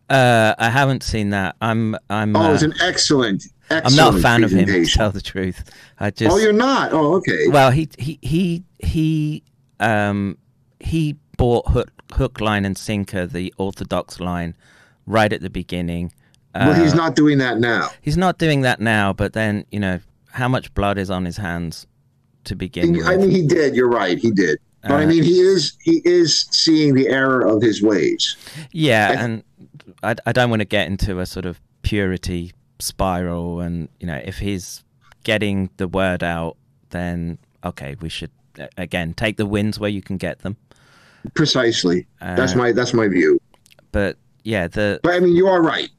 Uh, 0.09 0.55
I 0.57 0.69
haven't 0.69 1.03
seen 1.03 1.29
that. 1.29 1.55
I'm 1.61 1.95
I'm 2.09 2.35
Oh, 2.35 2.41
uh, 2.41 2.53
it's 2.53 2.63
an 2.63 2.73
excellent, 2.81 3.45
excellent 3.69 3.85
I'm 3.85 3.95
not 3.95 4.19
a 4.19 4.21
fan 4.21 4.43
of 4.43 4.51
him 4.51 4.65
to 4.65 4.85
tell 4.85 5.11
the 5.11 5.21
truth. 5.21 5.71
I 5.99 6.11
just 6.11 6.35
Oh, 6.35 6.37
you're 6.39 6.51
not? 6.51 6.91
Oh, 6.91 7.13
okay. 7.15 7.47
well 7.47 7.71
he 7.71 7.87
he 7.97 8.19
he 8.21 8.63
he 8.79 9.43
um 9.79 10.37
he 10.81 11.15
bought 11.37 11.67
hook 11.69 11.91
hook 12.11 12.41
line 12.41 12.65
and 12.65 12.77
sinker 12.77 13.25
the 13.25 13.53
orthodox 13.57 14.19
line 14.19 14.55
right 15.05 15.31
at 15.31 15.41
the 15.41 15.49
beginning. 15.49 16.11
Well, 16.55 16.73
he's 16.73 16.93
Uh, 16.93 16.97
not 16.97 17.15
doing 17.15 17.37
that 17.39 17.59
now. 17.59 17.89
He's 18.01 18.17
not 18.17 18.37
doing 18.37 18.61
that 18.61 18.79
now, 18.79 19.13
but 19.13 19.33
then 19.33 19.65
you 19.71 19.79
know 19.79 19.99
how 20.31 20.47
much 20.47 20.73
blood 20.73 20.97
is 20.97 21.09
on 21.09 21.25
his 21.25 21.37
hands 21.37 21.85
to 22.45 22.55
begin 22.55 22.93
with. 22.93 23.05
I 23.05 23.17
mean, 23.17 23.29
he 23.31 23.45
did. 23.45 23.75
You're 23.75 23.89
right. 23.89 24.17
He 24.17 24.31
did. 24.31 24.57
But 24.83 24.91
I 24.91 25.03
Uh, 25.03 25.07
mean, 25.07 25.23
he 25.23 25.39
is 25.39 25.73
he 25.83 26.01
is 26.05 26.45
seeing 26.51 26.93
the 26.95 27.09
error 27.09 27.41
of 27.45 27.61
his 27.61 27.81
ways. 27.81 28.35
Yeah, 28.71 29.09
I- 29.17 29.21
and 29.23 29.43
I, 30.03 30.15
I 30.25 30.31
don't 30.31 30.49
want 30.49 30.61
to 30.61 30.65
get 30.65 30.87
into 30.87 31.19
a 31.19 31.25
sort 31.25 31.45
of 31.45 31.59
purity 31.81 32.53
spiral. 32.79 33.59
And 33.59 33.89
you 33.99 34.07
know, 34.07 34.21
if 34.23 34.39
he's 34.39 34.83
getting 35.23 35.69
the 35.77 35.87
word 35.87 36.23
out, 36.23 36.55
then 36.91 37.37
okay, 37.65 37.95
we 38.01 38.07
should 38.09 38.31
again 38.77 39.13
take 39.13 39.37
the 39.37 39.45
wins 39.45 39.79
where 39.79 39.89
you 39.89 40.01
can 40.01 40.17
get 40.17 40.39
them. 40.39 40.55
Precisely. 41.33 42.07
that's 42.21 42.53
Uh, 42.53 42.57
my 42.57 42.71
that's 42.71 42.93
my 42.93 43.07
view. 43.07 43.39
But 43.91 44.17
yeah, 44.43 44.67
the 44.67 44.99
But 45.03 45.13
I 45.15 45.19
mean, 45.19 45.35
you 45.35 45.47
are 45.47 45.61
right. 45.61 45.89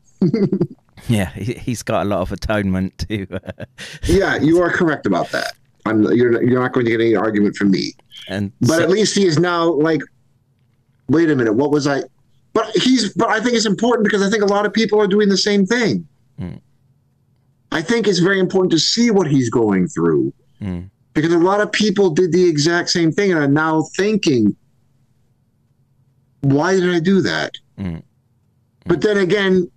Yeah 1.08 1.30
he, 1.30 1.54
he's 1.54 1.82
got 1.82 2.04
a 2.06 2.08
lot 2.08 2.20
of 2.20 2.32
atonement 2.32 2.96
to. 3.08 3.26
Uh, 3.32 3.64
Yeah, 4.04 4.36
you 4.36 4.60
are 4.62 4.70
correct 4.70 5.06
about 5.06 5.30
that. 5.30 5.52
I'm 5.86 6.02
you're 6.02 6.42
you're 6.42 6.60
not 6.60 6.72
going 6.72 6.84
to 6.86 6.90
get 6.92 7.00
any 7.00 7.14
argument 7.16 7.56
from 7.56 7.70
me. 7.70 7.92
and 8.28 8.52
But 8.60 8.76
so- 8.78 8.82
at 8.82 8.90
least 8.90 9.16
he 9.16 9.24
is 9.26 9.38
now 9.38 9.64
like, 9.70 10.02
wait 11.08 11.30
a 11.30 11.36
minute, 11.36 11.54
what 11.54 11.70
was 11.70 11.86
I? 11.86 12.02
But 12.52 12.66
he's. 12.76 13.14
But 13.14 13.28
I 13.30 13.40
think 13.40 13.54
it's 13.56 13.66
important 13.66 14.04
because 14.04 14.22
I 14.22 14.28
think 14.30 14.42
a 14.42 14.46
lot 14.46 14.66
of 14.66 14.72
people 14.72 15.00
are 15.00 15.06
doing 15.06 15.28
the 15.28 15.36
same 15.38 15.64
thing. 15.66 16.06
Mm. 16.40 16.60
I 17.72 17.80
think 17.80 18.08
it's 18.08 18.18
very 18.18 18.40
important 18.40 18.72
to 18.72 18.78
see 18.78 19.10
what 19.10 19.26
he's 19.28 19.48
going 19.50 19.86
through 19.88 20.32
Mm. 20.60 20.90
because 21.14 21.32
a 21.32 21.38
lot 21.38 21.60
of 21.62 21.70
people 21.72 22.10
did 22.10 22.32
the 22.32 22.46
exact 22.46 22.90
same 22.90 23.10
thing 23.12 23.30
and 23.32 23.40
are 23.40 23.48
now 23.48 23.84
thinking, 23.96 24.54
why 26.40 26.74
did 26.74 26.90
I 26.94 27.00
do 27.00 27.20
that? 27.22 27.52
Mm. 27.78 28.02
But 28.86 29.00
then 29.02 29.18
again, 29.18 29.70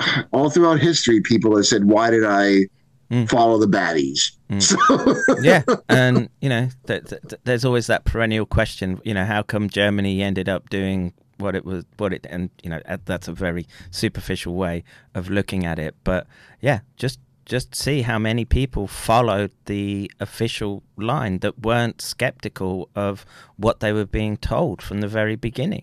all 0.32 0.50
throughout 0.50 0.80
history, 0.80 1.20
people 1.20 1.56
have 1.56 1.66
said, 1.66 1.84
why 1.84 2.10
did 2.10 2.24
I 2.24 2.66
Mm. 3.10 3.28
follow 3.28 3.58
the 3.58 3.66
baddies? 3.66 4.30
Mm. 4.48 4.62
So, 4.62 5.36
yeah, 5.42 5.62
and 5.88 6.28
you 6.40 6.48
know, 6.48 6.68
th- 6.86 7.06
th- 7.06 7.20
th- 7.28 7.40
there's 7.42 7.64
always 7.64 7.88
that 7.88 8.04
perennial 8.04 8.46
question. 8.46 9.00
You 9.02 9.14
know, 9.14 9.24
how 9.24 9.42
come 9.42 9.68
Germany 9.68 10.22
ended 10.22 10.48
up 10.48 10.70
doing 10.70 11.12
what 11.38 11.56
it 11.56 11.64
was, 11.64 11.84
what 11.96 12.12
it, 12.12 12.24
and 12.30 12.50
you 12.62 12.70
know, 12.70 12.80
that's 13.06 13.26
a 13.26 13.32
very 13.32 13.66
superficial 13.90 14.54
way 14.54 14.84
of 15.12 15.28
looking 15.28 15.66
at 15.66 15.80
it. 15.80 15.96
But 16.04 16.28
yeah, 16.60 16.80
just 16.96 17.18
just 17.46 17.74
see 17.74 18.02
how 18.02 18.16
many 18.16 18.44
people 18.44 18.86
followed 18.86 19.50
the 19.64 20.08
official 20.20 20.84
line 20.96 21.40
that 21.40 21.58
weren't 21.58 22.00
skeptical 22.00 22.88
of 22.94 23.26
what 23.56 23.80
they 23.80 23.92
were 23.92 24.06
being 24.06 24.36
told 24.36 24.80
from 24.82 25.00
the 25.00 25.08
very 25.08 25.34
beginning, 25.34 25.82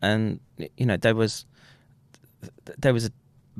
and 0.00 0.38
you 0.76 0.86
know, 0.86 0.96
there 0.96 1.16
was 1.16 1.46
there 2.78 2.92
was 2.94 3.10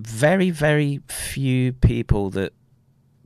very 0.06 0.50
very 0.50 1.00
few 1.08 1.72
people 1.72 2.30
that 2.30 2.52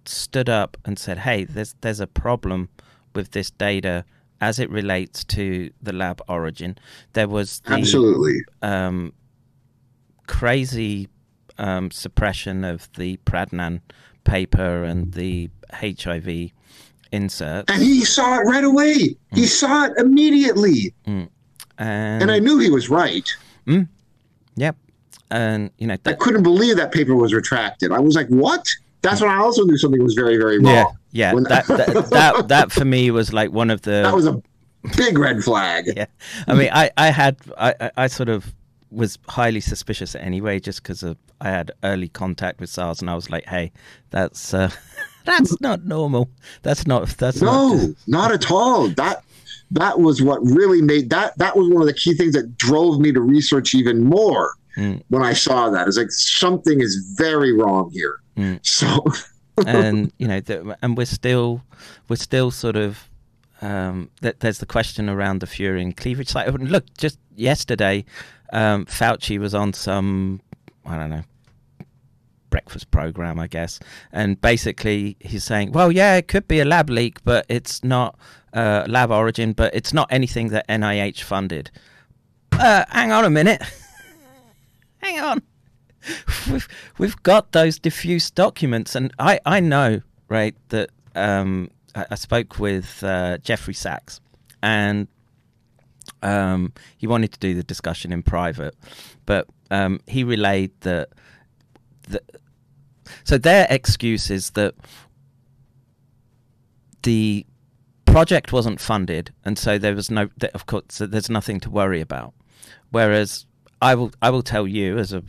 stood 0.05 0.49
up 0.49 0.77
and 0.85 0.99
said, 0.99 1.19
"Hey, 1.19 1.45
there's 1.45 1.75
there's 1.81 2.01
a 2.01 2.07
problem 2.07 2.69
with 3.15 3.31
this 3.31 3.51
data 3.51 4.05
as 4.41 4.59
it 4.59 4.71
relates 4.71 5.25
to 5.25 5.71
the 5.83 5.93
lab 5.93 6.21
origin." 6.29 6.77
There 7.13 7.29
was 7.29 7.61
the 7.61 7.75
absolutely. 7.75 8.43
um, 8.63 9.13
crazy 10.27 11.09
um, 11.59 11.91
suppression 11.91 12.65
of 12.65 12.89
the 12.97 13.19
Pradnan 13.25 13.81
paper 14.25 14.85
and 14.85 15.13
the 15.13 15.51
HIV 15.73 16.51
insert, 17.13 17.71
And 17.71 17.83
he 17.83 18.05
saw 18.05 18.39
it 18.41 18.43
right 18.45 18.65
away. 18.65 19.17
He 19.33 19.47
saw 19.47 19.85
it 19.87 19.93
immediately. 19.99 20.95
and, 21.07 21.29
And 21.79 22.31
I 22.31 22.39
knew 22.39 22.59
he 22.59 22.71
was 22.71 22.89
right. 22.91 23.29
yep, 24.57 24.77
and 25.31 25.71
you 25.79 25.87
know 25.87 25.97
I 26.07 26.13
couldn't 26.15 26.43
believe 26.43 26.77
that 26.77 26.93
paper 26.93 27.15
was 27.15 27.33
retracted. 27.33 27.93
I 27.93 28.01
was 28.01 28.15
like, 28.15 28.29
what? 28.29 28.67
That's 29.03 29.21
when 29.21 29.31
I 29.31 29.37
also 29.37 29.65
knew 29.65 29.77
something 29.77 30.03
was 30.03 30.15
very, 30.15 30.37
very 30.39 30.59
wrong. 30.59 30.73
yeah, 30.73 30.87
yeah, 31.11 31.35
that, 31.35 31.67
that 31.67 32.11
that 32.11 32.49
that 32.49 32.73
for 32.73 32.85
me 32.87 33.11
was 33.11 33.33
like 33.35 33.51
one 33.53 33.71
of 33.71 33.83
the 33.83 33.91
That 34.03 34.15
was 34.15 34.27
a 34.27 34.43
big 34.97 35.19
red 35.19 35.43
flag. 35.45 35.85
yeah. 35.95 36.07
I 36.49 36.55
mean, 36.55 36.71
I, 36.73 36.91
I 36.97 37.09
had, 37.11 37.37
I, 37.59 37.91
I- 37.97 38.07
sort 38.07 38.29
of 38.31 38.55
was 38.91 39.19
highly 39.29 39.61
suspicious 39.61 40.15
anyway, 40.15 40.59
just 40.61 40.83
because 40.83 41.03
of 41.03 41.19
I 41.41 41.51
had 41.51 41.73
early 41.83 42.09
contact 42.09 42.61
with 42.61 42.71
SARS, 42.71 43.01
and 43.01 43.11
I 43.11 43.15
was 43.15 43.29
like, 43.29 43.45
hey, 43.47 43.73
that's 44.11 44.55
uh, 44.55 44.71
that's 45.25 45.61
not 45.61 45.85
normal. 45.85 46.31
That's 46.63 46.87
not. 46.87 47.09
That's 47.19 47.43
No, 47.43 47.75
not. 47.75 47.91
not 48.07 48.33
at 48.33 48.51
all. 48.51 48.89
That 48.89 49.23
that 49.73 49.99
was 50.01 50.23
what 50.23 50.41
really 50.45 50.81
made 50.81 51.11
that 51.11 51.37
that 51.39 51.57
was 51.57 51.69
one 51.69 51.83
of 51.83 51.89
the 51.89 51.95
key 51.95 52.15
things 52.15 52.33
that 52.35 52.57
drove 52.57 53.01
me 53.01 53.13
to 53.13 53.21
research 53.21 53.75
even 53.75 54.03
more 54.05 54.53
Mm. 54.77 55.03
when 55.09 55.23
I 55.23 55.33
saw 55.33 55.71
that. 55.71 55.87
It's 55.87 55.97
like 55.97 56.11
something 56.11 56.81
is 56.81 57.15
very 57.17 57.53
wrong 57.53 57.91
here. 57.93 58.19
Mm. 58.37 58.59
So 58.63 59.05
and 59.67 60.13
you 60.19 60.27
know, 60.27 60.41
the, 60.41 60.77
and 60.83 60.97
we're 60.97 61.05
still, 61.07 61.63
we're 62.09 62.17
still 62.17 62.51
sort 62.51 62.77
of. 62.77 63.09
Um, 63.63 64.11
th- 64.21 64.37
there's 64.41 64.59
the 64.59 64.67
question 64.67 65.09
around 65.09 65.41
the 65.41 65.47
Fury 65.47 65.81
and 65.81 65.97
cleavage 65.97 66.29
site. 66.29 66.53
Look, 66.53 66.85
just 66.99 67.19
yesterday, 67.35 68.05
um, 68.53 68.85
Fauci 68.85 69.39
was 69.39 69.55
on 69.55 69.73
some, 69.73 70.43
I 70.85 70.99
don't 70.99 71.09
know, 71.09 71.23
breakfast 72.51 72.91
program, 72.91 73.39
I 73.39 73.47
guess. 73.47 73.81
And 74.13 74.39
basically, 74.41 75.17
he's 75.21 75.45
saying, 75.45 75.73
well, 75.73 75.91
yeah, 75.91 76.17
it 76.17 76.29
could 76.29 76.47
be 76.47 76.61
a 76.61 76.65
lab 76.65 76.91
leak, 76.91 77.25
but 77.25 77.47
it's 77.49 77.83
not 77.83 78.19
uh, 78.53 78.85
lab 78.87 79.11
origin, 79.11 79.55
but 79.55 79.75
it's 79.75 79.93
not 79.95 80.09
anything 80.13 80.49
that 80.49 80.69
NIH 80.69 81.23
funded. 81.23 81.71
Uh, 82.53 82.85
hang 82.91 83.13
on 83.13 83.25
a 83.25 83.31
minute. 83.31 83.63
hang 85.05 85.21
on. 85.21 85.43
We've 86.51 86.69
we've 86.99 87.23
got 87.23 87.53
those 87.53 87.79
diffuse 87.79 88.31
documents, 88.31 88.95
and 88.95 89.13
I 89.19 89.41
I 89.47 89.61
know 89.61 90.03
right 90.29 90.55
that 90.69 90.91
um, 91.15 91.71
I, 91.95 92.07
I 92.11 92.15
spoke 92.17 92.59
with 92.59 93.03
uh, 93.03 93.39
Jeffrey 93.39 93.75
Sachs, 93.75 94.21
and 94.63 95.09
um, 96.23 96.73
he 96.99 97.07
wanted 97.07 97.33
to 97.33 97.39
do 97.39 97.55
the 97.55 97.63
discussion 97.63 98.13
in 98.13 98.23
private, 98.23 98.75
but 99.25 99.47
um, 99.71 100.01
he 100.07 100.25
relayed 100.25 100.73
that 100.81 101.09
the, 102.09 102.21
so 103.25 103.39
their 103.39 103.67
excuse 103.71 104.31
is 104.31 104.51
that 104.51 104.75
the 107.03 107.47
project 108.05 108.53
wasn't 108.53 108.81
funded, 108.81 109.33
and 109.45 109.59
so 109.59 109.79
there 109.79 109.95
was 109.95 110.11
no, 110.11 110.29
of 110.53 110.67
course, 110.67 110.85
so 110.91 111.07
there's 111.07 111.31
nothing 111.31 111.61
to 111.61 111.71
worry 111.71 112.01
about. 112.03 112.35
Whereas 112.91 113.47
I 113.83 113.95
will, 113.95 114.13
I 114.23 114.31
will 114.31 114.43
tell 114.43 114.67
you 114.67 114.99
as 114.99 115.13
a, 115.13 115.23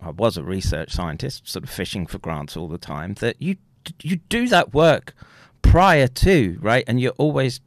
I 0.00 0.10
was 0.10 0.36
a 0.36 0.42
research 0.42 0.92
scientist, 0.92 1.48
sort 1.48 1.64
of 1.64 1.70
fishing 1.70 2.06
for 2.06 2.18
grants 2.18 2.56
all 2.56 2.68
the 2.68 2.78
time, 2.78 3.14
that 3.14 3.40
you 3.40 3.56
you 4.02 4.16
do 4.30 4.48
that 4.48 4.72
work 4.72 5.14
prior 5.62 6.06
to 6.08 6.58
right, 6.60 6.84
and 6.86 7.00
you're 7.00 7.12
always, 7.18 7.60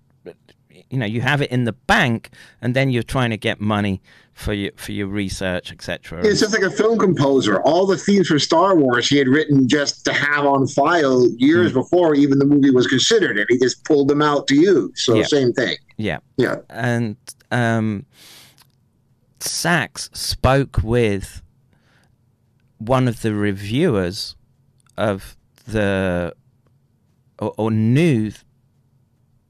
you 0.89 0.97
know, 0.97 1.05
you 1.05 1.21
have 1.21 1.41
it 1.41 1.51
in 1.51 1.65
the 1.65 1.73
bank, 1.73 2.31
and 2.61 2.75
then 2.75 2.89
you're 2.89 3.03
trying 3.03 3.29
to 3.29 3.37
get 3.37 3.61
money 3.61 4.01
for 4.33 4.53
your 4.53 4.71
for 4.75 4.91
your 4.91 5.07
research, 5.07 5.71
etc. 5.71 6.21
It's 6.25 6.39
just 6.39 6.53
like 6.53 6.63
a 6.63 6.71
film 6.71 6.97
composer. 6.99 7.61
All 7.61 7.85
the 7.85 7.97
themes 7.97 8.27
for 8.27 8.39
Star 8.39 8.75
Wars 8.75 9.07
he 9.09 9.17
had 9.17 9.27
written 9.27 9.67
just 9.67 10.05
to 10.05 10.13
have 10.13 10.45
on 10.45 10.67
file 10.67 11.27
years 11.37 11.71
before 11.73 12.13
even 12.15 12.37
the 12.39 12.45
movie 12.45 12.71
was 12.71 12.87
considered, 12.87 13.37
and 13.37 13.45
he 13.49 13.57
just 13.59 13.83
pulled 13.85 14.07
them 14.07 14.21
out 14.21 14.47
to 14.47 14.55
use. 14.55 15.03
So 15.05 15.15
Yeah. 15.15 15.23
same 15.23 15.53
thing. 15.53 15.77
Yeah. 15.97 16.19
Yeah. 16.37 16.57
And 16.69 17.15
um, 17.51 18.05
Sachs 19.39 20.09
spoke 20.13 20.81
with 20.83 21.41
one 22.77 23.07
of 23.07 23.21
the 23.21 23.33
reviewers 23.33 24.35
of 24.97 25.35
the, 25.67 26.33
or, 27.39 27.53
or 27.57 27.71
knew 27.71 28.31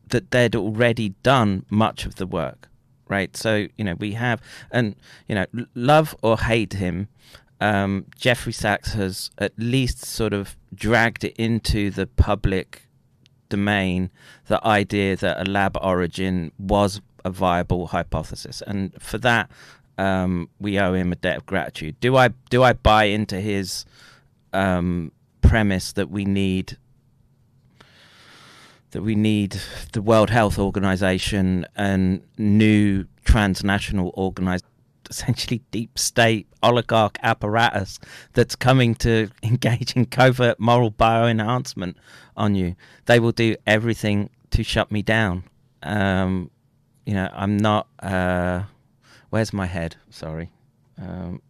that 0.10 0.32
they'd 0.32 0.56
already 0.56 1.10
done 1.24 1.66
much 1.70 2.06
of 2.06 2.16
the 2.16 2.26
work, 2.26 2.70
right? 3.08 3.36
So, 3.36 3.68
you 3.78 3.84
know, 3.84 3.96
we 3.96 4.14
have, 4.14 4.42
and, 4.72 4.96
you 5.28 5.36
know, 5.36 5.46
love 5.76 6.16
or 6.22 6.38
hate 6.38 6.74
him, 6.74 7.10
um, 7.60 8.06
Jeffrey 8.16 8.54
Sachs 8.54 8.94
has 8.94 9.32
at 9.38 9.54
least 9.58 10.06
sort 10.06 10.34
of 10.34 10.56
dragged 10.74 11.24
it 11.24 11.36
into 11.38 11.90
the 11.90 12.08
public 12.08 12.88
domain 13.50 14.12
the 14.48 14.66
idea 14.66 15.16
that 15.16 15.48
a 15.48 15.50
lab 15.50 15.78
origin 15.82 16.52
was 16.60 17.02
a 17.26 17.30
viable 17.30 17.88
hypothesis, 17.88 18.62
and 18.66 18.94
for 19.02 19.18
that 19.18 19.50
um, 19.98 20.50
we 20.60 20.80
owe 20.80 20.94
him 20.94 21.12
a 21.12 21.16
debt 21.16 21.38
of 21.38 21.46
gratitude. 21.46 22.00
Do 22.00 22.16
I 22.16 22.30
do 22.50 22.64
I 22.64 22.74
buy 22.74 23.06
into 23.06 23.40
his 23.40 23.86
um, 24.54 25.12
premise 25.42 25.94
that 25.94 26.10
we 26.10 26.26
need 26.26 26.78
that 28.92 29.02
we 29.02 29.16
need 29.16 29.60
the 29.94 30.02
World 30.02 30.30
Health 30.30 30.58
Organization 30.58 31.66
and 31.76 32.22
new 32.38 33.06
transnational 33.26 34.12
organized 34.14 34.66
essentially 35.10 35.62
deep 35.72 35.98
state 35.98 36.48
oligarch 36.64 37.18
apparatus 37.24 38.00
that's 38.34 38.56
coming 38.56 38.94
to 38.96 39.30
engage 39.44 39.96
in 39.96 40.06
covert 40.06 40.60
moral 40.60 40.92
bioenhancement 40.92 41.96
on 42.36 42.56
you. 42.56 42.76
They 43.06 43.20
will 43.20 43.32
do 43.32 43.56
everything 43.66 44.30
to 44.52 44.64
shut 44.64 44.92
me 44.92 45.02
down. 45.02 45.44
Um, 45.84 46.52
you 47.06 47.14
know, 47.14 47.30
I'm 47.34 47.58
not. 47.58 47.88
Uh, 48.00 48.64
where's 49.30 49.54
my 49.54 49.66
head? 49.66 49.96
Sorry. 50.10 50.52
Um, 50.98 51.42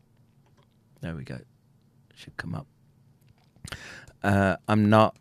there 1.02 1.16
we 1.16 1.24
go. 1.24 1.40
Should 2.16 2.38
come 2.38 2.56
up. 2.56 2.68
Uh, 4.24 4.56
I'm 4.68 4.90
not 4.90 5.16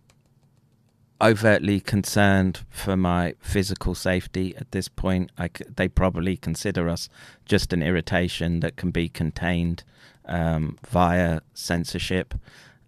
overtly 1.20 1.80
concerned 1.80 2.60
for 2.68 2.96
my 2.96 3.34
physical 3.40 3.94
safety 3.94 4.54
at 4.56 4.70
this 4.72 4.88
point. 4.88 5.30
I 5.38 5.48
c 5.48 5.64
they 5.76 5.88
probably 5.88 6.36
consider 6.36 6.88
us 6.88 7.08
just 7.44 7.72
an 7.72 7.82
irritation 7.82 8.60
that 8.60 8.76
can 8.76 8.90
be 8.90 9.08
contained 9.08 9.84
um, 10.26 10.78
via 10.88 11.40
censorship, 11.54 12.34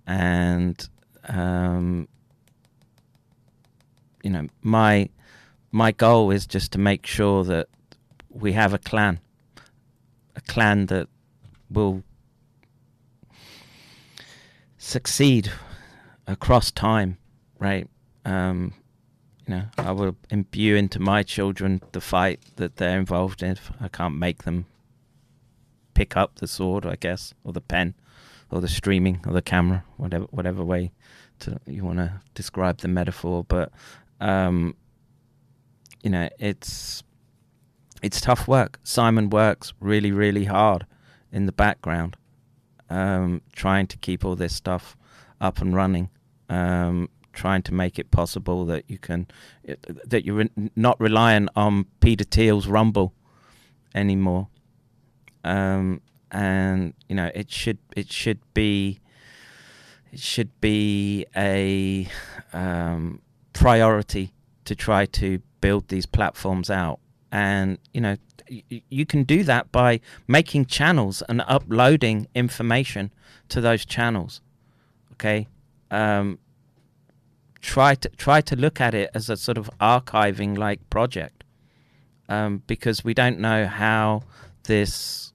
and 0.06 0.88
um, 1.28 2.08
you 4.22 4.30
know 4.30 4.46
my 4.62 5.08
my 5.70 5.92
goal 5.92 6.30
is 6.30 6.46
just 6.46 6.72
to 6.72 6.78
make 6.78 7.06
sure 7.06 7.44
that 7.44 7.68
we 8.30 8.52
have 8.52 8.74
a 8.74 8.78
clan, 8.78 9.20
a 10.38 10.40
clan 10.52 10.86
that 10.86 11.08
will 11.68 12.02
succeed 14.78 15.50
across 16.26 16.70
time, 16.70 17.18
right? 17.58 17.88
Um, 18.24 18.72
you 19.46 19.54
know, 19.54 19.64
I 19.76 19.90
will 19.92 20.16
imbue 20.30 20.76
into 20.76 21.00
my 21.00 21.22
children 21.22 21.82
the 21.92 22.00
fight 22.00 22.40
that 22.56 22.76
they're 22.76 22.98
involved 22.98 23.42
in. 23.42 23.56
I 23.80 23.88
can't 23.88 24.16
make 24.16 24.44
them 24.44 24.66
pick 25.94 26.16
up 26.16 26.36
the 26.36 26.46
sword, 26.46 26.86
I 26.86 26.96
guess, 26.96 27.34
or 27.42 27.52
the 27.52 27.60
pen, 27.60 27.94
or 28.50 28.60
the 28.60 28.68
streaming, 28.68 29.20
or 29.26 29.32
the 29.32 29.42
camera, 29.42 29.84
whatever 29.96 30.26
whatever 30.30 30.62
way 30.62 30.92
to 31.40 31.58
you 31.66 31.84
want 31.84 31.98
to 31.98 32.20
describe 32.34 32.78
the 32.78 32.88
metaphor. 32.88 33.44
But 33.44 33.72
um, 34.20 34.76
you 36.02 36.10
know, 36.10 36.28
it's 36.38 37.02
it's 38.02 38.20
tough 38.20 38.46
work. 38.46 38.78
Simon 38.84 39.30
works 39.30 39.72
really, 39.80 40.12
really 40.12 40.44
hard 40.44 40.86
in 41.32 41.46
the 41.46 41.52
background, 41.52 42.16
um, 42.90 43.42
trying 43.52 43.86
to 43.88 43.96
keep 43.98 44.24
all 44.24 44.36
this 44.36 44.54
stuff 44.54 44.96
up 45.40 45.60
and 45.60 45.74
running. 45.74 46.10
Um, 46.48 47.10
trying 47.38 47.62
to 47.62 47.72
make 47.72 48.00
it 48.00 48.10
possible 48.10 48.66
that 48.66 48.84
you 48.88 48.98
can 48.98 49.26
that 50.04 50.24
you're 50.24 50.46
not 50.74 51.00
reliant 51.00 51.48
on 51.54 51.84
Peter 52.00 52.24
Thiel's 52.24 52.66
Rumble 52.66 53.14
anymore. 53.94 54.48
Um, 55.44 56.00
and 56.32 56.94
you 57.08 57.14
know 57.14 57.30
it 57.34 57.50
should 57.50 57.78
it 57.96 58.10
should 58.10 58.40
be 58.54 58.98
it 60.12 60.20
should 60.20 60.50
be 60.60 61.26
a 61.36 62.08
um, 62.52 63.20
priority 63.52 64.32
to 64.64 64.74
try 64.74 65.06
to 65.06 65.40
build 65.60 65.88
these 65.88 66.06
platforms 66.06 66.70
out. 66.70 66.98
And 67.30 67.78
you 67.92 68.00
know 68.00 68.16
you 68.88 69.04
can 69.04 69.24
do 69.24 69.44
that 69.44 69.70
by 69.70 70.00
making 70.26 70.66
channels 70.66 71.22
and 71.28 71.42
uploading 71.42 72.28
information 72.34 73.12
to 73.50 73.60
those 73.60 73.84
channels. 73.84 74.40
Okay. 75.12 75.46
Um, 75.90 76.38
try 77.60 77.94
to 77.94 78.08
try 78.10 78.40
to 78.40 78.56
look 78.56 78.80
at 78.80 78.94
it 78.94 79.10
as 79.14 79.28
a 79.28 79.36
sort 79.36 79.58
of 79.58 79.70
archiving 79.80 80.56
like 80.56 80.88
project 80.90 81.44
um, 82.28 82.62
because 82.66 83.04
we 83.04 83.14
don't 83.14 83.38
know 83.38 83.66
how 83.66 84.22
this 84.64 85.32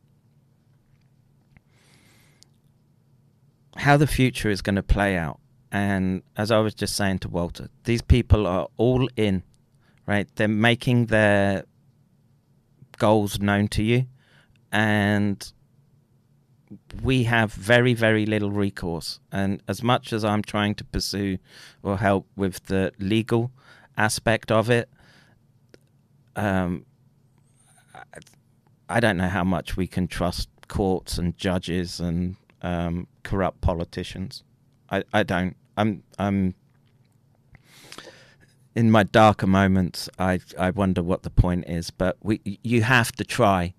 how 3.77 3.97
the 3.97 4.07
future 4.07 4.49
is 4.49 4.61
going 4.61 4.75
to 4.75 4.83
play 4.83 5.17
out 5.17 5.39
and 5.71 6.21
as 6.37 6.51
i 6.51 6.59
was 6.59 6.75
just 6.75 6.95
saying 6.95 7.17
to 7.17 7.27
walter 7.27 7.67
these 7.85 8.01
people 8.01 8.45
are 8.45 8.67
all 8.77 9.09
in 9.17 9.43
right 10.05 10.27
they're 10.35 10.47
making 10.47 11.07
their 11.07 11.63
goals 12.97 13.39
known 13.39 13.67
to 13.69 13.83
you. 13.83 14.05
And 14.71 15.51
we 17.03 17.23
have 17.23 17.53
very 17.53 17.93
very 17.93 18.25
little 18.25 18.51
recourse. 18.51 19.19
And 19.31 19.61
as 19.67 19.83
much 19.83 20.11
as 20.11 20.25
i'm 20.25 20.41
trying 20.41 20.75
to 20.75 20.83
pursue 20.83 21.37
or 21.83 21.97
help 21.97 22.27
with 22.35 22.65
the 22.65 22.91
legal 22.99 23.51
aspect 23.95 24.51
of 24.51 24.71
it 24.71 24.89
um 26.35 26.83
i 28.89 28.99
don't 28.99 29.17
know 29.17 29.27
how 29.27 29.43
much 29.43 29.77
we 29.77 29.85
can 29.85 30.07
trust 30.07 30.49
courts 30.67 31.19
and 31.19 31.37
judges 31.37 31.99
and 31.99 32.35
um 32.63 33.05
corrupt 33.23 33.61
politicians. 33.61 34.43
I 34.89 35.03
i 35.13 35.23
don't. 35.23 35.55
I'm 35.77 36.03
i'm 36.19 36.55
in 38.75 38.89
my 38.89 39.03
darker 39.03 39.47
moments 39.47 40.09
i 40.19 40.39
i 40.57 40.69
wonder 40.69 41.03
what 41.03 41.23
the 41.23 41.29
point 41.29 41.63
is 41.67 41.91
but 41.91 42.17
we 42.21 42.41
you 42.63 42.81
have 42.81 43.11
to 43.11 43.23
try 43.23 43.73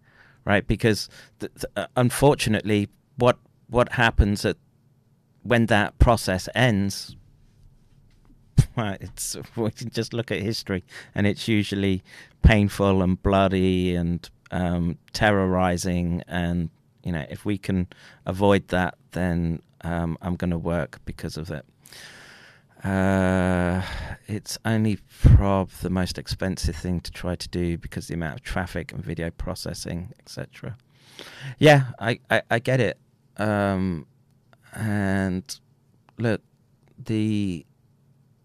right? 0.45 0.67
Because 0.67 1.09
th- 1.41 1.53
th- 1.55 1.65
uh, 1.77 1.87
unfortunately, 1.97 2.89
what 3.17 3.39
what 3.69 3.93
happens 3.93 4.45
at 4.45 4.57
when 5.43 5.67
that 5.67 5.99
process 5.99 6.49
ends? 6.55 7.17
It's 8.77 9.37
we 9.57 9.71
can 9.71 9.91
just 9.91 10.13
look 10.13 10.31
at 10.31 10.41
history, 10.41 10.85
and 11.15 11.27
it's 11.27 11.49
usually 11.49 12.03
painful 12.43 13.03
and 13.03 13.23
bloody 13.23 13.95
and 13.95 14.29
um, 14.51 14.99
terrorizing. 15.13 16.23
And 16.27 16.71
you 17.05 17.13
know, 17.13 17.25
if 17.31 17.45
we 17.45 17.57
can 17.59 17.89
avoid 18.27 18.69
that, 18.69 18.97
then 19.13 19.61
um, 19.83 20.19
I'm 20.23 20.37
going 20.37 20.51
to 20.51 20.59
work 20.59 21.01
because 21.05 21.37
of 21.37 21.51
it. 21.51 21.65
Uh, 22.85 23.83
it's 24.27 24.59
only 24.65 24.99
prob 25.23 25.71
the 25.81 25.89
most 25.89 26.19
expensive 26.19 26.77
thing 26.77 27.01
to 27.01 27.11
try 27.11 27.35
to 27.35 27.49
do 27.49 27.79
because 27.79 28.09
the 28.09 28.15
amount 28.15 28.35
of 28.35 28.43
traffic 28.43 28.93
and 28.93 29.03
video 29.03 29.31
processing, 29.31 30.13
etc. 30.21 30.77
Yeah, 31.59 31.93
I, 31.99 32.21
I, 32.31 32.43
I 32.51 32.59
get 32.59 32.81
it. 32.81 32.99
Um, 33.39 34.07
and 34.75 35.59
look, 36.19 36.43
the 37.03 37.65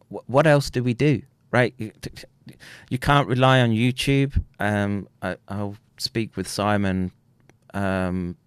wh- 0.10 0.28
what 0.30 0.48
else 0.48 0.70
do 0.70 0.84
we 0.84 0.94
do? 0.94 1.22
Right, 1.52 1.74
you, 1.78 1.92
you 2.90 2.98
can't 2.98 3.28
rely 3.28 3.60
on 3.60 3.72
YouTube. 3.72 4.42
Um, 4.60 5.10
I, 5.22 5.36
I'll 5.50 5.76
speak 5.98 6.38
with 6.38 6.48
Simon 6.48 7.12
um, 7.74 8.38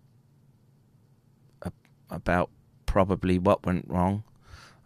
about 2.11 2.51
probably 2.87 3.39
what 3.39 3.67
went 3.67 3.85
wrong. 3.89 4.25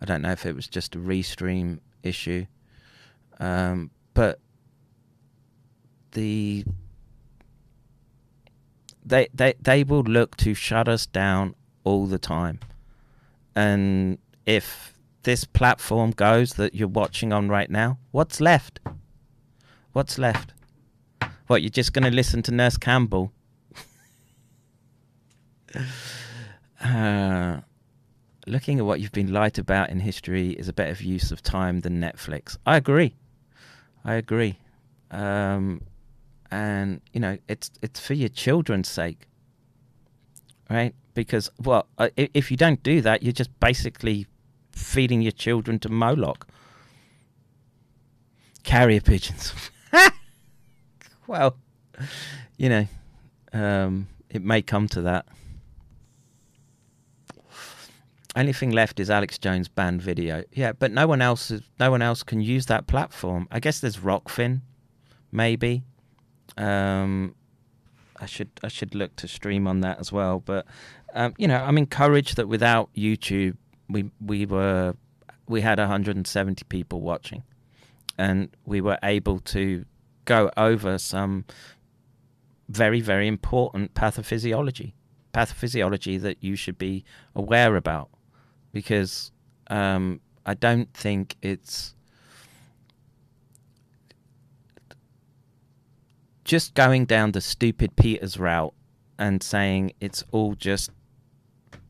I 0.07 0.13
don't 0.13 0.23
know 0.23 0.31
if 0.31 0.47
it 0.47 0.55
was 0.55 0.69
just 0.69 0.95
a 0.95 0.99
restream 0.99 1.81
issue, 2.05 2.47
um, 3.41 3.91
but 4.15 4.39
the 6.13 6.65
they 9.05 9.27
they 9.35 9.55
they 9.61 9.83
will 9.83 10.05
look 10.05 10.37
to 10.37 10.55
shut 10.55 10.87
us 10.87 11.07
down 11.07 11.57
all 11.83 12.07
the 12.07 12.21
time, 12.21 12.61
and 13.57 14.19
if 14.47 14.93
this 15.25 15.45
platform 15.45 16.13
goes 16.13 16.53
that 16.53 16.73
you're 16.73 16.87
watching 16.87 17.33
on 17.33 17.49
right 17.49 17.69
now, 17.69 17.99
what's 18.13 18.41
left? 18.41 18.79
What's 19.93 20.19
left? 20.19 20.53
What 21.49 21.63
you're 21.63 21.71
just 21.71 21.93
going 21.93 22.05
to 22.05 22.13
listen 22.13 22.45
to 22.45 22.53
Nurse 22.53 22.77
Campbell? 22.77 23.33
uh, 26.81 27.63
looking 28.47 28.79
at 28.79 28.85
what 28.85 29.01
you've 29.01 29.13
been 29.13 29.33
lied 29.33 29.59
about 29.59 29.91
in 29.91 30.01
history 30.01 30.51
is 30.51 30.69
a 30.69 30.73
better 30.73 31.03
use 31.03 31.33
of 31.33 31.43
time 31.43 31.81
than 31.81 32.01
Netflix. 32.01 32.57
I 32.65 32.77
agree. 32.77 33.15
I 34.05 34.15
agree. 34.15 34.59
Um, 35.11 35.83
and 36.51 37.01
you 37.13 37.21
know, 37.21 37.39
it's 37.49 37.71
it's 37.83 38.01
for 38.01 38.15
your 38.15 38.29
children's 38.29 38.89
sake, 38.89 39.27
right? 40.71 40.95
Because 41.15 41.51
well, 41.63 41.87
uh, 41.99 42.09
if 42.17 42.51
you 42.51 42.57
don't 42.57 42.83
do 42.83 43.01
that, 43.01 43.23
you're 43.23 43.33
just 43.33 43.59
basically 43.61 44.27
feeding 44.73 45.23
your 45.23 45.33
children 45.33 45.79
to 45.81 45.89
Moloch. 45.89 46.47
Carrier 48.63 49.01
pigeons. 49.01 49.53
well, 51.27 51.57
you 52.57 52.69
know, 52.69 52.87
um, 53.53 54.09
it 54.29 54.43
may 54.43 54.63
come 54.63 54.89
to 54.89 55.03
that. 55.03 55.27
Only 58.37 58.53
thing 58.53 58.71
left 58.71 59.01
is 59.01 59.09
Alex 59.09 59.39
Jones 59.39 59.67
banned 59.67 60.03
video. 60.03 60.45
Yeah, 60.53 60.73
but 60.73 60.93
no 60.93 61.07
one 61.07 61.23
else 61.23 61.51
is, 61.51 61.63
no 61.81 61.91
one 61.91 62.03
else 62.03 62.23
can 62.23 62.43
use 62.43 62.67
that 62.67 62.87
platform. 62.87 63.49
I 63.51 63.61
guess 63.61 63.81
there's 63.81 63.97
Rokfin, 63.97 64.61
maybe. 65.33 65.85
Um, 66.59 67.35
I 68.21 68.27
should 68.27 68.51
I 68.63 68.69
should 68.69 68.95
look 68.95 69.17
to 69.17 69.29
stream 69.29 69.67
on 69.67 69.81
that 69.81 69.99
as 70.01 70.13
well. 70.13 70.41
But 70.41 70.67
um, 71.15 71.33
you 71.39 71.49
know, 71.49 71.57
I'm 71.57 71.79
encouraged 71.79 72.37
that 72.37 72.47
without 72.47 72.91
YouTube, 72.95 73.57
we 73.89 74.11
we 74.25 74.45
were 74.45 74.95
we 75.49 75.63
had 75.63 75.79
170 75.79 76.65
people 76.65 77.01
watching, 77.01 77.43
and 78.19 78.51
we 78.67 78.83
were 78.83 78.99
able 79.03 79.39
to 79.41 79.87
go 80.27 80.51
over 80.59 80.99
some 80.99 81.47
very 82.69 83.01
very 83.01 83.29
important 83.29 83.95
pathophysiology, 83.95 84.93
pathophysiology 85.33 86.21
that 86.21 86.43
you 86.43 86.55
should 86.55 86.77
be 86.77 87.05
aware 87.35 87.77
about, 87.77 88.11
because 88.77 89.33
um, 89.69 90.21
I 90.45 90.53
don't 90.53 90.93
think 90.93 91.37
it's 91.41 91.95
just 96.45 96.75
going 96.75 97.07
down 97.07 97.33
the 97.33 97.41
Stew 97.41 97.73
Peters 97.73 98.39
route 98.39 98.75
and 99.19 99.43
saying 99.43 99.93
it's 99.99 100.23
all 100.31 100.55
just 100.55 100.91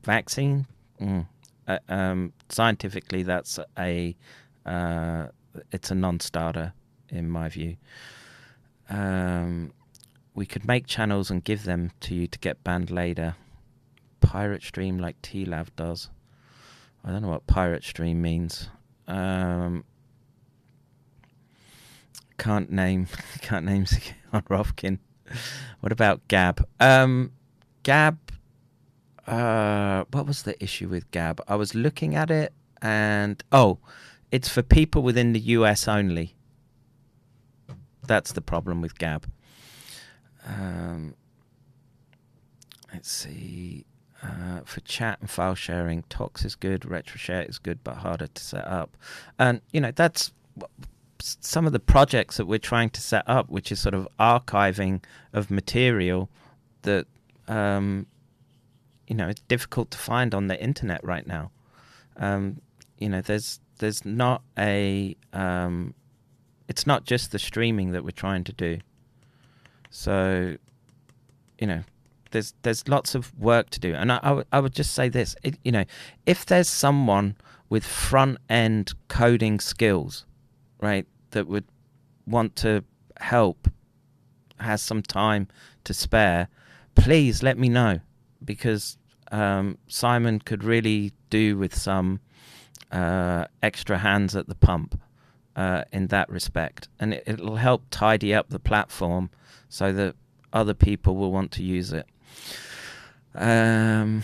vaccine. 0.05 0.69
Mm. 1.01 1.27
Uh, 1.67 1.79
um, 1.89 2.33
scientifically, 2.51 3.25
that's 3.25 3.59
a 3.77 4.15
uh, 4.65 5.27
it's 5.73 5.91
a 5.91 5.97
non-starter 5.97 6.73
in 7.09 7.29
my 7.29 7.49
view. 7.49 7.77
Um, 8.89 9.73
we 10.37 10.47
could 10.47 10.65
make 10.65 10.87
channels 10.87 11.33
and 11.33 11.43
give 11.43 11.65
them 11.65 11.91
to 12.03 12.15
you 12.15 12.29
to 12.29 12.39
get 12.39 12.63
banned 12.63 12.93
later. 12.93 13.35
Pirate 14.21 14.63
stream 14.63 15.01
like 15.01 15.21
TLAV 15.23 15.67
does. 15.75 16.11
I 17.07 17.13
don't 17.13 17.23
know 17.23 17.29
what 17.29 17.47
pirate 17.47 17.85
stream 17.85 18.21
means. 18.21 18.69
Um, 19.07 19.85
can't 22.37 22.71
name 22.71 23.07
can't 23.41 23.65
name 23.65 23.87
on 24.33 24.43
Rokfin. 24.43 24.99
What 25.81 25.93
about 25.93 26.27
Gab? 26.27 26.67
Um, 26.81 27.33
Gab. 27.85 28.19
Uh, 29.25 30.05
what 30.11 30.27
was 30.27 30.43
the 30.43 30.61
issue 30.63 30.89
with 30.89 31.09
Gab? 31.13 31.41
I 31.47 31.55
was 31.55 31.75
looking 31.75 32.17
at 32.17 32.31
it, 32.31 32.53
and 32.83 33.43
oh, 33.53 33.79
it's 34.33 34.49
for 34.49 34.63
people 34.63 35.03
within 35.03 35.33
the 35.33 35.41
US 35.41 35.87
only. 35.87 36.35
That's 38.05 38.33
the 38.33 38.41
problem 38.41 38.81
with 38.81 38.99
Gab. 38.99 39.31
Um, 40.45 41.15
let's 42.93 43.11
see. 43.11 43.85
Uh, 44.23 44.61
for 44.65 44.81
chat 44.81 45.19
and 45.21 45.31
file 45.31 45.55
sharing, 45.55 46.03
Tox 46.05 46.45
is 46.45 46.55
good, 46.55 46.83
RetroShare 46.83 47.49
is 47.49 47.59
good, 47.59 47.85
but 47.85 47.97
harder 47.97 48.27
to 48.27 48.43
set 48.43 48.67
up. 48.67 48.97
And 49.39 49.61
you 49.73 49.81
know 49.81 49.91
that's 49.91 50.33
some 51.19 51.67
of 51.67 51.73
the 51.73 51.79
projects 51.81 52.37
that 52.39 52.47
we're 52.47 52.59
trying 52.59 52.91
to 52.91 53.01
set 53.01 53.25
up, 53.27 53.51
which 53.51 53.71
is 53.71 53.81
sort 53.81 53.95
of 53.95 54.09
archiving 54.19 55.03
of 55.33 55.51
material 55.51 56.31
that 56.83 57.07
um, 57.47 58.07
you 59.07 59.15
know 59.15 59.29
it's 59.29 59.43
difficult 59.43 59.91
to 59.91 59.99
find 59.99 60.35
on 60.35 60.47
the 60.47 60.61
internet 60.63 61.05
right 61.05 61.27
now. 61.27 61.51
Um, 62.17 62.61
you 62.99 63.09
know, 63.09 63.21
there's 63.21 63.61
there's 63.79 64.05
not 64.05 64.43
a 64.59 65.17
um, 65.33 65.95
it's 66.69 66.87
not 66.87 67.05
just 67.05 67.33
the 67.33 67.39
streaming 67.39 67.93
that 67.93 68.05
we're 68.05 68.11
trying 68.11 68.45
to 68.45 68.53
do. 68.53 68.79
So, 69.91 70.57
you 71.59 71.67
know, 71.67 71.85
there's 72.37 72.55
there's 72.63 72.87
lots 72.87 73.15
of 73.15 73.33
work 73.39 73.71
to 73.71 73.81
do, 73.81 73.95
and 73.95 74.13
I, 74.13 74.19
I, 74.23 74.33
would, 74.33 74.47
would 74.53 74.75
just 74.75 74.93
say 74.93 75.09
this: 75.09 75.35
it, 75.43 75.59
you 75.65 75.73
know, 75.73 75.85
if 76.27 76.45
there's 76.45 76.69
someone 76.69 77.37
with 77.71 77.85
front 77.85 78.39
end 78.51 78.93
coding 79.09 79.59
skills, 79.59 80.27
right, 80.79 81.07
that 81.31 81.49
would 81.49 81.65
want 82.27 82.55
to 82.57 82.85
help, 83.19 83.69
has 84.61 84.83
some 84.83 85.03
time 85.03 85.49
to 85.85 85.95
spare, 85.95 86.49
please 86.95 87.43
let 87.43 87.57
me 87.57 87.71
know. 87.71 88.01
Because 88.45 88.99
um, 89.33 89.79
Simon 89.89 90.41
could 90.41 90.63
really 90.63 91.13
do 91.31 91.57
with 91.57 91.75
some 91.75 92.21
uh, 92.93 93.47
extra 93.63 93.97
hands 93.97 94.37
at 94.37 94.47
the 94.47 94.55
pump 94.55 95.01
uh, 95.57 95.85
in 95.91 96.09
that 96.09 96.29
respect, 96.29 96.89
and 97.01 97.15
it, 97.15 97.25
it'll 97.27 97.57
help 97.57 97.85
tidy 97.91 98.35
up 98.35 98.51
the 98.51 98.61
platform 98.61 99.31
so 99.71 99.91
that 99.91 100.17
other 100.53 100.75
people 100.75 101.17
will 101.17 101.33
want 101.33 101.51
to 101.53 101.63
use 101.63 101.95
it. 101.95 102.07
Um, 103.35 104.23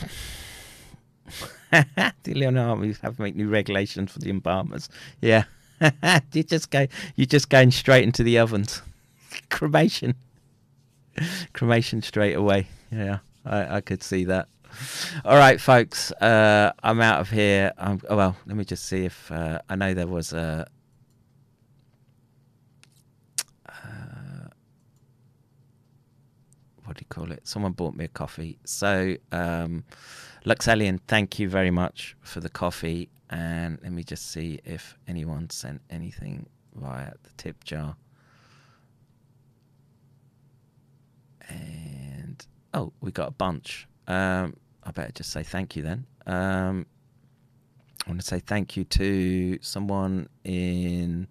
the 1.71 2.35
Leonardo 2.35 2.93
have 3.03 3.17
to 3.17 3.23
make 3.23 3.35
new 3.35 3.49
regulations 3.49 4.13
for 4.13 4.19
the 4.19 4.31
embalmers. 4.31 4.89
Yeah, 5.21 5.45
you 6.33 6.43
just 6.43 6.71
go, 6.71 6.87
you're 7.17 7.27
just 7.27 7.49
going 7.49 7.71
straight 7.71 8.05
into 8.05 8.23
the 8.23 8.39
ovens. 8.39 8.83
Cremation, 9.51 10.15
cremation 11.53 12.03
straight 12.03 12.35
away. 12.35 12.69
Yeah, 12.91 13.19
I, 13.45 13.77
I 13.77 13.81
could 13.81 14.03
see 14.03 14.25
that. 14.25 14.49
All 15.25 15.37
right, 15.37 15.61
folks, 15.61 16.13
uh, 16.13 16.73
I'm 16.83 17.01
out 17.01 17.21
of 17.21 17.31
here. 17.31 17.73
Um, 17.79 18.01
oh, 18.09 18.17
well, 18.17 18.37
let 18.47 18.57
me 18.57 18.65
just 18.65 18.87
see 18.87 19.05
if 19.05 19.31
uh, 19.31 19.61
I 19.69 19.77
know 19.77 19.95
there 19.95 20.07
was 20.07 20.33
a. 20.33 20.67
Uh, 23.69 24.49
what 26.93 26.99
do 26.99 27.05
you 27.05 27.23
call 27.23 27.33
it? 27.33 27.49
Someone 27.49 27.73
bought 27.73 27.95
me 27.95 28.05
a 28.05 28.09
coffee. 28.09 28.59
So, 28.67 29.17
um, 29.33 29.83
Luxellian, 30.45 31.01
thank 31.09 31.39
you 31.39 31.49
very 31.49 31.71
much 31.71 32.15
for 32.21 32.41
the 32.41 32.51
coffee. 32.51 33.09
And 33.31 33.79
let 33.83 33.93
me 33.93 34.05
just 34.05 34.31
see 34.31 34.61
if 34.67 34.99
anyone 35.09 35.49
sent 35.49 35.81
anything 35.89 36.51
via 36.75 37.13
the 37.23 37.31
tip 37.39 37.65
jar. 37.65 37.97
And 41.49 42.47
oh, 42.75 42.93
we 43.01 43.11
got 43.11 43.29
a 43.29 43.33
bunch. 43.33 43.89
Um, 44.07 44.55
I 44.85 44.91
better 44.91 45.13
just 45.13 45.31
say 45.31 45.43
thank 45.43 45.75
you 45.75 45.83
then. 45.83 46.05
Um, 46.27 46.85
I 48.07 48.11
want 48.11 48.21
to 48.21 48.27
say 48.27 48.41
thank 48.41 48.77
you 48.77 48.85
to 48.85 49.59
someone 49.63 50.29
in 50.45 51.27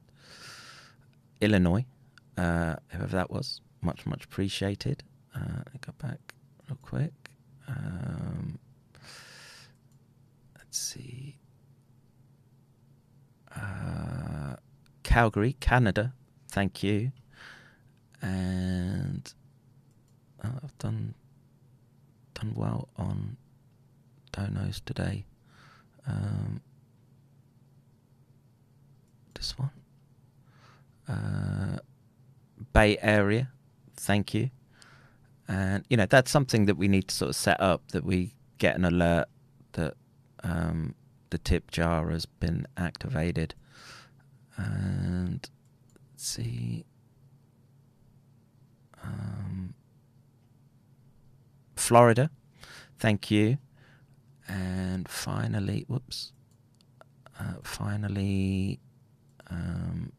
Illinois, 1.39 1.85
uh, 2.35 2.77
whoever 2.87 3.15
that 3.15 3.29
was. 3.29 3.61
Much, 3.83 4.07
much 4.07 4.25
appreciated. 4.25 5.03
Uh, 5.35 5.63
go 5.79 5.93
back 5.97 6.33
real 6.67 6.77
quick. 6.81 7.13
Um, 7.67 8.59
let's 10.57 10.77
see. 10.77 11.37
Uh, 13.55 14.55
Calgary, 15.03 15.55
Canada. 15.59 16.13
Thank 16.49 16.83
you. 16.83 17.11
And 18.21 19.33
I've 20.43 20.77
done 20.77 21.13
done 22.33 22.53
well 22.55 22.87
on 22.97 23.37
donos 24.31 24.81
today. 24.85 25.25
Um, 26.07 26.61
this 29.33 29.55
one. 29.57 29.71
Uh, 31.07 31.77
Bay 32.73 32.97
Area. 33.01 33.49
Thank 33.95 34.33
you. 34.33 34.49
And 35.51 35.83
you 35.89 35.97
know 35.97 36.05
that's 36.05 36.31
something 36.31 36.65
that 36.67 36.75
we 36.75 36.87
need 36.87 37.09
to 37.09 37.15
sort 37.15 37.29
of 37.29 37.35
set 37.35 37.59
up 37.59 37.81
that 37.91 38.05
we 38.05 38.33
get 38.57 38.77
an 38.77 38.85
alert 38.85 39.27
that 39.73 39.95
um, 40.45 40.95
the 41.29 41.37
tip 41.37 41.69
jar 41.71 42.09
has 42.09 42.25
been 42.25 42.65
activated. 42.77 43.53
And 44.55 45.49
let's 46.13 46.25
see. 46.25 46.85
Um, 49.03 49.73
Florida, 51.75 52.29
thank 52.97 53.29
you. 53.29 53.57
And 54.47 55.09
finally, 55.09 55.83
whoops. 55.89 56.31
Uh, 57.37 57.55
finally, 57.61 58.79
um, 59.49 60.13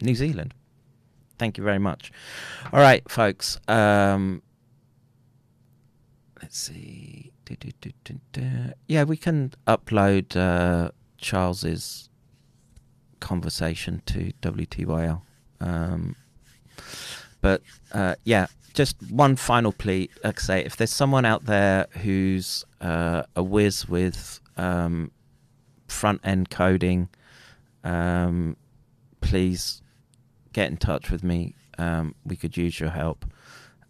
New 0.00 0.14
Zealand. 0.14 0.54
Thank 1.38 1.58
you 1.58 1.64
very 1.64 1.78
much. 1.78 2.12
All 2.72 2.80
right, 2.80 3.08
folks. 3.10 3.58
Um, 3.68 4.42
let's 6.42 6.58
see. 6.58 7.32
Yeah, 8.88 9.04
we 9.04 9.16
can 9.16 9.52
upload 9.66 10.36
uh, 10.36 10.90
Charles's 11.18 12.08
conversation 13.20 14.02
to 14.06 14.32
WTYL. 14.42 15.22
Um, 15.60 16.16
but 17.40 17.62
uh, 17.92 18.16
yeah, 18.24 18.46
just 18.74 18.96
one 19.10 19.36
final 19.36 19.72
plea. 19.72 20.10
Like 20.24 20.40
I 20.40 20.42
say, 20.42 20.64
if 20.64 20.76
there's 20.76 20.92
someone 20.92 21.24
out 21.24 21.44
there 21.46 21.86
who's 22.02 22.64
uh, 22.80 23.22
a 23.34 23.42
whiz 23.42 23.88
with 23.88 24.40
um, 24.56 25.10
front 25.88 26.20
end 26.24 26.50
coding, 26.50 27.08
um, 27.84 28.56
please 29.20 29.82
get 30.56 30.70
in 30.70 30.78
touch 30.78 31.10
with 31.10 31.22
me. 31.22 31.54
Um, 31.76 32.14
we 32.24 32.34
could 32.34 32.56
use 32.56 32.80
your 32.80 32.88
help. 32.88 33.26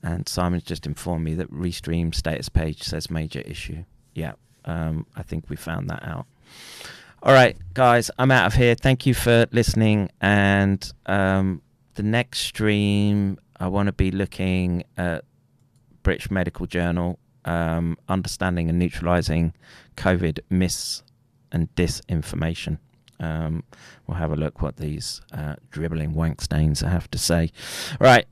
And 0.03 0.29
Simon's 0.29 0.65
just 0.65 0.85
informed 0.85 1.25
me 1.25 1.35
that 1.35 1.51
Restream 1.53 2.13
status 2.13 2.49
page 2.49 2.83
says 2.83 3.09
major 3.09 3.41
issue. 3.41 3.85
Yeah, 4.15 4.33
um, 4.65 5.07
I 5.15 5.23
think 5.23 5.49
we 5.49 5.55
found 5.55 5.89
that 5.91 6.03
out. 6.03 6.27
All 7.23 7.33
right, 7.33 7.57
guys, 7.73 8.11
I'm 8.19 8.33
out 8.33 8.47
of 8.47 8.55
here. 8.55 8.75
Thank 8.75 9.07
you 9.07 9.15
for 9.15 9.47
listening. 9.53 10.11
And 10.21 10.93
um, 11.07 11.63
the 11.95 12.03
next 12.03 12.41
stream, 12.41 13.39
I 13.61 13.69
want 13.69 13.87
to 13.87 13.93
be 13.93 14.11
looking 14.11 14.83
at 14.97 15.25
British 16.03 16.33
Medical 16.33 16.67
Journal, 16.67 17.19
um, 17.45 17.97
understanding 18.09 18.69
and 18.69 18.79
neutralizing 18.79 19.55
COVID 19.97 20.41
myths 20.51 21.05
and 21.53 21.73
disinformation. 21.77 22.79
Um, 23.21 23.65
we'll 24.07 24.19
have 24.19 24.33
a 24.33 24.37
look 24.37 24.61
what 24.63 24.77
these 24.77 25.21
uh, 25.33 25.57
dribbling 25.71 26.15
wank 26.15 26.41
stains 26.41 26.81
have 26.81 27.11
to 27.11 27.19
say. 27.19 27.51
Right, 28.01 28.27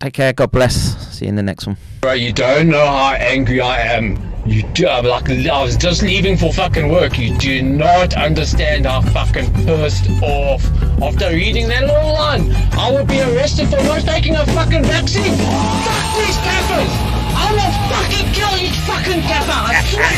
take 0.00 0.14
care. 0.14 0.32
God 0.32 0.50
bless. 0.50 0.74
See 1.16 1.24
you 1.24 1.30
in 1.30 1.36
the 1.36 1.42
next 1.42 1.66
one. 1.66 1.76
Bro, 2.00 2.14
you 2.14 2.32
don't 2.32 2.68
know 2.68 2.86
how 2.86 3.12
angry 3.12 3.60
I 3.60 3.78
am. 3.80 4.18
You 4.46 4.62
do, 4.72 4.88
I'm 4.88 5.04
like, 5.04 5.28
I 5.28 5.62
was 5.62 5.76
just 5.76 6.02
leaving 6.02 6.36
for 6.36 6.52
fucking 6.52 6.88
work. 6.88 7.18
You 7.18 7.36
do 7.36 7.62
not 7.62 8.14
understand 8.14 8.86
how 8.86 9.02
fucking 9.02 9.52
pissed 9.52 10.08
off 10.22 10.64
after 11.02 11.28
reading 11.30 11.68
that 11.68 11.82
little 11.82 12.14
line. 12.14 12.50
I 12.72 12.90
will 12.90 13.04
be 13.04 13.20
arrested 13.20 13.68
for 13.68 13.82
not 13.84 14.00
taking 14.02 14.36
a 14.36 14.46
fucking 14.46 14.84
vaccine. 14.84 15.36
Fuck 15.36 16.16
these 16.16 16.36
cappers. 16.36 17.09
I 17.34 17.48
will 17.54 17.72
fucking 17.90 18.26
kill 18.32 18.54
each 18.58 18.78
fucking 18.86 19.22
capper. 19.22 19.54
I 19.54 19.82
swear. 19.86 20.10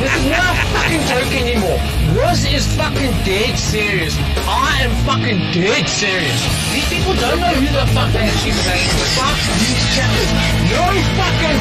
this 0.00 0.12
is 0.14 0.26
not 0.30 0.52
a 0.54 0.64
fucking 0.74 1.02
joke 1.08 1.32
anymore. 1.34 1.80
This 2.14 2.44
is 2.46 2.64
fucking 2.76 3.12
dead 3.24 3.58
serious. 3.58 4.14
I 4.46 4.84
am 4.84 4.92
fucking 5.04 5.38
dead 5.52 5.88
serious. 5.88 6.40
These 6.72 6.88
people 6.88 7.14
don't 7.14 7.40
know 7.40 7.54
who 7.54 7.68
the 7.68 7.86
fuck 7.92 8.10
they 8.12 8.24
actually 8.24 8.58
saying. 8.64 8.90
Fuck 9.18 9.38
these 9.60 9.84
cappers. 9.96 10.30
No 10.70 10.84
fucking 11.18 11.58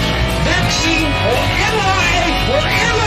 vaccine 0.48 1.08
or 1.08 1.42
mRNA 1.72 2.26
will 2.50 2.68
ever 2.68 3.03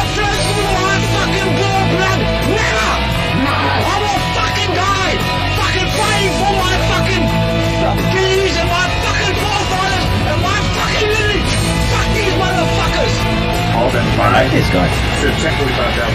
all 13.77 13.93
been 13.93 14.07
I 14.19 14.33
like 14.33 14.51
this 14.51 14.71
guy. 14.71 14.89
So 15.21 15.29
check 15.43 15.53
what 15.59 15.67
we 15.67 15.73
found 15.77 16.01
out. 16.01 16.09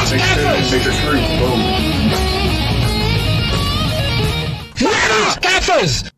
These 0.00 0.20
cappers. 0.22 0.72
Make 0.72 0.82
sure 0.82 0.92
screw. 0.92 1.20
Boom. 1.38 1.60
Fuck 4.74 5.08
these 5.18 5.36
cappers. 5.36 6.10